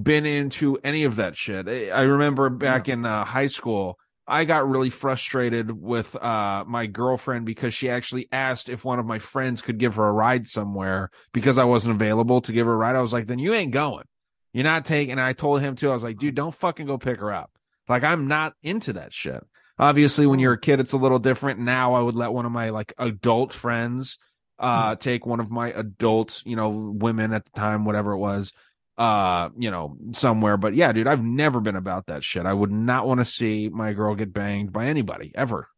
been 0.00 0.24
into 0.26 0.78
any 0.84 1.04
of 1.04 1.16
that 1.16 1.36
shit. 1.36 1.68
I 1.68 1.88
I 1.90 2.02
remember 2.02 2.48
back 2.48 2.88
in 2.88 3.04
uh, 3.04 3.24
high 3.24 3.48
school, 3.48 3.98
I 4.26 4.44
got 4.44 4.68
really 4.68 4.90
frustrated 4.90 5.70
with 5.70 6.14
uh 6.16 6.64
my 6.66 6.86
girlfriend 6.86 7.44
because 7.44 7.74
she 7.74 7.90
actually 7.90 8.28
asked 8.30 8.68
if 8.68 8.84
one 8.84 8.98
of 8.98 9.06
my 9.06 9.18
friends 9.18 9.62
could 9.62 9.78
give 9.78 9.96
her 9.96 10.06
a 10.06 10.12
ride 10.12 10.46
somewhere 10.46 11.10
because 11.32 11.58
I 11.58 11.64
wasn't 11.64 11.96
available 11.96 12.40
to 12.42 12.52
give 12.52 12.66
her 12.66 12.72
a 12.72 12.76
ride. 12.76 12.96
I 12.96 13.00
was 13.00 13.12
like, 13.12 13.26
"Then 13.26 13.38
you 13.38 13.52
ain't 13.52 13.72
going. 13.72 14.04
You're 14.52 14.64
not 14.64 14.84
taking." 14.84 15.12
And 15.12 15.20
I 15.20 15.32
told 15.32 15.60
him 15.60 15.74
too. 15.76 15.90
I 15.90 15.94
was 15.94 16.04
like, 16.04 16.18
"Dude, 16.18 16.34
don't 16.34 16.54
fucking 16.54 16.86
go 16.86 16.98
pick 16.98 17.18
her 17.18 17.32
up." 17.32 17.50
Like 17.88 18.04
I'm 18.04 18.28
not 18.28 18.54
into 18.62 18.92
that 18.94 19.12
shit. 19.12 19.44
Obviously, 19.78 20.26
when 20.26 20.38
you're 20.38 20.52
a 20.52 20.60
kid, 20.60 20.78
it's 20.78 20.92
a 20.92 20.98
little 20.98 21.18
different. 21.18 21.58
Now, 21.58 21.94
I 21.94 22.00
would 22.00 22.14
let 22.14 22.32
one 22.32 22.46
of 22.46 22.52
my 22.52 22.70
like 22.70 22.92
adult 22.98 23.52
friends 23.52 24.18
uh 24.58 24.94
take 24.94 25.26
one 25.26 25.40
of 25.40 25.50
my 25.50 25.72
adult, 25.72 26.42
you 26.44 26.54
know, 26.54 26.68
women 26.68 27.32
at 27.32 27.44
the 27.44 27.50
time, 27.58 27.84
whatever 27.84 28.12
it 28.12 28.18
was, 28.18 28.52
uh, 28.98 29.48
you 29.58 29.70
know, 29.70 29.96
somewhere. 30.12 30.56
But 30.56 30.74
yeah, 30.74 30.92
dude, 30.92 31.06
I've 31.06 31.22
never 31.22 31.60
been 31.60 31.76
about 31.76 32.06
that 32.06 32.22
shit. 32.24 32.46
I 32.46 32.52
would 32.52 32.70
not 32.70 33.06
want 33.06 33.20
to 33.20 33.24
see 33.24 33.68
my 33.68 33.92
girl 33.92 34.14
get 34.14 34.32
banged 34.32 34.72
by 34.72 34.86
anybody 34.86 35.32
ever. 35.34 35.68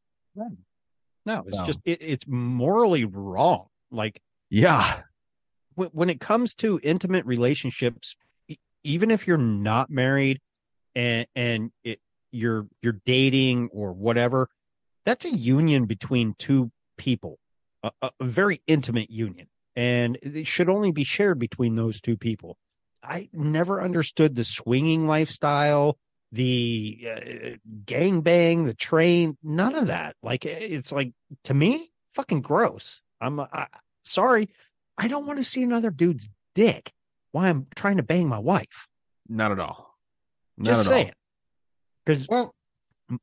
No, 1.26 1.44
it's 1.46 1.56
just 1.66 1.80
it, 1.84 2.02
it's 2.02 2.26
morally 2.26 3.04
wrong. 3.04 3.68
Like 3.90 4.20
Yeah. 4.50 5.02
when, 5.74 5.88
when 5.90 6.10
it 6.10 6.20
comes 6.20 6.54
to 6.56 6.78
intimate 6.82 7.24
relationships, 7.24 8.16
even 8.82 9.10
if 9.10 9.26
you're 9.26 9.38
not 9.38 9.90
married 9.90 10.40
and 10.94 11.26
and 11.34 11.70
it, 11.82 12.00
you're 12.30 12.66
you're 12.82 13.00
dating 13.06 13.68
or 13.72 13.92
whatever, 13.92 14.50
that's 15.06 15.24
a 15.24 15.30
union 15.30 15.86
between 15.86 16.34
two 16.36 16.70
people, 16.98 17.38
a, 17.82 17.90
a 18.02 18.10
very 18.20 18.60
intimate 18.66 19.10
union, 19.10 19.46
and 19.76 20.18
it 20.20 20.46
should 20.46 20.68
only 20.68 20.92
be 20.92 21.04
shared 21.04 21.38
between 21.38 21.74
those 21.76 22.00
two 22.00 22.16
people. 22.16 22.58
I 23.04 23.28
never 23.32 23.82
understood 23.82 24.34
the 24.34 24.44
swinging 24.44 25.06
lifestyle, 25.06 25.98
the 26.32 27.08
uh, 27.08 27.56
gang 27.86 28.22
bang, 28.22 28.64
the 28.64 28.74
train, 28.74 29.36
none 29.42 29.74
of 29.74 29.88
that. 29.88 30.16
Like 30.22 30.44
it's 30.46 30.90
like 30.90 31.12
to 31.44 31.54
me, 31.54 31.90
fucking 32.14 32.42
gross. 32.42 33.02
I'm 33.20 33.38
I, 33.40 33.66
sorry, 34.04 34.48
I 34.98 35.08
don't 35.08 35.26
want 35.26 35.38
to 35.38 35.44
see 35.44 35.62
another 35.62 35.90
dude's 35.90 36.28
dick 36.54 36.92
while 37.32 37.46
I'm 37.46 37.66
trying 37.74 37.98
to 37.98 38.02
bang 38.02 38.28
my 38.28 38.38
wife. 38.38 38.88
Not 39.28 39.52
at 39.52 39.60
all. 39.60 39.96
Not 40.56 40.70
Just 40.70 40.80
at 40.82 40.86
saying. 40.86 41.12
because 42.04 42.28
well, 42.28 42.54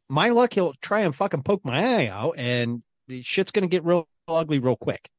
my 0.10 0.30
luck, 0.30 0.54
he'll 0.54 0.74
try 0.82 1.02
and 1.02 1.16
fucking 1.16 1.44
poke 1.44 1.66
my 1.66 1.84
eye 2.04 2.08
out, 2.08 2.36
and 2.38 2.84
shit's 3.22 3.52
gonna 3.52 3.68
get 3.68 3.84
real 3.84 4.08
ugly 4.28 4.60
real 4.60 4.76
quick. 4.76 5.10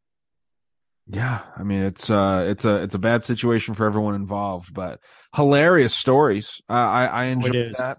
Yeah, 1.13 1.43
I 1.57 1.63
mean 1.63 1.83
it's 1.83 2.09
uh 2.09 2.47
it's 2.49 2.65
a 2.65 2.77
it's 2.83 2.95
a 2.95 2.99
bad 2.99 3.23
situation 3.23 3.75
for 3.75 3.85
everyone 3.85 4.15
involved, 4.15 4.73
but 4.73 4.99
hilarious 5.37 5.95
stories. 5.95 6.63
Uh, 6.71 6.73
I 6.73 7.05
I 7.07 7.25
enjoyed 7.25 7.55
is. 7.55 7.77
that. 7.77 7.99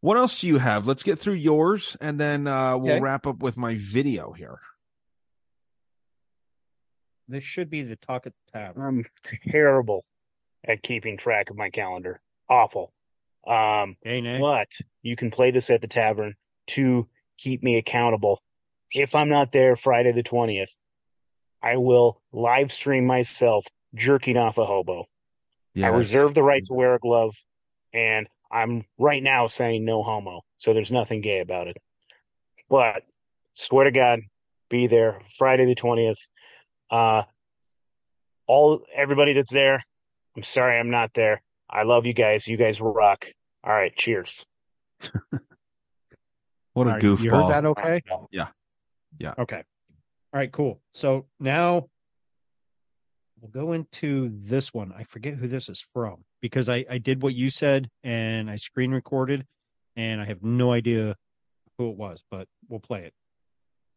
What 0.00 0.16
else 0.16 0.40
do 0.40 0.48
you 0.48 0.58
have? 0.58 0.84
Let's 0.86 1.04
get 1.04 1.18
through 1.20 1.34
yours, 1.34 1.96
and 2.00 2.18
then 2.18 2.48
uh, 2.48 2.76
we'll 2.76 2.94
Okay. 2.94 3.00
wrap 3.00 3.26
up 3.26 3.38
with 3.40 3.56
my 3.56 3.76
video 3.78 4.32
here. 4.32 4.58
This 7.28 7.44
should 7.44 7.70
be 7.70 7.82
the 7.82 7.96
talk 7.96 8.26
at 8.26 8.32
the 8.46 8.58
tavern. 8.58 8.82
I'm 8.82 9.04
terrible 9.50 10.04
at 10.64 10.82
keeping 10.82 11.16
track 11.18 11.50
of 11.50 11.56
my 11.56 11.70
calendar. 11.70 12.20
Awful. 12.48 12.92
Um, 13.46 13.96
Hey, 14.02 14.20
Nick. 14.22 14.40
but 14.40 14.68
you 15.02 15.14
can 15.16 15.30
play 15.30 15.50
this 15.52 15.70
at 15.70 15.82
the 15.82 15.86
tavern 15.86 16.34
to 16.68 17.06
keep 17.38 17.62
me 17.62 17.76
accountable. 17.76 18.40
If 18.92 19.14
I'm 19.14 19.28
not 19.28 19.52
there 19.52 19.76
Friday 19.76 20.12
the 20.12 20.22
20th, 20.24 20.74
I 21.62 21.76
will 21.76 22.20
live 22.32 22.72
stream 22.72 23.06
myself 23.06 23.66
jerking 23.94 24.36
off 24.36 24.58
a 24.58 24.64
hobo. 24.64 25.06
I 25.76 25.88
reserve 25.88 26.34
the 26.34 26.42
right 26.42 26.64
to 26.64 26.74
wear 26.74 26.94
a 26.94 26.98
glove, 26.98 27.34
and 27.92 28.28
I'm 28.50 28.84
right 28.98 29.22
now 29.22 29.46
saying 29.46 29.84
no 29.84 30.02
homo, 30.02 30.42
so 30.58 30.72
there's 30.72 30.90
nothing 30.90 31.20
gay 31.20 31.40
about 31.40 31.68
it. 31.68 31.76
But 32.68 33.02
swear 33.54 33.84
to 33.84 33.90
God, 33.90 34.20
be 34.68 34.86
there 34.86 35.20
Friday 35.38 35.66
the 35.66 35.74
twentieth. 35.74 36.18
Uh, 36.90 37.22
all 38.46 38.84
everybody 38.92 39.32
that's 39.32 39.52
there, 39.52 39.84
I'm 40.36 40.42
sorry 40.42 40.78
I'm 40.78 40.90
not 40.90 41.14
there. 41.14 41.42
I 41.68 41.84
love 41.84 42.04
you 42.06 42.14
guys. 42.14 42.48
You 42.48 42.56
guys 42.56 42.80
rock. 42.80 43.26
All 43.62 43.72
right, 43.72 43.94
cheers. 43.96 44.44
What 46.72 46.86
a 46.86 46.90
All 46.90 46.94
right, 46.94 47.04
goofball! 47.04 47.20
You 47.20 47.30
heard 47.32 47.48
that 47.48 47.64
okay? 47.64 48.00
Yeah, 48.30 48.46
yeah. 49.18 49.34
Okay. 49.36 49.64
All 50.32 50.38
right, 50.38 50.52
cool. 50.52 50.80
So 50.92 51.26
now 51.40 51.88
we'll 53.40 53.50
go 53.50 53.72
into 53.72 54.28
this 54.28 54.72
one. 54.72 54.92
I 54.96 55.02
forget 55.02 55.34
who 55.34 55.48
this 55.48 55.68
is 55.68 55.84
from 55.92 56.24
because 56.40 56.68
I, 56.68 56.84
I 56.88 56.98
did 56.98 57.20
what 57.20 57.34
you 57.34 57.50
said 57.50 57.88
and 58.04 58.48
I 58.48 58.56
screen 58.56 58.92
recorded 58.92 59.44
and 59.96 60.20
I 60.20 60.26
have 60.26 60.42
no 60.42 60.70
idea 60.70 61.16
who 61.78 61.90
it 61.90 61.96
was, 61.96 62.22
but 62.30 62.46
we'll 62.68 62.80
play 62.80 63.04
it. 63.04 63.14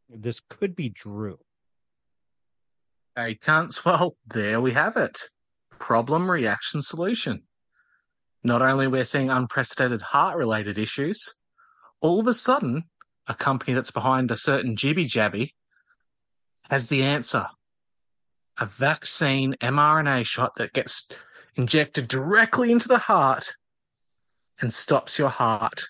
This 0.09 0.41
could 0.49 0.75
be 0.75 0.89
Drew. 0.89 1.37
Hey, 3.15 3.35
Cunts. 3.35 3.81
Well, 3.85 4.15
there 4.25 4.59
we 4.59 4.71
have 4.71 4.97
it. 4.97 5.19
Problem, 5.69 6.29
reaction, 6.29 6.81
solution. 6.81 7.43
Not 8.43 8.63
only 8.63 8.87
we're 8.87 9.05
seeing 9.05 9.29
unprecedented 9.29 10.01
heart-related 10.01 10.79
issues, 10.79 11.35
all 12.01 12.19
of 12.19 12.27
a 12.27 12.33
sudden, 12.33 12.85
a 13.27 13.35
company 13.35 13.73
that's 13.73 13.91
behind 13.91 14.31
a 14.31 14.37
certain 14.37 14.75
jibby 14.75 15.07
jabby 15.07 15.51
has 16.69 16.87
the 16.87 17.03
answer. 17.03 17.45
A 18.57 18.65
vaccine 18.65 19.55
mRNA 19.61 20.25
shot 20.25 20.53
that 20.55 20.73
gets 20.73 21.07
injected 21.55 22.07
directly 22.07 22.71
into 22.71 22.87
the 22.87 22.97
heart 22.97 23.53
and 24.59 24.73
stops 24.73 25.17
your 25.17 25.29
heart 25.29 25.83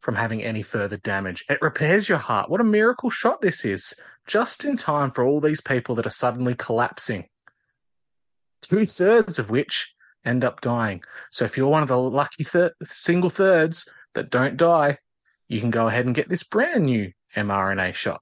from 0.00 0.14
having 0.14 0.42
any 0.42 0.62
further 0.62 0.96
damage. 0.98 1.44
It 1.48 1.60
repairs 1.62 2.08
your 2.08 2.18
heart. 2.18 2.50
What 2.50 2.60
a 2.60 2.64
miracle 2.64 3.10
shot 3.10 3.40
this 3.40 3.64
is. 3.64 3.94
Just 4.26 4.64
in 4.64 4.76
time 4.76 5.10
for 5.10 5.24
all 5.24 5.40
these 5.40 5.60
people 5.60 5.94
that 5.96 6.06
are 6.06 6.10
suddenly 6.10 6.54
collapsing. 6.54 7.26
Two 8.62 8.86
thirds 8.86 9.38
of 9.38 9.50
which 9.50 9.94
end 10.24 10.44
up 10.44 10.60
dying. 10.60 11.02
So 11.30 11.44
if 11.44 11.56
you're 11.56 11.68
one 11.68 11.82
of 11.82 11.88
the 11.88 11.98
lucky 11.98 12.44
thir- 12.44 12.74
single 12.84 13.30
thirds 13.30 13.88
that 14.14 14.30
don't 14.30 14.56
die, 14.56 14.98
you 15.48 15.60
can 15.60 15.70
go 15.70 15.88
ahead 15.88 16.06
and 16.06 16.14
get 16.14 16.28
this 16.28 16.44
brand 16.44 16.84
new 16.84 17.12
mRNA 17.34 17.94
shot. 17.94 18.20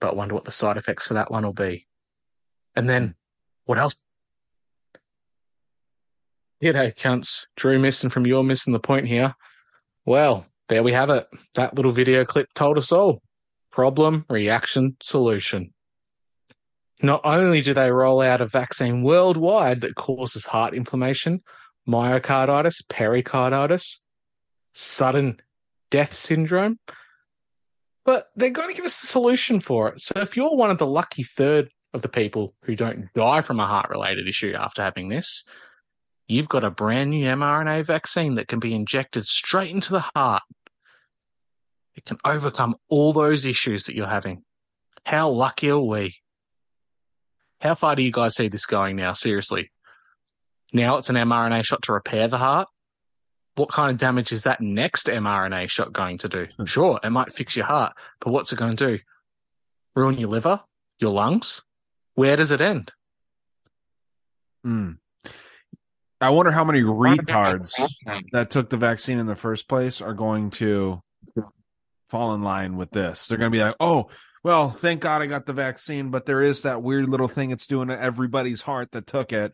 But 0.00 0.12
I 0.12 0.14
wonder 0.14 0.34
what 0.34 0.44
the 0.44 0.50
side 0.50 0.76
effects 0.76 1.06
for 1.06 1.14
that 1.14 1.30
one 1.30 1.44
will 1.44 1.52
be. 1.52 1.86
And 2.74 2.88
then 2.88 3.14
what 3.64 3.78
else? 3.78 3.94
G'day, 6.62 6.94
cunts. 6.94 7.46
Drew 7.56 7.78
missing 7.78 8.10
from 8.10 8.26
your 8.26 8.44
missing 8.44 8.72
the 8.72 8.80
point 8.80 9.06
here. 9.06 9.34
Well, 10.04 10.46
there 10.68 10.82
we 10.82 10.92
have 10.92 11.10
it. 11.10 11.26
That 11.54 11.74
little 11.74 11.92
video 11.92 12.24
clip 12.24 12.48
told 12.54 12.78
us 12.78 12.92
all. 12.92 13.22
Problem, 13.70 14.24
reaction, 14.28 14.96
solution. 15.02 15.72
Not 17.02 17.22
only 17.24 17.62
do 17.62 17.72
they 17.72 17.90
roll 17.90 18.20
out 18.20 18.40
a 18.40 18.46
vaccine 18.46 19.02
worldwide 19.02 19.80
that 19.82 19.94
causes 19.94 20.44
heart 20.44 20.74
inflammation, 20.74 21.42
myocarditis, 21.88 22.82
pericarditis, 22.88 24.02
sudden 24.72 25.40
death 25.90 26.12
syndrome, 26.12 26.78
but 28.04 28.28
they're 28.36 28.50
going 28.50 28.68
to 28.68 28.74
give 28.74 28.84
us 28.84 29.02
a 29.02 29.06
solution 29.06 29.60
for 29.60 29.88
it. 29.88 30.00
So 30.00 30.14
if 30.16 30.36
you're 30.36 30.56
one 30.56 30.70
of 30.70 30.78
the 30.78 30.86
lucky 30.86 31.22
third 31.22 31.68
of 31.92 32.02
the 32.02 32.08
people 32.08 32.54
who 32.64 32.76
don't 32.76 33.08
die 33.14 33.40
from 33.40 33.60
a 33.60 33.66
heart 33.66 33.90
related 33.90 34.28
issue 34.28 34.54
after 34.56 34.82
having 34.82 35.08
this, 35.08 35.44
you've 36.28 36.48
got 36.48 36.64
a 36.64 36.70
brand 36.70 37.10
new 37.10 37.24
mRNA 37.24 37.84
vaccine 37.84 38.36
that 38.36 38.48
can 38.48 38.60
be 38.60 38.74
injected 38.74 39.26
straight 39.26 39.70
into 39.70 39.92
the 39.92 40.04
heart. 40.14 40.42
It 41.94 42.04
can 42.04 42.18
overcome 42.24 42.76
all 42.88 43.12
those 43.12 43.44
issues 43.44 43.84
that 43.84 43.96
you're 43.96 44.06
having. 44.06 44.42
How 45.04 45.28
lucky 45.30 45.70
are 45.70 45.78
we? 45.78 46.16
How 47.60 47.74
far 47.74 47.96
do 47.96 48.02
you 48.02 48.12
guys 48.12 48.36
see 48.36 48.48
this 48.48 48.64
going 48.64 48.96
now? 48.96 49.12
Seriously. 49.12 49.70
Now 50.72 50.96
it's 50.96 51.10
an 51.10 51.16
mRNA 51.16 51.64
shot 51.66 51.82
to 51.82 51.92
repair 51.92 52.28
the 52.28 52.38
heart. 52.38 52.68
What 53.56 53.70
kind 53.70 53.90
of 53.90 53.98
damage 53.98 54.32
is 54.32 54.44
that 54.44 54.60
next 54.60 55.06
mRNA 55.06 55.68
shot 55.68 55.92
going 55.92 56.18
to 56.18 56.28
do? 56.28 56.46
Sure, 56.64 57.00
it 57.02 57.10
might 57.10 57.34
fix 57.34 57.56
your 57.56 57.66
heart, 57.66 57.94
but 58.20 58.30
what's 58.30 58.52
it 58.52 58.58
going 58.58 58.76
to 58.76 58.86
do? 58.96 58.98
Ruin 59.94 60.18
your 60.18 60.28
liver? 60.28 60.60
Your 60.98 61.10
lungs? 61.10 61.62
Where 62.14 62.36
does 62.36 62.50
it 62.50 62.60
end? 62.60 62.92
Hmm. 64.64 64.92
I 66.20 66.30
wonder 66.30 66.52
how 66.52 66.64
many 66.64 66.82
retards 66.82 67.72
that 68.32 68.50
took 68.50 68.68
the 68.68 68.76
vaccine 68.76 69.18
in 69.18 69.26
the 69.26 69.36
first 69.36 69.68
place 69.68 70.02
are 70.02 70.12
going 70.12 70.50
to 70.52 71.02
fall 72.08 72.34
in 72.34 72.42
line 72.42 72.76
with 72.76 72.90
this. 72.90 73.26
They're 73.26 73.38
going 73.38 73.50
to 73.50 73.56
be 73.56 73.62
like, 73.62 73.76
oh, 73.80 74.10
well, 74.42 74.70
thank 74.70 75.00
God 75.00 75.22
I 75.22 75.26
got 75.26 75.46
the 75.46 75.52
vaccine, 75.52 76.10
but 76.10 76.26
there 76.26 76.42
is 76.42 76.62
that 76.62 76.82
weird 76.82 77.08
little 77.08 77.28
thing 77.28 77.50
it's 77.52 77.66
doing 77.66 77.88
to 77.88 77.98
everybody's 77.98 78.62
heart 78.62 78.92
that 78.92 79.06
took 79.06 79.32
it. 79.32 79.52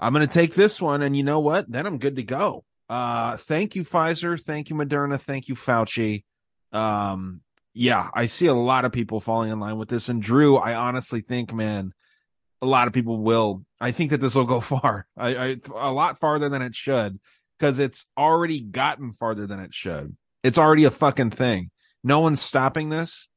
I'm 0.00 0.14
going 0.14 0.26
to 0.26 0.32
take 0.32 0.54
this 0.54 0.80
one, 0.80 1.02
and 1.02 1.16
you 1.16 1.22
know 1.22 1.40
what? 1.40 1.70
Then 1.70 1.86
I'm 1.86 1.98
good 1.98 2.16
to 2.16 2.22
go. 2.22 2.64
Uh, 2.88 3.36
thank 3.36 3.76
you, 3.76 3.84
Pfizer. 3.84 4.40
Thank 4.40 4.70
you, 4.70 4.76
Moderna. 4.76 5.20
Thank 5.20 5.48
you, 5.48 5.54
Fauci. 5.54 6.24
Um, 6.72 7.42
yeah, 7.74 8.08
I 8.14 8.26
see 8.26 8.46
a 8.46 8.54
lot 8.54 8.84
of 8.84 8.92
people 8.92 9.20
falling 9.20 9.50
in 9.50 9.60
line 9.60 9.76
with 9.76 9.88
this. 9.88 10.08
And 10.08 10.22
Drew, 10.22 10.56
I 10.56 10.74
honestly 10.74 11.20
think, 11.20 11.52
man, 11.52 11.92
a 12.60 12.66
lot 12.66 12.86
of 12.88 12.92
people 12.92 13.22
will. 13.22 13.64
I 13.80 13.92
think 13.92 14.10
that 14.10 14.20
this 14.20 14.34
will 14.34 14.46
go 14.46 14.60
far. 14.60 15.06
I, 15.16 15.36
I 15.36 15.56
a 15.74 15.92
lot 15.92 16.18
farther 16.18 16.48
than 16.48 16.62
it 16.62 16.74
should 16.74 17.20
because 17.58 17.78
it's 17.78 18.06
already 18.16 18.60
gotten 18.60 19.12
farther 19.12 19.46
than 19.46 19.60
it 19.60 19.74
should. 19.74 20.16
It's 20.42 20.58
already 20.58 20.84
a 20.84 20.90
fucking 20.90 21.30
thing. 21.30 21.70
No 22.02 22.20
one's 22.20 22.40
stopping 22.40 22.90
this. 22.90 23.28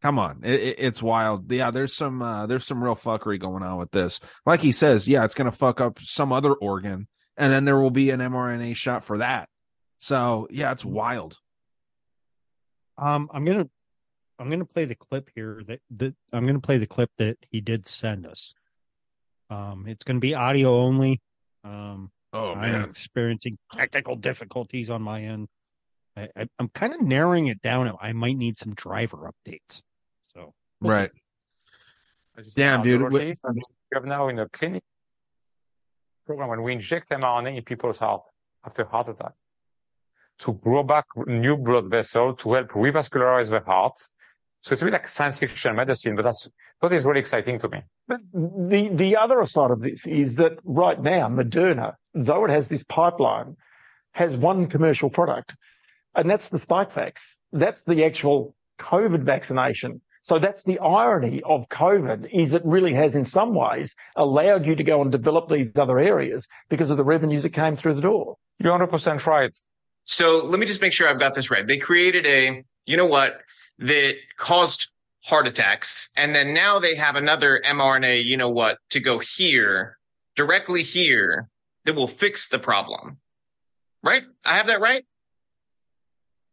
Come 0.00 0.18
on, 0.18 0.40
it, 0.44 0.60
it, 0.60 0.76
it's 0.78 1.02
wild. 1.02 1.50
Yeah, 1.50 1.72
there's 1.72 1.96
some 1.96 2.22
uh, 2.22 2.46
there's 2.46 2.64
some 2.64 2.82
real 2.82 2.94
fuckery 2.94 3.40
going 3.40 3.64
on 3.64 3.78
with 3.78 3.90
this. 3.90 4.20
Like 4.46 4.60
he 4.60 4.70
says, 4.70 5.08
yeah, 5.08 5.24
it's 5.24 5.34
gonna 5.34 5.50
fuck 5.50 5.80
up 5.80 5.98
some 6.00 6.32
other 6.32 6.54
organ, 6.54 7.08
and 7.38 7.52
then 7.52 7.64
there 7.64 7.78
will 7.78 7.90
be 7.90 8.10
an 8.10 8.20
mRNA 8.20 8.76
shot 8.76 9.04
for 9.04 9.18
that. 9.18 9.48
So 9.98 10.48
yeah, 10.50 10.72
it's 10.72 10.84
wild. 10.84 11.38
Um, 12.98 13.30
I'm 13.32 13.44
gonna 13.44 13.68
I'm 14.38 14.50
gonna 14.50 14.64
play 14.64 14.84
the 14.84 14.96
clip 14.96 15.30
here 15.34 15.62
that 15.66 15.80
that 15.92 16.14
I'm 16.32 16.46
gonna 16.46 16.60
play 16.60 16.78
the 16.78 16.86
clip 16.86 17.10
that 17.18 17.38
he 17.50 17.60
did 17.60 17.86
send 17.86 18.26
us. 18.26 18.52
Um, 19.50 19.86
it's 19.86 20.04
gonna 20.04 20.18
be 20.18 20.34
audio 20.34 20.80
only. 20.80 21.20
Um, 21.64 22.10
oh 22.32 22.54
I'm 22.54 22.84
experiencing 22.84 23.56
technical 23.72 24.16
difficulties 24.16 24.90
on 24.90 25.00
my 25.00 25.22
end. 25.22 25.48
I, 26.16 26.28
I, 26.36 26.48
I'm 26.58 26.68
kind 26.68 26.92
of 26.92 27.00
narrowing 27.00 27.46
it 27.46 27.62
down. 27.62 27.96
I 28.00 28.12
might 28.12 28.36
need 28.36 28.58
some 28.58 28.74
driver 28.74 29.30
updates. 29.30 29.80
So 30.26 30.52
we'll 30.80 30.96
see. 30.96 31.00
Right. 31.02 31.10
Damn, 32.54 32.82
dude. 32.82 33.12
We 33.12 33.34
have 33.94 34.04
now 34.04 34.28
in 34.28 34.36
the 34.36 34.48
clinic 34.48 34.82
program 36.28 36.50
when 36.50 36.62
we 36.62 36.72
inject 36.78 37.08
mRNA 37.08 37.56
in 37.56 37.64
people's 37.64 37.98
heart 37.98 38.22
after 38.66 38.84
heart 38.84 39.08
attack 39.08 39.34
to 40.42 40.52
grow 40.64 40.82
back 40.82 41.06
new 41.26 41.56
blood 41.56 41.86
vessel 41.96 42.26
to 42.40 42.46
help 42.52 42.68
revascularize 42.84 43.48
the 43.50 43.60
heart. 43.60 43.96
So 44.60 44.68
it's 44.72 44.82
a 44.82 44.84
bit 44.84 44.92
like 44.92 45.08
science 45.08 45.38
fiction 45.38 45.74
medicine, 45.74 46.14
but 46.16 46.24
that's 46.28 46.42
what 46.80 46.92
is 46.92 47.04
really 47.06 47.20
exciting 47.20 47.58
to 47.60 47.68
me. 47.68 47.80
But 48.06 48.20
the, 48.72 48.90
the 48.92 49.16
other 49.16 49.44
side 49.46 49.70
of 49.70 49.80
this 49.80 50.06
is 50.06 50.36
that 50.36 50.54
right 50.64 51.00
now, 51.00 51.28
Moderna, 51.28 51.94
though 52.12 52.44
it 52.44 52.50
has 52.50 52.68
this 52.68 52.84
pipeline, 52.84 53.56
has 54.12 54.36
one 54.36 54.66
commercial 54.66 55.08
product, 55.08 55.56
and 56.14 56.28
that's 56.28 56.50
the 56.50 56.58
Spikevax. 56.58 57.14
That's 57.52 57.82
the 57.82 58.04
actual 58.04 58.54
COVID 58.78 59.22
vaccination. 59.22 60.02
So 60.28 60.38
that's 60.38 60.62
the 60.62 60.78
irony 60.80 61.40
of 61.42 61.70
COVID 61.70 62.28
is 62.30 62.52
it 62.52 62.60
really 62.62 62.92
has 62.92 63.14
in 63.14 63.24
some 63.24 63.54
ways 63.54 63.96
allowed 64.14 64.66
you 64.66 64.76
to 64.76 64.84
go 64.84 65.00
and 65.00 65.10
develop 65.10 65.48
these 65.48 65.70
other 65.74 65.98
areas 65.98 66.46
because 66.68 66.90
of 66.90 66.98
the 66.98 67.02
revenues 67.02 67.44
that 67.44 67.54
came 67.54 67.76
through 67.76 67.94
the 67.94 68.02
door. 68.02 68.36
You're 68.58 68.78
100% 68.78 69.24
right. 69.24 69.56
So 70.04 70.44
let 70.44 70.60
me 70.60 70.66
just 70.66 70.82
make 70.82 70.92
sure 70.92 71.08
I've 71.08 71.18
got 71.18 71.34
this 71.34 71.50
right. 71.50 71.66
They 71.66 71.78
created 71.78 72.26
a, 72.26 72.62
you 72.84 72.98
know 72.98 73.06
what, 73.06 73.38
that 73.78 74.16
caused 74.36 74.88
heart 75.24 75.46
attacks. 75.46 76.10
And 76.14 76.34
then 76.34 76.52
now 76.52 76.78
they 76.78 76.94
have 76.96 77.16
another 77.16 77.62
mRNA, 77.66 78.22
you 78.26 78.36
know 78.36 78.50
what, 78.50 78.76
to 78.90 79.00
go 79.00 79.20
here, 79.20 79.96
directly 80.36 80.82
here, 80.82 81.48
that 81.86 81.96
will 81.96 82.06
fix 82.06 82.50
the 82.50 82.58
problem. 82.58 83.16
Right? 84.02 84.24
I 84.44 84.58
have 84.58 84.66
that 84.66 84.82
right? 84.82 85.06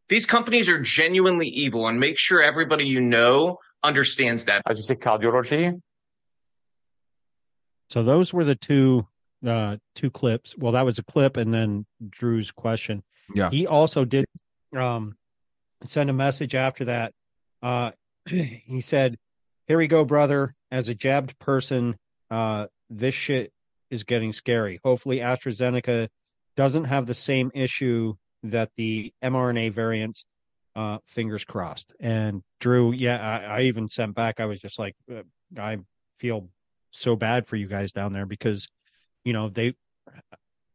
These 0.08 0.24
companies 0.24 0.70
are 0.70 0.80
genuinely 0.80 1.48
evil 1.48 1.88
and 1.88 2.00
make 2.00 2.16
sure 2.16 2.42
everybody 2.42 2.84
you 2.84 3.02
know 3.02 3.58
understands 3.86 4.44
that. 4.46 4.62
As 4.68 4.76
you 4.76 4.82
say, 4.82 4.96
cardiology. 4.96 5.80
So 7.88 8.02
those 8.02 8.32
were 8.32 8.44
the 8.44 8.56
two 8.56 9.06
uh 9.46 9.76
two 9.94 10.10
clips. 10.10 10.56
Well, 10.56 10.72
that 10.72 10.84
was 10.84 10.98
a 10.98 11.04
clip 11.04 11.36
and 11.36 11.54
then 11.54 11.86
Drew's 12.08 12.50
question. 12.50 13.02
Yeah. 13.34 13.50
He 13.50 13.66
also 13.66 14.04
did 14.04 14.26
um 14.76 15.16
send 15.84 16.10
a 16.10 16.12
message 16.12 16.54
after 16.54 16.86
that. 16.86 17.12
Uh 17.62 17.92
he 18.26 18.80
said, 18.80 19.16
Here 19.66 19.78
we 19.78 19.86
go, 19.86 20.04
brother. 20.04 20.54
As 20.70 20.88
a 20.88 20.94
jabbed 20.94 21.38
person, 21.38 21.96
uh 22.30 22.66
this 22.90 23.14
shit 23.14 23.52
is 23.90 24.04
getting 24.04 24.32
scary. 24.32 24.80
Hopefully 24.84 25.18
AstraZeneca 25.18 26.08
doesn't 26.56 26.84
have 26.84 27.06
the 27.06 27.14
same 27.14 27.52
issue 27.54 28.14
that 28.42 28.70
the 28.76 29.12
mRNA 29.22 29.72
variants 29.72 30.24
uh 30.76 30.98
fingers 31.06 31.44
crossed. 31.44 31.92
And 31.98 32.42
Drew, 32.60 32.92
yeah, 32.92 33.18
I, 33.18 33.58
I 33.58 33.62
even 33.62 33.88
sent 33.88 34.14
back 34.14 34.38
I 34.38 34.46
was 34.46 34.60
just 34.60 34.78
like 34.78 34.94
uh, 35.12 35.22
I 35.58 35.78
feel 36.18 36.48
so 36.92 37.16
bad 37.16 37.48
for 37.48 37.56
you 37.56 37.66
guys 37.66 37.90
down 37.92 38.12
there 38.12 38.26
because 38.26 38.68
you 39.24 39.32
know 39.32 39.48
they 39.48 39.74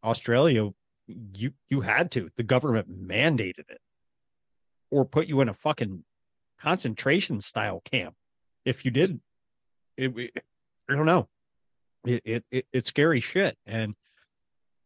Australia 0.04 0.70
you 1.08 1.54
you 1.70 1.82
had 1.82 2.12
to 2.12 2.30
the 2.36 2.44
government 2.44 3.08
mandated 3.08 3.70
it 3.70 3.82
or 4.90 5.06
put 5.06 5.28
you 5.28 5.40
in 5.42 5.50
a 5.50 5.54
fucking 5.54 6.04
concentration 6.60 7.40
style 7.42 7.82
camp 7.90 8.16
if 8.66 8.86
you 8.86 8.92
did 8.92 9.20
it, 9.98 10.18
it 10.18 10.44
I 10.90 10.96
don't 10.96 11.06
know. 11.06 11.28
It, 12.06 12.22
it, 12.26 12.46
it 12.52 12.66
it's 12.74 12.90
scary 12.90 13.20
shit. 13.20 13.58
And 13.66 13.96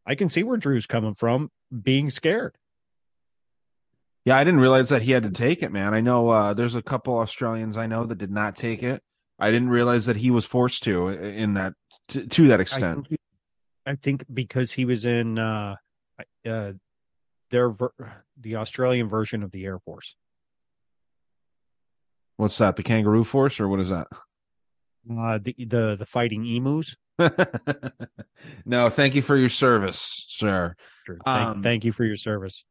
I 0.06 0.16
can 0.16 0.30
see 0.30 0.44
where 0.44 0.58
Drew's 0.58 0.86
coming 0.86 1.16
from 1.16 1.50
being 1.82 2.12
scared 2.12 2.56
Yeah, 4.26 4.38
I 4.38 4.44
didn't 4.44 4.60
realize 4.60 4.90
that 4.90 5.04
he 5.04 5.12
had 5.12 5.24
to 5.24 5.30
take 5.30 5.62
it, 5.62 5.72
man. 5.72 5.94
I 5.94 6.02
know 6.02 6.30
uh, 6.30 6.54
there's 6.56 6.74
a 6.74 6.82
couple 6.82 7.18
Australians 7.20 7.78
I 7.78 7.86
know 7.86 8.06
that 8.08 8.18
did 8.18 8.32
not 8.32 8.56
take 8.56 8.82
it. 8.82 9.04
I 9.38 9.52
didn't 9.52 9.70
realize 9.70 10.08
that 10.08 10.18
he 10.18 10.32
was 10.32 10.46
forced 10.46 10.84
to 10.84 11.10
in 11.10 11.54
that 11.54 11.74
to, 12.10 12.26
to 12.26 12.48
that 12.48 12.60
I 12.60 12.62
extent. 12.64 13.08
think, 13.08 13.20
I 13.86 13.96
think 13.96 14.26
because 14.34 14.72
he 14.72 14.86
was 14.86 15.06
in 15.06 15.38
uh, 15.38 15.76
uh, 16.46 16.74
their 17.52 17.70
ver- 17.70 18.24
the 18.40 18.56
Australian 18.56 19.10
version 19.10 19.44
of 19.44 19.52
the 19.52 19.64
Air 19.66 19.78
Force. 19.80 20.16
What's 22.38 22.58
that? 22.58 22.78
The 22.78 22.84
Kangaroo 22.84 23.24
Force, 23.24 23.60
or 23.60 23.68
what 23.68 23.80
is 23.80 23.90
that? 23.90 24.08
Uh, 25.08 25.38
the 25.40 25.56
the 25.60 25.96
the 25.98 26.06
fighting 26.06 26.46
emus. 26.46 26.96
no, 28.66 28.90
thank 28.90 29.14
you 29.14 29.22
for 29.22 29.38
your 29.38 29.50
service, 29.50 30.26
sir. 30.28 30.76
Thank, 31.08 31.28
Um, 31.28 31.62
thank 31.62 31.86
you 31.86 31.92
for 31.92 32.04
your 32.04 32.18
service. 32.18 32.66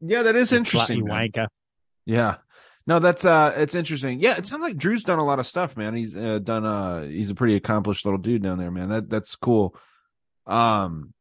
Yeah, 0.00 0.22
that 0.22 0.36
is 0.36 0.52
interesting. 0.52 1.04
man. 1.04 1.30
wanker. 1.30 1.48
Yeah. 2.04 2.36
No, 2.86 3.00
that's 3.00 3.24
uh 3.24 3.52
it's 3.56 3.74
interesting. 3.74 4.20
Yeah, 4.20 4.36
it 4.36 4.46
sounds 4.46 4.62
like 4.62 4.76
Drew's 4.76 5.02
done 5.02 5.18
a 5.18 5.24
lot 5.24 5.40
of 5.40 5.46
stuff, 5.46 5.76
man. 5.76 5.94
He's 5.94 6.16
uh, 6.16 6.38
done 6.38 6.64
uh 6.64 7.02
he's 7.02 7.30
a 7.30 7.34
pretty 7.34 7.56
accomplished 7.56 8.04
little 8.04 8.18
dude 8.18 8.42
down 8.42 8.58
there, 8.58 8.70
man. 8.70 8.88
That 8.90 9.10
that's 9.10 9.34
cool. 9.34 9.74
Um 10.46 11.12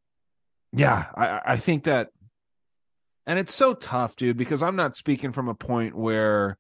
yeah, 0.72 1.06
I 1.16 1.42
I 1.54 1.58
think 1.58 1.86
that 1.86 2.10
and 3.26 3.40
it's 3.40 3.56
so 3.56 3.74
tough, 3.74 4.16
dude, 4.16 4.38
because 4.38 4.62
I'm 4.62 4.76
not 4.76 4.96
speaking 4.96 5.32
from 5.32 5.50
a 5.50 5.56
point 5.56 5.96
where 5.96 6.58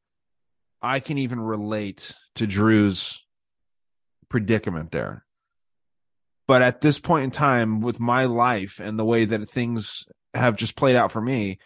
I 0.82 1.00
can 1.00 1.20
even 1.20 1.40
relate 1.40 2.16
to 2.36 2.48
Drew's 2.48 3.24
predicament 4.30 4.92
there. 4.92 5.24
But 6.48 6.62
at 6.62 6.82
this 6.82 7.00
point 7.00 7.26
in 7.26 7.32
time 7.32 7.82
with 7.82 8.00
my 8.00 8.26
life 8.26 8.80
and 8.80 8.98
the 8.98 9.06
way 9.06 9.26
that 9.26 9.50
things 9.50 10.06
have 10.34 10.56
just 10.56 10.76
played 10.76 10.96
out 10.96 11.12
for 11.12 11.22
me, 11.22 11.60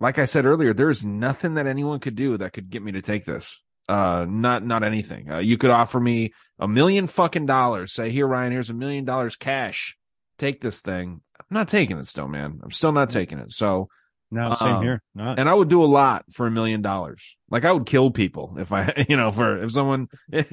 like 0.00 0.18
I 0.18 0.24
said 0.24 0.46
earlier, 0.46 0.72
there's 0.72 1.04
nothing 1.04 1.54
that 1.54 1.66
anyone 1.66 2.00
could 2.00 2.14
do 2.14 2.36
that 2.38 2.52
could 2.52 2.70
get 2.70 2.82
me 2.82 2.92
to 2.92 3.02
take 3.02 3.24
this. 3.24 3.60
Uh, 3.88 4.26
not 4.28 4.64
not 4.64 4.84
anything. 4.84 5.30
Uh, 5.30 5.38
you 5.38 5.56
could 5.56 5.70
offer 5.70 5.98
me 5.98 6.32
a 6.58 6.68
million 6.68 7.06
fucking 7.06 7.46
dollars. 7.46 7.92
Say, 7.92 8.10
here, 8.10 8.26
Ryan, 8.26 8.52
here's 8.52 8.70
a 8.70 8.74
million 8.74 9.04
dollars 9.04 9.34
cash. 9.34 9.96
Take 10.38 10.60
this 10.60 10.80
thing. 10.80 11.22
I'm 11.40 11.46
not 11.50 11.68
taking 11.68 11.98
it 11.98 12.06
still, 12.06 12.28
man. 12.28 12.60
I'm 12.62 12.70
still 12.70 12.92
not 12.92 13.08
taking 13.08 13.38
it. 13.38 13.52
So, 13.52 13.88
No, 14.30 14.52
same 14.52 14.68
um, 14.68 14.82
here. 14.82 15.02
Not. 15.14 15.38
And 15.38 15.48
I 15.48 15.54
would 15.54 15.70
do 15.70 15.82
a 15.82 15.86
lot 15.86 16.26
for 16.32 16.46
a 16.46 16.50
million 16.50 16.82
dollars. 16.82 17.36
Like 17.50 17.64
I 17.64 17.72
would 17.72 17.86
kill 17.86 18.10
people 18.10 18.56
if 18.58 18.72
I, 18.72 18.92
you 19.08 19.16
know, 19.16 19.32
for 19.32 19.64
if 19.64 19.72
someone. 19.72 20.08
You 20.30 20.44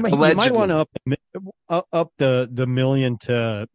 might, 0.00 0.12
you 0.12 0.16
might 0.16 0.52
want 0.52 0.70
to 0.70 0.78
up, 0.78 0.90
the 1.04 1.84
up 1.92 2.12
the 2.16 2.48
the 2.50 2.66
million 2.66 3.18
to 3.18 3.68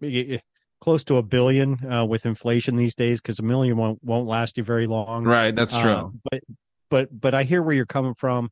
close 0.82 1.04
to 1.06 1.18
a 1.18 1.24
billion 1.24 1.86
uh, 1.92 2.06
with 2.06 2.26
inflation 2.26 2.76
these 2.76 2.96
days 2.96 3.20
because 3.22 3.40
a 3.40 3.44
million 3.44 3.78
won't 3.78 4.04
won't 4.04 4.28
last 4.28 4.58
you 4.58 4.64
very 4.64 4.88
long. 4.88 5.24
Right, 5.26 5.56
that's 5.56 5.74
Uh, 5.74 5.82
true. 5.82 6.14
but 6.32 6.42
but 6.90 7.22
but 7.22 7.34
I 7.34 7.44
hear 7.44 7.62
where 7.62 7.76
you're 7.76 7.86
coming 7.86 8.14
from, 8.16 8.50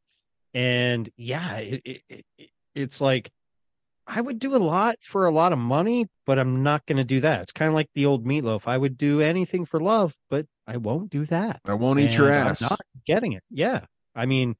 and 0.54 1.10
yeah, 1.18 1.58
it, 1.58 1.82
it, 1.86 2.02
it, 2.10 2.50
it's 2.76 3.02
like 3.02 3.32
I 4.06 4.22
would 4.22 4.40
do 4.40 4.56
a 4.56 4.58
lot 4.58 4.96
for 5.02 5.26
a 5.26 5.32
lot 5.32 5.52
of 5.54 5.60
money, 5.60 6.08
but 6.26 6.40
I'm 6.40 6.64
not 6.64 6.86
going 6.86 6.98
to 6.98 7.04
do 7.04 7.20
that. 7.22 7.42
It's 7.42 7.52
kind 7.52 7.68
of 7.70 7.76
like 7.76 7.90
the 7.94 8.06
old 8.06 8.26
meatloaf. 8.26 8.62
I 8.66 8.78
would 8.78 8.98
do 8.98 9.20
anything 9.22 9.66
for 9.66 9.80
love, 9.80 10.16
but 10.30 10.46
I 10.66 10.78
won't 10.78 11.10
do 11.10 11.26
that. 11.26 11.60
I 11.66 11.74
won't 11.74 12.00
eat 12.00 12.12
your 12.12 12.32
ass. 12.32 12.62
I'm 12.62 12.70
not 12.70 12.82
getting 13.06 13.34
it. 13.34 13.44
Yeah, 13.50 13.82
I 14.16 14.26
mean. 14.26 14.56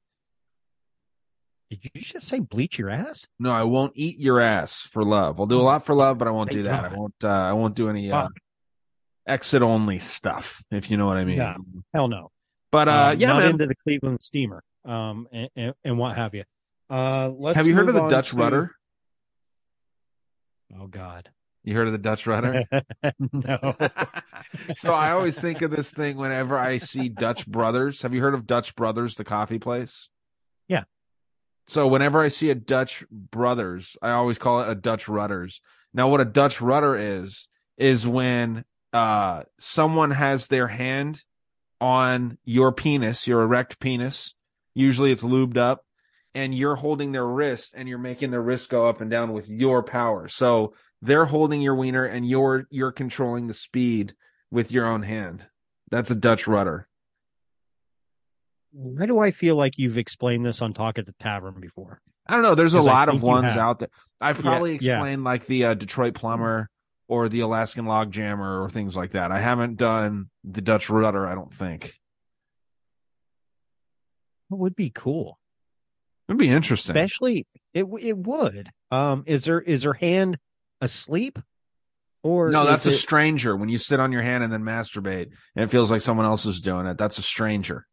Did 1.70 1.80
you 1.94 2.00
just 2.00 2.26
say 2.26 2.38
bleach 2.40 2.78
your 2.78 2.88
ass? 2.90 3.26
No, 3.38 3.52
I 3.52 3.62
won't 3.64 3.92
eat 3.94 4.18
your 4.18 4.40
ass 4.40 4.88
for 4.90 5.04
love. 5.04 5.38
I'll 5.38 5.46
do 5.46 5.60
a 5.60 5.62
lot 5.62 5.84
for 5.84 5.94
love, 5.94 6.16
but 6.18 6.26
I 6.26 6.30
won't 6.30 6.48
Thank 6.50 6.60
do 6.60 6.62
that. 6.64 6.84
I 6.92 6.94
won't. 6.96 7.14
Uh, 7.22 7.28
I 7.28 7.52
won't 7.52 7.74
do 7.74 7.90
any 7.90 8.10
uh, 8.10 8.28
exit 9.26 9.60
only 9.62 9.98
stuff, 9.98 10.62
if 10.70 10.90
you 10.90 10.96
know 10.96 11.06
what 11.06 11.18
I 11.18 11.24
mean. 11.24 11.38
No, 11.38 11.54
hell 11.92 12.08
no. 12.08 12.30
But 12.70 12.88
uh, 12.88 13.10
Um, 13.12 13.18
yeah, 13.20 13.28
not 13.28 13.38
man. 13.40 13.50
into 13.50 13.66
the 13.66 13.74
Cleveland 13.74 14.22
Steamer, 14.22 14.62
um, 14.86 15.28
and, 15.30 15.48
and, 15.56 15.74
and 15.84 15.98
what 15.98 16.16
have 16.16 16.34
you. 16.34 16.44
Uh, 16.88 17.30
let's 17.36 17.56
Have 17.56 17.66
you 17.66 17.74
heard 17.74 17.88
of 17.88 17.94
the 17.94 18.08
Dutch 18.08 18.30
to- 18.30 18.36
rudder? 18.36 18.72
Oh 20.78 20.86
God, 20.86 21.30
You 21.64 21.74
heard 21.74 21.86
of 21.86 21.92
the 21.92 21.98
Dutch 21.98 22.26
rudder? 22.26 22.64
no. 23.32 23.74
so 24.76 24.92
I 24.92 25.10
always 25.12 25.38
think 25.38 25.62
of 25.62 25.70
this 25.70 25.90
thing 25.90 26.16
whenever 26.16 26.58
I 26.58 26.78
see 26.78 27.08
Dutch 27.08 27.46
Brothers. 27.46 28.02
Have 28.02 28.14
you 28.14 28.20
heard 28.20 28.34
of 28.34 28.46
Dutch 28.46 28.74
Brothers, 28.76 29.14
the 29.16 29.24
coffee 29.24 29.58
place? 29.58 30.08
So 31.68 31.86
whenever 31.86 32.22
I 32.22 32.28
see 32.28 32.48
a 32.48 32.54
Dutch 32.54 33.04
Brothers, 33.10 33.96
I 34.00 34.10
always 34.10 34.38
call 34.38 34.62
it 34.62 34.70
a 34.70 34.74
Dutch 34.74 35.06
Rudders. 35.06 35.60
Now, 35.92 36.08
what 36.08 36.22
a 36.22 36.24
Dutch 36.24 36.60
rudder 36.60 36.96
is 36.96 37.46
is 37.76 38.06
when 38.06 38.64
uh 38.92 39.42
someone 39.58 40.10
has 40.12 40.48
their 40.48 40.68
hand 40.68 41.22
on 41.80 42.38
your 42.44 42.72
penis, 42.72 43.26
your 43.26 43.42
erect 43.42 43.78
penis. 43.80 44.34
Usually, 44.74 45.12
it's 45.12 45.22
lubed 45.22 45.58
up, 45.58 45.84
and 46.34 46.54
you're 46.54 46.76
holding 46.76 47.12
their 47.12 47.26
wrist, 47.26 47.74
and 47.76 47.86
you're 47.86 47.98
making 47.98 48.30
their 48.30 48.42
wrist 48.42 48.70
go 48.70 48.86
up 48.86 49.02
and 49.02 49.10
down 49.10 49.32
with 49.32 49.48
your 49.48 49.82
power. 49.82 50.26
So 50.28 50.72
they're 51.02 51.26
holding 51.26 51.60
your 51.60 51.74
wiener, 51.74 52.04
and 52.04 52.26
you're 52.26 52.66
you're 52.70 52.92
controlling 52.92 53.46
the 53.46 53.54
speed 53.54 54.14
with 54.50 54.72
your 54.72 54.86
own 54.86 55.02
hand. 55.02 55.48
That's 55.90 56.10
a 56.10 56.14
Dutch 56.14 56.46
rudder. 56.46 56.87
Why 58.72 59.06
do 59.06 59.18
I 59.18 59.30
feel 59.30 59.56
like 59.56 59.78
you've 59.78 59.98
explained 59.98 60.44
this 60.44 60.60
on 60.62 60.74
Talk 60.74 60.98
at 60.98 61.06
the 61.06 61.14
Tavern 61.18 61.60
before? 61.60 62.00
I 62.26 62.34
don't 62.34 62.42
know. 62.42 62.54
There's 62.54 62.74
a 62.74 62.82
lot 62.82 63.08
of 63.08 63.22
ones 63.22 63.56
out 63.56 63.78
there. 63.78 63.88
I've 64.20 64.38
probably 64.38 64.72
yeah. 64.80 64.96
explained 64.96 65.24
like 65.24 65.46
the 65.46 65.64
uh, 65.64 65.74
Detroit 65.74 66.14
plumber 66.14 66.68
or 67.08 67.30
the 67.30 67.40
Alaskan 67.40 67.86
log 67.86 68.12
jammer 68.12 68.62
or 68.62 68.68
things 68.68 68.94
like 68.94 69.12
that. 69.12 69.32
I 69.32 69.40
haven't 69.40 69.76
done 69.76 70.28
the 70.44 70.60
Dutch 70.60 70.90
rudder. 70.90 71.26
I 71.26 71.34
don't 71.34 71.52
think 71.52 71.94
It 74.50 74.58
would 74.58 74.76
be 74.76 74.90
cool, 74.90 75.38
it'd 76.28 76.38
be 76.38 76.50
interesting. 76.50 76.94
especially 76.96 77.46
it. 77.72 77.86
It 78.00 78.18
would. 78.18 78.68
Um, 78.90 79.24
is 79.26 79.44
there 79.44 79.60
is 79.60 79.82
her 79.84 79.94
hand 79.94 80.38
asleep, 80.82 81.38
or 82.22 82.50
no, 82.50 82.66
that's 82.66 82.86
a 82.86 82.90
it- 82.90 82.98
stranger. 82.98 83.56
When 83.56 83.68
you 83.70 83.78
sit 83.78 84.00
on 84.00 84.12
your 84.12 84.22
hand 84.22 84.44
and 84.44 84.52
then 84.52 84.62
masturbate, 84.62 85.30
and 85.56 85.64
it 85.64 85.70
feels 85.70 85.90
like 85.90 86.02
someone 86.02 86.26
else 86.26 86.44
is 86.44 86.60
doing 86.60 86.86
it. 86.86 86.98
That's 86.98 87.16
a 87.18 87.22
stranger. 87.22 87.86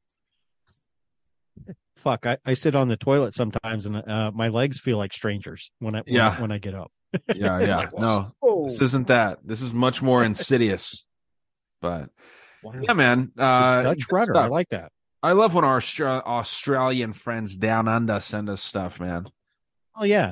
Fuck. 2.05 2.25
I, 2.25 2.37
I 2.45 2.53
sit 2.53 2.75
on 2.75 2.87
the 2.87 2.95
toilet 2.95 3.33
sometimes, 3.33 3.85
and 3.85 3.97
uh, 3.97 4.31
my 4.33 4.47
legs 4.47 4.79
feel 4.79 4.97
like 4.97 5.11
strangers 5.11 5.71
when 5.79 5.95
I 5.95 5.99
when, 6.05 6.15
Yeah. 6.15 6.39
when 6.39 6.51
I 6.53 6.57
get 6.59 6.73
up. 6.75 6.91
Yeah, 7.35 7.59
yeah. 7.59 7.77
Like, 7.77 7.97
no, 7.99 8.31
whoa. 8.39 8.67
this 8.69 8.79
isn't 8.81 9.07
that. 9.07 9.39
This 9.43 9.61
is 9.61 9.73
much 9.73 10.01
more 10.01 10.23
insidious. 10.23 11.03
But 11.81 12.09
Wow. 12.63 12.73
yeah, 12.81 12.93
man. 12.93 13.31
Uh, 13.37 13.81
Dutch 13.83 14.05
rudder. 14.11 14.37
I 14.37 14.47
like 14.47 14.69
that. 14.69 14.91
I 15.21 15.33
love 15.33 15.53
when 15.53 15.63
our 15.65 15.79
Austra- 15.79 16.23
Australian 16.23 17.13
friends 17.13 17.57
down 17.57 17.87
under 17.87 18.19
send 18.19 18.49
us 18.49 18.61
stuff, 18.61 18.99
man. 18.99 19.25
Oh 19.95 20.03
yeah. 20.03 20.31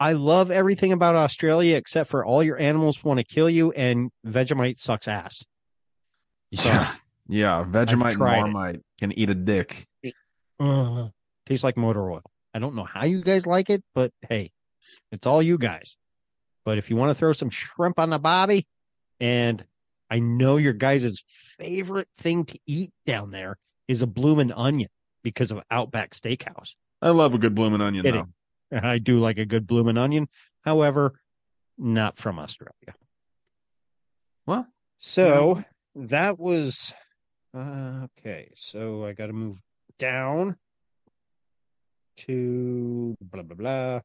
I 0.00 0.12
love 0.14 0.50
everything 0.50 0.92
about 0.92 1.14
Australia 1.14 1.76
except 1.76 2.10
for 2.10 2.24
all 2.24 2.42
your 2.42 2.58
animals 2.58 3.02
want 3.04 3.18
to 3.18 3.24
kill 3.24 3.48
you 3.48 3.72
and 3.72 4.10
Vegemite 4.26 4.78
sucks 4.80 5.08
ass. 5.08 5.44
So, 6.54 6.68
Yeah. 6.68 6.94
Yeah. 7.28 7.64
Vegemite 7.68 8.08
and 8.08 8.12
tried 8.52 8.74
it. 8.76 8.82
Can 8.98 9.12
eat 9.12 9.30
a 9.30 9.34
dick. 9.34 9.86
uh, 10.60 11.08
tastes 11.46 11.64
like 11.64 11.76
motor 11.76 12.10
oil. 12.10 12.22
I 12.52 12.58
don't 12.58 12.74
know 12.74 12.84
how 12.84 13.04
you 13.04 13.22
guys 13.22 13.46
like 13.46 13.70
it, 13.70 13.82
but 13.94 14.12
hey, 14.28 14.52
it's 15.10 15.26
all 15.26 15.42
you 15.42 15.58
guys. 15.58 15.96
But 16.64 16.78
if 16.78 16.88
you 16.88 16.96
want 16.96 17.10
to 17.10 17.14
throw 17.14 17.32
some 17.32 17.50
shrimp 17.50 17.98
on 17.98 18.10
the 18.10 18.18
bobby, 18.18 18.66
and 19.20 19.64
I 20.10 20.20
know 20.20 20.56
your 20.56 20.72
guys' 20.72 21.22
favorite 21.58 22.08
thing 22.18 22.44
to 22.46 22.58
eat 22.66 22.90
down 23.06 23.30
there 23.30 23.58
is 23.88 24.02
a 24.02 24.06
bloomin' 24.06 24.52
onion 24.52 24.88
because 25.22 25.50
of 25.50 25.60
Outback 25.70 26.14
Steakhouse. 26.14 26.74
I 27.02 27.10
love 27.10 27.34
a 27.34 27.38
good 27.38 27.54
bloomin' 27.54 27.80
onion, 27.80 28.04
though. 28.70 28.78
I 28.82 28.98
do 28.98 29.18
like 29.18 29.38
a 29.38 29.44
good 29.44 29.66
bloomin' 29.66 29.98
onion. 29.98 30.28
However, 30.62 31.20
not 31.76 32.18
from 32.18 32.38
Australia. 32.38 32.94
Well, 34.46 34.66
so 34.98 35.62
that 35.94 36.38
was 36.38 36.92
uh, 37.54 38.06
okay. 38.18 38.50
So 38.56 39.04
I 39.04 39.12
got 39.12 39.26
to 39.26 39.32
move 39.32 39.60
down 39.98 40.56
to 42.16 43.16
blah 43.20 43.42
blah 43.42 43.56
blah. 43.56 44.00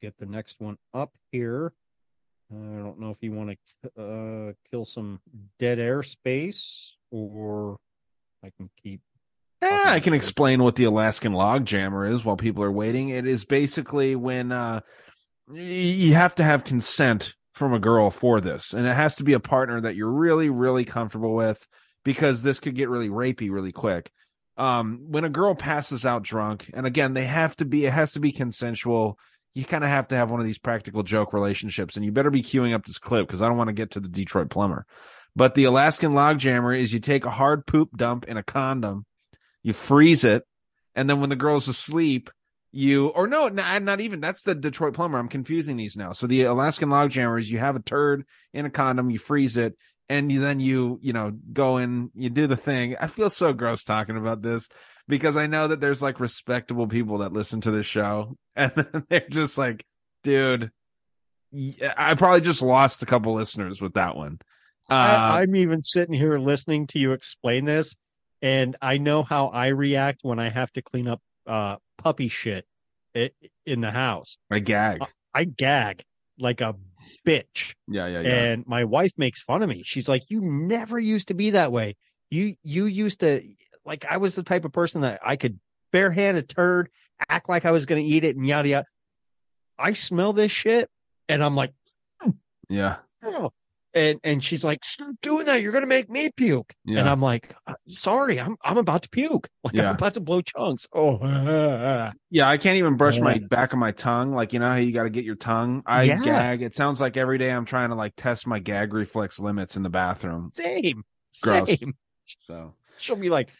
Get 0.00 0.16
the 0.18 0.26
next 0.26 0.60
one 0.60 0.78
up 0.94 1.12
here. 1.30 1.72
I 2.50 2.54
don't 2.54 2.98
know 2.98 3.10
if 3.10 3.18
you 3.20 3.32
want 3.32 3.58
to 3.96 4.02
uh, 4.02 4.52
kill 4.70 4.84
some 4.84 5.20
dead 5.58 5.78
air 5.78 6.02
space 6.02 6.98
or 7.10 7.78
I 8.44 8.50
can 8.56 8.68
keep. 8.82 9.00
Yeah, 9.62 9.84
I 9.86 10.00
can 10.00 10.12
explain 10.12 10.62
what 10.62 10.76
the 10.76 10.84
Alaskan 10.84 11.32
log 11.32 11.64
jammer 11.64 12.06
is 12.06 12.24
while 12.24 12.36
people 12.36 12.64
are 12.64 12.72
waiting. 12.72 13.10
It 13.10 13.26
is 13.26 13.44
basically 13.44 14.16
when 14.16 14.50
uh, 14.50 14.80
you 15.52 16.14
have 16.14 16.34
to 16.36 16.44
have 16.44 16.64
consent 16.64 17.34
from 17.54 17.72
a 17.72 17.78
girl 17.78 18.10
for 18.10 18.40
this, 18.40 18.72
and 18.72 18.86
it 18.86 18.94
has 18.94 19.14
to 19.16 19.24
be 19.24 19.34
a 19.34 19.40
partner 19.40 19.80
that 19.80 19.94
you're 19.94 20.10
really, 20.10 20.50
really 20.50 20.84
comfortable 20.84 21.34
with 21.34 21.66
because 22.04 22.42
this 22.42 22.60
could 22.60 22.74
get 22.74 22.88
really 22.88 23.08
rapey 23.08 23.50
really 23.50 23.72
quick. 23.72 24.10
Um, 24.56 25.06
when 25.08 25.24
a 25.24 25.30
girl 25.30 25.54
passes 25.54 26.04
out 26.04 26.22
drunk, 26.22 26.70
and 26.74 26.86
again, 26.86 27.14
they 27.14 27.24
have 27.24 27.56
to 27.56 27.64
be, 27.64 27.86
it 27.86 27.92
has 27.92 28.12
to 28.12 28.20
be 28.20 28.32
consensual. 28.32 29.18
You 29.54 29.64
kind 29.64 29.84
of 29.84 29.90
have 29.90 30.08
to 30.08 30.16
have 30.16 30.30
one 30.30 30.40
of 30.40 30.46
these 30.46 30.58
practical 30.58 31.02
joke 31.02 31.32
relationships, 31.32 31.96
and 31.96 32.04
you 32.04 32.12
better 32.12 32.30
be 32.30 32.42
queuing 32.42 32.74
up 32.74 32.84
this 32.84 32.98
clip 32.98 33.26
because 33.26 33.42
I 33.42 33.48
don't 33.48 33.56
want 33.56 33.68
to 33.68 33.74
get 33.74 33.92
to 33.92 34.00
the 34.00 34.08
Detroit 34.08 34.50
plumber. 34.50 34.86
But 35.34 35.54
the 35.54 35.64
Alaskan 35.64 36.12
logjammer 36.12 36.78
is 36.78 36.92
you 36.92 37.00
take 37.00 37.24
a 37.24 37.30
hard 37.30 37.66
poop 37.66 37.96
dump 37.96 38.24
in 38.26 38.36
a 38.36 38.42
condom, 38.42 39.06
you 39.62 39.72
freeze 39.72 40.24
it, 40.24 40.44
and 40.94 41.08
then 41.08 41.20
when 41.20 41.30
the 41.30 41.36
girl's 41.36 41.68
asleep, 41.68 42.30
you 42.70 43.08
or 43.08 43.26
no, 43.26 43.48
not, 43.48 43.82
not 43.82 44.00
even 44.00 44.20
that's 44.20 44.42
the 44.42 44.54
Detroit 44.54 44.94
plumber. 44.94 45.18
I'm 45.18 45.28
confusing 45.28 45.76
these 45.76 45.96
now. 45.96 46.12
So 46.12 46.26
the 46.26 46.44
Alaskan 46.44 46.88
logjammer 46.88 47.38
is 47.38 47.50
you 47.50 47.58
have 47.58 47.76
a 47.76 47.82
turd 47.82 48.24
in 48.52 48.66
a 48.66 48.70
condom, 48.70 49.10
you 49.10 49.18
freeze 49.18 49.56
it, 49.56 49.76
and 50.12 50.30
you, 50.30 50.40
then 50.40 50.60
you 50.60 50.98
you 51.00 51.14
know 51.14 51.32
go 51.52 51.78
in, 51.78 52.10
you 52.14 52.28
do 52.28 52.46
the 52.46 52.56
thing. 52.56 52.96
I 53.00 53.06
feel 53.06 53.30
so 53.30 53.52
gross 53.54 53.82
talking 53.82 54.18
about 54.18 54.42
this 54.42 54.68
because 55.08 55.38
I 55.38 55.46
know 55.46 55.68
that 55.68 55.80
there's 55.80 56.02
like 56.02 56.20
respectable 56.20 56.86
people 56.86 57.18
that 57.18 57.32
listen 57.32 57.62
to 57.62 57.70
this 57.70 57.86
show, 57.86 58.36
and 58.56 58.72
they're 59.08 59.28
just 59.30 59.56
like, 59.56 59.84
dude, 60.22 60.70
I 61.96 62.14
probably 62.14 62.42
just 62.42 62.60
lost 62.60 63.02
a 63.02 63.06
couple 63.06 63.34
listeners 63.34 63.80
with 63.80 63.94
that 63.94 64.14
one. 64.14 64.38
Uh, 64.90 64.94
I, 64.94 65.42
I'm 65.42 65.56
even 65.56 65.82
sitting 65.82 66.14
here 66.14 66.38
listening 66.38 66.88
to 66.88 66.98
you 66.98 67.12
explain 67.12 67.64
this, 67.64 67.96
and 68.42 68.76
I 68.82 68.98
know 68.98 69.22
how 69.22 69.46
I 69.46 69.68
react 69.68 70.20
when 70.22 70.38
I 70.38 70.50
have 70.50 70.70
to 70.72 70.82
clean 70.82 71.08
up 71.08 71.22
uh, 71.46 71.76
puppy 71.96 72.28
shit 72.28 72.66
in 73.14 73.80
the 73.80 73.90
house. 73.90 74.36
I 74.50 74.58
gag. 74.58 75.00
I, 75.00 75.06
I 75.34 75.44
gag 75.44 76.04
like 76.38 76.60
a 76.60 76.74
bitch. 77.26 77.74
Yeah, 77.88 78.06
yeah, 78.06 78.20
yeah. 78.20 78.34
And 78.34 78.66
my 78.66 78.84
wife 78.84 79.12
makes 79.16 79.42
fun 79.42 79.62
of 79.62 79.68
me. 79.68 79.82
She's 79.84 80.08
like, 80.08 80.22
"You 80.28 80.40
never 80.40 80.98
used 80.98 81.28
to 81.28 81.34
be 81.34 81.50
that 81.50 81.72
way. 81.72 81.96
You 82.30 82.56
you 82.62 82.86
used 82.86 83.20
to 83.20 83.42
like 83.84 84.04
I 84.08 84.16
was 84.18 84.34
the 84.34 84.42
type 84.42 84.64
of 84.64 84.72
person 84.72 85.02
that 85.02 85.20
I 85.24 85.36
could 85.36 85.58
barehand 85.92 86.36
a 86.36 86.42
turd, 86.42 86.88
act 87.28 87.48
like 87.48 87.64
I 87.64 87.70
was 87.70 87.86
going 87.86 88.02
to 88.02 88.08
eat 88.08 88.24
it, 88.24 88.36
and 88.36 88.46
yada 88.46 88.68
yada. 88.68 88.86
I 89.78 89.92
smell 89.94 90.32
this 90.32 90.52
shit, 90.52 90.90
and 91.28 91.42
I'm 91.42 91.56
like, 91.56 91.72
yeah, 92.68 92.96
oh. 93.24 93.52
And 93.94 94.18
and 94.24 94.42
she's 94.42 94.64
like, 94.64 94.84
stop 94.84 95.14
doing 95.22 95.46
that. 95.46 95.60
You're 95.62 95.72
going 95.72 95.82
to 95.84 95.88
make 95.88 96.08
me 96.10 96.30
puke. 96.36 96.72
Yeah. 96.84 97.00
And 97.00 97.08
I'm 97.08 97.20
like, 97.20 97.54
"Uh, 97.66 97.74
sorry, 97.88 98.40
I'm 98.40 98.56
I'm 98.64 98.78
about 98.78 99.02
to 99.02 99.08
puke. 99.08 99.48
Like 99.64 99.74
Yeah. 99.74 99.90
I'm 99.90 99.94
about 99.96 100.14
to 100.14 100.20
blow 100.20 100.40
chunks. 100.40 100.86
Oh, 100.92 101.18
Yeah, 102.30 102.48
I 102.48 102.56
can't 102.56 102.76
even 102.78 102.96
brush 102.96 103.20
my 103.20 103.38
back 103.38 103.72
of 103.72 103.78
my 103.78 103.92
tongue. 103.92 104.32
Like 104.32 104.52
you 104.52 104.58
know 104.58 104.68
how 104.70 104.76
you 104.76 104.92
got 104.92 105.04
to 105.04 105.10
get 105.10 105.24
your 105.24 105.34
tongue. 105.36 105.82
I 105.86 106.04
Yeah. 106.04 106.22
gag. 106.22 106.62
It 106.62 106.74
sounds 106.74 107.00
like 107.00 107.16
every 107.16 107.38
day 107.38 107.50
I'm 107.50 107.64
trying 107.64 107.90
to 107.90 107.94
like 107.94 108.14
test 108.16 108.46
my 108.46 108.58
gag 108.58 108.92
reflex 108.94 109.38
limits 109.38 109.76
in 109.76 109.82
the 109.82 109.90
bathroom. 109.90 110.50
same, 110.52 111.04
Gross. 111.42 111.66
same. 111.68 111.94
So 112.46 112.74
She'll 112.98 113.16
be 113.16 113.28
like, 113.30 113.50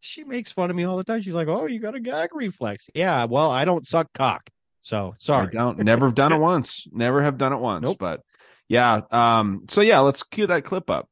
she 0.00 0.22
makes 0.24 0.52
fun 0.52 0.70
of 0.70 0.76
me 0.76 0.84
all 0.84 0.96
the 0.96 1.04
time. 1.04 1.22
She's 1.22 1.34
like, 1.34 1.48
oh, 1.48 1.66
you 1.66 1.80
got 1.80 1.94
a 1.94 2.00
gag 2.00 2.30
reflex. 2.34 2.88
Yeah, 2.94 3.24
well, 3.24 3.50
I 3.50 3.64
don't 3.64 3.86
suck 3.86 4.12
cock, 4.12 4.48
so 4.82 5.14
sorry. 5.18 5.48
I 5.48 5.50
don't. 5.50 5.78
Never 5.78 6.06
have 6.06 6.14
done 6.14 6.32
it 6.32 6.38
once. 6.40 6.86
Never 6.92 7.22
have 7.22 7.36
done 7.38 7.52
it 7.52 7.58
once. 7.58 7.82
Nope. 7.84 7.96
But 7.98 8.20
yeah. 8.68 9.00
Um. 9.10 9.64
So 9.68 9.80
yeah, 9.80 10.00
let's 10.00 10.22
cue 10.22 10.46
that 10.46 10.64
clip 10.64 10.90
up. 10.90 11.08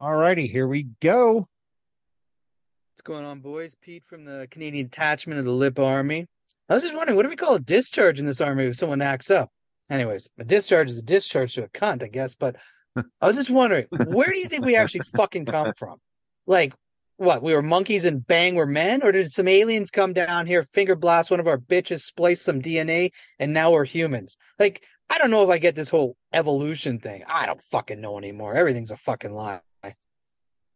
All 0.00 0.14
righty, 0.14 0.48
here 0.48 0.66
we 0.66 0.88
go. 1.00 1.34
What's 1.34 3.02
going 3.04 3.24
on, 3.24 3.40
boys? 3.40 3.76
Pete 3.80 4.02
from 4.06 4.24
the 4.24 4.48
Canadian 4.50 4.86
Detachment 4.86 5.38
of 5.38 5.44
the 5.44 5.52
Lip 5.52 5.78
Army. 5.78 6.26
I 6.68 6.74
was 6.74 6.82
just 6.82 6.94
wondering, 6.94 7.16
what 7.16 7.22
do 7.22 7.28
we 7.28 7.36
call 7.36 7.54
a 7.54 7.60
discharge 7.60 8.18
in 8.18 8.26
this 8.26 8.40
army 8.40 8.64
if 8.66 8.76
someone 8.76 9.00
acts 9.00 9.30
up? 9.30 9.50
Anyways, 9.90 10.28
a 10.38 10.44
discharge 10.44 10.90
is 10.90 10.98
a 10.98 11.02
discharge 11.02 11.54
to 11.54 11.64
a 11.64 11.68
cunt, 11.68 12.02
I 12.02 12.08
guess. 12.08 12.34
But 12.34 12.56
I 12.96 13.26
was 13.26 13.36
just 13.36 13.50
wondering, 13.50 13.86
where 13.90 14.28
do 14.28 14.38
you 14.38 14.46
think 14.46 14.64
we 14.64 14.76
actually 14.76 15.02
fucking 15.14 15.46
come 15.46 15.72
from? 15.78 15.98
Like, 16.46 16.74
what? 17.16 17.42
We 17.42 17.54
were 17.54 17.62
monkeys 17.62 18.04
and 18.04 18.26
bang, 18.26 18.54
we're 18.54 18.66
men? 18.66 19.02
Or 19.02 19.12
did 19.12 19.32
some 19.32 19.48
aliens 19.48 19.90
come 19.90 20.12
down 20.12 20.46
here, 20.46 20.64
finger 20.72 20.96
blast 20.96 21.30
one 21.30 21.40
of 21.40 21.46
our 21.46 21.58
bitches, 21.58 22.02
splice 22.02 22.42
some 22.42 22.60
DNA, 22.60 23.10
and 23.38 23.52
now 23.52 23.70
we're 23.70 23.84
humans? 23.84 24.36
Like, 24.58 24.82
I 25.12 25.18
don't 25.18 25.30
know 25.30 25.42
if 25.42 25.50
I 25.50 25.58
get 25.58 25.74
this 25.74 25.90
whole 25.90 26.16
evolution 26.32 26.98
thing. 26.98 27.22
I 27.28 27.44
don't 27.44 27.60
fucking 27.64 28.00
know 28.00 28.16
anymore. 28.16 28.54
Everything's 28.54 28.90
a 28.90 28.96
fucking 28.96 29.34
lie. 29.34 29.60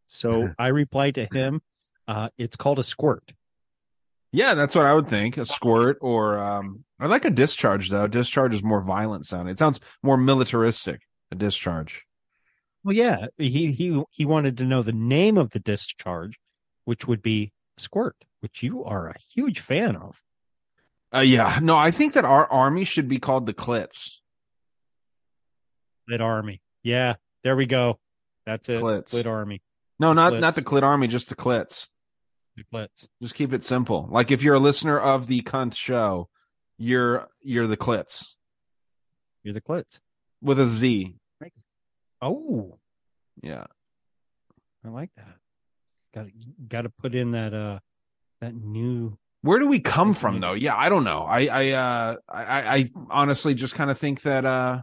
So 0.06 0.50
I 0.58 0.68
replied 0.68 1.14
to 1.14 1.24
him, 1.24 1.62
uh, 2.06 2.28
it's 2.36 2.54
called 2.54 2.78
a 2.78 2.84
squirt. 2.84 3.32
Yeah, 4.32 4.52
that's 4.52 4.74
what 4.74 4.84
I 4.84 4.92
would 4.92 5.08
think. 5.08 5.38
A 5.38 5.46
squirt 5.46 5.96
or 6.02 6.38
um. 6.38 6.84
I 7.00 7.06
like 7.06 7.24
a 7.24 7.30
discharge 7.30 7.88
though. 7.88 8.06
Discharge 8.06 8.54
is 8.54 8.62
more 8.62 8.82
violent 8.82 9.24
sounding. 9.24 9.52
It 9.52 9.58
sounds 9.58 9.80
more 10.02 10.18
militaristic. 10.18 11.00
A 11.32 11.34
discharge. 11.34 12.04
Well, 12.84 12.94
yeah, 12.94 13.28
he 13.38 13.72
he 13.72 14.02
he 14.10 14.26
wanted 14.26 14.58
to 14.58 14.64
know 14.64 14.82
the 14.82 14.92
name 14.92 15.38
of 15.38 15.50
the 15.50 15.60
discharge, 15.60 16.38
which 16.84 17.08
would 17.08 17.22
be 17.22 17.52
squirt, 17.78 18.16
which 18.40 18.62
you 18.62 18.84
are 18.84 19.08
a 19.08 19.16
huge 19.34 19.60
fan 19.60 19.96
of. 19.96 20.20
Uh, 21.14 21.20
yeah. 21.20 21.58
No, 21.62 21.76
I 21.76 21.90
think 21.90 22.12
that 22.12 22.26
our 22.26 22.46
army 22.52 22.84
should 22.84 23.08
be 23.08 23.18
called 23.18 23.46
the 23.46 23.54
Clits. 23.54 24.18
Clit 26.08 26.20
Army. 26.20 26.60
Yeah, 26.82 27.14
there 27.44 27.56
we 27.56 27.66
go. 27.66 27.98
That's 28.44 28.68
it. 28.68 28.80
Clits. 28.80 29.12
Clit 29.14 29.26
Army. 29.26 29.60
No, 29.98 30.12
not 30.12 30.34
Clits. 30.34 30.40
not 30.40 30.54
the 30.54 30.62
Clit 30.62 30.82
Army, 30.82 31.08
just 31.08 31.28
the 31.28 31.34
Clits. 31.34 31.88
The 32.56 32.64
Clits. 32.72 33.08
Just 33.22 33.34
keep 33.34 33.52
it 33.52 33.62
simple. 33.62 34.08
Like 34.10 34.30
if 34.30 34.42
you're 34.42 34.54
a 34.54 34.60
listener 34.60 34.98
of 34.98 35.26
the 35.26 35.42
cunt 35.42 35.74
show, 35.74 36.28
you're 36.78 37.28
you're 37.42 37.66
the 37.66 37.76
Clits 37.76 38.24
You're 39.42 39.54
the 39.54 39.60
Clits. 39.60 40.00
with 40.40 40.60
a 40.60 40.66
Z. 40.66 41.16
Oh, 42.22 42.78
Yeah. 43.42 43.64
I 44.84 44.88
like 44.88 45.10
that. 45.16 45.34
Got 46.14 46.26
got 46.68 46.82
to 46.82 46.88
put 46.90 47.14
in 47.14 47.32
that 47.32 47.52
uh 47.52 47.80
that 48.40 48.54
new. 48.54 49.18
Where 49.42 49.58
do 49.58 49.66
we 49.66 49.80
come 49.80 50.14
from 50.14 50.40
though? 50.40 50.54
Yeah, 50.54 50.76
I 50.76 50.88
don't 50.88 51.04
know. 51.04 51.22
I 51.22 51.46
I 51.46 51.70
uh 51.72 52.16
I 52.28 52.76
I 52.76 52.90
honestly 53.10 53.54
just 53.54 53.74
kind 53.74 53.90
of 53.90 53.98
think 53.98 54.22
that 54.22 54.44
uh 54.44 54.82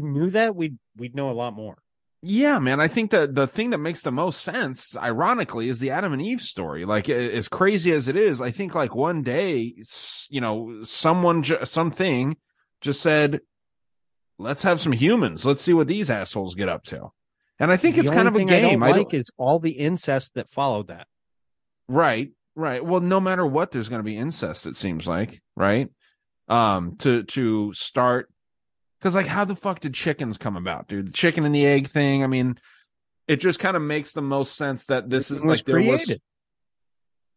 we 0.00 0.08
knew 0.08 0.30
that 0.30 0.54
we'd 0.54 0.78
we'd 0.96 1.14
know 1.16 1.30
a 1.30 1.32
lot 1.32 1.54
more. 1.54 1.78
Yeah, 2.20 2.58
man. 2.58 2.80
I 2.80 2.88
think 2.88 3.10
that 3.12 3.34
the 3.34 3.46
thing 3.46 3.70
that 3.70 3.78
makes 3.78 4.02
the 4.02 4.10
most 4.10 4.40
sense, 4.42 4.96
ironically, 4.96 5.68
is 5.68 5.78
the 5.78 5.90
Adam 5.90 6.12
and 6.12 6.20
Eve 6.22 6.40
story. 6.40 6.84
Like, 6.84 7.08
as 7.08 7.46
crazy 7.46 7.92
as 7.92 8.08
it 8.08 8.16
is, 8.16 8.40
I 8.40 8.50
think 8.50 8.74
like 8.74 8.94
one 8.94 9.22
day, 9.22 9.74
you 10.28 10.40
know, 10.40 10.82
someone, 10.82 11.44
something 11.64 12.36
just 12.80 13.00
said, 13.00 13.40
let's 14.36 14.64
have 14.64 14.80
some 14.80 14.92
humans. 14.92 15.44
Let's 15.46 15.62
see 15.62 15.72
what 15.74 15.86
these 15.86 16.10
assholes 16.10 16.56
get 16.56 16.68
up 16.68 16.82
to. 16.86 17.10
And 17.60 17.70
I 17.70 17.76
think 17.76 17.94
The 17.94 18.02
it's 18.02 18.10
kind 18.10 18.26
of 18.26 18.34
a 18.34 18.40
I 18.40 18.44
game. 18.44 18.80
don't 18.80 18.82
I 18.82 18.96
like 18.96 19.14
is 19.14 19.30
all 19.36 19.60
the 19.60 19.72
incest 19.72 20.34
that 20.34 20.50
followed 20.50 20.88
that. 20.88 21.06
Right, 21.86 22.30
right. 22.56 22.84
Well, 22.84 23.00
no 23.00 23.20
matter 23.20 23.46
what, 23.46 23.70
there's 23.70 23.88
going 23.88 24.00
to 24.00 24.04
be 24.04 24.16
incest. 24.16 24.66
It 24.66 24.74
seems 24.76 25.06
like, 25.06 25.40
right? 25.54 25.88
Um, 26.48 26.96
to 26.98 27.22
to 27.24 27.72
start, 27.74 28.28
because 28.98 29.14
like, 29.14 29.26
how 29.26 29.44
the 29.44 29.56
fuck 29.56 29.80
did 29.80 29.94
chickens 29.94 30.38
come 30.38 30.56
about, 30.56 30.88
dude? 30.88 31.08
The 31.08 31.12
chicken 31.12 31.44
and 31.44 31.54
the 31.54 31.66
egg 31.66 31.88
thing. 31.88 32.24
I 32.24 32.26
mean, 32.26 32.58
it 33.26 33.36
just 33.36 33.60
kind 33.60 33.76
of 33.76 33.82
makes 33.82 34.12
the 34.12 34.22
most 34.22 34.56
sense 34.56 34.86
that 34.86 35.08
this 35.10 35.30
is 35.30 35.38
Everything 35.38 35.48
like 35.48 35.64
there 35.64 35.80
was 35.82 36.18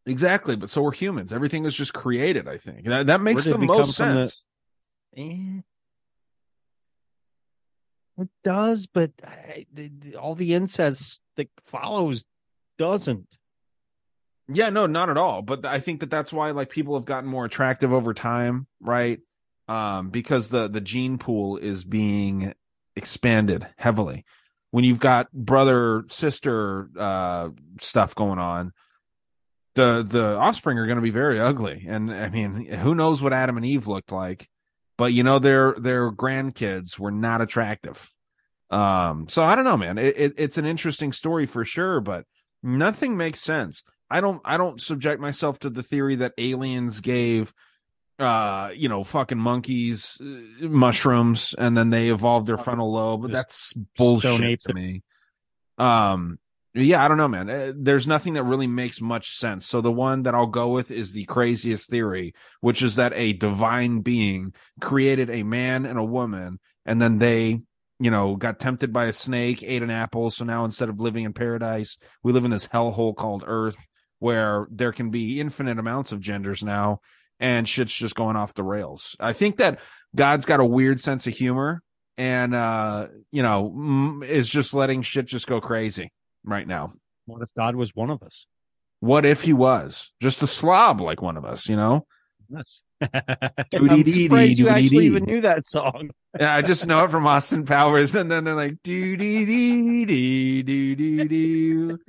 exactly, 0.06 0.56
but 0.56 0.70
so 0.70 0.82
were 0.82 0.92
humans. 0.92 1.32
Everything 1.34 1.64
was 1.64 1.76
just 1.76 1.94
created. 1.94 2.48
I 2.48 2.58
think 2.58 2.86
that 2.86 3.08
that 3.08 3.22
makes 3.22 3.46
the 3.46 3.58
most 3.58 3.98
from 3.98 4.16
the- 4.16 4.28
sense. 4.28 4.46
Eh. 5.18 5.60
It 8.18 8.30
does, 8.44 8.88
but 8.88 9.12
I, 9.24 9.66
the, 9.74 9.90
the- 10.00 10.16
all 10.16 10.36
the 10.36 10.54
incest 10.54 11.22
that 11.38 11.50
follows 11.66 12.24
doesn't. 12.78 13.28
Yeah, 14.54 14.70
no, 14.70 14.86
not 14.86 15.10
at 15.10 15.18
all. 15.18 15.42
But 15.42 15.66
I 15.66 15.80
think 15.80 16.02
that 16.02 16.10
that's 16.10 16.34
why 16.34 16.52
like 16.52 16.70
people 16.70 16.96
have 16.96 17.06
gotten 17.06 17.30
more 17.30 17.46
attractive 17.46 17.94
over 17.94 18.14
time, 18.14 18.68
right? 18.80 19.20
Um, 19.68 20.10
because 20.10 20.50
the 20.50 20.68
the 20.68 20.82
gene 20.82 21.18
pool 21.18 21.58
is 21.58 21.84
being 21.84 22.54
expanded 22.96 23.68
heavily. 23.78 24.26
When 24.72 24.84
you've 24.84 25.00
got 25.00 25.32
brother 25.32 26.04
sister 26.10 26.90
uh 26.98 27.50
stuff 27.80 28.16
going 28.16 28.40
on, 28.40 28.74
the 29.76 30.06
the 30.08 30.36
offspring 30.36 30.78
are 30.78 30.86
going 30.86 30.98
to 30.98 31.02
be 31.02 31.10
very 31.10 31.40
ugly. 31.40 31.86
And 31.88 32.12
I 32.12 32.30
mean, 32.30 32.66
who 32.66 32.96
knows 32.96 33.22
what 33.22 33.34
Adam 33.34 33.58
and 33.58 33.66
Eve 33.66 33.88
looked 33.88 34.12
like? 34.12 34.50
But 34.98 35.14
you 35.14 35.24
know, 35.24 35.40
their 35.40 35.76
their 35.80 36.12
grandkids 36.12 37.00
were 37.00 37.12
not 37.12 37.42
attractive. 37.42 38.12
Um, 38.70 39.28
so 39.28 39.44
I 39.44 39.56
don't 39.56 39.66
know, 39.66 39.78
man. 39.78 39.98
It, 39.98 40.16
it, 40.18 40.34
it's 40.38 40.58
an 40.58 40.66
interesting 40.66 41.12
story 41.12 41.46
for 41.46 41.66
sure, 41.66 42.00
but 42.00 42.26
nothing 42.64 43.18
makes 43.18 43.42
sense. 43.42 43.84
I 44.10 44.22
don't 44.22 44.42
I 44.46 44.58
don't 44.58 44.82
subject 44.82 45.22
myself 45.22 45.60
to 45.60 45.70
the 45.70 45.84
theory 45.84 46.16
that 46.18 46.34
aliens 46.38 47.00
gave 47.00 47.54
uh 48.22 48.70
you 48.76 48.88
know 48.88 49.04
fucking 49.04 49.38
monkeys 49.38 50.18
uh, 50.22 50.68
mushrooms 50.68 51.56
and 51.58 51.76
then 51.76 51.90
they 51.90 52.10
evolved 52.10 52.48
their 52.48 52.58
frontal 52.58 52.92
lobe. 52.92 53.24
Just 53.24 53.34
That's 53.34 53.74
bullshit 53.98 54.62
to 54.62 54.74
me. 54.74 55.04
Um 55.78 56.40
yeah, 56.74 57.04
I 57.04 57.10
don't 57.10 57.18
know, 57.18 57.28
man. 57.28 57.50
Uh, 57.50 57.74
There's 57.76 58.08
nothing 58.08 58.34
that 58.36 58.44
really 58.44 58.68
makes 58.68 59.02
much 59.02 59.38
sense. 59.38 59.68
So 59.68 59.82
the 59.82 59.92
one 59.92 60.24
that 60.24 60.34
I'll 60.34 60.46
go 60.46 60.70
with 60.70 60.90
is 60.90 61.12
the 61.12 61.26
craziest 61.26 61.90
theory, 61.90 62.34
which 62.62 62.82
is 62.82 62.96
that 62.96 63.12
a 63.14 63.34
divine 63.34 64.02
being 64.02 64.54
created 64.80 65.30
a 65.30 65.44
man 65.44 65.86
and 65.86 66.00
a 66.00 66.04
woman, 66.04 66.60
and 66.86 67.02
then 67.02 67.20
they, 67.20 67.62
you 68.00 68.10
know, 68.10 68.38
got 68.38 68.60
tempted 68.60 68.94
by 68.94 69.06
a 69.06 69.14
snake, 69.14 69.64
ate 69.64 69.84
an 69.84 69.90
apple. 69.90 70.32
So 70.32 70.46
now 70.46 70.64
instead 70.64 70.88
of 70.88 71.00
living 71.00 71.26
in 71.26 71.34
paradise, 71.34 71.98
we 72.24 72.32
live 72.32 72.46
in 72.46 72.52
this 72.52 72.68
hellhole 72.68 73.18
called 73.18 73.44
Earth, 73.46 73.78
where 74.20 74.68
there 74.72 74.94
can 74.94 75.10
be 75.10 75.42
infinite 75.42 75.78
amounts 75.78 76.14
of 76.14 76.22
genders 76.22 76.64
now, 76.64 77.02
and 77.42 77.68
shit's 77.68 77.92
just 77.92 78.16
going 78.16 78.38
off 78.38 78.54
the 78.54 78.64
rails. 78.64 79.16
I 79.20 79.34
think 79.34 79.58
that 79.58 79.80
God's 80.16 80.46
got 80.46 80.60
a 80.60 80.66
weird 80.66 81.02
sense 81.02 81.26
of 81.28 81.34
humor, 81.34 81.82
and 82.18 82.56
uh, 82.56 83.08
you 83.32 83.42
know, 83.42 84.22
is 84.26 84.48
just 84.48 84.74
letting 84.74 85.02
shit 85.02 85.26
just 85.26 85.48
go 85.48 85.60
crazy 85.60 86.14
right 86.46 86.68
now. 86.68 86.94
What 87.26 87.42
if 87.42 87.50
God 87.58 87.76
was 87.76 87.94
one 87.96 88.12
of 88.12 88.22
us? 88.22 88.46
What 89.00 89.26
if 89.26 89.42
he 89.42 89.54
was 89.54 90.12
just 90.22 90.44
a 90.44 90.48
slob 90.48 91.02
like 91.02 91.22
one 91.22 91.36
of 91.36 91.44
us? 91.44 91.68
You 91.68 91.76
know. 91.76 92.06
Yes. 92.50 92.82
I'm 93.02 94.08
surprised 94.08 94.60
you 94.60 94.70
actually 94.70 94.90
dee. 94.90 95.06
even 95.06 95.24
knew 95.24 95.42
that 95.42 95.66
song. 95.66 96.12
Yeah, 96.40 96.54
I 96.54 96.62
just 96.62 96.86
know 96.86 97.04
it 97.06 97.12
from 97.12 97.26
Austin 97.26 97.66
Powers, 97.66 98.14
and 98.14 98.30
then 98.30 98.44
they're 98.44 98.54
like 98.54 98.76
do 98.84 99.18
dee 99.18 99.46
dee 99.46 100.06
dee 100.06 100.62
doo 100.62 100.96
doo 100.96 101.28
doo, 101.28 102.00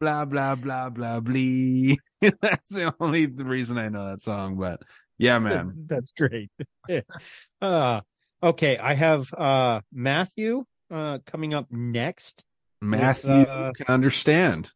blah 0.00 0.24
blah 0.24 0.54
blah 0.54 0.88
blah 0.88 1.20
blee. 1.20 1.98
That's 2.42 2.70
the 2.70 2.94
only 3.00 3.26
reason 3.26 3.78
I 3.78 3.88
know 3.88 4.10
that 4.10 4.22
song. 4.22 4.56
But 4.56 4.82
yeah, 5.18 5.38
man, 5.40 5.86
That's 5.88 6.12
great. 6.12 6.50
uh, 7.62 8.00
okay, 8.42 8.78
I 8.78 8.94
have 8.94 9.32
uh, 9.34 9.80
Matthew 9.92 10.64
uh, 10.90 11.18
coming 11.26 11.54
up 11.54 11.66
next. 11.70 12.44
with, 12.80 12.90
Matthew 12.90 13.30
uh, 13.30 13.72
can 13.72 13.86
understand. 13.88 14.70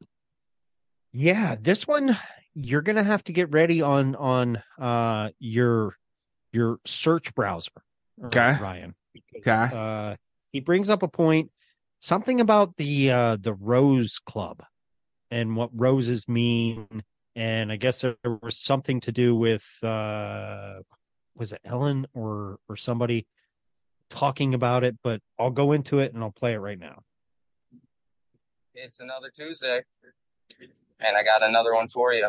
Yeah, 1.12 1.56
this 1.60 1.86
one 1.86 2.16
you're 2.54 2.82
gonna 2.82 3.02
have 3.02 3.24
to 3.24 3.32
get 3.32 3.52
ready 3.52 3.82
on 3.82 4.14
on 4.14 4.62
uh 4.78 5.30
your 5.38 5.96
your 6.52 6.78
search 6.86 7.34
browser. 7.34 7.70
uh, 8.22 8.26
Okay. 8.26 8.56
Ryan. 8.60 8.94
Okay. 9.36 9.70
Uh 9.72 10.16
he 10.52 10.60
brings 10.60 10.88
up 10.88 11.02
a 11.02 11.08
point, 11.08 11.50
something 12.00 12.40
about 12.40 12.76
the 12.76 13.10
uh 13.10 13.36
the 13.40 13.54
Rose 13.54 14.20
Club 14.24 14.62
and 15.30 15.56
what 15.56 15.70
roses 15.72 16.28
mean. 16.28 17.02
And 17.36 17.72
I 17.72 17.76
guess 17.76 18.02
there 18.02 18.16
was 18.42 18.58
something 18.58 19.00
to 19.00 19.12
do 19.12 19.34
with 19.34 19.64
uh 19.82 20.80
was 21.36 21.52
it 21.52 21.60
Ellen 21.64 22.06
or 22.14 22.58
or 22.68 22.76
somebody 22.76 23.26
talking 24.08 24.54
about 24.54 24.84
it, 24.84 24.96
but 25.02 25.20
I'll 25.38 25.50
go 25.50 25.72
into 25.72 25.98
it 25.98 26.14
and 26.14 26.22
I'll 26.22 26.30
play 26.30 26.54
it 26.54 26.58
right 26.58 26.78
now. 26.78 27.02
It's 28.74 29.00
another 29.00 29.30
Tuesday, 29.30 29.82
and 31.00 31.16
I 31.16 31.22
got 31.22 31.42
another 31.42 31.74
one 31.74 31.88
for 31.88 32.12
you. 32.12 32.28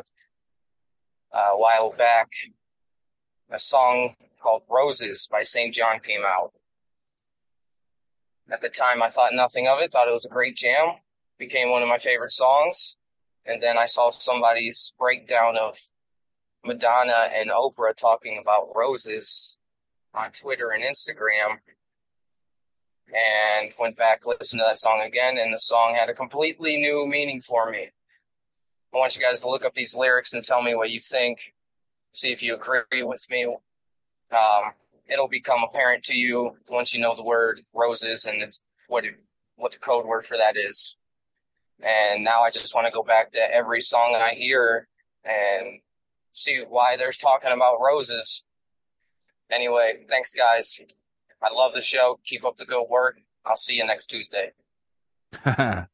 A 1.32 1.58
while 1.58 1.92
back, 1.92 2.30
a 3.50 3.60
song 3.60 4.16
called 4.42 4.64
Roses 4.70 5.28
by 5.30 5.44
St. 5.44 5.74
John 5.74 6.00
came 6.00 6.22
out. 6.26 6.54
At 8.52 8.62
the 8.62 8.70
time, 8.70 9.02
I 9.02 9.10
thought 9.10 9.34
nothing 9.34 9.68
of 9.68 9.80
it, 9.80 9.92
thought 9.92 10.08
it 10.08 10.12
was 10.12 10.26
a 10.26 10.30
great 10.30 10.56
jam, 10.56 10.94
became 11.40 11.72
one 11.72 11.82
of 11.82 11.90
my 11.90 11.98
favorite 11.98 12.32
songs. 12.32 12.96
And 13.46 13.62
then 13.62 13.78
I 13.78 13.86
saw 13.86 14.10
somebody's 14.10 14.94
breakdown 14.98 15.58
of 15.58 15.78
Madonna 16.64 17.30
and 17.34 17.52
Oprah 17.52 17.96
talking 17.96 18.40
about 18.42 18.76
roses 18.76 19.58
on 20.14 20.32
Twitter 20.32 20.72
and 20.72 20.84
Instagram 20.84 21.60
and 23.14 23.72
went 23.80 23.98
back, 23.98 24.26
listened 24.26 24.60
to 24.60 24.66
that 24.68 24.80
song 24.80 25.04
again, 25.06 25.38
and 25.38 25.54
the 25.54 25.60
song 25.60 25.94
had 25.94 26.10
a 26.10 26.14
completely 26.14 26.78
new 26.78 27.06
meaning 27.08 27.42
for 27.42 27.70
me. 27.70 27.90
I 28.94 28.98
want 28.98 29.16
you 29.16 29.22
guys 29.22 29.42
to 29.42 29.50
look 29.50 29.66
up 29.66 29.76
these 29.76 29.96
lyrics 29.96 30.34
and 30.34 30.44
tell 30.44 30.62
me 30.62 30.74
what 30.74 30.90
you 30.90 31.00
think. 31.00 31.54
See 32.14 32.32
if 32.32 32.42
you 32.42 32.56
agree 32.56 33.04
with 33.04 33.26
me. 33.30 33.46
Um, 33.46 34.72
it'll 35.08 35.28
become 35.28 35.64
apparent 35.64 36.04
to 36.06 36.18
you 36.18 36.56
once 36.70 36.94
you 36.94 37.02
know 37.02 37.16
the 37.16 37.24
word 37.24 37.62
roses 37.74 38.26
and 38.26 38.42
it's 38.42 38.62
what 38.88 39.06
it, 39.06 39.16
what 39.58 39.72
the 39.72 39.80
code 39.80 40.06
word 40.06 40.26
for 40.26 40.38
that 40.38 40.56
is. 40.58 40.98
And 41.84 42.24
now 42.24 42.42
I 42.42 42.52
just 42.52 42.74
want 42.74 42.88
to 42.88 42.94
go 42.94 43.04
back 43.04 43.32
to 43.34 43.54
every 43.54 43.82
song 43.82 44.16
I 44.16 44.34
hear 44.34 44.88
and 45.24 45.80
see 46.32 46.64
why 46.68 46.98
they're 46.98 47.12
talking 47.12 47.52
about 47.52 47.82
roses. 47.82 48.44
Anyway, 49.52 50.06
thanks 50.10 50.34
guys. 50.34 50.80
I 51.42 51.54
love 51.54 51.74
the 51.74 51.82
show. 51.82 52.20
Keep 52.26 52.46
up 52.46 52.58
the 52.58 52.66
good 52.66 52.86
work. 52.90 53.20
I'll 53.46 53.56
see 53.56 53.76
you 53.76 53.86
next 53.86 54.08
Tuesday. 54.08 54.52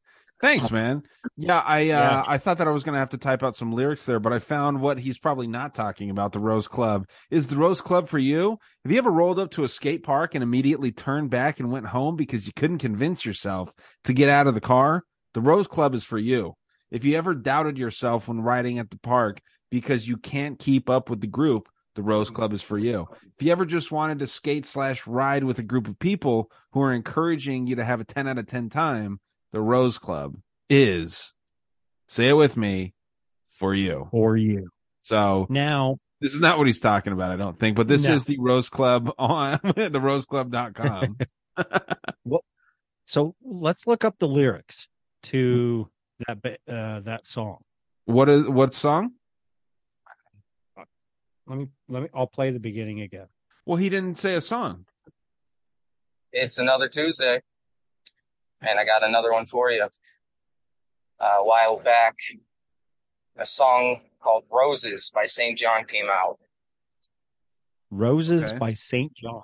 Thanks, 0.42 0.72
man. 0.72 1.04
Yeah, 1.36 1.60
I 1.60 1.82
uh 1.82 1.84
Yeah. 1.84 2.24
I 2.26 2.36
thought 2.36 2.58
that 2.58 2.66
I 2.66 2.72
was 2.72 2.82
gonna 2.82 2.98
have 2.98 3.10
to 3.10 3.18
type 3.18 3.44
out 3.44 3.54
some 3.54 3.72
lyrics 3.72 4.04
there, 4.04 4.18
but 4.18 4.32
I 4.32 4.40
found 4.40 4.80
what 4.80 4.98
he's 4.98 5.16
probably 5.16 5.46
not 5.46 5.72
talking 5.72 6.10
about. 6.10 6.32
The 6.32 6.40
Rose 6.40 6.66
Club 6.66 7.06
is 7.30 7.46
the 7.46 7.54
Rose 7.54 7.80
Club 7.80 8.08
for 8.08 8.18
you. 8.18 8.58
Have 8.84 8.90
you 8.90 8.98
ever 8.98 9.12
rolled 9.12 9.38
up 9.38 9.52
to 9.52 9.62
a 9.62 9.68
skate 9.68 10.02
park 10.02 10.34
and 10.34 10.42
immediately 10.42 10.90
turned 10.90 11.30
back 11.30 11.60
and 11.60 11.70
went 11.70 11.86
home 11.86 12.16
because 12.16 12.46
you 12.46 12.52
couldn't 12.56 12.78
convince 12.78 13.24
yourself 13.24 13.72
to 14.02 14.12
get 14.12 14.28
out 14.28 14.48
of 14.48 14.54
the 14.54 14.60
car? 14.60 15.04
The 15.34 15.40
Rose 15.40 15.66
Club 15.66 15.94
is 15.94 16.04
for 16.04 16.18
you. 16.18 16.54
If 16.90 17.04
you 17.04 17.16
ever 17.16 17.34
doubted 17.34 17.78
yourself 17.78 18.28
when 18.28 18.40
riding 18.40 18.78
at 18.78 18.90
the 18.90 18.98
park 18.98 19.40
because 19.70 20.06
you 20.06 20.16
can't 20.18 20.58
keep 20.58 20.90
up 20.90 21.08
with 21.08 21.20
the 21.20 21.26
group, 21.26 21.68
the 21.94 22.02
Rose 22.02 22.30
Club 22.30 22.52
is 22.52 22.62
for 22.62 22.78
you. 22.78 23.06
If 23.38 23.46
you 23.46 23.52
ever 23.52 23.64
just 23.64 23.90
wanted 23.92 24.18
to 24.18 24.26
skate 24.26 24.66
slash 24.66 25.06
ride 25.06 25.44
with 25.44 25.58
a 25.58 25.62
group 25.62 25.88
of 25.88 25.98
people 25.98 26.50
who 26.72 26.80
are 26.82 26.92
encouraging 26.92 27.66
you 27.66 27.76
to 27.76 27.84
have 27.84 28.00
a 28.00 28.04
10 28.04 28.28
out 28.28 28.38
of 28.38 28.46
10 28.46 28.68
time, 28.68 29.20
the 29.52 29.60
Rose 29.60 29.98
Club 29.98 30.36
is, 30.68 31.32
say 32.08 32.28
it 32.28 32.34
with 32.34 32.56
me, 32.56 32.94
for 33.48 33.74
you. 33.74 34.08
For 34.10 34.36
you. 34.36 34.68
So 35.02 35.46
now, 35.48 35.96
this 36.20 36.34
is 36.34 36.40
not 36.40 36.58
what 36.58 36.66
he's 36.66 36.80
talking 36.80 37.12
about, 37.12 37.30
I 37.32 37.36
don't 37.36 37.58
think, 37.58 37.76
but 37.76 37.88
this 37.88 38.04
No. 38.04 38.14
is 38.14 38.24
the 38.26 38.38
Rose 38.38 38.68
Club 38.68 39.10
on 39.18 39.58
the 39.64 39.90
roseclub.com. 40.00 41.16
Well, 42.24 42.44
so 43.04 43.34
let's 43.42 43.86
look 43.86 44.04
up 44.04 44.18
the 44.18 44.28
lyrics 44.28 44.88
to 45.24 45.88
that 46.26 46.58
uh, 46.68 47.00
that 47.00 47.26
song. 47.26 47.58
what 48.04 48.28
is 48.28 48.46
what 48.46 48.74
song? 48.74 49.12
Let 51.46 51.58
me 51.58 51.68
let 51.88 52.02
me. 52.04 52.08
I'll 52.14 52.26
play 52.26 52.50
the 52.50 52.60
beginning 52.60 53.00
again. 53.00 53.26
Well, 53.66 53.76
he 53.76 53.88
didn't 53.88 54.14
say 54.16 54.34
a 54.34 54.40
song. 54.40 54.86
It's 56.32 56.58
another 56.58 56.88
Tuesday, 56.88 57.42
and 58.60 58.78
I 58.78 58.84
got 58.84 59.02
another 59.04 59.32
one 59.32 59.46
for 59.46 59.70
you. 59.70 59.88
Uh, 61.20 61.24
a 61.38 61.44
while 61.44 61.78
back, 61.78 62.16
a 63.36 63.44
song 63.46 64.00
called 64.20 64.44
Roses 64.50 65.10
by 65.14 65.26
St. 65.26 65.58
John 65.58 65.84
came 65.84 66.06
out. 66.10 66.38
Roses 67.90 68.44
Okay. 68.44 68.58
by 68.58 68.74
Saint 68.74 69.14
John. 69.14 69.42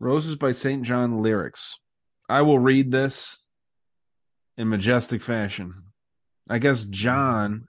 Roses 0.00 0.36
by 0.36 0.52
St. 0.52 0.82
John 0.82 1.22
lyrics. 1.22 1.78
I 2.28 2.42
will 2.42 2.58
read 2.58 2.90
this 2.90 3.38
in 4.56 4.68
majestic 4.68 5.22
fashion. 5.22 5.74
I 6.48 6.58
guess 6.58 6.84
John, 6.84 7.66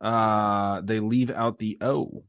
uh, 0.00 0.80
they 0.82 1.00
leave 1.00 1.30
out 1.30 1.58
the 1.58 1.78
O. 1.80 2.24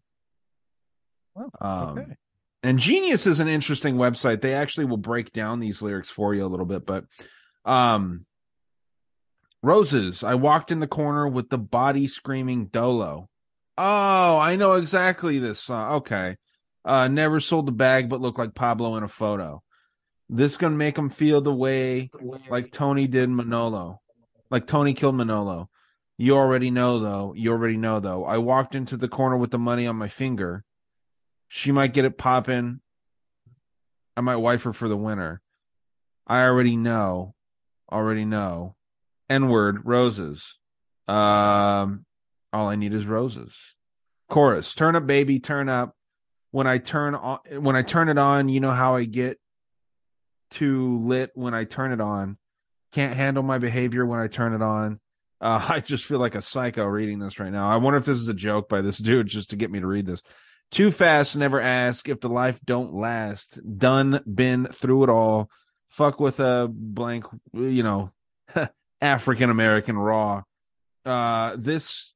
Um, 1.60 1.98
okay. 1.98 2.16
And 2.62 2.80
Genius 2.80 3.28
is 3.28 3.40
an 3.40 3.48
interesting 3.48 3.96
website. 3.96 4.42
They 4.42 4.54
actually 4.54 4.86
will 4.86 4.98
break 4.98 5.34
down 5.34 5.60
these 5.60 5.82
lyrics 5.82 6.10
for 6.10 6.34
you 6.34 6.46
a 6.46 6.48
little 6.48 6.66
bit, 6.66 6.86
but, 6.86 7.06
um, 7.66 8.26
Roses, 9.62 10.24
I 10.24 10.36
walked 10.36 10.72
in 10.72 10.82
the 10.82 10.88
corner 10.88 11.28
with 11.28 11.50
the 11.50 11.58
body 11.58 12.08
screaming 12.08 12.66
Dolo. 12.66 13.30
Oh, 13.78 14.38
I 14.38 14.58
know 14.58 14.74
exactly 14.74 15.40
this 15.40 15.60
song. 15.62 15.94
Okay. 15.96 16.38
Uh, 16.84 17.08
never 17.08 17.40
sold 17.40 17.66
the 17.66 17.72
bag, 17.72 18.10
but 18.10 18.20
looked 18.20 18.38
like 18.38 18.54
Pablo 18.54 18.98
in 18.98 19.04
a 19.04 19.08
photo. 19.08 19.64
This 20.30 20.58
gonna 20.58 20.76
make 20.76 20.98
him 20.98 21.10
feel 21.10 21.42
the 21.42 21.54
way 21.54 22.10
like 22.50 22.72
Tony 22.72 23.08
did 23.08 23.30
Manolo, 23.30 24.02
like 24.50 24.68
Tony 24.68 24.94
killed 24.94 25.16
Manolo. 25.16 25.70
You 26.18 26.36
already 26.36 26.72
know 26.72 27.00
though. 27.00 27.34
You 27.36 27.52
already 27.52 27.78
know 27.78 28.00
though. 28.00 28.26
I 28.26 28.38
walked 28.38 28.76
into 28.76 28.98
the 28.98 29.08
corner 29.08 29.38
with 29.38 29.52
the 29.52 29.60
money 29.60 29.88
on 29.88 29.96
my 29.96 30.08
finger. 30.08 30.64
She 31.48 31.72
might 31.72 31.94
get 31.94 32.06
it 32.06 32.18
popping. 32.18 32.80
I 34.16 34.22
might 34.22 34.38
wife 34.38 34.64
her 34.64 34.74
for 34.74 34.88
the 34.88 34.98
winter. 34.98 35.42
I 36.26 36.42
already 36.44 36.78
know. 36.78 37.36
Already 37.92 38.26
know. 38.26 38.76
N 39.30 39.50
word 39.50 39.86
roses. 39.86 40.58
Um, 41.08 42.06
all 42.52 42.68
I 42.70 42.76
need 42.76 42.94
is 42.94 43.06
roses. 43.06 43.54
Chorus: 44.30 44.74
Turn 44.74 44.96
up, 44.96 45.06
baby, 45.06 45.40
turn 45.40 45.70
up. 45.70 45.96
When 46.52 46.68
I 46.68 46.78
turn 46.78 47.16
on, 47.16 47.40
when 47.60 47.76
I 47.76 47.82
turn 47.82 48.10
it 48.10 48.18
on, 48.18 48.50
you 48.50 48.60
know 48.60 48.72
how 48.72 48.96
I 48.96 49.06
get 49.06 49.40
too 50.54 51.00
lit 51.06 51.32
when 51.34 51.54
I 51.54 51.64
turn 51.64 51.92
it 51.92 52.02
on. 52.02 52.38
Can't 52.92 53.16
handle 53.16 53.44
my 53.44 53.58
behavior 53.58 54.06
when 54.06 54.20
I 54.20 54.28
turn 54.28 54.54
it 54.54 54.62
on. 54.62 55.00
Uh, 55.42 55.66
I 55.70 55.80
just 55.80 56.06
feel 56.06 56.20
like 56.20 56.36
a 56.36 56.42
psycho 56.42 56.86
reading 56.86 57.20
this 57.20 57.40
right 57.40 57.52
now. 57.52 57.68
I 57.68 57.78
wonder 57.78 57.98
if 57.98 58.06
this 58.06 58.18
is 58.18 58.30
a 58.30 58.34
joke 58.34 58.70
by 58.70 58.82
this 58.82 58.98
dude 58.98 59.28
just 59.28 59.50
to 59.50 59.56
get 59.56 59.72
me 59.72 59.80
to 59.80 59.88
read 59.88 60.06
this. 60.06 60.22
Too 60.72 60.92
fast, 60.92 61.36
never 61.38 61.62
ask 61.62 62.10
if 62.10 62.20
the 62.20 62.30
life 62.30 62.60
don't 62.66 62.96
last. 62.96 63.60
Done, 63.78 64.22
been 64.32 64.68
through 64.68 65.04
it 65.04 65.10
all. 65.10 65.50
Fuck 65.90 66.20
with 66.20 66.40
a 66.40 66.68
blank, 66.72 67.26
you 67.54 67.84
know, 67.84 68.12
African 69.02 69.52
American 69.52 69.98
raw. 69.98 70.42
Uh, 71.06 71.56
this, 71.58 72.14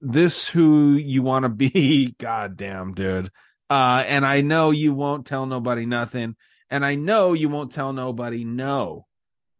this 0.00 0.48
who 0.48 0.94
you 0.94 1.22
want 1.22 1.44
to 1.44 1.48
be. 1.48 2.16
Goddamn, 2.18 2.94
dude. 2.94 3.30
Uh, 3.70 4.02
and 4.06 4.26
I 4.26 4.40
know 4.40 4.70
you 4.70 4.92
won't 4.92 5.26
tell 5.26 5.46
nobody 5.46 5.86
nothing. 5.86 6.34
And 6.72 6.86
I 6.86 6.94
know 6.94 7.34
you 7.34 7.50
won't 7.50 7.70
tell 7.70 7.92
nobody 7.92 8.44
no. 8.44 9.06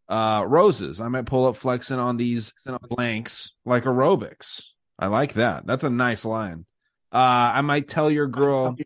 Uh, 0.09 0.45
roses. 0.47 0.99
I 0.99 1.09
might 1.09 1.27
pull 1.27 1.47
up 1.47 1.57
flexing 1.57 1.99
on 1.99 2.17
these 2.17 2.55
blanks 2.89 3.53
like 3.67 3.85
aerobics. 3.85 4.63
I 4.99 5.09
like 5.09 5.35
that. 5.35 5.67
That's 5.67 5.85
a 5.85 5.91
nice 5.91 6.25
line. 6.25 6.65
Uh, 7.13 7.53
I 7.53 7.61
might 7.61 7.87
tell 7.87 8.11
your 8.11 8.29
girl 8.29 8.77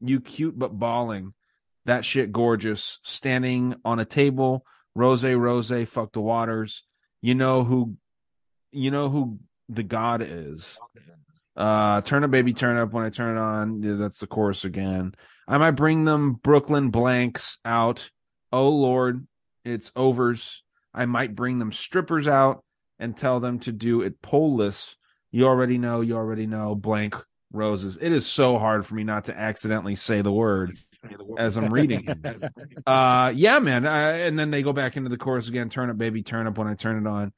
you 0.00 0.20
cute 0.20 0.58
but 0.58 0.78
balling. 0.78 1.32
that 1.86 2.04
shit 2.04 2.32
gorgeous. 2.32 2.98
Standing 3.02 3.76
on 3.82 3.98
a 3.98 4.04
table, 4.04 4.66
rose, 4.94 5.24
rose, 5.24 5.72
fuck 5.88 6.12
the 6.12 6.20
waters. 6.20 6.82
You 7.22 7.34
know 7.34 7.64
who, 7.64 7.96
you 8.72 8.90
know 8.90 9.08
who 9.08 9.38
the 9.70 9.82
god 9.82 10.22
is. 10.22 10.78
Uh, 11.56 12.02
turn 12.02 12.24
up, 12.24 12.30
baby, 12.30 12.52
turn 12.52 12.76
up. 12.76 12.92
When 12.92 13.04
I 13.04 13.10
turn 13.10 13.38
it 13.38 13.40
on, 13.40 13.82
yeah, 13.82 13.94
that's 13.94 14.18
the 14.18 14.26
chorus 14.26 14.64
again. 14.64 15.14
I 15.48 15.56
might 15.56 15.72
bring 15.72 16.04
them 16.04 16.34
Brooklyn 16.34 16.90
blanks 16.90 17.58
out. 17.64 18.10
Oh 18.52 18.68
Lord, 18.68 19.26
it's 19.64 19.90
overs. 19.96 20.62
I 20.92 21.06
might 21.06 21.34
bring 21.34 21.58
them 21.58 21.72
strippers 21.72 22.28
out 22.28 22.62
and 22.98 23.16
tell 23.16 23.40
them 23.40 23.58
to 23.60 23.72
do 23.72 24.02
it 24.02 24.20
poleless. 24.20 24.96
You 25.30 25.46
already 25.46 25.78
know, 25.78 26.02
you 26.02 26.16
already 26.16 26.46
know, 26.46 26.74
blank 26.74 27.14
roses. 27.50 27.98
It 28.00 28.12
is 28.12 28.26
so 28.26 28.58
hard 28.58 28.84
for 28.84 28.94
me 28.94 29.04
not 29.04 29.24
to 29.24 29.38
accidentally 29.38 29.94
say 29.94 30.20
the 30.20 30.32
word 30.32 30.76
as 31.38 31.56
I'm 31.56 31.72
reading 31.72 32.04
it. 32.06 32.52
Uh, 32.86 33.32
yeah, 33.34 33.58
man. 33.58 33.84
Uh, 33.84 33.90
and 33.90 34.38
then 34.38 34.50
they 34.50 34.62
go 34.62 34.72
back 34.72 34.96
into 34.96 35.10
the 35.10 35.18
chorus 35.18 35.48
again. 35.48 35.68
Turn 35.68 35.90
up, 35.90 35.98
baby, 35.98 36.22
turn 36.22 36.46
up 36.46 36.56
when 36.56 36.66
I 36.66 36.74
turn 36.74 37.06
it 37.06 37.08
on. 37.08 37.32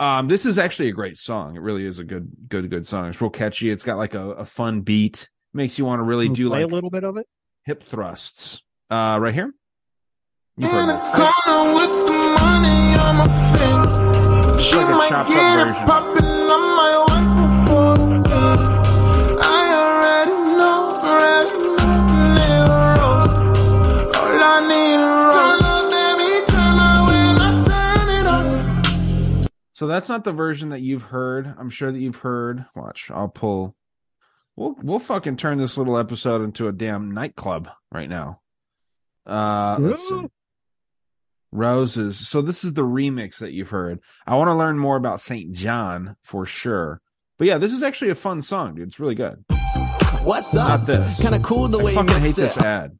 Um, 0.00 0.26
this 0.26 0.44
is 0.44 0.58
actually 0.58 0.88
a 0.88 0.92
great 0.92 1.16
song. 1.16 1.54
It 1.54 1.62
really 1.62 1.86
is 1.86 2.00
a 2.00 2.04
good, 2.04 2.28
good, 2.48 2.68
good 2.68 2.84
song. 2.86 3.08
It's 3.08 3.20
real 3.20 3.30
catchy. 3.30 3.70
It's 3.70 3.84
got 3.84 3.96
like 3.96 4.14
a, 4.14 4.30
a 4.30 4.44
fun 4.44 4.80
beat. 4.80 5.28
Makes 5.54 5.78
you 5.78 5.84
want 5.84 6.00
to 6.00 6.04
really 6.04 6.28
do 6.30 6.48
play 6.48 6.62
like 6.62 6.70
a 6.70 6.74
little 6.74 6.88
bit 6.90 7.04
of 7.04 7.16
it. 7.18 7.26
hip 7.64 7.82
thrusts. 7.84 8.62
Uh, 8.90 9.18
right 9.20 9.34
here. 9.34 9.52
You've 10.56 10.70
heard 10.70 10.88
this. 10.88 10.96
corner 11.14 11.74
with 11.74 12.06
the 12.06 12.12
money 12.40 12.96
on 12.98 13.16
my 13.16 13.28
finger. 13.52 14.58
She 14.62 14.76
like 14.76 15.10
a 15.10 15.12
chopped 15.12 15.30
up 15.30 15.36
version. 15.36 15.84
poppin' 15.86 16.24
on 16.24 16.76
my 16.76 16.92
wife 17.08 17.68
for 17.68 17.96
the 17.98 18.04
weekend. 18.16 18.60
I 19.42 19.44
already 19.74 20.36
know, 20.56 20.92
already 21.04 21.56
know, 21.76 21.92
nigga 22.36 22.96
rose. 22.98 23.36
All 24.16 24.40
I 24.40 24.60
need 24.68 25.00
is 25.00 25.04
rose. 25.04 25.34
Turn 25.34 25.60
up, 25.64 25.84
baby, 25.90 26.30
turn 26.50 26.76
up 26.78 27.00
when 27.08 27.36
I 27.40 27.42
turn 27.60 28.08
it 28.08 28.26
up. 28.28 29.46
So 29.72 29.86
that's 29.86 30.08
not 30.08 30.24
the 30.24 30.32
version 30.32 30.68
that 30.70 30.80
you've 30.80 31.04
heard. 31.04 31.54
I'm 31.58 31.68
sure 31.70 31.92
that 31.92 31.98
you've 31.98 32.16
heard. 32.16 32.64
Watch, 32.74 33.10
I'll 33.12 33.28
pull. 33.28 33.76
We'll 34.62 34.76
we'll 34.80 34.98
fucking 35.00 35.38
turn 35.38 35.58
this 35.58 35.76
little 35.76 35.98
episode 35.98 36.40
into 36.40 36.68
a 36.68 36.72
damn 36.72 37.10
nightclub 37.10 37.68
right 37.90 38.08
now. 38.08 38.40
Uh. 39.26 40.28
Roses. 41.50 42.28
So 42.28 42.42
this 42.42 42.62
is 42.62 42.72
the 42.72 42.82
remix 42.82 43.38
that 43.38 43.50
you've 43.50 43.70
heard. 43.70 43.98
I 44.24 44.36
want 44.36 44.48
to 44.48 44.54
learn 44.54 44.78
more 44.78 44.96
about 44.96 45.20
Saint 45.20 45.52
John 45.52 46.16
for 46.22 46.46
sure. 46.46 47.00
But 47.38 47.48
yeah, 47.48 47.58
this 47.58 47.72
is 47.72 47.82
actually 47.82 48.12
a 48.12 48.14
fun 48.14 48.40
song, 48.40 48.76
dude. 48.76 48.86
It's 48.86 49.00
really 49.00 49.16
good. 49.16 49.44
What's 50.22 50.54
Not 50.54 50.86
this. 50.86 51.20
Kinda 51.20 51.40
cool 51.40 51.66
the 51.66 51.80
I 51.80 51.82
way 51.82 51.90
you 51.90 51.96
fucking 51.96 52.22
mix 52.22 52.36
hate 52.36 52.42
this 52.42 52.56
ad. 52.56 52.96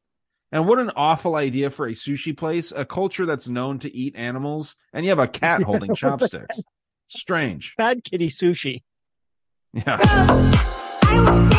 And 0.51 0.67
what 0.67 0.79
an 0.79 0.91
awful 0.97 1.35
idea 1.35 1.69
for 1.69 1.87
a 1.87 1.93
sushi 1.93 2.35
place, 2.35 2.73
a 2.75 2.83
culture 2.83 3.25
that's 3.25 3.47
known 3.47 3.79
to 3.79 3.95
eat 3.95 4.17
animals, 4.17 4.75
and 4.91 5.05
you 5.05 5.11
have 5.11 5.19
a 5.19 5.29
cat 5.29 5.61
holding 5.63 5.95
chopsticks. 5.95 6.59
Strange. 7.07 7.73
Bad 7.77 8.03
kitty 8.03 8.29
sushi. 8.29 8.83
Yeah. 9.73 11.49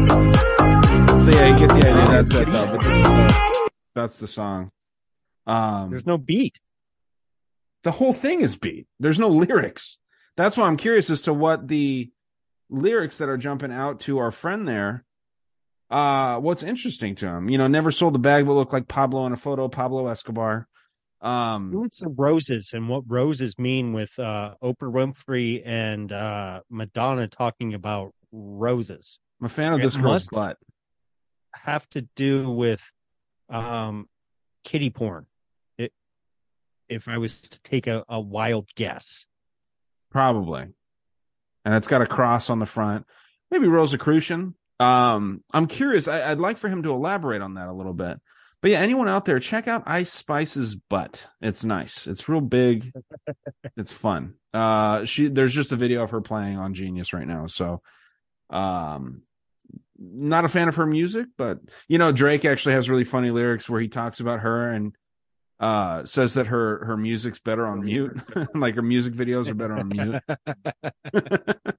The 0.00 1.38
idea. 1.40 1.68
That's 2.22 2.34
it, 2.34 2.46
though. 2.46 2.66
But 2.66 2.80
this 2.80 2.92
is 2.92 3.02
the- 3.02 3.70
that's 3.94 4.16
the 4.18 4.28
song. 4.28 4.70
Um, 5.46 5.90
There's 5.90 6.06
no 6.06 6.18
beat. 6.18 6.58
the 7.82 7.92
whole 7.92 8.12
thing 8.12 8.42
is 8.42 8.56
beat. 8.56 8.86
There's 8.98 9.18
no 9.18 9.28
lyrics. 9.28 9.96
That's 10.40 10.56
why 10.56 10.66
I'm 10.66 10.76
curious 10.78 11.10
as 11.10 11.22
to 11.22 11.34
what 11.34 11.68
the 11.68 12.10
lyrics 12.70 13.18
that 13.18 13.28
are 13.28 13.36
jumping 13.36 13.72
out 13.72 14.00
to 14.00 14.18
our 14.18 14.30
friend 14.30 14.66
there. 14.66 15.04
Uh, 15.90 16.38
what's 16.38 16.62
interesting 16.62 17.14
to 17.16 17.26
him? 17.26 17.50
You 17.50 17.58
know, 17.58 17.66
never 17.66 17.90
sold 17.90 18.14
a 18.14 18.18
bag 18.18 18.46
but 18.46 18.54
looked 18.54 18.72
like 18.72 18.88
Pablo 18.88 19.26
in 19.26 19.32
a 19.32 19.36
photo. 19.36 19.68
Pablo 19.68 20.06
Escobar. 20.08 20.66
Um, 21.20 21.70
the 21.72 22.14
roses 22.16 22.70
and 22.72 22.88
what 22.88 23.04
roses 23.06 23.58
mean 23.58 23.92
with 23.92 24.18
uh, 24.18 24.54
Oprah 24.62 24.90
Winfrey 24.90 25.60
and 25.62 26.10
uh, 26.10 26.62
Madonna 26.70 27.28
talking 27.28 27.74
about 27.74 28.14
roses? 28.32 29.18
I'm 29.40 29.46
a 29.46 29.48
fan 29.50 29.74
of 29.74 29.80
It 29.80 29.82
this 29.82 29.96
girl's 29.96 30.04
must 30.04 30.30
butt. 30.30 30.56
have 31.52 31.86
to 31.90 32.02
do 32.16 32.50
with 32.50 32.80
um, 33.50 34.08
kitty 34.64 34.88
porn. 34.88 35.26
It, 35.76 35.92
if 36.88 37.08
I 37.08 37.18
was 37.18 37.40
to 37.42 37.60
take 37.62 37.86
a, 37.86 38.04
a 38.08 38.18
wild 38.18 38.70
guess, 38.74 39.26
Probably. 40.10 40.66
And 41.64 41.74
it's 41.74 41.88
got 41.88 42.02
a 42.02 42.06
cross 42.06 42.50
on 42.50 42.58
the 42.58 42.66
front. 42.66 43.06
Maybe 43.50 43.68
Rosicrucian. 43.68 44.54
Um, 44.78 45.44
I'm 45.52 45.66
curious. 45.66 46.08
I, 46.08 46.22
I'd 46.30 46.38
like 46.38 46.58
for 46.58 46.68
him 46.68 46.82
to 46.84 46.92
elaborate 46.92 47.42
on 47.42 47.54
that 47.54 47.68
a 47.68 47.72
little 47.72 47.92
bit. 47.92 48.18
But 48.62 48.72
yeah, 48.72 48.80
anyone 48.80 49.08
out 49.08 49.24
there, 49.24 49.40
check 49.40 49.68
out 49.68 49.84
Ice 49.86 50.12
Spice's 50.12 50.74
butt. 50.74 51.26
It's 51.40 51.64
nice. 51.64 52.06
It's 52.06 52.28
real 52.28 52.42
big. 52.42 52.92
it's 53.76 53.92
fun. 53.92 54.34
Uh, 54.52 55.04
she 55.06 55.28
there's 55.28 55.54
just 55.54 55.72
a 55.72 55.76
video 55.76 56.02
of 56.02 56.10
her 56.10 56.20
playing 56.20 56.58
on 56.58 56.74
Genius 56.74 57.12
right 57.12 57.26
now. 57.26 57.46
So, 57.46 57.80
um, 58.50 59.22
not 59.98 60.44
a 60.44 60.48
fan 60.48 60.68
of 60.68 60.76
her 60.76 60.86
music, 60.86 61.26
but 61.38 61.58
you 61.88 61.98
know, 61.98 62.12
Drake 62.12 62.44
actually 62.44 62.74
has 62.74 62.90
really 62.90 63.04
funny 63.04 63.30
lyrics 63.30 63.68
where 63.68 63.80
he 63.80 63.88
talks 63.88 64.20
about 64.20 64.40
her 64.40 64.70
and 64.70 64.94
uh 65.60 66.04
says 66.06 66.34
that 66.34 66.46
her 66.48 66.84
her 66.86 66.96
music's 66.96 67.38
better 67.38 67.66
on 67.66 67.84
mute. 67.84 68.18
like 68.54 68.74
her 68.74 68.82
music 68.82 69.12
videos 69.14 69.46
are 69.48 69.54
better 69.54 69.74
on 69.74 69.88
mute. 69.88 70.22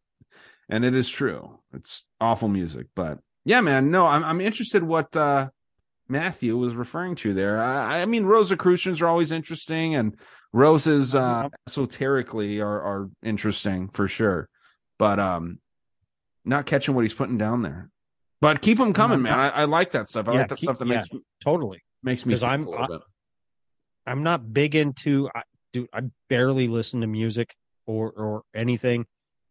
And 0.69 0.85
it 0.85 0.95
is 0.95 1.09
true. 1.09 1.59
It's 1.73 2.05
awful 2.21 2.47
music 2.47 2.87
but 2.95 3.19
yeah 3.43 3.59
man 3.59 3.89
no 3.89 4.05
i'm, 4.05 4.23
I'm 4.23 4.39
interested 4.39 4.83
what 4.83 5.15
uh 5.17 5.49
matthew 6.07 6.55
was 6.57 6.75
referring 6.75 7.15
to 7.15 7.33
there. 7.33 7.61
I, 7.61 8.01
I 8.01 8.05
mean 8.05 8.25
rosicrucians 8.25 9.01
are 9.01 9.07
always 9.07 9.31
interesting 9.31 9.95
and 9.95 10.15
roses 10.53 11.15
uh 11.15 11.49
esoterically 11.67 12.59
are 12.61 12.81
are 12.81 13.09
interesting 13.23 13.89
for 13.89 14.07
sure. 14.07 14.47
But 14.99 15.19
um 15.19 15.59
not 16.45 16.65
catching 16.67 16.93
what 16.95 17.01
he's 17.01 17.13
putting 17.13 17.37
down 17.37 17.63
there. 17.63 17.89
But 18.39 18.61
keep 18.61 18.77
them 18.77 18.93
coming 18.93 19.21
man. 19.23 19.33
I, 19.39 19.49
I 19.49 19.63
like 19.65 19.91
that 19.91 20.07
stuff. 20.07 20.27
I 20.27 20.33
Yeah, 20.33 20.39
like 20.39 20.49
that 20.49 20.57
keep- 20.57 20.67
stuff 20.67 20.79
that 20.79 20.87
yeah, 20.87 20.97
makes 21.01 21.09
totally. 21.43 21.83
makes 22.03 22.25
me 22.25 22.37
I'm 22.41 22.67
a 22.67 22.69
little 22.69 22.85
I, 22.85 22.87
bit. 22.87 23.01
I'm 24.05 24.23
not 24.23 24.53
big 24.53 24.75
into 24.75 25.29
I, 25.33 25.43
dude. 25.73 25.89
I 25.93 26.03
barely 26.29 26.67
listen 26.67 27.01
to 27.01 27.07
music 27.07 27.55
or 27.85 28.11
or 28.11 28.43
anything. 28.53 29.05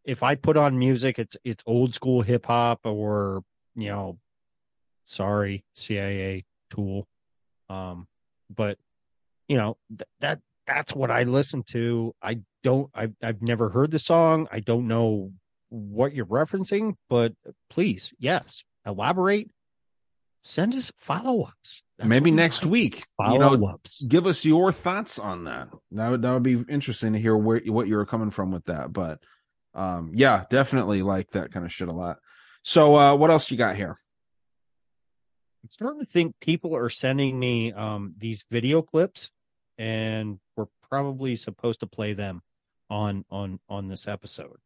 If 0.05 0.23
I 0.23 0.35
put 0.35 0.57
on 0.57 0.79
music, 0.79 1.19
it's 1.19 1.37
it's 1.45 1.63
old 1.67 1.95
school 1.95 2.23
hip 2.23 2.47
hop 2.47 2.81
or 2.85 3.43
you 3.77 3.89
know, 3.89 4.19
sorry 5.05 5.65
CIA 5.75 6.45
Tool, 6.71 7.07
um, 7.69 8.07
but 8.55 8.79
you 9.49 9.57
know 9.57 9.77
th- 9.89 10.09
that 10.21 10.41
that's 10.67 10.95
what 10.95 11.11
I 11.11 11.25
listen 11.25 11.63
to. 11.71 12.15
I 12.23 12.41
don't. 12.63 12.91
I've 12.95 13.15
I've 13.23 13.43
never 13.43 13.69
heard 13.69 13.91
the 13.91 13.99
song. 13.99 14.49
I 14.51 14.61
don't 14.61 14.89
know 14.89 15.33
what 15.69 16.15
you're 16.15 16.27
referencing, 16.27 16.95
but 17.09 17.33
please, 17.69 18.13
yes, 18.19 18.63
elaborate. 18.87 19.51
Send 20.43 20.75
us 20.75 20.91
follow 20.97 21.43
ups. 21.43 21.83
Maybe 22.05 22.31
next 22.31 22.65
week. 22.65 23.07
You 23.19 23.39
know 23.39 23.51
Follow-ups. 23.51 24.05
give 24.05 24.27
us 24.27 24.45
your 24.45 24.73
thoughts 24.73 25.19
on 25.19 25.45
that. 25.45 25.69
That 25.93 26.11
would 26.11 26.23
that 26.23 26.33
would 26.33 26.43
be 26.43 26.65
interesting 26.69 27.13
to 27.13 27.19
hear 27.19 27.37
where 27.37 27.61
what 27.67 27.89
you're 27.89 28.07
coming 28.07 28.31
from 28.31 28.51
with 28.51 28.65
that 28.67 28.93
but 28.93 29.21
um 29.75 30.13
yeah 30.15 30.45
definitely 30.51 31.03
like 31.03 31.31
that 31.31 31.53
kind 31.53 31.65
of 31.65 31.73
shit 31.73 31.89
a 31.89 31.93
lot. 31.93 32.19
So 32.63 32.97
uh 32.97 33.15
what 33.15 33.31
else 33.31 33.51
you 33.51 33.57
got 33.57 33.77
here? 33.77 33.99
I'm 35.63 35.71
starting 35.71 36.01
to 36.01 36.07
think 36.07 36.41
people 36.41 36.75
are 36.75 36.89
sending 36.89 37.39
me 37.39 37.73
um, 37.73 38.15
these 38.17 38.45
video 38.51 38.81
clips, 38.81 39.31
and 39.77 40.39
we're 40.57 40.67
probably 40.89 41.37
supposed 41.37 41.81
to 41.81 41.87
play 41.87 42.15
them 42.15 42.41
on 42.89 43.25
on 43.31 43.61
on 43.69 43.89
this 43.89 44.09
episode. 44.09 44.57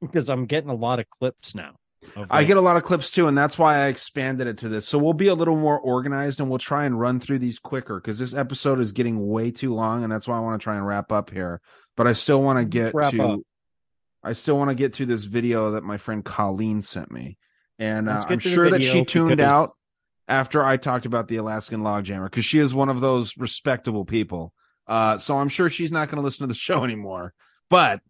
Because 0.00 0.28
I'm 0.28 0.46
getting 0.46 0.70
a 0.70 0.74
lot 0.74 0.98
of 0.98 1.08
clips 1.08 1.54
now. 1.54 1.76
Of, 2.16 2.26
I 2.30 2.44
get 2.44 2.56
a 2.56 2.60
lot 2.60 2.76
of 2.76 2.82
clips 2.82 3.10
too, 3.10 3.26
and 3.28 3.36
that's 3.36 3.58
why 3.58 3.78
I 3.78 3.86
expanded 3.86 4.46
it 4.46 4.58
to 4.58 4.68
this. 4.68 4.86
So 4.86 4.98
we'll 4.98 5.12
be 5.12 5.28
a 5.28 5.34
little 5.34 5.56
more 5.56 5.78
organized 5.78 6.40
and 6.40 6.48
we'll 6.48 6.58
try 6.58 6.84
and 6.84 6.98
run 6.98 7.20
through 7.20 7.38
these 7.38 7.58
quicker 7.58 8.00
because 8.00 8.18
this 8.18 8.34
episode 8.34 8.80
is 8.80 8.92
getting 8.92 9.28
way 9.28 9.50
too 9.50 9.74
long, 9.74 10.02
and 10.02 10.12
that's 10.12 10.28
why 10.28 10.36
I 10.36 10.40
want 10.40 10.60
to 10.60 10.64
try 10.64 10.76
and 10.76 10.86
wrap 10.86 11.12
up 11.12 11.30
here. 11.30 11.60
But 11.96 12.06
I 12.06 12.12
still 12.12 12.42
want 12.42 12.58
to 12.58 12.64
get 12.64 12.94
wrap 12.94 13.12
to 13.12 13.22
up. 13.22 13.40
I 14.22 14.32
still 14.34 14.56
want 14.56 14.68
to 14.70 14.74
get 14.74 14.94
to 14.94 15.06
this 15.06 15.24
video 15.24 15.72
that 15.72 15.82
my 15.82 15.98
friend 15.98 16.24
Colleen 16.24 16.82
sent 16.82 17.10
me. 17.10 17.38
And 17.78 18.08
uh, 18.08 18.22
I'm 18.28 18.38
sure 18.38 18.70
that 18.70 18.82
she 18.82 19.04
tuned 19.04 19.30
because- 19.30 19.44
out 19.44 19.72
after 20.28 20.64
I 20.64 20.76
talked 20.76 21.06
about 21.06 21.28
the 21.28 21.36
Alaskan 21.36 21.80
Logjammer 21.80 22.26
because 22.26 22.44
she 22.44 22.58
is 22.60 22.72
one 22.72 22.88
of 22.88 23.00
those 23.00 23.36
respectable 23.36 24.04
people. 24.04 24.52
Uh, 24.86 25.18
so 25.18 25.38
I'm 25.38 25.48
sure 25.48 25.68
she's 25.70 25.92
not 25.92 26.08
going 26.08 26.16
to 26.16 26.22
listen 26.22 26.46
to 26.46 26.52
the 26.52 26.58
show 26.58 26.84
anymore. 26.84 27.34
But 27.68 28.00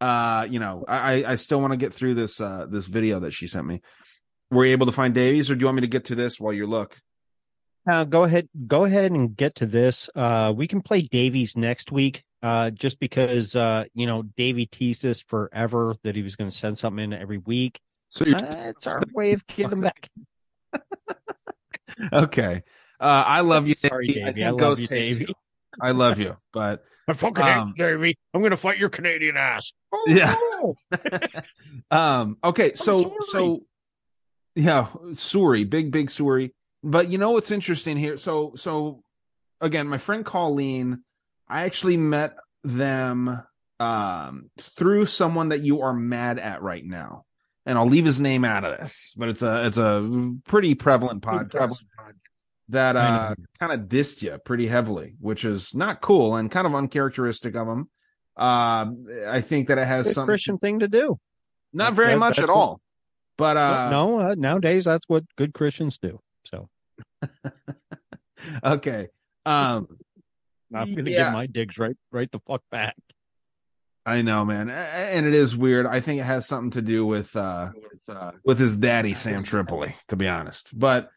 uh, 0.00 0.46
you 0.48 0.58
know, 0.60 0.84
I 0.86 1.24
I 1.24 1.34
still 1.36 1.60
want 1.60 1.72
to 1.72 1.76
get 1.76 1.92
through 1.94 2.14
this 2.14 2.40
uh 2.40 2.66
this 2.70 2.86
video 2.86 3.20
that 3.20 3.32
she 3.32 3.46
sent 3.46 3.66
me. 3.66 3.82
Were 4.50 4.64
you 4.64 4.72
able 4.72 4.86
to 4.86 4.92
find 4.92 5.14
Davey's, 5.14 5.50
or 5.50 5.54
do 5.54 5.60
you 5.60 5.66
want 5.66 5.76
me 5.76 5.80
to 5.82 5.88
get 5.88 6.06
to 6.06 6.14
this 6.14 6.40
while 6.40 6.52
you 6.52 6.66
look? 6.66 6.96
Uh, 7.88 8.04
go 8.04 8.24
ahead, 8.24 8.48
go 8.66 8.84
ahead 8.84 9.12
and 9.12 9.36
get 9.36 9.54
to 9.56 9.66
this. 9.66 10.10
Uh, 10.14 10.52
we 10.54 10.66
can 10.66 10.82
play 10.82 11.02
Davey's 11.02 11.56
next 11.56 11.90
week. 11.92 12.22
Uh, 12.40 12.70
just 12.70 13.00
because 13.00 13.56
uh, 13.56 13.84
you 13.94 14.06
know, 14.06 14.22
Davey 14.22 14.66
teased 14.66 15.04
us 15.04 15.20
forever 15.20 15.94
that 16.04 16.14
he 16.14 16.22
was 16.22 16.36
going 16.36 16.48
to 16.48 16.56
send 16.56 16.78
something 16.78 17.04
in 17.04 17.12
every 17.12 17.38
week. 17.38 17.80
So 18.10 18.24
uh, 18.24 18.72
it's 18.76 18.86
our 18.86 19.02
way 19.12 19.32
of 19.32 19.46
getting 19.46 19.70
them 19.70 19.80
back. 19.80 20.08
Okay. 22.12 22.62
Uh, 23.00 23.04
I 23.26 23.40
love 23.40 23.68
you, 23.68 23.74
Sorry, 23.74 24.08
Davey. 24.08 24.22
I 24.22 24.26
Davey. 24.26 24.44
I 24.44 24.50
love 24.50 24.80
you, 24.80 24.86
Davey. 24.86 25.34
I 25.80 25.90
love 25.92 26.18
you, 26.18 26.36
but 26.52 26.84
I 27.08 27.12
fucking 27.14 27.42
Um, 27.44 27.68
hate 27.68 27.76
Davey. 27.82 28.14
I'm 28.34 28.42
going 28.42 28.50
to 28.50 28.56
fight 28.56 28.78
your 28.78 28.90
Canadian 28.90 29.36
ass. 29.36 29.72
Oh, 29.92 30.04
Yeah. 30.06 30.34
no. 30.60 30.76
um 31.90 32.36
okay 32.44 32.74
so 32.74 33.16
so 33.30 33.60
yeah 34.54 34.88
sorry 35.14 35.64
big 35.64 35.90
big 35.90 36.10
sorry 36.10 36.52
but 36.82 37.08
you 37.08 37.16
know 37.18 37.30
what's 37.30 37.50
interesting 37.50 37.96
here 37.96 38.16
so 38.18 38.52
so 38.56 39.02
again 39.60 39.86
my 39.88 39.96
friend 39.98 40.26
colleen 40.26 41.02
i 41.48 41.62
actually 41.64 41.96
met 41.96 42.34
them 42.64 43.42
um 43.80 44.50
through 44.60 45.06
someone 45.06 45.48
that 45.50 45.60
you 45.62 45.80
are 45.82 45.94
mad 45.94 46.38
at 46.38 46.60
right 46.62 46.84
now 46.84 47.24
and 47.64 47.78
i'll 47.78 47.86
leave 47.88 48.04
his 48.04 48.20
name 48.20 48.44
out 48.44 48.64
of 48.64 48.78
this 48.78 49.14
but 49.16 49.28
it's 49.30 49.42
a 49.42 49.64
it's 49.64 49.78
a 49.78 50.32
pretty 50.46 50.74
prevalent 50.74 51.22
podcast 51.22 51.78
that 52.70 52.96
uh 52.96 53.34
kind 53.58 53.72
of 53.72 53.88
dissed 53.88 54.20
you 54.22 54.36
pretty 54.44 54.66
heavily 54.66 55.14
which 55.20 55.44
is 55.44 55.74
not 55.74 56.00
cool 56.00 56.36
and 56.36 56.50
kind 56.50 56.66
of 56.66 56.74
uncharacteristic 56.74 57.54
of 57.56 57.66
him 57.66 57.88
um 58.36 59.06
i 59.28 59.40
think 59.40 59.68
that 59.68 59.78
it 59.78 59.86
has 59.86 60.06
Good 60.06 60.14
some 60.14 60.26
Christian 60.26 60.58
thing 60.58 60.80
to 60.80 60.88
do. 60.88 61.18
not 61.72 61.94
very 61.94 62.12
that- 62.12 62.18
much 62.18 62.36
that's 62.36 62.48
at 62.50 62.54
what- 62.54 62.60
all. 62.62 62.80
But 63.36 63.56
uh 63.56 63.88
no, 63.90 64.18
uh, 64.18 64.34
nowadays 64.36 64.84
that's 64.86 65.08
what 65.08 65.22
good 65.36 65.54
Christians 65.54 65.98
do. 65.98 66.20
So 66.44 66.68
okay. 68.64 69.08
Um 69.46 69.86
I'm 70.74 70.92
going 70.92 71.06
to 71.06 71.10
Yeah. 71.10 71.24
give 71.26 71.32
my 71.32 71.46
digs 71.46 71.78
right, 71.78 71.96
right 72.12 72.30
the 72.30 72.40
fuck 72.40 72.62
back. 72.70 72.94
I 74.04 74.20
know, 74.22 74.44
man. 74.44 74.68
And 74.70 75.24
it 75.26 75.34
is 75.34 75.56
weird. 75.56 75.86
I 75.86 76.00
think 76.00 76.20
it 76.20 76.24
has 76.24 76.46
something 76.46 76.72
to 76.72 76.82
do 76.82 77.06
with 77.06 77.34
uh 77.36 77.70
with 78.44 78.58
his 78.58 78.76
daddy 78.76 79.14
Sam 79.14 79.42
Tripoli, 79.42 79.94
to 80.08 80.16
be 80.16 80.26
honest. 80.28 80.76
But 80.76 81.10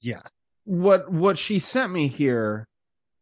Yeah. 0.00 0.22
What 0.64 1.10
what 1.10 1.38
she 1.38 1.58
sent 1.58 1.92
me 1.92 2.08
here 2.08 2.68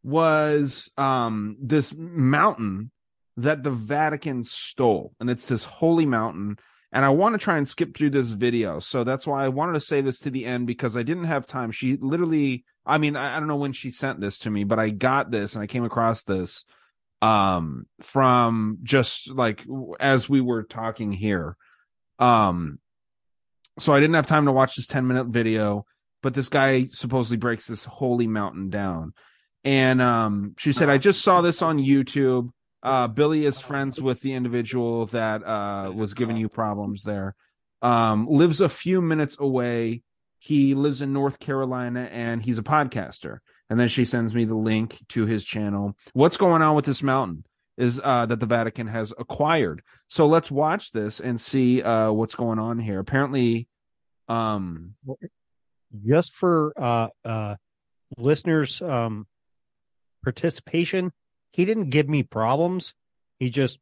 was 0.02 0.90
um 0.96 1.56
this 1.60 1.94
mountain 1.96 2.90
that 3.36 3.62
the 3.62 3.70
Vatican 3.70 4.44
stole 4.44 5.14
and 5.20 5.30
it's 5.30 5.46
this 5.46 5.64
holy 5.64 6.06
mountain 6.06 6.58
and 6.92 7.04
I 7.04 7.10
want 7.10 7.34
to 7.34 7.38
try 7.38 7.56
and 7.56 7.68
skip 7.68 7.96
through 7.96 8.10
this 8.10 8.32
video. 8.32 8.80
So 8.80 9.04
that's 9.04 9.24
why 9.24 9.44
I 9.44 9.48
wanted 9.48 9.74
to 9.74 9.80
say 9.80 10.00
this 10.00 10.18
to 10.20 10.30
the 10.30 10.44
end 10.44 10.66
because 10.66 10.96
I 10.96 11.04
didn't 11.04 11.24
have 11.24 11.46
time. 11.46 11.70
She 11.70 11.96
literally 12.00 12.64
I 12.84 12.98
mean 12.98 13.16
I, 13.16 13.36
I 13.36 13.38
don't 13.38 13.48
know 13.48 13.56
when 13.56 13.72
she 13.72 13.90
sent 13.90 14.20
this 14.20 14.38
to 14.40 14.50
me 14.50 14.64
but 14.64 14.78
I 14.78 14.90
got 14.90 15.30
this 15.30 15.54
and 15.54 15.62
I 15.62 15.66
came 15.66 15.84
across 15.84 16.22
this 16.24 16.64
um 17.22 17.86
from 18.00 18.78
just 18.82 19.30
like 19.30 19.64
as 19.98 20.28
we 20.28 20.40
were 20.40 20.62
talking 20.62 21.12
here. 21.12 21.56
Um 22.18 22.80
so 23.78 23.94
I 23.94 24.00
didn't 24.00 24.14
have 24.16 24.26
time 24.26 24.46
to 24.46 24.52
watch 24.52 24.76
this 24.76 24.86
10 24.86 25.06
minute 25.06 25.28
video 25.28 25.86
but 26.22 26.34
this 26.34 26.48
guy 26.48 26.86
supposedly 26.92 27.36
breaks 27.36 27.66
this 27.66 27.84
holy 27.84 28.26
mountain 28.26 28.70
down. 28.70 29.12
And 29.64 30.01
um 30.01 30.55
she 30.59 30.72
said 30.72 30.88
i 30.88 30.98
just 30.98 31.22
saw 31.22 31.40
this 31.40 31.62
on 31.62 31.78
youtube. 31.78 32.51
Uh 32.82 33.09
billy 33.09 33.44
is 33.44 33.60
friends 33.60 34.01
with 34.01 34.20
the 34.20 34.32
individual 34.32 35.06
that 35.06 35.47
uh 35.47 35.92
was 35.94 36.14
giving 36.14 36.36
you 36.36 36.48
problems 36.48 37.02
there. 37.02 37.34
Um 37.82 38.26
lives 38.28 38.60
a 38.60 38.68
few 38.68 39.01
minutes 39.01 39.36
away. 39.38 40.02
He 40.38 40.74
lives 40.74 41.02
in 41.02 41.12
north 41.12 41.38
carolina 41.38 42.09
and 42.10 42.42
he's 42.42 42.59
a 42.59 42.62
podcaster. 42.62 43.38
And 43.68 43.78
then 43.78 43.88
she 43.88 44.05
sends 44.05 44.34
me 44.34 44.44
the 44.44 44.56
link 44.56 44.98
to 45.10 45.26
his 45.26 45.44
channel. 45.44 45.97
What's 46.12 46.36
going 46.36 46.62
on 46.62 46.74
with 46.74 46.86
this 46.86 47.02
mountain 47.02 47.44
is 47.76 48.01
uh 48.02 48.26
that 48.26 48.40
the 48.40 48.47
vatican 48.47 48.86
has 48.86 49.12
acquired. 49.18 49.82
So 50.09 50.26
let's 50.26 50.51
watch 50.51 50.92
this 50.92 51.20
and 51.20 51.40
see 51.40 51.82
uh 51.82 52.12
what's 52.12 52.34
going 52.34 52.59
on 52.59 52.78
here. 52.78 52.98
Apparently 52.98 53.68
um 54.28 54.94
Just 56.06 56.34
for 56.34 56.72
uh, 56.76 57.08
uh, 57.24 57.56
listeners' 58.16 58.80
um, 58.82 59.26
participation, 60.22 61.12
he 61.52 61.64
didn't 61.64 61.90
give 61.90 62.08
me 62.08 62.22
problems. 62.22 62.94
He 63.38 63.50
just 63.50 63.78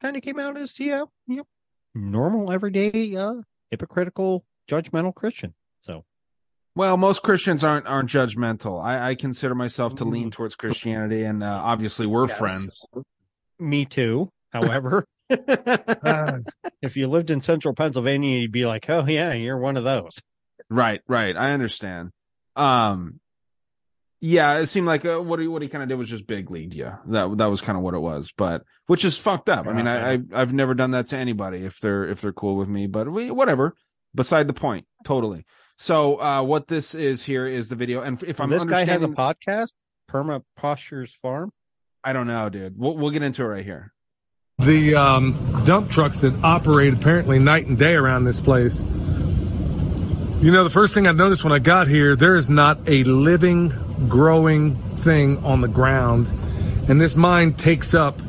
kind 0.00 0.16
of 0.16 0.22
came 0.22 0.38
out 0.38 0.56
as 0.56 0.78
yeah, 0.78 1.04
yep, 1.26 1.46
normal, 1.94 2.50
everyday, 2.52 3.14
uh, 3.16 3.34
hypocritical, 3.70 4.44
judgmental 4.68 5.14
Christian. 5.14 5.54
So 5.82 6.04
Well, 6.74 6.96
most 6.96 7.22
Christians 7.22 7.62
aren't 7.64 7.86
aren't 7.86 8.10
judgmental. 8.10 8.82
I, 8.82 9.10
I 9.10 9.14
consider 9.14 9.54
myself 9.54 9.96
to 9.96 10.04
lean 10.04 10.30
towards 10.30 10.54
Christianity, 10.54 11.24
and 11.24 11.42
uh, 11.42 11.60
obviously 11.62 12.06
we're 12.06 12.28
Yes. 12.28 12.38
friends. 12.38 12.86
me 13.58 13.84
too. 13.84 14.30
However, 14.52 15.04
uh, 15.30 16.38
if 16.82 16.96
you 16.96 17.08
lived 17.08 17.30
in 17.30 17.40
central 17.40 17.74
Pennsylvania, 17.74 18.38
you'd 18.38 18.52
be 18.52 18.66
like, 18.66 18.88
oh 18.88 19.04
yeah, 19.06 19.32
you're 19.32 19.58
one 19.58 19.76
of 19.76 19.84
those. 19.84 20.20
Right, 20.70 21.00
right. 21.08 21.36
I 21.36 21.50
understand. 21.52 22.10
Um, 22.56 23.20
yeah, 24.20 24.58
it 24.58 24.66
seemed 24.68 24.86
like 24.86 25.04
uh, 25.04 25.20
what 25.20 25.38
he 25.38 25.46
what 25.46 25.60
he 25.60 25.68
kind 25.68 25.82
of 25.82 25.88
did 25.88 25.96
was 25.96 26.08
just 26.08 26.26
big 26.26 26.50
lead. 26.50 26.72
Yeah, 26.72 26.96
that 27.08 27.36
that 27.38 27.46
was 27.46 27.60
kind 27.60 27.76
of 27.76 27.84
what 27.84 27.94
it 27.94 27.98
was. 27.98 28.32
But 28.36 28.62
which 28.86 29.04
is 29.04 29.18
fucked 29.18 29.48
up. 29.50 29.66
I 29.66 29.72
mean, 29.74 29.86
I, 29.86 30.14
I 30.14 30.18
I've 30.32 30.52
never 30.54 30.72
done 30.74 30.92
that 30.92 31.08
to 31.08 31.18
anybody 31.18 31.64
if 31.64 31.78
they're 31.80 32.08
if 32.08 32.20
they're 32.22 32.32
cool 32.32 32.56
with 32.56 32.68
me. 32.68 32.86
But 32.86 33.10
we 33.10 33.30
whatever. 33.30 33.74
Beside 34.14 34.46
the 34.46 34.54
point, 34.54 34.86
totally. 35.04 35.44
So 35.76 36.20
uh, 36.20 36.42
what 36.42 36.68
this 36.68 36.94
is 36.94 37.24
here 37.24 37.46
is 37.46 37.68
the 37.68 37.74
video, 37.76 38.00
and 38.00 38.22
if 38.22 38.40
I'm 38.40 38.48
this 38.48 38.64
guy 38.64 38.84
has 38.84 39.02
a 39.02 39.08
podcast, 39.08 39.74
Perma 40.08 40.42
Pastures 40.56 41.14
Farm. 41.20 41.52
I 42.04 42.12
don't 42.12 42.28
know, 42.28 42.48
dude. 42.48 42.78
We'll 42.78 42.96
we'll 42.96 43.10
get 43.10 43.22
into 43.22 43.42
it 43.42 43.46
right 43.46 43.64
here. 43.64 43.92
the 44.58 44.94
um, 44.94 45.64
dump 45.66 45.90
trucks 45.90 46.18
that 46.18 46.32
operate 46.44 46.94
apparently 46.94 47.38
night 47.40 47.66
and 47.66 47.76
day 47.76 47.94
around 47.94 48.24
this 48.24 48.40
place. 48.40 48.80
You 50.44 50.50
know, 50.50 50.62
the 50.62 50.68
first 50.68 50.92
thing 50.92 51.06
I 51.06 51.12
noticed 51.12 51.42
when 51.42 51.54
I 51.54 51.58
got 51.58 51.88
here, 51.88 52.16
there 52.16 52.36
is 52.36 52.50
not 52.50 52.78
a 52.86 53.02
living, 53.04 53.72
growing 54.10 54.74
thing 54.74 55.42
on 55.42 55.62
the 55.62 55.68
ground. 55.68 56.26
And 56.86 57.00
this 57.00 57.16
mine 57.16 57.54
takes 57.54 57.94
up, 57.94 58.20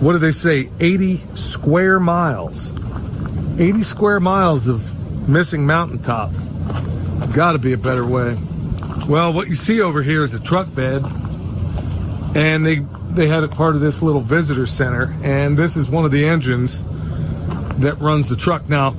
what 0.00 0.14
do 0.14 0.18
they 0.18 0.32
say, 0.32 0.68
80 0.80 1.18
square 1.36 2.00
miles. 2.00 2.72
80 3.56 3.84
square 3.84 4.18
miles 4.18 4.66
of 4.66 5.28
missing 5.28 5.64
mountaintops. 5.64 6.44
It's 7.18 7.28
got 7.28 7.52
to 7.52 7.58
be 7.58 7.72
a 7.72 7.78
better 7.78 8.04
way. 8.04 8.36
Well, 9.08 9.32
what 9.32 9.46
you 9.46 9.54
see 9.54 9.80
over 9.80 10.02
here 10.02 10.24
is 10.24 10.34
a 10.34 10.40
truck 10.40 10.74
bed 10.74 11.04
and 12.34 12.66
they 12.66 12.80
they 13.12 13.28
had 13.28 13.44
a 13.44 13.48
part 13.48 13.76
of 13.76 13.80
this 13.80 14.02
little 14.02 14.22
visitor 14.22 14.66
center 14.66 15.14
and 15.22 15.56
this 15.56 15.76
is 15.76 15.88
one 15.88 16.04
of 16.04 16.10
the 16.10 16.26
engines 16.26 16.82
that 17.78 17.96
runs 18.00 18.28
the 18.28 18.36
truck 18.36 18.68
now 18.68 18.94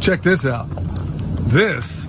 check 0.00 0.22
this 0.22 0.44
out 0.44 0.68
this. 1.48 2.06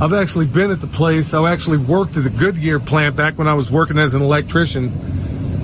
I've 0.00 0.12
actually 0.12 0.46
been 0.46 0.70
at 0.70 0.80
the 0.80 0.86
place. 0.86 1.32
I 1.32 1.52
actually 1.52 1.78
worked 1.78 2.16
at 2.16 2.24
the 2.24 2.30
goodyear 2.30 2.80
plant 2.80 3.14
back 3.14 3.38
when 3.38 3.46
i 3.46 3.54
was 3.54 3.70
working 3.70 3.98
as 3.98 4.14
an 4.14 4.22
electrician. 4.22 4.88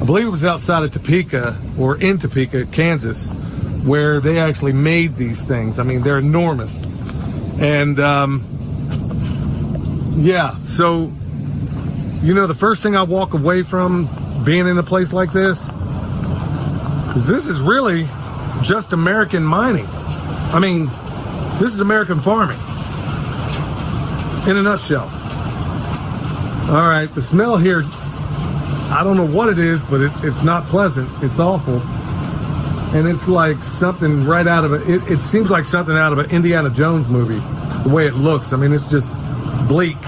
I 0.01 0.05
believe 0.05 0.27
it 0.27 0.31
was 0.31 0.45
outside 0.45 0.85
of 0.85 0.93
topeka 0.93 1.57
or 1.79 2.01
in 2.01 2.19
topeka 2.19 2.67
kansas 2.67 3.29
where 3.85 4.21
they 4.21 4.39
actually 4.39 4.73
made 4.73 5.17
these 5.17 5.45
things. 5.45 5.79
I 5.79 5.83
mean 5.83 6.03
they're 6.03 6.19
enormous. 6.19 6.85
And 7.61 7.99
um, 7.99 8.45
yeah 10.19 10.57
so 10.59 11.13
you 12.23 12.35
know, 12.35 12.47
the 12.47 12.55
first 12.55 12.83
thing 12.83 12.97
I 12.97 13.03
walk 13.05 13.35
away 13.35 13.63
from 13.63 14.09
being 14.45 14.67
in 14.67 14.77
a 14.79 14.83
place 14.83 15.13
like 15.13 15.33
this 15.33 15.69
is 17.17 17.27
this 17.27 17.47
is 17.47 17.61
really 17.61 18.07
just 18.63 18.93
American 18.93 19.45
mining. 19.45 19.87
I 20.53 20.59
mean, 20.59 20.89
this 21.59 21.75
is 21.75 21.81
American 21.81 22.21
farming 22.21 22.59
in 24.49 24.57
a 24.57 24.63
nutshell. 24.63 25.11
All 26.71 26.87
right, 26.87 27.09
the 27.15 27.23
smell 27.23 27.57
here, 27.57 27.83
I 28.91 29.03
don't 29.05 29.17
know 29.17 29.27
what 29.27 29.49
it 29.49 29.59
is, 29.59 29.83
but 29.83 30.01
it, 30.01 30.13
it's 30.23 30.43
not 30.43 30.65
pleasant. 30.65 31.09
It's 31.23 31.39
awful. 31.39 31.81
And 32.97 33.07
it's 33.07 33.29
like 33.29 33.63
something 33.65 34.25
right 34.25 34.47
out 34.47 34.65
of 34.65 34.73
a, 34.73 34.93
it, 34.93 35.03
it 35.11 35.23
seems 35.23 35.51
like 35.51 35.65
something 35.65 35.97
out 35.97 36.13
of 36.13 36.19
an 36.19 36.31
Indiana 36.31 36.71
Jones 36.71 37.09
movie, 37.09 37.39
the 37.87 37.95
way 37.95 38.07
it 38.07 38.15
looks. 38.15 38.53
I 38.53 38.57
mean, 38.57 38.73
it's 38.73 38.89
just 38.91 39.19
bleak, 39.69 40.01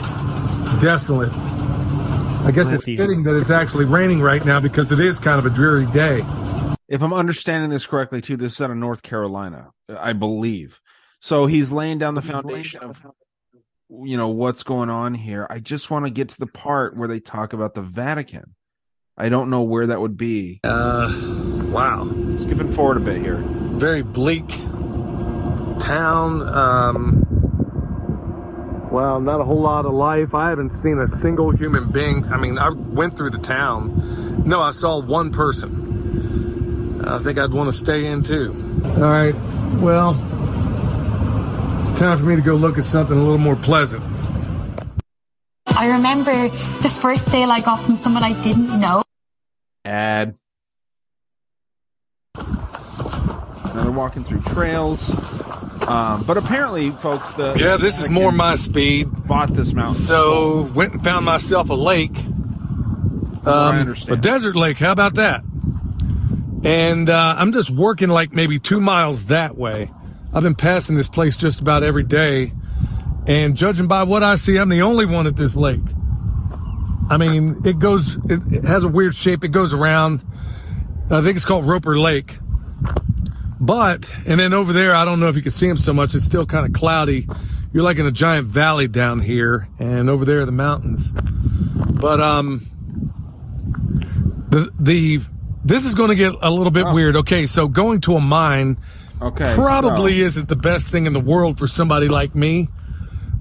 desolate. 0.81 1.33
I 1.33 2.53
guess 2.55 2.73
it's 2.73 2.85
fitting 2.85 3.23
that 3.25 3.37
it's 3.37 3.51
actually 3.51 3.85
raining 3.85 4.23
right 4.23 4.45
now 4.45 4.61
because 4.61 4.93
it 4.93 5.01
is 5.01 5.19
kind 5.19 5.39
of 5.39 5.45
a 5.45 5.51
dreary 5.51 5.87
day. 5.87 6.25
If 6.89 7.03
I'm 7.03 7.13
understanding 7.13 7.71
this 7.71 7.87
correctly, 7.87 8.23
too, 8.23 8.37
this 8.37 8.55
is 8.55 8.61
out 8.61 8.71
of 8.71 8.77
North 8.79 9.03
Carolina, 9.03 9.73
I 9.89 10.15
believe. 10.15 10.81
So 11.21 11.47
he's 11.47 11.71
laying 11.71 11.99
down 11.99 12.15
the 12.15 12.23
foundation 12.23 12.83
of, 12.83 12.99
you 13.91 14.17
know, 14.17 14.29
what's 14.29 14.63
going 14.63 14.89
on 14.89 15.15
here. 15.15 15.47
I 15.51 15.59
just 15.59 15.91
want 15.91 16.07
to 16.07 16.11
get 16.11 16.31
to 16.31 16.39
the 16.39 16.47
part 16.47 16.97
where 16.97 17.09
they 17.09 17.21
talk 17.21 17.53
about 17.53 17.75
the 17.75 17.83
Vatican. 17.83 18.55
I 19.19 19.29
don't 19.29 19.51
know 19.51 19.63
where 19.63 19.89
that 19.89 20.01
would 20.01 20.17
be. 20.17 20.61
Uh, 20.65 21.13
wow. 21.71 22.07
Skipping 22.41 22.73
forward 22.73 22.97
a 22.97 23.01
bit 23.01 23.19
here. 23.19 23.37
Very 23.37 24.01
bleak 24.03 24.49
town. 25.79 26.43
Um, 26.49 27.27
well, 28.91 29.21
not 29.21 29.41
a 29.41 29.45
whole 29.45 29.61
lot 29.61 29.85
of 29.85 29.93
life. 29.93 30.35
I 30.35 30.49
haven't 30.49 30.81
seen 30.83 30.99
a 30.99 31.09
single 31.19 31.51
human 31.51 31.91
being. 31.91 32.25
I 32.27 32.39
mean, 32.39 32.59
I 32.59 32.71
went 32.71 33.17
through 33.17 33.31
the 33.31 33.39
town. 33.39 34.43
No, 34.47 34.61
I 34.61 34.71
saw 34.71 35.01
one 35.01 35.33
person. 35.33 37.03
I 37.07 37.19
think 37.19 37.39
I'd 37.39 37.53
want 37.53 37.69
to 37.69 37.73
stay 37.73 38.07
in 38.07 38.23
too. 38.23 38.55
All 38.85 39.03
right. 39.03 39.35
Well, 39.81 40.15
it's 41.81 41.93
time 41.98 42.19
for 42.19 42.24
me 42.24 42.36
to 42.36 42.43
go 42.43 42.55
look 42.55 42.78
at 42.78 42.85
something 42.85 43.16
a 43.16 43.20
little 43.20 43.39
more 43.39 43.57
pleasant. 43.57 44.02
I 45.66 45.89
remember 45.89 46.48
the 46.82 46.89
first 46.90 47.27
sale 47.27 47.51
I 47.51 47.61
got 47.61 47.82
from 47.82 47.97
someone 47.97 48.23
I 48.23 48.40
didn't 48.43 48.78
know. 48.81 49.02
Ad. 49.85 50.36
Now 52.36 53.82
they're 53.82 53.90
walking 53.93 54.24
through 54.24 54.40
trails. 54.43 55.01
Um, 55.89 56.23
but 56.24 56.36
apparently, 56.36 56.90
folks, 56.90 57.35
the 57.35 57.55
Yeah, 57.59 57.77
this 57.77 57.98
is 57.98 58.09
more 58.09 58.31
my 58.31 58.57
speed. 58.57 59.09
Bought 59.27 59.55
this 59.55 59.73
mountain. 59.73 59.94
So 59.94 60.62
went 60.74 60.93
and 60.93 61.02
found 61.05 61.24
myself 61.24 61.70
a 61.70 61.74
lake. 61.74 62.16
I 63.47 63.51
Um, 63.51 63.77
understand. 63.77 64.19
A 64.19 64.20
desert 64.20 64.55
lake. 64.57 64.78
How 64.78 64.93
about 64.93 65.15
that? 65.15 65.43
And 66.62 67.09
uh, 67.09 67.35
I'm 67.39 67.52
just 67.52 67.70
working 67.70 68.11
like 68.11 68.32
maybe 68.35 68.59
two 68.59 68.81
miles 68.81 69.27
that 69.27 69.57
way. 69.57 69.90
I've 70.32 70.43
been 70.43 70.55
passing 70.55 70.97
this 70.97 71.09
place 71.09 71.36
just 71.36 71.61
about 71.61 71.82
every 71.82 72.05
day, 72.05 72.52
and 73.27 73.57
judging 73.57 73.89
by 73.89 74.05
what 74.05 74.23
I 74.23 74.36
see, 74.36 74.59
I'm 74.59 74.69
the 74.69 74.82
only 74.82 75.07
one 75.07 75.27
at 75.27 75.36
this 75.36 75.57
lake. 75.57 75.81
I 77.11 77.16
mean, 77.16 77.62
it 77.65 77.81
goes. 77.81 78.16
It, 78.28 78.40
it 78.52 78.65
has 78.65 78.85
a 78.85 78.89
weird 78.89 79.16
shape. 79.16 79.43
It 79.43 79.48
goes 79.48 79.74
around. 79.74 80.24
I 81.11 81.20
think 81.23 81.35
it's 81.35 81.44
called 81.44 81.66
Roper 81.66 81.98
Lake. 81.98 82.39
But 83.61 84.09
and 84.27 84.39
then 84.39 84.55
over 84.55 84.73
there, 84.73 84.94
I 84.94 85.05
don't 85.05 85.19
know 85.19 85.28
if 85.28 85.36
you 85.36 85.43
can 85.43 85.51
see 85.51 85.66
them 85.66 85.77
so 85.77 85.93
much. 85.93 86.15
It's 86.15 86.24
still 86.24 86.47
kind 86.47 86.65
of 86.65 86.73
cloudy. 86.73 87.27
You're 87.73 87.82
like 87.82 87.98
in 87.98 88.07
a 88.07 88.12
giant 88.12 88.47
valley 88.47 88.86
down 88.89 89.20
here, 89.20 89.69
and 89.78 90.09
over 90.09 90.24
there 90.24 90.40
are 90.40 90.47
the 90.47 90.52
mountains. 90.52 91.11
But 91.11 92.20
um, 92.20 92.65
the 94.48 94.73
the 94.78 95.20
this 95.65 95.85
is 95.85 95.94
going 95.94 96.09
to 96.09 96.15
get 96.15 96.35
a 96.40 96.51
little 96.51 96.70
bit 96.70 96.86
weird. 96.86 97.16
Okay, 97.16 97.47
so 97.47 97.66
going 97.66 98.01
to 98.02 98.15
a 98.15 98.20
mine 98.20 98.78
Okay, 99.23 99.55
probably 99.55 100.21
so- 100.21 100.27
isn't 100.27 100.49
the 100.49 100.57
best 100.57 100.91
thing 100.91 101.07
in 101.07 101.13
the 101.13 101.21
world 101.21 101.59
for 101.59 101.67
somebody 101.67 102.09
like 102.09 102.35
me. 102.35 102.69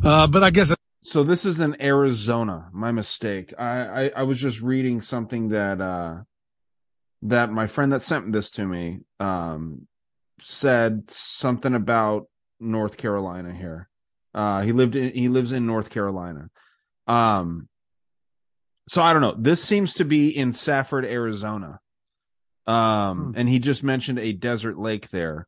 Uh, 0.03 0.27
but 0.27 0.43
I 0.43 0.49
guess 0.49 0.73
So 1.03 1.23
this 1.23 1.45
is 1.45 1.59
in 1.61 1.81
Arizona. 1.81 2.69
My 2.73 2.91
mistake. 2.91 3.53
I, 3.57 3.81
I, 4.05 4.11
I 4.17 4.23
was 4.23 4.37
just 4.37 4.59
reading 4.61 5.01
something 5.01 5.49
that 5.49 5.79
uh 5.81 6.17
that 7.23 7.51
my 7.51 7.67
friend 7.67 7.91
that 7.91 8.01
sent 8.01 8.31
this 8.31 8.49
to 8.51 8.65
me 8.65 8.99
um 9.19 9.87
said 10.41 11.09
something 11.09 11.73
about 11.75 12.27
North 12.59 12.95
Carolina 12.97 13.53
here. 13.53 13.89
Uh 14.33 14.61
he 14.61 14.71
lived 14.71 14.95
in 14.95 15.13
he 15.13 15.27
lives 15.29 15.51
in 15.51 15.65
North 15.65 15.89
Carolina. 15.89 16.49
Um 17.07 17.67
so 18.87 19.01
I 19.01 19.13
don't 19.13 19.21
know. 19.21 19.35
This 19.37 19.63
seems 19.63 19.93
to 19.95 20.05
be 20.05 20.29
in 20.35 20.51
Safford, 20.53 21.05
Arizona. 21.05 21.79
Um 22.67 23.33
and 23.35 23.47
he 23.49 23.59
just 23.59 23.81
mentioned 23.83 24.19
a 24.19 24.31
desert 24.33 24.77
lake 24.77 25.09
there. 25.09 25.47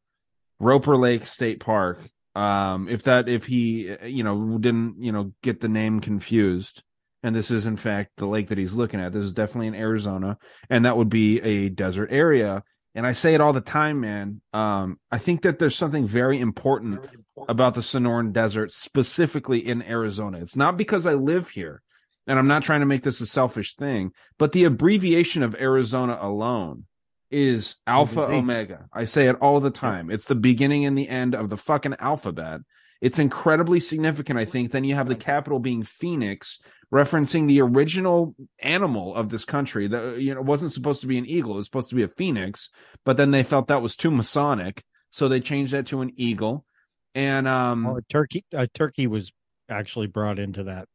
Roper 0.62 0.96
Lake 0.96 1.26
State 1.26 1.60
Park. 1.60 2.00
Um, 2.36 2.88
if 2.88 3.04
that, 3.04 3.28
if 3.28 3.46
he, 3.46 3.94
you 4.06 4.24
know, 4.24 4.58
didn't, 4.58 4.96
you 5.00 5.12
know, 5.12 5.34
get 5.42 5.60
the 5.60 5.68
name 5.68 6.00
confused, 6.00 6.84
and 7.24 7.36
this 7.36 7.52
is 7.52 7.66
in 7.66 7.78
fact 7.78 8.12
the 8.18 8.26
lake 8.26 8.50
that 8.50 8.58
he's 8.58 8.74
looking 8.74 9.02
at. 9.02 9.12
This 9.12 9.24
is 9.24 9.34
definitely 9.34 9.68
in 9.68 9.76
Arizona, 9.76 10.38
and 10.70 10.86
that 10.86 10.96
would 10.96 11.10
be 11.10 11.42
a 11.42 11.70
desert 11.70 12.10
area. 12.12 12.64
And 12.94 13.08
I 13.08 13.14
say 13.14 13.34
it 13.34 13.42
all 13.42 13.54
the 13.54 13.62
time, 13.62 14.02
man. 14.02 14.42
Um, 14.54 15.00
I 15.12 15.18
think 15.18 15.42
that 15.44 15.60
there's 15.60 15.76
something 15.76 16.08
very 16.08 16.40
important 16.40 17.02
about 17.50 17.74
the 17.74 17.82
Sonoran 17.82 18.32
Desert, 18.32 18.72
specifically 18.72 19.66
in 19.66 19.82
Arizona. 19.82 20.40
It's 20.40 20.56
not 20.56 20.78
because 20.78 21.06
I 21.06 21.14
live 21.14 21.50
here, 21.50 21.82
and 22.28 22.38
I'm 22.38 22.48
not 22.48 22.64
trying 22.64 22.82
to 22.82 22.86
make 22.86 23.04
this 23.04 23.20
a 23.20 23.26
selfish 23.26 23.76
thing, 23.76 24.12
but 24.38 24.52
the 24.52 24.66
abbreviation 24.66 25.42
of 25.42 25.56
Arizona 25.56 26.18
alone 26.22 26.86
is 27.32 27.76
Alpha 27.88 28.22
Omega. 28.22 28.88
I 28.94 29.06
say 29.06 29.28
it 29.28 29.38
all 29.42 29.60
the 29.60 29.72
time. 29.72 30.12
It's 30.12 30.26
the 30.26 30.36
beginning 30.36 30.86
and 30.86 30.98
the 30.98 31.10
end 31.10 31.34
of 31.34 31.50
the 31.50 31.58
fucking 31.58 31.96
alphabet. 32.00 32.62
It's 33.00 33.18
incredibly 33.18 33.80
significant, 33.80 34.38
I 34.38 34.46
think. 34.46 34.72
Then 34.72 34.84
you 34.84 34.94
have 34.96 35.08
the 35.08 35.16
capital 35.16 35.60
being 35.60 35.84
Phoenix, 35.84 36.60
referencing 36.94 37.48
the 37.48 37.62
original 37.62 38.36
animal 38.60 39.16
of 39.16 39.30
this 39.30 39.46
country. 39.46 39.88
That 39.88 40.18
you 40.20 40.36
know 40.36 40.42
wasn't 40.42 40.74
supposed 40.74 41.02
to 41.02 41.08
be 41.08 41.18
an 41.18 41.26
eagle; 41.26 41.54
it 41.54 41.58
was 41.58 41.66
supposed 41.66 41.90
to 41.90 41.96
be 41.96 42.04
a 42.04 42.08
phoenix. 42.08 42.70
But 43.04 43.18
then 43.18 43.32
they 43.32 43.44
felt 43.44 43.68
that 43.68 43.82
was 43.82 43.96
too 43.96 44.12
Masonic, 44.12 44.84
so 45.10 45.28
they 45.28 45.40
changed 45.40 45.74
that 45.74 45.88
to 45.88 46.02
an 46.02 46.12
eagle. 46.16 46.66
And 47.16 47.48
um, 47.48 47.86
Well, 47.86 47.98
a 47.98 48.02
turkey, 48.04 48.46
a 48.54 48.68
turkey 48.68 49.08
was 49.08 49.32
actually 49.70 50.08
brought 50.08 50.38
into 50.38 50.66
that 50.66 50.88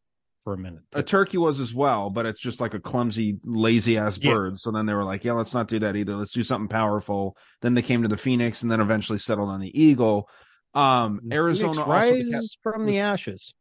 for 0.47 0.55
a 0.55 0.57
minute. 0.57 0.83
a 0.95 1.03
turkey 1.03 1.39
was 1.39 1.59
as 1.59 1.75
well, 1.75 2.09
but 2.09 2.25
it's 2.25 2.41
just 2.41 2.61
like 2.61 2.73
a 2.73 2.79
clumsy, 2.79 3.37
lazy 3.43 3.99
ass 3.99 4.17
Yeah. 4.23 4.31
bird. 4.33 4.61
So 4.61 4.71
then 4.71 4.87
they 4.87 4.95
were 4.95 5.03
like, 5.03 5.25
yeah, 5.25 5.33
let's 5.33 5.53
not 5.53 5.67
do 5.67 5.81
that 5.81 5.97
either. 5.97 6.15
Let's 6.15 6.31
do 6.31 6.45
something 6.45 6.69
powerful. 6.69 7.37
Then 7.63 7.75
they 7.75 7.83
came 7.83 8.03
to 8.03 8.09
the 8.09 8.17
phoenix 8.17 8.63
and 8.63 8.71
then 8.71 8.81
eventually 8.81 9.19
settled 9.19 9.49
on 9.49 9.59
the 9.61 9.77
eagle. 9.77 10.29
Um, 10.73 11.19
Arizona 11.33 11.73
Phoenix 11.73 11.79
also 11.81 11.91
rises 11.91 12.27
became- 12.29 12.43
from 12.63 12.87
the 12.87 13.01
ashes. 13.01 13.55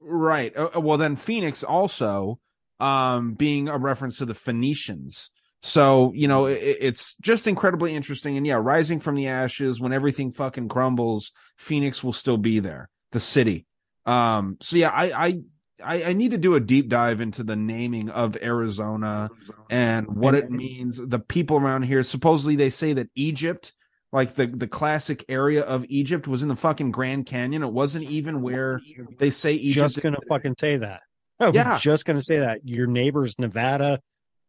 Right. 0.00 0.54
Uh, 0.54 0.68
uh, 0.76 0.80
well, 0.80 0.98
then 0.98 1.16
Phoenix 1.16 1.62
also 1.64 2.40
um, 2.78 3.32
being 3.32 3.68
a 3.68 3.78
reference 3.78 4.18
to 4.18 4.26
the 4.26 4.34
Phoenicians. 4.34 5.30
So, 5.62 6.12
you 6.14 6.28
know, 6.28 6.44
it, 6.44 6.76
it's 6.78 7.14
just 7.22 7.46
incredibly 7.46 7.94
interesting. 7.94 8.36
And 8.36 8.46
yeah, 8.46 8.56
rising 8.60 9.00
from 9.00 9.14
the 9.14 9.28
ashes, 9.28 9.80
when 9.80 9.94
everything 9.94 10.30
fucking 10.32 10.68
crumbles, 10.68 11.32
Phoenix 11.56 12.04
will 12.04 12.12
still 12.12 12.36
be 12.36 12.60
there, 12.60 12.90
the 13.12 13.20
city. 13.20 13.64
Um, 14.04 14.58
so 14.60 14.76
yeah, 14.76 14.90
I, 14.90 15.26
I, 15.26 15.38
I, 15.84 16.04
I 16.04 16.12
need 16.14 16.30
to 16.30 16.38
do 16.38 16.54
a 16.54 16.60
deep 16.60 16.88
dive 16.88 17.20
into 17.20 17.42
the 17.42 17.56
naming 17.56 18.08
of 18.08 18.36
Arizona 18.40 19.30
and 19.70 20.06
what 20.08 20.34
it 20.34 20.50
means. 20.50 20.98
The 21.02 21.18
people 21.18 21.58
around 21.58 21.82
here, 21.82 22.02
supposedly 22.02 22.56
they 22.56 22.70
say 22.70 22.92
that 22.94 23.08
Egypt, 23.14 23.72
like 24.12 24.34
the, 24.34 24.46
the 24.46 24.66
classic 24.68 25.24
area 25.28 25.62
of 25.62 25.84
Egypt 25.88 26.26
was 26.26 26.42
in 26.42 26.48
the 26.48 26.56
fucking 26.56 26.92
Grand 26.92 27.26
Canyon. 27.26 27.62
It 27.62 27.72
wasn't 27.72 28.04
even 28.10 28.40
where 28.40 28.80
they 29.18 29.30
say 29.30 29.52
Egypt. 29.52 29.84
Just 29.94 30.00
gonna 30.00 30.18
fucking 30.28 30.54
say 30.58 30.78
that. 30.78 31.02
Was 31.40 31.54
Yeah. 31.54 31.76
just 31.78 32.06
gonna 32.06 32.22
say 32.22 32.38
that. 32.38 32.66
Your 32.66 32.86
neighbors, 32.86 33.38
Nevada, 33.38 34.00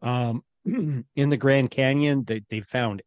um, 0.02 0.44
in 0.66 1.30
the 1.30 1.38
Grand 1.38 1.72
Canyon, 1.72 2.24
they 2.26 2.44
they 2.50 2.62
found 2.62 3.02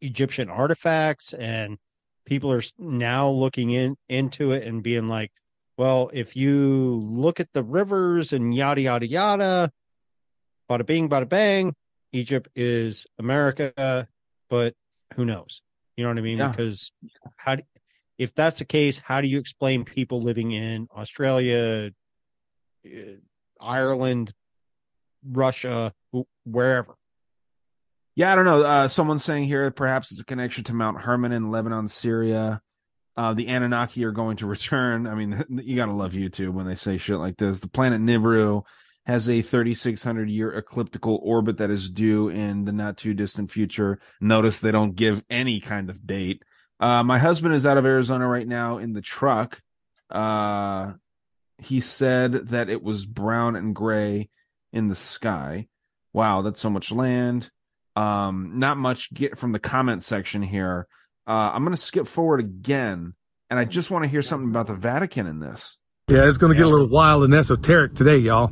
Egyptian 0.00 0.48
artifacts, 0.48 1.32
and 1.34 1.78
people 2.24 2.50
are 2.52 2.62
now 2.78 3.28
looking 3.28 3.70
in 3.70 3.96
into 4.08 4.50
it 4.52 4.66
and 4.66 4.82
being 4.82 5.06
like, 5.06 5.30
well, 5.80 6.10
if 6.12 6.36
you 6.36 7.02
look 7.10 7.40
at 7.40 7.48
the 7.54 7.62
rivers 7.62 8.34
and 8.34 8.54
yada 8.54 8.82
yada 8.82 9.06
yada, 9.06 9.72
bada 10.68 10.84
bing, 10.84 11.08
bada 11.08 11.26
bang, 11.26 11.74
Egypt 12.12 12.50
is 12.54 13.06
America, 13.18 14.06
but 14.50 14.74
who 15.14 15.24
knows? 15.24 15.62
You 15.96 16.04
know 16.04 16.10
what 16.10 16.18
I 16.18 16.20
mean? 16.20 16.36
Yeah. 16.36 16.48
Because 16.48 16.92
how, 17.34 17.54
do, 17.54 17.62
if 18.18 18.34
that's 18.34 18.58
the 18.58 18.66
case, 18.66 18.98
how 18.98 19.22
do 19.22 19.28
you 19.28 19.38
explain 19.38 19.86
people 19.86 20.20
living 20.20 20.52
in 20.52 20.86
Australia, 20.94 21.92
uh, 22.84 22.90
Ireland, 23.58 24.34
Russia, 25.26 25.94
wherever? 26.44 26.94
Yeah, 28.16 28.32
I 28.32 28.34
don't 28.34 28.44
know. 28.44 28.62
Uh, 28.64 28.88
someone's 28.88 29.24
saying 29.24 29.44
here 29.44 29.70
perhaps 29.70 30.10
it's 30.10 30.20
a 30.20 30.26
connection 30.26 30.62
to 30.64 30.74
Mount 30.74 31.00
Hermon 31.00 31.32
in 31.32 31.50
Lebanon, 31.50 31.88
Syria. 31.88 32.60
Uh, 33.16 33.34
the 33.34 33.48
Anunnaki 33.48 34.04
are 34.04 34.12
going 34.12 34.36
to 34.38 34.46
return. 34.46 35.06
I 35.06 35.14
mean, 35.14 35.44
you 35.62 35.76
gotta 35.76 35.92
love 35.92 36.12
YouTube 36.12 36.52
when 36.52 36.66
they 36.66 36.74
say 36.74 36.96
shit 36.96 37.18
like 37.18 37.36
this. 37.36 37.60
The 37.60 37.68
planet 37.68 38.00
Nibiru 38.00 38.64
has 39.06 39.28
a 39.28 39.42
3,600 39.42 40.28
year 40.28 40.52
ecliptical 40.52 41.20
orbit 41.22 41.58
that 41.58 41.70
is 41.70 41.90
due 41.90 42.28
in 42.28 42.64
the 42.64 42.72
not 42.72 42.96
too 42.96 43.14
distant 43.14 43.50
future. 43.50 43.98
Notice 44.20 44.58
they 44.58 44.70
don't 44.70 44.94
give 44.94 45.24
any 45.30 45.60
kind 45.60 45.90
of 45.90 46.06
date. 46.06 46.42
Uh, 46.78 47.02
my 47.02 47.18
husband 47.18 47.54
is 47.54 47.66
out 47.66 47.76
of 47.76 47.84
Arizona 47.84 48.26
right 48.26 48.46
now 48.46 48.78
in 48.78 48.92
the 48.92 49.02
truck. 49.02 49.60
Uh, 50.10 50.92
he 51.58 51.80
said 51.80 52.48
that 52.48 52.70
it 52.70 52.82
was 52.82 53.04
brown 53.04 53.56
and 53.56 53.74
gray 53.74 54.30
in 54.72 54.88
the 54.88 54.94
sky. 54.94 55.66
Wow, 56.12 56.42
that's 56.42 56.60
so 56.60 56.70
much 56.70 56.90
land. 56.90 57.50
Um, 57.96 58.52
not 58.58 58.78
much 58.78 59.12
get 59.12 59.38
from 59.38 59.52
the 59.52 59.58
comment 59.58 60.02
section 60.02 60.42
here. 60.42 60.86
Uh, 61.26 61.52
I'm 61.52 61.64
going 61.64 61.76
to 61.76 61.80
skip 61.80 62.06
forward 62.06 62.40
again, 62.40 63.14
and 63.48 63.58
I 63.58 63.64
just 63.64 63.90
want 63.90 64.04
to 64.04 64.08
hear 64.08 64.22
something 64.22 64.48
about 64.48 64.66
the 64.66 64.74
Vatican 64.74 65.26
in 65.26 65.40
this. 65.40 65.76
Yeah, 66.08 66.28
it's 66.28 66.38
going 66.38 66.52
to 66.52 66.56
get 66.56 66.66
a 66.66 66.70
little 66.70 66.88
wild 66.88 67.22
and 67.24 67.34
esoteric 67.34 67.94
today, 67.94 68.16
y'all. 68.18 68.50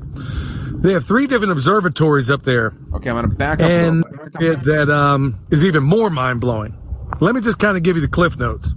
They 0.70 0.92
have 0.92 1.04
three 1.04 1.26
different 1.26 1.50
observatories 1.50 2.30
up 2.30 2.44
there. 2.44 2.72
Okay, 2.94 3.10
I'm 3.10 3.16
going 3.16 3.28
to 3.28 3.34
back 3.34 3.60
up. 3.60 3.68
and 3.68 4.04
it, 4.40 4.62
that 4.62 4.88
um, 4.88 5.44
is 5.50 5.64
even 5.64 5.82
more 5.82 6.08
mind 6.08 6.40
blowing. 6.40 6.76
Let 7.20 7.34
me 7.34 7.40
just 7.40 7.58
kind 7.58 7.76
of 7.76 7.82
give 7.82 7.96
you 7.96 8.02
the 8.02 8.08
cliff 8.08 8.38
notes. 8.38 8.74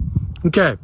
Okay, 0.48 0.78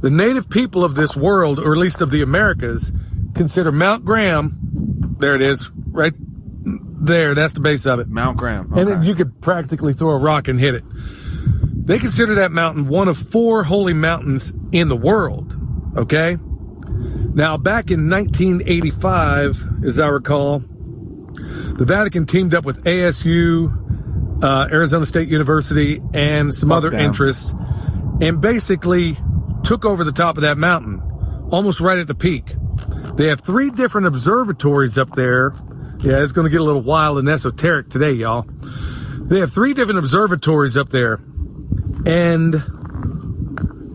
the 0.00 0.10
native 0.10 0.50
people 0.50 0.84
of 0.84 0.96
this 0.96 1.16
world, 1.16 1.60
or 1.60 1.72
at 1.72 1.78
least 1.78 2.00
of 2.00 2.10
the 2.10 2.22
Americas, 2.22 2.90
consider 3.36 3.70
Mount 3.70 4.04
Graham. 4.04 5.14
There 5.18 5.36
it 5.36 5.42
is, 5.42 5.70
right 5.92 6.14
there. 7.04 7.36
That's 7.36 7.52
the 7.52 7.60
base 7.60 7.86
of 7.86 8.00
it. 8.00 8.08
Mount 8.08 8.36
Graham. 8.36 8.72
And 8.72 8.88
then 8.88 9.02
you 9.04 9.14
could 9.14 9.40
practically 9.40 9.92
throw 9.92 10.10
a 10.10 10.18
rock 10.18 10.48
and 10.48 10.58
hit 10.58 10.74
it. 10.74 10.84
They 11.84 11.98
consider 11.98 12.34
that 12.36 12.50
mountain 12.50 12.88
one 12.88 13.08
of 13.08 13.18
four 13.18 13.64
holy 13.64 13.94
mountains 13.94 14.52
in 14.72 14.88
the 14.88 14.96
world. 14.96 15.56
Okay? 15.96 16.38
Now, 17.34 17.56
back 17.56 17.90
in 17.90 18.08
1985, 18.08 19.84
as 19.84 19.98
I 19.98 20.06
recall, 20.06 20.60
the 20.60 21.84
Vatican 21.84 22.26
teamed 22.26 22.54
up 22.54 22.64
with 22.64 22.84
ASU, 22.84 24.42
uh, 24.42 24.68
Arizona 24.70 25.04
State 25.04 25.28
University, 25.28 26.00
and 26.12 26.54
some 26.54 26.68
Fuck 26.68 26.78
other 26.78 26.90
them. 26.90 27.00
interests, 27.00 27.52
and 28.20 28.40
basically 28.40 29.18
took 29.64 29.84
over 29.84 30.04
the 30.04 30.12
top 30.12 30.36
of 30.36 30.42
that 30.42 30.56
mountain, 30.58 31.02
almost 31.50 31.80
right 31.80 31.98
at 31.98 32.06
the 32.06 32.14
peak. 32.14 32.54
They 33.16 33.28
have 33.28 33.40
three 33.40 33.70
different 33.70 34.06
observatories 34.06 34.96
up 34.96 35.10
there. 35.16 35.54
Yeah, 36.00 36.22
it's 36.22 36.32
going 36.32 36.44
to 36.44 36.50
get 36.50 36.60
a 36.60 36.64
little 36.64 36.82
wild 36.82 37.18
and 37.18 37.28
esoteric 37.28 37.88
today, 37.90 38.12
y'all. 38.12 38.46
They 39.18 39.40
have 39.40 39.52
three 39.52 39.74
different 39.74 39.98
observatories 39.98 40.76
up 40.76 40.90
there. 40.90 41.20
And 42.06 42.54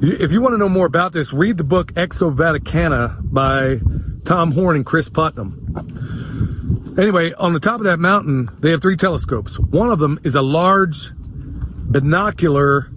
if 0.01 0.31
you 0.31 0.41
want 0.41 0.53
to 0.53 0.57
know 0.57 0.69
more 0.69 0.85
about 0.85 1.13
this, 1.13 1.31
read 1.33 1.57
the 1.57 1.63
book 1.63 1.93
Exo 1.93 2.35
Vaticana 2.35 3.19
by 3.21 3.79
Tom 4.25 4.51
Horn 4.51 4.75
and 4.75 4.85
Chris 4.85 5.09
Putnam. 5.09 6.95
Anyway, 6.97 7.33
on 7.33 7.53
the 7.53 7.59
top 7.59 7.79
of 7.79 7.85
that 7.85 7.99
mountain, 7.99 8.49
they 8.59 8.71
have 8.71 8.81
three 8.81 8.97
telescopes. 8.97 9.59
One 9.59 9.91
of 9.91 9.99
them 9.99 10.19
is 10.23 10.35
a 10.35 10.41
large 10.41 11.11
binocular 11.15 12.89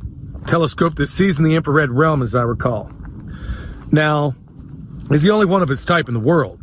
telescope 0.46 0.96
that 0.96 1.06
sees 1.08 1.38
in 1.38 1.44
the 1.44 1.54
infrared 1.54 1.90
realm, 1.90 2.22
as 2.22 2.34
I 2.34 2.42
recall. 2.42 2.90
Now, 3.90 4.34
is 5.10 5.22
the 5.22 5.30
only 5.30 5.46
one 5.46 5.62
of 5.62 5.70
its 5.70 5.84
type 5.84 6.08
in 6.08 6.14
the 6.14 6.20
world. 6.20 6.60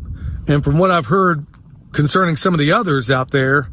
And 0.48 0.64
from 0.64 0.78
what 0.78 0.92
I've 0.92 1.06
heard 1.06 1.46
concerning 1.92 2.36
some 2.36 2.54
of 2.54 2.60
the 2.60 2.72
others 2.72 3.12
out 3.12 3.32
there, 3.32 3.70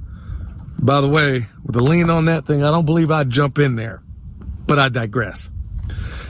by 0.79 1.01
the 1.01 1.09
way, 1.09 1.47
with 1.65 1.75
the 1.75 1.83
lean 1.83 2.11
on 2.11 2.27
that 2.27 2.47
thing, 2.47 2.63
I 2.63 2.71
don't 2.71 2.87
believe 2.87 3.11
I'd 3.11 3.31
jump 3.31 3.59
in 3.59 3.77
there, 3.77 4.03
but 4.67 4.79
I 4.79 4.89
digress. 4.89 5.51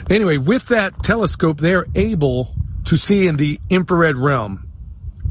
Anyway, 0.08 0.36
with 0.36 0.66
that 0.66 1.02
telescope, 1.02 1.58
they're 1.58 1.86
able 1.94 2.54
to 2.84 2.96
see 2.96 3.26
in 3.26 3.36
the 3.36 3.60
infrared 3.68 4.16
realm. 4.16 4.70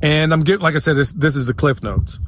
And 0.02 0.34
I'm 0.34 0.41
getting, 0.41 0.61
like 0.61 0.76
I 0.76 0.80
said, 0.80 0.95
this, 0.95 1.14
this 1.14 1.36
is 1.36 1.48
the 1.48 1.53
cliff 1.53 1.82
notes. 1.82 2.19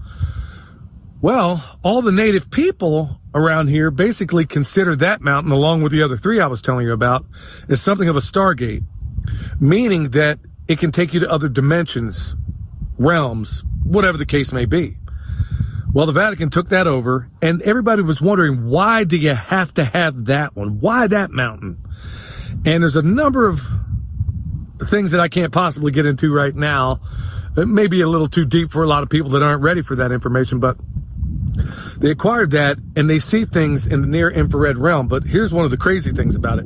Well, 1.22 1.64
all 1.84 2.02
the 2.02 2.12
native 2.12 2.50
people 2.50 3.20
around 3.34 3.68
here 3.68 3.92
basically 3.92 4.46
consider 4.46 4.96
that 4.98 5.22
mountain, 5.22 5.52
along 5.52 5.82
with 5.82 5.92
the 5.92 6.04
other 6.04 6.16
three 6.16 6.40
I 6.40 6.48
was 6.48 6.62
telling 6.62 6.86
you 6.86 6.94
about, 6.94 7.26
as 7.68 7.82
something 7.82 8.08
of 8.08 8.16
a 8.16 8.22
stargate, 8.22 8.84
meaning 9.60 10.12
that 10.12 10.40
it 10.68 10.80
can 10.80 10.92
take 10.92 11.14
you 11.14 11.20
to 11.22 11.30
other 11.30 11.50
dimensions, 11.50 12.36
realms, 12.98 13.64
whatever 13.84 14.18
the 14.18 14.26
case 14.26 14.52
may 14.54 14.66
be. 14.66 14.98
Well, 15.94 16.06
the 16.06 16.12
Vatican 16.12 16.50
took 16.50 16.70
that 16.70 16.86
over, 16.86 17.30
and 17.42 17.62
everybody 17.62 18.02
was 18.02 18.22
wondering 18.22 18.66
why 18.68 19.04
do 19.04 19.18
you 19.18 19.34
have 19.34 19.74
to 19.76 19.86
have 19.86 20.26
that 20.26 20.56
one? 20.56 20.80
Why 20.80 21.08
that 21.08 21.32
mountain? 21.32 21.84
And 22.66 22.84
there's 22.84 22.96
a 22.98 23.02
number 23.02 23.48
of 23.48 23.62
things 24.86 25.12
that 25.12 25.20
I 25.20 25.28
can't 25.28 25.52
possibly 25.52 25.92
get 25.92 26.06
into 26.06 26.34
right 26.34 26.56
now. 26.56 27.00
It 27.56 27.68
may 27.68 27.88
be 27.88 28.02
a 28.02 28.08
little 28.08 28.30
too 28.30 28.46
deep 28.46 28.72
for 28.72 28.84
a 28.84 28.88
lot 28.88 29.02
of 29.02 29.10
people 29.10 29.32
that 29.32 29.42
aren't 29.42 29.64
ready 29.64 29.82
for 29.82 29.96
that 29.96 30.12
information, 30.12 30.60
but 30.60 30.78
they 31.98 32.12
acquired 32.12 32.52
that 32.52 32.78
and 32.96 33.10
they 33.10 33.20
see 33.20 33.46
things 33.46 33.88
in 33.88 34.02
the 34.02 34.08
near 34.08 34.30
infrared 34.30 34.78
realm. 34.78 35.08
But 35.08 35.24
here's 35.24 35.54
one 35.54 35.66
of 35.66 35.72
the 35.72 35.78
crazy 35.78 36.12
things 36.12 36.36
about 36.36 36.60
it. 36.60 36.66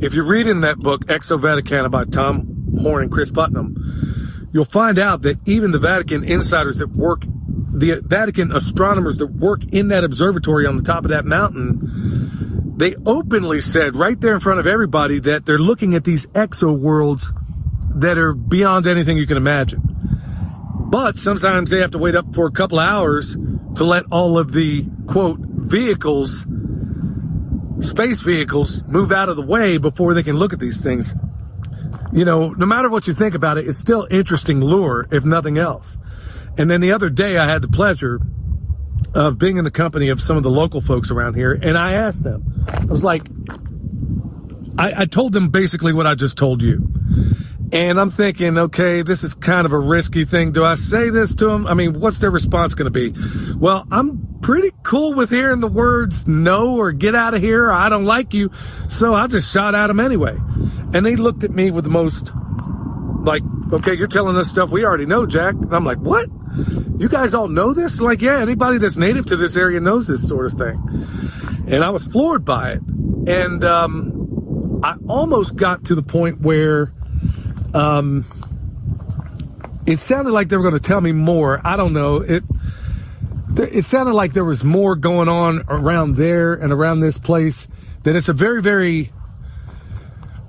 If 0.00 0.14
you 0.14 0.22
read 0.22 0.46
in 0.46 0.62
that 0.62 0.78
book, 0.78 1.04
Exo 1.06 1.38
Vaticana 1.38 1.90
by 1.90 2.04
Tom 2.04 2.78
Horn 2.80 3.02
and 3.02 3.12
Chris 3.12 3.30
Putnam, 3.30 4.48
you'll 4.52 4.64
find 4.64 4.98
out 4.98 5.22
that 5.22 5.38
even 5.46 5.70
the 5.72 5.78
Vatican 5.78 6.24
insiders 6.24 6.78
that 6.78 6.90
work, 6.90 7.24
the 7.72 8.00
Vatican 8.04 8.52
astronomers 8.52 9.16
that 9.16 9.28
work 9.28 9.64
in 9.72 9.88
that 9.88 10.04
observatory 10.04 10.66
on 10.66 10.76
the 10.76 10.82
top 10.82 11.04
of 11.04 11.10
that 11.10 11.24
mountain, 11.24 12.74
they 12.76 12.94
openly 13.06 13.60
said 13.60 13.96
right 13.96 14.20
there 14.20 14.34
in 14.34 14.40
front 14.40 14.60
of 14.60 14.66
everybody 14.66 15.18
that 15.20 15.46
they're 15.46 15.58
looking 15.58 15.94
at 15.94 16.04
these 16.04 16.26
exo 16.28 16.76
worlds 16.78 17.32
that 17.94 18.18
are 18.18 18.32
beyond 18.32 18.86
anything 18.86 19.16
you 19.16 19.26
can 19.26 19.36
imagine. 19.36 19.80
But 20.90 21.18
sometimes 21.18 21.70
they 21.70 21.80
have 21.80 21.92
to 21.92 21.98
wait 21.98 22.14
up 22.14 22.34
for 22.34 22.46
a 22.46 22.50
couple 22.50 22.78
hours 22.78 23.36
to 23.76 23.84
let 23.84 24.04
all 24.10 24.38
of 24.38 24.52
the 24.52 24.86
quote 25.06 25.40
vehicles, 25.40 26.46
space 27.80 28.20
vehicles, 28.20 28.82
move 28.86 29.12
out 29.12 29.30
of 29.30 29.36
the 29.36 29.42
way 29.42 29.78
before 29.78 30.12
they 30.12 30.22
can 30.22 30.36
look 30.36 30.52
at 30.52 30.58
these 30.58 30.82
things. 30.82 31.14
You 32.12 32.26
know, 32.26 32.50
no 32.50 32.66
matter 32.66 32.90
what 32.90 33.06
you 33.06 33.14
think 33.14 33.34
about 33.34 33.56
it, 33.56 33.66
it's 33.66 33.78
still 33.78 34.06
interesting 34.10 34.60
lure, 34.60 35.08
if 35.10 35.24
nothing 35.24 35.56
else. 35.56 35.96
And 36.58 36.70
then 36.70 36.80
the 36.80 36.92
other 36.92 37.10
day, 37.10 37.38
I 37.38 37.46
had 37.46 37.62
the 37.62 37.68
pleasure 37.68 38.20
of 39.14 39.38
being 39.38 39.56
in 39.56 39.64
the 39.64 39.70
company 39.70 40.08
of 40.08 40.20
some 40.20 40.36
of 40.36 40.42
the 40.42 40.50
local 40.50 40.80
folks 40.80 41.10
around 41.10 41.34
here, 41.34 41.52
and 41.52 41.76
I 41.76 41.94
asked 41.94 42.22
them, 42.22 42.64
I 42.68 42.84
was 42.84 43.04
like, 43.04 43.22
I, 44.78 45.02
I 45.02 45.04
told 45.06 45.32
them 45.32 45.48
basically 45.48 45.92
what 45.92 46.06
I 46.06 46.14
just 46.14 46.38
told 46.38 46.62
you. 46.62 46.88
And 47.72 47.98
I'm 47.98 48.10
thinking, 48.10 48.58
okay, 48.58 49.00
this 49.00 49.24
is 49.24 49.32
kind 49.32 49.64
of 49.64 49.72
a 49.72 49.78
risky 49.78 50.26
thing. 50.26 50.52
Do 50.52 50.62
I 50.62 50.74
say 50.74 51.08
this 51.08 51.34
to 51.36 51.46
them? 51.46 51.66
I 51.66 51.72
mean, 51.72 52.00
what's 52.00 52.18
their 52.18 52.30
response 52.30 52.74
going 52.74 52.92
to 52.92 53.10
be? 53.10 53.14
Well, 53.54 53.86
I'm 53.90 54.38
pretty 54.42 54.72
cool 54.82 55.14
with 55.14 55.30
hearing 55.30 55.60
the 55.60 55.68
words 55.68 56.28
no 56.28 56.76
or 56.76 56.92
get 56.92 57.14
out 57.14 57.32
of 57.32 57.40
here 57.40 57.66
or 57.66 57.72
I 57.72 57.88
don't 57.88 58.04
like 58.04 58.34
you. 58.34 58.50
So 58.90 59.14
I 59.14 59.26
just 59.26 59.50
shot 59.50 59.74
at 59.74 59.86
them 59.86 60.00
anyway. 60.00 60.36
And 60.92 61.06
they 61.06 61.16
looked 61.16 61.44
at 61.44 61.50
me 61.50 61.70
with 61.70 61.84
the 61.84 61.90
most 61.90 62.30
like, 63.24 63.42
okay, 63.72 63.94
you're 63.94 64.06
telling 64.06 64.36
us 64.36 64.48
stuff 64.48 64.70
we 64.70 64.84
already 64.84 65.06
know, 65.06 65.26
Jack. 65.26 65.54
And 65.54 65.74
I'm 65.74 65.84
like, 65.84 65.98
what? 65.98 66.28
You 66.98 67.08
guys 67.08 67.34
all 67.34 67.48
know 67.48 67.72
this? 67.72 68.00
Like, 68.00 68.20
yeah, 68.20 68.40
anybody 68.40 68.78
that's 68.78 68.96
native 68.96 69.26
to 69.26 69.36
this 69.36 69.56
area 69.56 69.80
knows 69.80 70.06
this 70.06 70.26
sort 70.26 70.46
of 70.46 70.52
thing. 70.52 71.06
And 71.66 71.82
I 71.82 71.90
was 71.90 72.04
floored 72.04 72.44
by 72.44 72.72
it. 72.72 72.82
And, 73.26 73.64
um, 73.64 74.80
I 74.84 74.96
almost 75.08 75.56
got 75.56 75.84
to 75.84 75.94
the 75.94 76.02
point 76.02 76.40
where, 76.40 76.92
um, 77.72 78.24
it 79.86 79.98
sounded 79.98 80.32
like 80.32 80.48
they 80.48 80.56
were 80.56 80.62
going 80.62 80.80
to 80.80 80.80
tell 80.80 81.00
me 81.00 81.12
more. 81.12 81.60
I 81.64 81.76
don't 81.76 81.92
know. 81.92 82.16
It, 82.16 82.44
it 83.56 83.84
sounded 83.84 84.14
like 84.14 84.32
there 84.32 84.44
was 84.44 84.64
more 84.64 84.96
going 84.96 85.28
on 85.28 85.64
around 85.68 86.16
there 86.16 86.54
and 86.54 86.72
around 86.72 87.00
this 87.00 87.18
place. 87.18 87.66
That 88.02 88.16
it's 88.16 88.28
a 88.28 88.32
very, 88.32 88.60
very, 88.62 89.12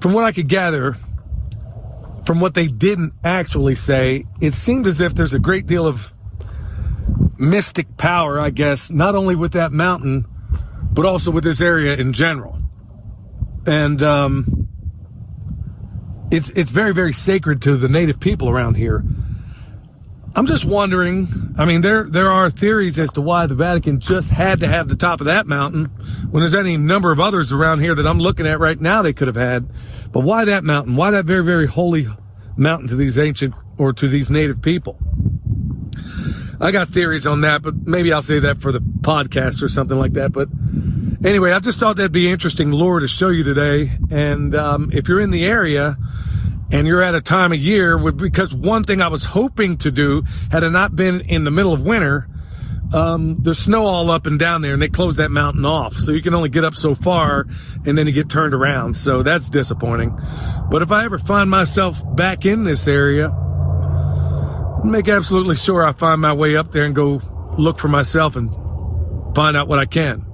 from 0.02 0.14
what 0.14 0.24
I 0.24 0.32
could 0.32 0.48
gather, 0.48 0.96
from 2.26 2.40
what 2.40 2.54
they 2.54 2.68
didn't 2.68 3.14
actually 3.24 3.76
say, 3.76 4.26
it 4.40 4.54
seemed 4.54 4.88
as 4.88 5.02
if 5.02 5.14
there's 5.14 5.34
a 5.34 5.40
great 5.40 5.66
deal 5.66 5.86
of 5.86 6.14
mystic 7.38 7.98
power, 7.98 8.40
I 8.40 8.50
guess, 8.50 8.90
not 8.90 9.16
only 9.16 9.36
with 9.36 9.54
that 9.54 9.72
mountain, 9.72 10.26
but 10.94 11.06
also 11.06 11.32
with 11.32 11.44
this 11.44 11.62
area 11.62 11.96
in 11.96 12.14
general. 12.14 12.60
And 13.66 14.02
um, 14.04 14.68
it's 16.32 16.50
it's 16.50 16.72
very 16.72 16.94
very 16.94 17.14
sacred 17.14 17.62
to 17.64 17.78
the 17.78 17.88
native 17.88 18.20
people 18.20 18.50
around 18.50 18.76
here. 18.76 19.04
I'm 20.36 20.48
just 20.48 20.66
wondering. 20.66 21.28
I 21.58 21.66
mean, 21.66 21.82
there 21.82 22.10
there 22.10 22.32
are 22.32 22.50
theories 22.50 22.98
as 22.98 23.12
to 23.14 23.22
why 23.22 23.46
the 23.46 23.54
Vatican 23.54 24.00
just 24.00 24.30
had 24.30 24.62
to 24.62 24.68
have 24.68 24.88
the 24.88 24.96
top 24.96 25.22
of 25.22 25.26
that 25.26 25.46
mountain, 25.46 25.86
when 26.32 26.42
there's 26.42 26.56
any 26.56 26.76
number 26.76 27.12
of 27.12 27.20
others 27.20 27.52
around 27.52 27.80
here 27.80 27.94
that 27.94 28.08
I'm 28.08 28.20
looking 28.20 28.48
at 28.48 28.60
right 28.60 28.80
now 28.80 29.02
they 29.04 29.14
could 29.14 29.28
have 29.28 29.36
had. 29.36 29.70
But 30.12 30.22
why 30.22 30.46
that 30.46 30.64
mountain? 30.64 30.96
Why 30.96 31.12
that 31.12 31.26
very 31.26 31.44
very 31.44 31.68
holy 31.68 32.08
mountain 32.58 32.88
to 32.88 32.96
these 32.96 33.20
ancient 33.20 33.54
or 33.78 33.94
to 33.94 34.08
these 34.08 34.32
native 34.32 34.62
people? 34.62 34.98
I 36.60 36.72
got 36.72 36.88
theories 36.88 37.28
on 37.28 37.42
that, 37.42 37.62
but 37.62 37.76
maybe 37.86 38.12
I'll 38.12 38.22
say 38.22 38.40
that 38.40 38.60
for 38.60 38.72
the 38.72 38.80
podcast 38.80 39.62
or 39.62 39.68
something 39.68 40.00
like 40.00 40.14
that. 40.14 40.32
But 40.32 40.50
anyway, 41.24 41.52
I 41.52 41.60
just 41.60 41.80
thought 41.80 41.98
that'd 41.98 42.12
be 42.12 42.32
interesting 42.32 42.72
lore 42.72 43.02
to 43.02 43.08
show 43.08 43.30
you 43.30 43.44
today. 43.44 43.92
And 44.10 44.56
um, 44.56 44.90
if 44.94 45.08
you're 45.08 45.20
in 45.20 45.32
the 45.32 45.46
area 45.46 45.98
and 46.74 46.88
you're 46.88 47.04
at 47.04 47.14
a 47.14 47.22
time 47.22 47.54
of 47.54 47.60
year, 47.60 48.12
because 48.12 48.52
one 48.54 48.84
thing 48.84 49.00
I 49.00 49.08
was 49.08 49.26
hoping 49.26 49.78
to 49.78 49.92
do 49.92 50.24
had 50.52 50.64
it 50.64 50.72
not 50.72 50.96
been 50.96 51.22
in 51.22 51.44
the 51.44 51.52
middle 51.52 51.72
of 51.72 51.84
winter, 51.84 52.28
um, 52.92 53.38
there's 53.44 53.60
snow 53.60 53.86
all 53.86 54.10
up 54.10 54.26
and 54.26 54.40
down 54.40 54.62
there, 54.62 54.74
and 54.74 54.82
they 54.82 54.90
close 54.90 55.18
that 55.18 55.30
mountain 55.30 55.66
off, 55.66 55.94
so 55.94 56.12
you 56.12 56.22
can 56.22 56.34
only 56.34 56.50
get 56.50 56.64
up 56.64 56.76
so 56.76 56.96
far, 56.96 57.46
and 57.86 57.96
then 57.96 58.08
you 58.08 58.12
get 58.12 58.28
turned 58.28 58.56
around. 58.56 58.98
So 58.98 59.22
that's 59.22 59.50
disappointing. 59.50 60.18
But 60.70 60.82
if 60.82 60.92
I 60.92 61.06
ever 61.06 61.20
find 61.20 61.48
myself 61.48 62.02
back 62.16 62.44
in 62.44 62.64
this 62.64 62.88
area, 62.88 63.30
make 64.84 65.08
absolutely 65.08 65.56
sure 65.56 65.86
I 65.86 65.94
find 65.94 66.22
my 66.22 66.34
way 66.34 66.56
up 66.56 66.72
there 66.72 66.86
and 66.86 66.96
go 66.96 67.22
look 67.58 67.78
for 67.78 67.88
myself 67.88 68.36
and 68.36 68.52
find 69.36 69.56
out 69.56 69.68
what 69.68 69.78
I 69.78 69.86
can. 69.86 70.26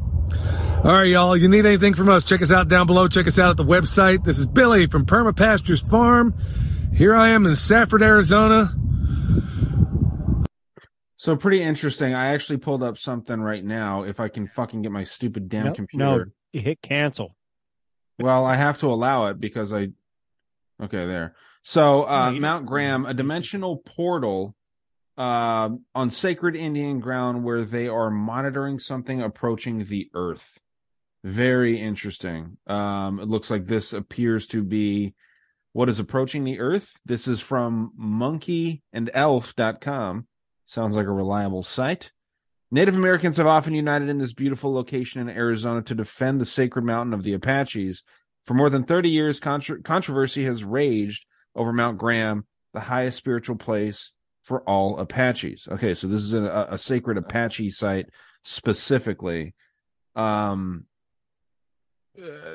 All 0.84 0.94
right, 0.96 1.04
y'all. 1.10 1.36
You 1.36 1.50
need 1.50 1.66
anything 1.66 1.94
from 1.94 2.08
us? 2.10 2.24
Check 2.24 2.42
us 2.42 2.52
out 2.52 2.70
down 2.70 2.88
below. 2.88 3.08
Check 3.08 3.28
us 3.28 3.38
out 3.38 3.50
at 3.52 3.58
the 3.58 3.66
website. 3.66 4.24
This 4.24 4.40
is 4.40 4.48
Billy 4.48 4.88
from 4.88 5.06
Perma 5.06 5.36
Pastures 5.36 5.82
Farm. 5.82 6.34
Here 6.94 7.14
I 7.14 7.30
am 7.30 7.46
in 7.46 7.56
Safford, 7.58 8.02
Arizona. 8.02 8.74
So 11.18 11.36
pretty 11.36 11.62
interesting. 11.62 12.14
I 12.16 12.34
actually 12.34 12.58
pulled 12.58 12.82
up 12.82 12.98
something 12.98 13.40
right 13.42 13.64
now. 13.64 14.04
If 14.04 14.22
I 14.22 14.30
can 14.30 14.48
fucking 14.48 14.82
get 14.82 14.92
my 14.94 15.04
stupid 15.04 15.50
damn 15.50 15.66
No, 15.66 15.74
computer. 15.74 16.06
no, 16.06 16.24
you 16.54 16.62
hit 16.62 16.82
cancel. 16.82 17.36
Well, 18.18 18.46
I 18.46 18.56
have 18.56 18.80
to 18.80 18.88
allow 18.88 19.28
it 19.28 19.40
because 19.40 19.74
I. 19.74 19.90
Okay, 20.82 21.06
there. 21.06 21.36
So 21.62 22.04
uh, 22.04 22.32
Mount 22.32 22.66
Graham, 22.66 23.06
a 23.06 23.14
dimensional 23.14 23.78
portal 23.78 24.56
uh, 25.18 25.70
on 25.94 26.10
sacred 26.10 26.56
Indian 26.56 27.02
ground 27.02 27.44
where 27.44 27.66
they 27.66 27.90
are 27.90 28.10
monitoring 28.10 28.80
something 28.80 29.22
approaching 29.22 29.84
the 29.86 30.10
Earth. 30.14 30.58
Very 31.24 31.82
interesting. 31.82 32.58
Um, 32.68 33.20
it 33.20 33.28
looks 33.28 33.50
like 33.50 33.66
this 33.66 33.94
appears 33.94 34.46
to 34.48 34.64
be 34.64 35.16
what 35.74 35.90
is 35.90 36.00
approaching 36.00 36.44
the 36.44 36.60
Earth. 36.60 37.00
This 37.06 37.28
is 37.28 37.41
from 37.41 37.91
monkeyandelf.com. 38.00 40.28
Sounds 40.66 40.96
like 40.96 41.08
a 41.08 41.12
reliable 41.12 41.64
site. 41.64 42.12
Native 42.72 42.96
Americans 42.96 43.38
have 43.38 43.48
often 43.48 43.74
united 43.74 44.10
in 44.10 44.20
this 44.20 44.34
beautiful 44.34 44.74
location 44.74 45.22
in 45.22 45.30
Arizona 45.30 45.82
to 45.82 45.96
defend 45.96 46.40
the 46.40 46.46
sacred 46.46 46.86
mountain 46.86 47.14
of 47.14 47.24
the 47.24 47.34
Apaches. 47.34 48.04
For 48.46 48.54
more 48.54 48.70
than 48.70 48.84
30 48.84 49.10
years, 49.10 49.40
contro- 49.40 49.82
controversy 49.82 50.46
has 50.46 50.64
raged 50.64 51.26
over 51.56 51.74
Mount 51.74 51.98
Graham, 51.98 52.46
the 52.74 52.80
highest 52.80 53.18
spiritual 53.18 53.56
place 53.56 54.12
for 54.44 54.62
all 54.62 55.00
Apaches. 55.00 55.68
Okay, 55.72 55.96
so 55.96 56.08
this 56.08 56.22
is 56.22 56.34
a, 56.34 56.68
a 56.72 56.78
sacred 56.78 57.18
Apache 57.18 57.72
site 57.72 58.06
specifically. 58.44 59.56
Um, 60.16 60.86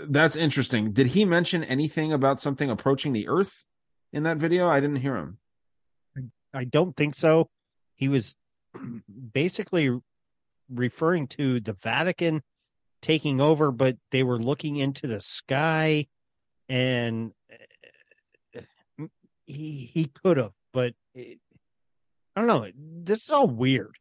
that's 0.09 0.36
interesting. 0.36 0.93
Did 0.93 1.09
he 1.09 1.24
mention 1.24 1.65
anything 1.65 2.12
about 2.12 2.41
something 2.41 2.70
approaching 2.70 3.12
the 3.12 3.28
Earth 3.28 3.65
in 4.12 4.24
that 4.24 4.39
video? 4.39 4.69
I 4.69 4.81
didn't 4.81 4.97
hear 4.97 5.16
him. 5.16 5.39
I 6.53 6.65
don't 6.65 6.97
think 6.97 7.15
so. 7.15 7.49
He 7.97 8.09
was 8.09 8.35
basically 9.32 9.91
referring 10.69 11.28
to 11.28 11.61
the 11.61 11.74
Vatican 11.74 12.43
taking 13.03 13.41
over, 13.41 13.70
but 13.70 13.97
they 14.11 14.23
were 14.23 14.39
looking 14.39 14.77
into 14.77 15.07
the 15.07 15.20
sky, 15.20 16.07
and 16.69 17.32
uh, 18.57 19.05
he 19.47 19.91
he 19.93 20.07
could 20.07 20.39
have, 20.39 20.53
but 20.73 20.95
it, 21.15 21.39
I 22.35 22.41
don't 22.41 22.49
know. 22.49 22.70
This 22.77 23.24
is 23.24 23.31
all 23.31 23.47
weird. 23.47 23.97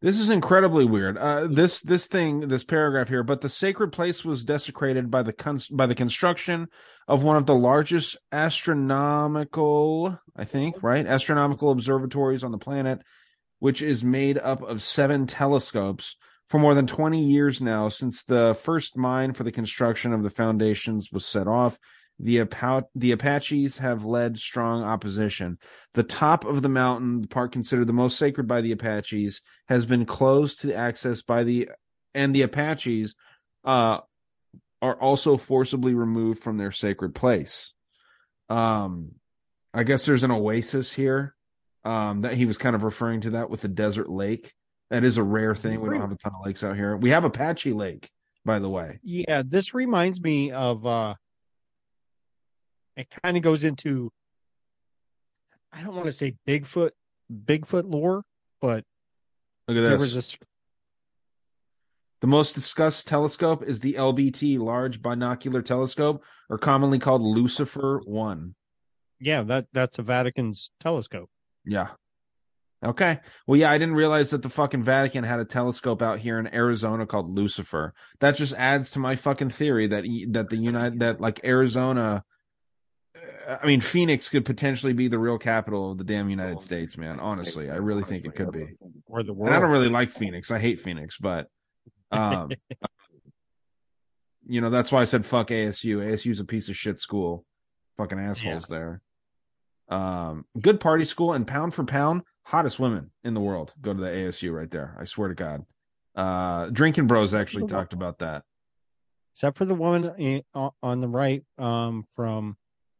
This 0.00 0.20
is 0.20 0.30
incredibly 0.30 0.84
weird. 0.84 1.18
Uh, 1.18 1.48
this 1.50 1.80
this 1.80 2.06
thing, 2.06 2.46
this 2.46 2.62
paragraph 2.62 3.08
here, 3.08 3.24
but 3.24 3.40
the 3.40 3.48
sacred 3.48 3.90
place 3.90 4.24
was 4.24 4.44
desecrated 4.44 5.10
by 5.10 5.24
the 5.24 5.32
con- 5.32 5.60
by 5.72 5.86
the 5.86 5.94
construction 5.96 6.68
of 7.08 7.24
one 7.24 7.36
of 7.36 7.46
the 7.46 7.54
largest 7.54 8.16
astronomical, 8.30 10.20
I 10.36 10.44
think, 10.44 10.76
right, 10.82 11.04
astronomical 11.04 11.72
observatories 11.72 12.44
on 12.44 12.52
the 12.52 12.58
planet, 12.58 13.00
which 13.58 13.82
is 13.82 14.04
made 14.04 14.38
up 14.38 14.62
of 14.62 14.82
seven 14.82 15.26
telescopes. 15.26 16.14
For 16.48 16.58
more 16.58 16.74
than 16.74 16.86
20 16.86 17.22
years 17.22 17.60
now, 17.60 17.90
since 17.90 18.22
the 18.22 18.56
first 18.62 18.96
mine 18.96 19.34
for 19.34 19.44
the 19.44 19.52
construction 19.52 20.14
of 20.14 20.22
the 20.22 20.30
foundations 20.30 21.10
was 21.12 21.26
set 21.26 21.46
off, 21.46 21.78
the, 22.18 22.40
Apa- 22.40 22.86
the 22.94 23.12
Apaches 23.12 23.78
have 23.78 24.04
led 24.04 24.38
strong 24.38 24.82
opposition. 24.82 25.58
The 25.94 26.02
top 26.02 26.44
of 26.44 26.62
the 26.62 26.68
mountain, 26.68 27.22
the 27.22 27.28
part 27.28 27.52
considered 27.52 27.86
the 27.86 27.92
most 27.92 28.18
sacred 28.18 28.46
by 28.46 28.60
the 28.60 28.72
Apaches, 28.72 29.40
has 29.68 29.86
been 29.86 30.04
closed 30.04 30.60
to 30.60 30.74
access 30.74 31.22
by 31.22 31.44
the 31.44 31.68
and 32.14 32.34
the 32.34 32.42
Apaches 32.42 33.14
uh, 33.64 33.98
are 34.80 35.00
also 35.00 35.36
forcibly 35.36 35.94
removed 35.94 36.42
from 36.42 36.56
their 36.56 36.72
sacred 36.72 37.14
place. 37.14 37.72
Um, 38.48 39.12
I 39.72 39.82
guess 39.82 40.06
there's 40.06 40.24
an 40.24 40.30
oasis 40.30 40.92
here. 40.92 41.34
Um, 41.84 42.22
that 42.22 42.34
he 42.34 42.44
was 42.44 42.58
kind 42.58 42.74
of 42.74 42.82
referring 42.82 43.22
to 43.22 43.30
that 43.30 43.48
with 43.48 43.60
the 43.60 43.68
desert 43.68 44.10
lake. 44.10 44.52
That 44.90 45.04
is 45.04 45.16
a 45.16 45.22
rare 45.22 45.54
thing. 45.54 45.80
We 45.80 45.88
don't 45.88 46.00
have 46.00 46.12
a 46.12 46.16
ton 46.16 46.32
of 46.34 46.44
lakes 46.44 46.64
out 46.64 46.76
here. 46.76 46.96
We 46.96 47.10
have 47.10 47.24
Apache 47.24 47.72
Lake, 47.72 48.10
by 48.44 48.58
the 48.58 48.68
way. 48.68 48.98
Yeah, 49.02 49.42
this 49.46 49.74
reminds 49.74 50.20
me 50.20 50.50
of 50.50 50.84
uh 50.84 51.14
it 52.98 53.08
kind 53.22 53.36
of 53.36 53.42
goes 53.42 53.64
into 53.64 54.10
I 55.72 55.82
don't 55.82 55.94
want 55.94 56.06
to 56.06 56.12
say 56.12 56.34
Bigfoot 56.46 56.90
Bigfoot 57.32 57.84
lore, 57.90 58.24
but 58.60 58.84
Look 59.66 59.76
at 59.76 59.82
there 59.82 59.90
this. 59.90 60.00
was 60.00 60.14
this 60.14 60.36
The 62.20 62.26
most 62.26 62.54
discussed 62.54 63.06
telescope 63.06 63.62
is 63.62 63.80
the 63.80 63.94
LBT, 63.94 64.58
Large 64.58 65.02
Binocular 65.02 65.62
Telescope, 65.62 66.22
or 66.48 66.58
commonly 66.58 66.98
called 66.98 67.22
Lucifer 67.22 68.00
One. 68.04 68.54
yeah, 69.20 69.42
that 69.42 69.66
that's 69.72 69.98
the 69.98 70.02
Vatican's 70.02 70.70
telescope. 70.80 71.28
Yeah. 71.64 71.88
Okay. 72.84 73.18
Well, 73.46 73.58
yeah, 73.58 73.70
I 73.72 73.76
didn't 73.76 73.96
realize 73.96 74.30
that 74.30 74.42
the 74.42 74.48
fucking 74.48 74.84
Vatican 74.84 75.24
had 75.24 75.40
a 75.40 75.44
telescope 75.44 76.00
out 76.00 76.20
here 76.20 76.38
in 76.38 76.46
Arizona 76.54 77.06
called 77.06 77.28
Lucifer. 77.28 77.92
That 78.20 78.36
just 78.36 78.54
adds 78.54 78.90
to 78.92 79.00
my 79.00 79.16
fucking 79.16 79.50
theory 79.50 79.88
that 79.88 80.04
that 80.30 80.48
the 80.48 80.56
United 80.56 81.00
that 81.00 81.20
like 81.20 81.40
Arizona. 81.44 82.24
Uh, 83.48 83.58
I 83.62 83.66
mean, 83.66 83.80
Phoenix 83.80 84.28
could 84.28 84.44
potentially 84.44 84.92
be 84.92 85.08
the 85.08 85.18
real 85.18 85.38
capital 85.38 85.92
of 85.92 85.98
the 85.98 86.04
damn 86.04 86.28
United 86.28 86.60
States, 86.60 86.96
man. 86.96 87.18
Honestly, 87.18 87.70
I 87.70 87.76
really 87.76 88.02
think 88.02 88.24
it 88.24 88.34
could 88.34 88.52
be. 88.52 88.66
Or 89.06 89.22
the 89.22 89.32
And 89.32 89.50
I 89.50 89.60
don't 89.60 89.70
really 89.70 89.88
like 89.88 90.10
Phoenix. 90.10 90.50
I 90.50 90.58
hate 90.58 90.80
Phoenix, 90.80 91.16
but 91.18 91.48
um, 92.10 92.50
you 94.46 94.60
know 94.60 94.70
that's 94.70 94.90
why 94.90 95.00
I 95.00 95.04
said 95.04 95.26
fuck 95.26 95.48
ASU. 95.48 95.98
ASU's 95.98 96.40
a 96.40 96.44
piece 96.44 96.68
of 96.68 96.76
shit 96.76 97.00
school. 97.00 97.44
Fucking 97.96 98.18
assholes 98.18 98.66
there. 98.66 99.02
Um, 99.88 100.44
good 100.60 100.80
party 100.80 101.04
school 101.04 101.32
and 101.32 101.46
pound 101.46 101.74
for 101.74 101.84
pound, 101.84 102.22
hottest 102.44 102.78
women 102.78 103.10
in 103.24 103.34
the 103.34 103.40
world 103.40 103.72
go 103.80 103.92
to 103.92 104.00
the 104.00 104.06
ASU 104.08 104.54
right 104.54 104.70
there. 104.70 104.96
I 105.00 105.04
swear 105.04 105.28
to 105.28 105.34
God. 105.34 105.64
Uh, 106.14 106.68
Drinking 106.70 107.06
Bros 107.06 107.34
actually 107.34 107.66
talked 107.66 107.92
about 107.92 108.18
that. 108.18 108.42
Except 109.34 109.56
for 109.56 109.64
the 109.64 109.74
woman 109.74 110.42
on 110.54 110.70
on 110.82 111.00
the 111.00 111.08
right, 111.08 111.44
um, 111.58 112.06
from 112.14 112.56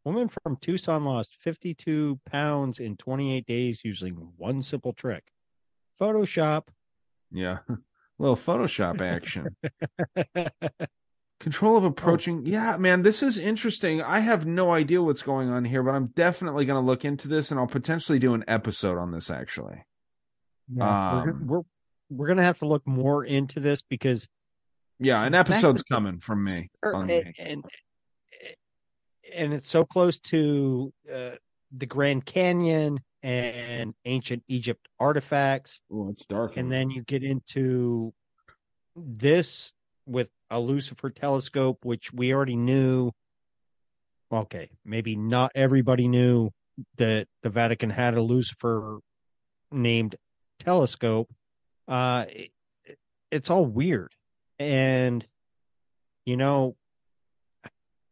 woman 0.09 0.29
from 0.29 0.57
Tucson 0.57 1.05
lost 1.05 1.37
52 1.41 2.19
pounds 2.31 2.81
in 2.81 2.97
28 2.97 3.47
days 3.47 3.81
using 3.85 4.15
one 4.37 4.63
simple 4.63 4.93
trick. 4.95 5.25
Photoshop. 6.01 6.69
Yeah, 7.31 7.59
a 7.69 7.77
little 8.19 8.37
Photoshop 8.37 9.01
action. 9.03 9.55
Control 11.41 11.77
of 11.77 11.85
approaching. 11.85 12.47
Yeah, 12.47 12.79
man, 12.79 13.03
this 13.03 13.23
is 13.23 13.39
interesting. 13.39 14.03
I 14.03 14.21
have 14.21 14.45
no 14.47 14.73
idea 14.73 15.01
what's 15.03 15.23
going 15.23 15.51
on 15.51 15.65
here, 15.65 15.83
but 15.83 15.93
I'm 15.95 16.07
definitely 16.09 16.65
going 16.65 16.83
to 16.83 16.87
look 16.87 17.05
into 17.05 17.29
this 17.29 17.51
and 17.51 17.61
I'll 17.61 17.67
potentially 17.69 18.19
do 18.19 18.35
an 18.35 18.45
episode 18.49 18.99
on 18.99 19.13
this 19.13 19.31
actually. 19.31 19.85
Yeah, 20.75 21.13
we're, 21.25 21.31
Um, 21.31 21.47
we're 21.47 21.63
we're 22.11 22.27
gonna 22.29 22.43
have 22.43 22.59
to 22.61 22.67
look 22.67 22.87
more 22.87 23.23
into 23.25 23.61
this 23.61 23.83
because 23.83 24.27
Yeah, 24.99 25.23
an 25.23 25.35
episode's 25.35 25.83
coming 25.83 26.19
from 26.21 26.45
me. 26.45 26.71
on 26.83 27.11
and, 27.11 27.35
and 27.39 27.65
and 29.35 29.53
it's 29.53 29.69
so 29.69 29.85
close 29.85 30.19
to 30.19 30.93
uh, 31.13 31.31
the 31.77 31.87
Grand 31.87 32.25
Canyon 32.25 32.99
and 33.23 33.95
ancient 34.05 34.43
Egypt 34.49 34.87
artifacts. 35.01 35.81
Oh, 35.93 36.11
it's 36.11 36.27
dark. 36.27 36.57
And 36.57 36.71
then 36.71 36.91
you 36.91 37.03
get 37.03 37.23
into 37.23 38.13
this 38.97 39.73
with 40.07 40.29
a 40.51 40.61
Lucifer 40.61 41.11
telescope, 41.11 41.85
which 41.85 42.13
we 42.13 42.33
already 42.33 42.57
knew. 42.57 43.13
Okay, 44.33 44.71
maybe 44.85 45.17
not 45.17 45.53
everybody 45.55 46.09
knew 46.09 46.51
that 46.97 47.27
the 47.43 47.51
Vatican 47.51 47.91
had 47.91 48.15
a 48.15 48.23
Lucifer 48.23 48.99
named 49.71 50.17
telescope. 50.59 51.31
Uh, 51.87 52.27
it, 52.29 52.51
it's 53.31 53.51
all 53.51 53.65
weird, 53.65 54.13
and 54.59 55.27
you 56.25 56.37
know, 56.37 56.77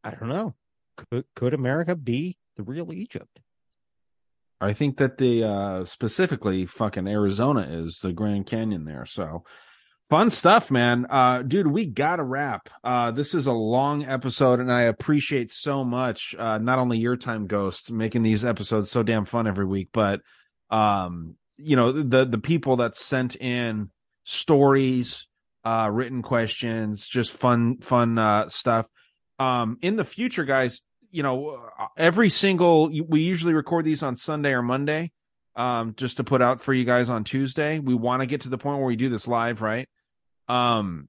I 0.02 0.10
don't 0.10 0.28
know. 0.28 0.55
Could 0.97 1.24
could 1.35 1.55
America 1.55 1.94
be 1.94 2.39
the 2.56 2.62
real 2.62 2.93
Egypt? 2.93 3.40
I 4.60 4.73
think 4.73 4.97
that 4.97 5.18
the 5.18 5.44
uh 5.44 5.85
specifically 5.85 6.66
fucking 6.66 7.06
Arizona 7.06 7.66
is 7.68 8.01
the 8.01 8.12
Grand 8.12 8.47
Canyon 8.47 8.85
there. 8.85 9.05
So 9.05 9.44
fun 10.09 10.31
stuff, 10.31 10.70
man. 10.70 11.06
Uh 11.10 11.43
dude, 11.43 11.66
we 11.66 11.86
gotta 11.86 12.23
wrap. 12.23 12.68
Uh 12.82 13.10
this 13.10 13.35
is 13.35 13.47
a 13.47 13.52
long 13.52 14.05
episode 14.05 14.60
and 14.60 14.73
I 14.73 14.82
appreciate 14.82 15.51
so 15.51 15.85
much 15.85 16.35
uh 16.39 16.59
not 16.59 16.78
only 16.78 16.98
your 16.98 17.16
time 17.16 17.47
ghost 17.47 17.93
making 17.93 18.23
these 18.23 18.44
episodes 18.44 18.90
so 18.90 19.02
damn 19.02 19.27
fun 19.27 19.47
every 19.47 19.66
week, 19.66 19.90
but 19.93 20.20
um 20.70 21.36
you 21.59 21.77
know 21.77 21.93
the 21.93 22.24
the 22.24 22.39
people 22.39 22.77
that 22.77 22.97
sent 22.97 23.36
in 23.36 23.90
stories, 24.24 25.27
uh 25.64 25.90
written 25.93 26.23
questions, 26.23 27.06
just 27.06 27.31
fun 27.31 27.78
fun 27.82 28.18
uh 28.18 28.48
stuff. 28.48 28.86
Um 29.39 29.79
in 29.83 29.97
the 29.97 30.05
future 30.05 30.45
guys, 30.45 30.81
you 31.11 31.23
know, 31.23 31.69
every 31.97 32.31
single 32.31 32.91
we 33.09 33.23
usually 33.23 33.55
record 33.55 33.85
these 33.85 34.03
on 34.03 34.17
Sunday 34.17 34.51
or 34.51 34.63
Monday, 34.63 35.13
um, 35.57 35.95
just 35.97 36.19
to 36.19 36.25
put 36.25 36.43
out 36.43 36.63
for 36.63 36.75
you 36.75 36.85
guys 36.85 37.09
on 37.09 37.25
Tuesday. 37.25 37.79
We 37.79 37.95
want 37.95 38.21
to 38.21 38.27
get 38.27 38.43
to 38.43 38.49
the 38.49 38.59
point 38.59 38.79
where 38.79 38.87
we 38.87 38.97
do 38.97 39.09
this 39.09 39.27
live, 39.27 39.63
right? 39.63 39.89
Um, 40.49 41.09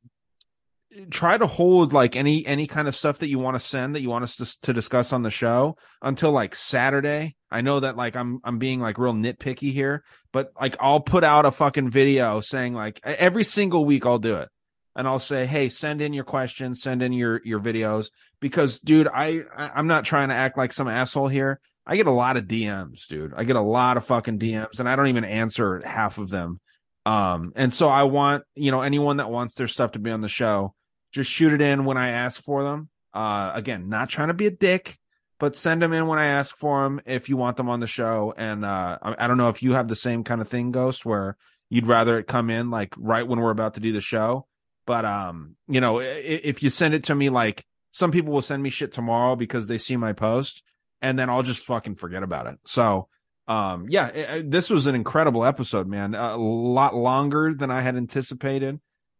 try 1.11 1.37
to 1.37 1.47
hold 1.47 1.93
like 1.93 2.15
any 2.15 2.45
any 2.45 2.65
kind 2.65 2.87
of 2.87 2.95
stuff 2.95 3.19
that 3.19 3.29
you 3.29 3.39
want 3.39 3.55
to 3.55 3.59
send 3.59 3.95
that 3.95 4.01
you 4.01 4.09
want 4.09 4.23
us 4.23 4.35
to, 4.37 4.61
to 4.61 4.73
discuss 4.73 5.13
on 5.13 5.23
the 5.23 5.29
show 5.29 5.75
until 6.01 6.31
like 6.31 6.55
Saturday. 6.55 7.35
I 7.51 7.61
know 7.61 7.79
that 7.81 7.97
like 7.97 8.15
I'm 8.15 8.39
I'm 8.43 8.57
being 8.57 8.79
like 8.79 8.97
real 8.97 9.13
nitpicky 9.13 9.73
here, 9.73 10.03
but 10.31 10.51
like 10.59 10.75
I'll 10.79 11.01
put 11.01 11.23
out 11.23 11.45
a 11.45 11.51
fucking 11.51 11.91
video 11.91 12.39
saying 12.41 12.73
like 12.73 12.99
every 13.03 13.43
single 13.43 13.85
week 13.85 14.05
I'll 14.05 14.19
do 14.19 14.35
it 14.35 14.49
and 14.97 15.07
I'll 15.07 15.19
say, 15.19 15.45
"Hey, 15.45 15.69
send 15.69 16.01
in 16.01 16.11
your 16.11 16.25
questions, 16.25 16.81
send 16.81 17.01
in 17.01 17.13
your 17.13 17.39
your 17.45 17.61
videos." 17.61 18.09
Because, 18.41 18.79
dude, 18.79 19.07
I 19.07 19.43
I'm 19.55 19.87
not 19.87 20.03
trying 20.03 20.29
to 20.29 20.35
act 20.35 20.57
like 20.57 20.73
some 20.73 20.89
asshole 20.89 21.29
here. 21.29 21.61
I 21.87 21.95
get 21.95 22.07
a 22.07 22.11
lot 22.11 22.35
of 22.35 22.45
DMs, 22.45 23.07
dude. 23.07 23.33
I 23.35 23.45
get 23.45 23.55
a 23.55 23.61
lot 23.61 23.95
of 23.95 24.05
fucking 24.05 24.39
DMs 24.39 24.79
and 24.79 24.89
I 24.89 24.97
don't 24.97 25.07
even 25.07 25.23
answer 25.23 25.81
half 25.85 26.17
of 26.17 26.29
them. 26.29 26.59
Um, 27.05 27.53
and 27.55 27.73
so 27.73 27.87
I 27.87 28.03
want, 28.03 28.43
you 28.55 28.71
know, 28.71 28.81
anyone 28.81 29.17
that 29.17 29.31
wants 29.31 29.55
their 29.55 29.69
stuff 29.69 29.93
to 29.93 29.99
be 29.99 30.11
on 30.11 30.19
the 30.19 30.27
show, 30.27 30.73
just 31.13 31.31
shoot 31.31 31.53
it 31.53 31.61
in 31.61 31.85
when 31.85 31.95
I 31.95 32.09
ask 32.09 32.43
for 32.43 32.63
them. 32.63 32.89
Uh, 33.13 33.51
again, 33.55 33.87
not 33.87 34.09
trying 34.09 34.27
to 34.27 34.33
be 34.33 34.47
a 34.47 34.51
dick, 34.51 34.99
but 35.39 35.55
send 35.55 35.81
them 35.81 35.93
in 35.93 36.07
when 36.07 36.19
I 36.19 36.25
ask 36.25 36.57
for 36.57 36.83
them 36.83 36.99
if 37.05 37.29
you 37.29 37.37
want 37.37 37.55
them 37.55 37.69
on 37.69 37.79
the 37.79 37.87
show. 37.87 38.33
And, 38.35 38.65
uh, 38.65 38.97
I, 39.01 39.15
I 39.19 39.27
don't 39.27 39.37
know 39.37 39.47
if 39.47 39.63
you 39.63 39.71
have 39.71 39.87
the 39.87 39.95
same 39.95 40.25
kind 40.25 40.41
of 40.41 40.49
thing, 40.49 40.71
Ghost, 40.71 41.05
where 41.05 41.37
you'd 41.69 41.87
rather 41.87 42.19
it 42.19 42.27
come 42.27 42.49
in 42.49 42.69
like 42.69 42.93
right 42.97 43.25
when 43.25 43.39
we're 43.39 43.51
about 43.51 43.75
to 43.75 43.79
do 43.79 43.93
the 43.93 44.01
show. 44.01 44.45
But, 44.87 45.05
um, 45.05 45.55
you 45.67 45.79
know, 45.81 45.99
if 45.99 46.63
you 46.63 46.71
send 46.71 46.95
it 46.95 47.03
to 47.03 47.13
me, 47.13 47.29
like 47.29 47.63
some 47.91 48.09
people 48.09 48.33
will 48.33 48.41
send 48.41 48.63
me 48.63 48.69
shit 48.71 48.91
tomorrow 48.91 49.35
because 49.35 49.67
they 49.67 49.77
see 49.77 49.97
my 49.97 50.13
post 50.13 50.63
and 51.01 51.19
then 51.19 51.29
I'll 51.29 51.43
just 51.43 51.63
fucking 51.65 51.95
forget 51.95 52.23
about 52.23 52.47
it. 52.47 52.57
So, 52.65 53.09
um, 53.47 53.85
yeah, 53.89 54.07
it- 54.07 54.49
this 54.49 54.69
was 54.69 54.87
an 54.87 54.95
incredible 54.95 55.45
episode, 55.45 55.87
man. 55.87 56.15
A 56.15 56.37
lot 56.37 56.95
longer 56.95 57.53
than 57.53 57.69
I 57.69 57.81
had 57.81 57.95
anticipated, 57.95 58.79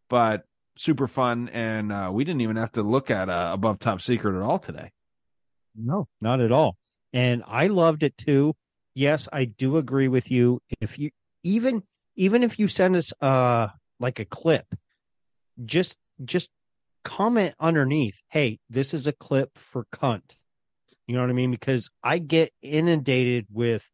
but 0.10 0.46
super 0.78 1.08
fun. 1.08 1.50
And, 1.50 1.92
uh, 1.92 2.10
we 2.14 2.24
didn't 2.24 2.42
even 2.42 2.56
have 2.56 2.72
to 2.74 2.82
look 2.82 3.12
at, 3.12 3.30
uh, 3.30 3.52
above 3.54 3.80
top 3.80 4.02
secret 4.02 4.36
at 4.38 4.42
all 4.42 4.60
today. 4.60 4.92
No, 5.76 6.08
not 6.22 6.40
at 6.40 6.52
all. 6.52 6.78
And 7.14 7.44
I 7.46 7.68
loved 7.68 8.04
it 8.04 8.18
too. 8.18 8.56
Yes, 8.96 9.28
I 9.32 9.46
do 9.46 9.78
agree 9.78 10.08
with 10.08 10.32
you. 10.32 10.62
If 10.82 10.98
you 10.98 11.12
even 11.44 11.84
even 12.16 12.42
if 12.42 12.58
you 12.58 12.68
send 12.68 12.96
us 12.96 13.14
uh 13.22 13.68
like 14.00 14.20
a 14.20 14.26
clip, 14.26 14.66
just 15.66 15.98
just 16.24 16.50
comment 17.04 17.56
underneath, 17.60 18.20
hey, 18.30 18.60
this 18.70 18.94
is 18.94 19.08
a 19.08 19.14
clip 19.14 19.58
for 19.58 19.86
cunt. 19.94 20.36
You 21.08 21.16
know 21.16 21.22
what 21.22 21.30
I 21.30 21.34
mean? 21.34 21.52
Because 21.52 21.90
I 22.04 22.18
get 22.18 22.52
inundated 22.62 23.46
with 23.52 23.88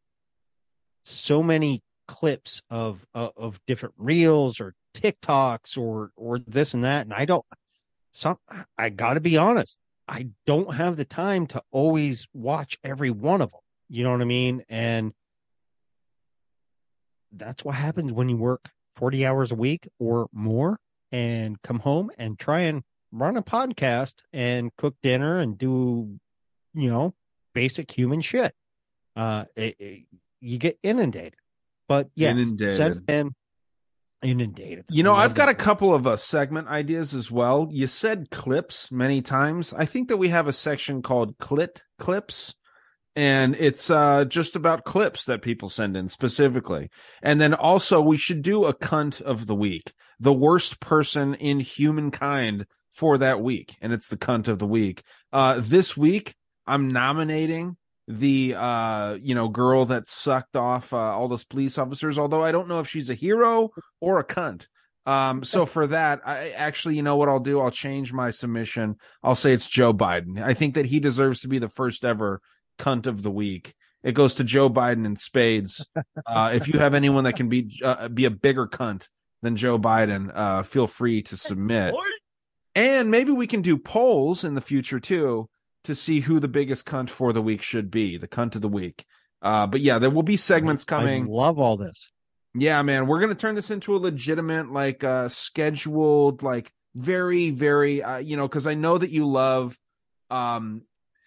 so 1.06 1.44
many 1.44 1.82
clips 2.08 2.62
of 2.70 3.06
of, 3.14 3.32
of 3.38 3.60
different 3.68 3.96
reels 3.98 4.60
or 4.60 4.74
TikToks 4.96 5.78
or 5.78 6.12
or 6.16 6.40
this 6.40 6.74
and 6.74 6.84
that, 6.84 7.06
and 7.06 7.14
I 7.14 7.26
don't. 7.26 7.46
Some 8.12 8.38
I 8.78 8.90
got 8.90 9.14
to 9.14 9.22
be 9.22 9.38
honest. 9.38 9.78
I 10.08 10.28
don't 10.46 10.74
have 10.74 10.98
the 10.98 11.06
time 11.06 11.48
to 11.48 11.62
always 11.72 12.28
watch 12.34 12.78
every 12.84 13.10
one 13.10 13.42
of 13.42 13.52
them. 13.52 13.62
You 13.90 14.04
know 14.04 14.12
what 14.12 14.22
I 14.22 14.26
mean? 14.26 14.64
And 14.70 15.14
that's 17.32 17.64
what 17.64 17.76
happens 17.76 18.12
when 18.12 18.30
you 18.30 18.38
work 18.38 18.70
40 18.96 19.26
hours 19.26 19.52
a 19.52 19.56
week 19.56 19.88
or 20.00 20.28
more 20.32 20.78
and 21.14 21.62
come 21.62 21.80
home 21.80 22.10
and 22.18 22.38
try 22.38 22.62
and 22.62 22.84
run 23.12 23.38
a 23.38 23.44
podcast 23.44 24.16
and 24.34 24.76
cook 24.76 24.96
dinner 25.04 25.38
and 25.38 25.58
do, 25.58 26.20
you 26.74 26.90
know, 26.90 27.14
basic 27.54 27.92
human 27.92 28.20
shit. 28.20 28.54
Uh, 29.16 29.46
it, 29.56 29.76
it- 29.80 30.06
you 30.42 30.58
get 30.58 30.78
inundated. 30.84 31.36
But 31.88 32.10
yes, 32.16 32.32
Inundated. 32.38 32.76
send 32.76 33.10
in 33.10 33.36
inundated. 34.22 34.86
You 34.90 35.04
know, 35.04 35.14
I've 35.14 35.36
got 35.36 35.48
a 35.50 35.54
couple 35.56 35.94
of 35.94 36.06
uh, 36.08 36.18
segment 36.18 36.68
ideas 36.68 37.14
as 37.14 37.30
well. 37.32 37.68
You 37.72 37.88
said 37.88 38.30
clips 38.32 38.92
many 38.92 39.22
times. 39.22 39.74
I 39.74 39.86
think 39.86 40.10
that 40.10 40.18
we 40.18 40.30
have 40.30 40.48
a 40.48 40.54
section 40.54 41.02
called 41.02 41.38
clit 41.38 41.82
clips 42.00 42.56
and 43.16 43.56
it's 43.56 43.90
uh 43.90 44.26
just 44.26 44.56
about 44.56 44.86
clips 44.86 45.26
that 45.26 45.42
people 45.42 45.70
send 45.70 45.96
in 45.96 46.10
specifically. 46.10 46.90
And 47.22 47.40
then 47.40 47.54
also 47.54 48.02
we 48.02 48.18
should 48.18 48.42
do 48.42 48.66
a 48.66 48.74
cunt 48.74 49.22
of 49.22 49.46
the 49.46 49.56
week. 49.56 49.94
The 50.20 50.34
worst 50.34 50.80
person 50.80 51.36
in 51.36 51.60
humankind 51.60 52.66
for 52.92 53.18
that 53.20 53.42
week 53.42 53.76
and 53.82 53.94
it's 53.94 54.08
the 54.08 54.18
cunt 54.18 54.48
of 54.48 54.60
the 54.60 54.68
week. 54.68 55.04
Uh 55.32 55.60
this 55.60 55.96
week 55.96 56.36
I'm 56.66 56.90
nominating 56.90 57.78
the 58.08 58.56
uh 58.56 59.14
you 59.22 59.36
know 59.36 59.48
girl 59.48 59.86
that 59.86 60.08
sucked 60.08 60.56
off 60.56 60.92
uh, 60.92 60.98
all 60.98 61.28
those 61.28 61.46
police 61.46 61.78
officers 61.78 62.18
although 62.18 62.44
I 62.44 62.52
don't 62.52 62.68
know 62.68 62.80
if 62.80 62.90
she's 62.90 63.10
a 63.10 63.16
hero 63.16 63.70
or 64.02 64.20
a 64.20 64.26
cunt. 64.26 64.68
Um 65.06 65.44
so 65.44 65.68
for 65.68 65.86
that 65.88 66.22
I 66.26 66.50
actually 66.50 66.96
you 66.96 67.04
know 67.04 67.18
what 67.18 67.30
I'll 67.30 67.40
do 67.40 67.60
I'll 67.60 67.70
change 67.70 68.12
my 68.12 68.32
submission. 68.32 68.96
I'll 69.22 69.36
say 69.36 69.54
it's 69.54 69.70
Joe 69.70 69.94
Biden. 69.94 70.42
I 70.42 70.56
think 70.56 70.74
that 70.74 70.88
he 70.88 71.00
deserves 71.00 71.42
to 71.42 71.48
be 71.48 71.60
the 71.60 71.70
first 71.70 72.04
ever 72.04 72.42
cunt 72.78 73.08
of 73.08 73.24
the 73.24 73.32
week. 73.32 73.74
It 74.04 74.14
goes 74.14 74.36
to 74.36 74.44
Joe 74.44 74.70
Biden 74.70 75.06
in 75.06 75.16
spades. 75.16 75.86
Uh 76.26 76.52
if 76.54 76.68
you 76.68 76.80
have 76.80 76.94
anyone 76.94 77.26
that 77.26 77.36
can 77.36 77.50
be 77.50 77.80
uh, 77.84 78.08
be 78.08 78.26
a 78.26 78.32
bigger 78.32 78.68
cunt 78.68 79.08
than 79.42 79.56
Joe 79.56 79.78
Biden, 79.78 80.32
uh 80.34 80.64
feel 80.64 80.88
free 80.88 81.22
to 81.24 81.38
submit. 81.38 81.94
And 82.76 83.12
maybe 83.12 83.32
we 83.32 83.48
can 83.48 83.62
do 83.62 83.78
polls 83.78 84.44
in 84.44 84.56
the 84.56 84.62
future 84.62 85.00
too 85.00 85.50
to 85.84 85.94
see 85.94 86.22
who 86.22 86.40
the 86.40 86.48
biggest 86.48 86.86
cunt 86.86 87.10
for 87.10 87.34
the 87.34 87.42
week 87.42 87.62
should 87.62 87.92
be, 87.92 88.18
the 88.18 88.28
cunt 88.28 88.56
of 88.56 88.62
the 88.62 88.70
week. 88.70 89.06
Uh, 89.42 89.68
but 89.68 89.82
yeah, 89.82 90.00
there 90.00 90.10
will 90.10 90.24
be 90.24 90.38
segments 90.38 90.84
coming. 90.84 91.24
I 91.24 91.28
love 91.28 91.60
all 91.60 91.78
this. 91.78 92.10
Yeah, 92.56 92.82
man, 92.84 93.08
we're 93.08 93.20
gonna 93.20 93.36
turn 93.36 93.56
this 93.56 93.72
into 93.72 93.96
a 93.96 93.98
legitimate, 93.98 94.72
like, 94.72 95.04
uh, 95.04 95.28
scheduled, 95.30 96.44
like, 96.44 96.72
very, 96.96 97.50
very, 97.50 98.02
uh, 98.02 98.18
you 98.18 98.38
know, 98.38 98.48
because 98.48 98.68
I 98.68 98.76
know 98.76 98.98
that 98.98 99.10
you 99.10 99.28
love, 99.28 99.78
um, 100.30 100.84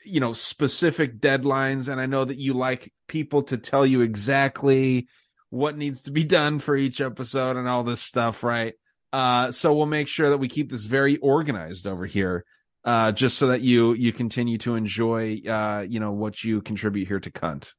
you 0.07 0.21
know, 0.21 0.33
specific 0.33 1.19
deadlines, 1.21 1.89
and 1.89 2.01
I 2.01 2.07
know 2.07 2.25
that 2.25 2.39
you 2.39 2.55
like 2.55 2.93
people 3.09 3.43
to 3.45 3.57
tell 3.57 3.85
you 3.87 4.01
exactly 4.01 5.09
what 5.51 5.77
needs 5.77 6.03
to 6.03 6.11
be 6.11 6.25
done 6.25 6.59
for 6.59 6.77
each 6.77 7.01
episode 7.01 7.57
and 7.57 7.69
all 7.69 7.85
this 7.85 8.01
stuff, 8.03 8.43
right? 8.43 8.75
Uh, 9.13 9.51
so 9.53 9.73
we'll 9.75 9.87
make 9.87 10.09
sure 10.09 10.31
that 10.31 10.39
we 10.39 10.49
keep 10.49 10.71
this 10.71 10.83
very 10.83 11.17
organized 11.19 11.87
over 11.87 12.05
here, 12.07 12.45
uh, 12.85 13.13
just 13.13 13.39
so 13.39 13.47
that 13.49 13.61
you 13.61 13.93
you 13.95 14.13
continue 14.13 14.59
to 14.59 14.75
enjoy, 14.75 15.41
uh, 15.49 15.85
you 15.89 16.01
know, 16.01 16.13
what 16.13 16.43
you 16.45 16.61
contribute 16.61 17.09
here 17.09 17.21
to 17.21 17.31
cunt. 17.31 17.73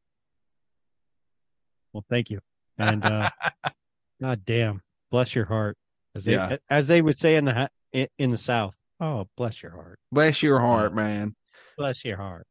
Well, 1.94 2.06
thank 2.10 2.30
you. 2.30 2.40
And 2.78 3.04
uh 3.04 3.30
God 4.22 4.46
damn, 4.46 4.82
bless 5.12 5.36
your 5.36 5.46
heart. 5.46 5.78
As 6.16 6.26
they 6.26 6.34
Yeah. 6.34 6.58
as 6.70 6.88
they 6.88 7.02
would 7.02 7.18
say 7.18 7.36
in 7.36 7.46
the 7.46 7.70
in 7.92 8.08
in 8.18 8.32
the 8.32 8.38
South. 8.38 8.76
Oh, 9.00 9.28
bless 9.38 9.62
your 9.62 9.72
heart. 9.74 10.00
Bless 10.12 10.42
your 10.42 10.60
heart, 10.60 10.94
man. 10.96 11.36
Bless 11.78 12.04
your 12.04 12.18
heart. 12.18 12.46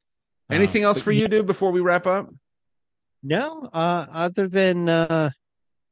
Anything 0.50 0.84
Uh, 0.84 0.88
else 0.88 1.02
for 1.02 1.10
you, 1.12 1.22
yeah, 1.22 1.26
dude, 1.28 1.46
before 1.46 1.72
we 1.72 1.80
wrap 1.80 2.06
up? 2.06 2.28
No, 3.22 3.68
uh 3.72 4.06
other 4.12 4.46
than 4.48 4.88
uh 4.88 5.30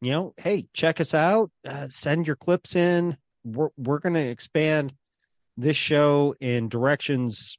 you 0.00 0.10
know, 0.10 0.34
hey, 0.36 0.66
check 0.74 1.00
us 1.00 1.14
out. 1.14 1.50
Uh, 1.66 1.88
send 1.88 2.26
your 2.26 2.36
clips 2.36 2.76
in. 2.76 3.16
We're 3.42 3.70
we're 3.76 3.98
going 3.98 4.14
to 4.14 4.20
expand 4.20 4.92
this 5.56 5.76
show 5.76 6.34
in 6.40 6.68
directions 6.68 7.56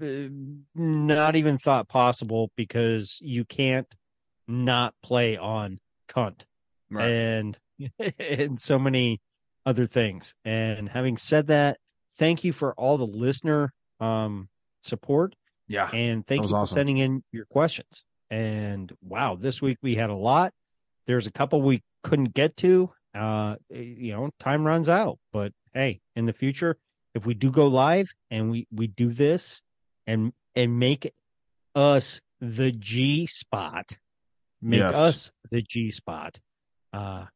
uh, 0.00 0.28
not 0.74 1.34
even 1.36 1.58
thought 1.58 1.88
possible 1.88 2.50
because 2.56 3.18
you 3.20 3.44
can't 3.44 3.92
not 4.48 4.94
play 5.02 5.36
on 5.36 5.78
cunt 6.08 6.42
Right. 6.90 7.08
and 7.10 7.58
and 8.18 8.60
so 8.60 8.78
many 8.78 9.20
other 9.66 9.86
things. 9.86 10.34
And 10.44 10.88
having 10.88 11.16
said 11.16 11.48
that, 11.48 11.78
thank 12.16 12.44
you 12.44 12.52
for 12.52 12.74
all 12.74 12.96
the 12.96 13.06
listener 13.06 13.72
um 14.00 14.48
support. 14.82 15.34
Yeah. 15.68 15.88
And 15.92 16.26
thank 16.26 16.42
you 16.42 16.48
for 16.48 16.56
awesome. 16.58 16.74
sending 16.76 16.98
in 16.98 17.22
your 17.32 17.46
questions. 17.46 18.04
And 18.30 18.92
wow, 19.02 19.36
this 19.36 19.60
week 19.62 19.78
we 19.82 19.94
had 19.94 20.10
a 20.10 20.14
lot. 20.14 20.52
There's 21.06 21.26
a 21.26 21.32
couple 21.32 21.62
we 21.62 21.82
couldn't 22.02 22.34
get 22.34 22.56
to. 22.58 22.90
Uh 23.14 23.56
you 23.70 24.12
know, 24.12 24.30
time 24.38 24.66
runs 24.66 24.88
out. 24.88 25.18
But 25.32 25.52
hey, 25.74 26.00
in 26.16 26.26
the 26.26 26.32
future, 26.32 26.78
if 27.14 27.26
we 27.26 27.34
do 27.34 27.50
go 27.50 27.66
live 27.66 28.10
and 28.30 28.50
we 28.50 28.66
we 28.72 28.86
do 28.86 29.10
this 29.10 29.60
and 30.06 30.32
and 30.54 30.78
make 30.78 31.12
us 31.74 32.20
the 32.40 32.72
G 32.72 33.26
spot, 33.26 33.96
make 34.60 34.80
Yes. 34.80 34.94
us 34.94 35.32
the 35.50 35.62
G 35.62 35.90
spot, 35.90 36.40
uh 36.92 37.26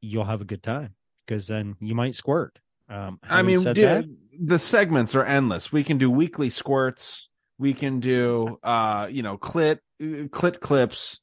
you'll 0.00 0.24
have 0.24 0.40
a 0.40 0.44
good 0.46 0.62
time 0.62 0.94
because 1.26 1.46
then 1.46 1.76
you 1.80 1.94
might 1.94 2.14
squirt. 2.14 2.58
Um 2.88 3.18
I 3.22 3.42
mean, 3.42 3.60
said 3.60 3.76
dude, 3.76 3.84
that, 3.84 4.04
the 4.40 4.58
segments 4.58 5.14
are 5.14 5.24
endless. 5.24 5.72
We 5.72 5.84
can 5.84 5.98
do 5.98 6.10
weekly 6.10 6.50
squirts. 6.50 7.28
We 7.58 7.74
can 7.74 8.00
do, 8.00 8.58
uh, 8.62 9.08
you 9.10 9.22
know, 9.22 9.38
clit, 9.38 9.78
clit 10.00 10.60
clips, 10.60 11.20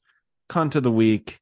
cunt 0.48 0.74
of 0.76 0.82
the 0.82 0.90
week, 0.90 1.40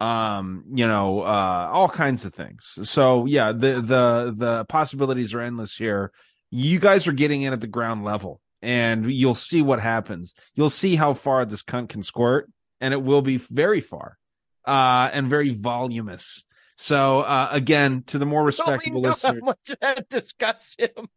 um, 0.00 0.64
you 0.74 0.86
know, 0.86 1.20
uh, 1.20 1.70
all 1.72 1.88
kinds 1.88 2.24
of 2.24 2.34
things. 2.34 2.78
So 2.82 3.26
yeah, 3.26 3.52
the, 3.52 3.80
the, 3.80 4.34
the 4.36 4.64
possibilities 4.68 5.32
are 5.32 5.40
endless 5.40 5.76
here. 5.76 6.10
You 6.50 6.78
guys 6.78 7.06
are 7.06 7.12
getting 7.12 7.42
in 7.42 7.52
at 7.52 7.60
the 7.60 7.66
ground 7.66 8.04
level 8.04 8.40
and 8.60 9.10
you'll 9.12 9.34
see 9.34 9.62
what 9.62 9.80
happens. 9.80 10.34
You'll 10.54 10.70
see 10.70 10.96
how 10.96 11.14
far 11.14 11.44
this 11.44 11.62
cunt 11.62 11.88
can 11.88 12.02
squirt 12.02 12.50
and 12.80 12.92
it 12.92 13.02
will 13.02 13.22
be 13.22 13.36
very 13.36 13.80
far, 13.80 14.18
uh, 14.66 15.08
and 15.12 15.30
very 15.30 15.50
voluminous. 15.50 16.44
So, 16.76 17.20
uh, 17.20 17.48
again, 17.50 18.02
to 18.08 18.18
the 18.18 18.26
more 18.26 18.44
respectable 18.44 19.02
know 19.02 19.08
how 19.10 19.14
listeners, 19.14 19.42
much 19.42 19.76
that 19.80 20.08
disgusts 20.08 20.76
him. 20.78 21.08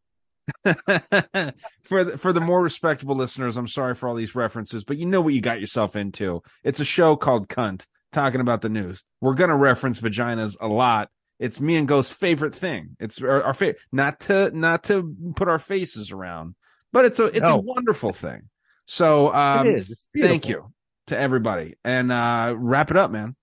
for 1.84 2.04
the, 2.04 2.18
for 2.18 2.32
the 2.34 2.42
more 2.42 2.62
respectable 2.62 3.16
listeners, 3.16 3.58
I'm 3.58 3.68
sorry 3.68 3.96
for 3.96 4.08
all 4.08 4.16
these 4.16 4.36
references, 4.36 4.84
but 4.84 4.98
you 4.98 5.06
know 5.06 5.22
what 5.22 5.34
you 5.34 5.42
got 5.42 5.60
yourself 5.60 5.96
into. 5.96 6.44
It's 6.64 6.80
a 6.80 6.86
show 6.86 7.16
called 7.16 7.48
Cunt, 7.50 7.86
talking 8.12 8.42
about 8.42 8.62
the 8.62 8.70
news. 8.70 9.04
We're 9.22 9.34
gonna 9.34 9.58
reference 9.58 10.00
vaginas 10.00 10.56
a 10.62 10.68
lot. 10.68 11.10
It's 11.40 11.60
me 11.60 11.76
and 11.76 11.88
Ghost's 11.88 12.14
favorite 12.14 12.56
thing. 12.56 12.96
It's 13.00 13.22
our, 13.22 13.44
our 13.44 13.54
favorite, 13.54 13.78
not 13.92 14.20
to 14.22 14.52
not 14.58 14.84
to 14.86 15.16
put 15.36 15.48
our 15.48 15.60
faces 15.60 16.12
around, 16.12 16.56
but 16.94 17.06
it's 17.06 17.20
a 17.20 17.26
it's 17.26 17.42
No. 17.42 17.56
a 17.56 17.58
wonderful 17.58 18.14
thing. 18.14 18.50
So 18.86 19.34
um. 19.34 19.80
Thank 20.16 20.48
you 20.48 20.72
to 21.08 21.18
everybody, 21.18 21.76
and 21.84 22.12
uh, 22.12 22.54
wrap 22.58 22.90
it 22.90 22.98
up, 22.98 23.12
man. 23.12 23.36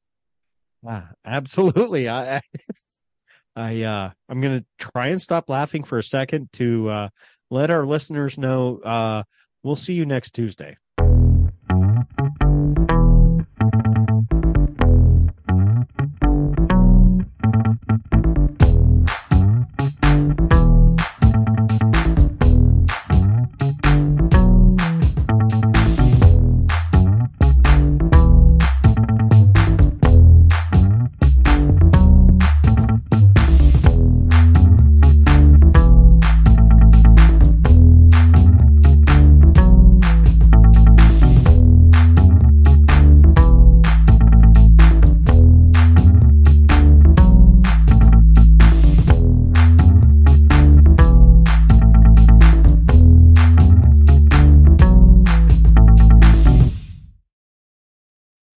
Ah, 0.86 1.10
absolutely. 1.24 2.08
I, 2.08 2.36
I, 2.36 2.40
I 3.56 3.82
uh, 3.82 4.10
I'm 4.28 4.40
gonna 4.40 4.64
try 4.78 5.08
and 5.08 5.20
stop 5.20 5.48
laughing 5.48 5.84
for 5.84 5.98
a 5.98 6.02
second 6.02 6.52
to 6.54 6.88
uh, 6.88 7.08
let 7.50 7.70
our 7.70 7.84
listeners 7.86 8.38
know. 8.38 8.78
Uh, 8.78 9.22
we'll 9.62 9.76
see 9.76 9.94
you 9.94 10.06
next 10.06 10.32
Tuesday. 10.32 10.76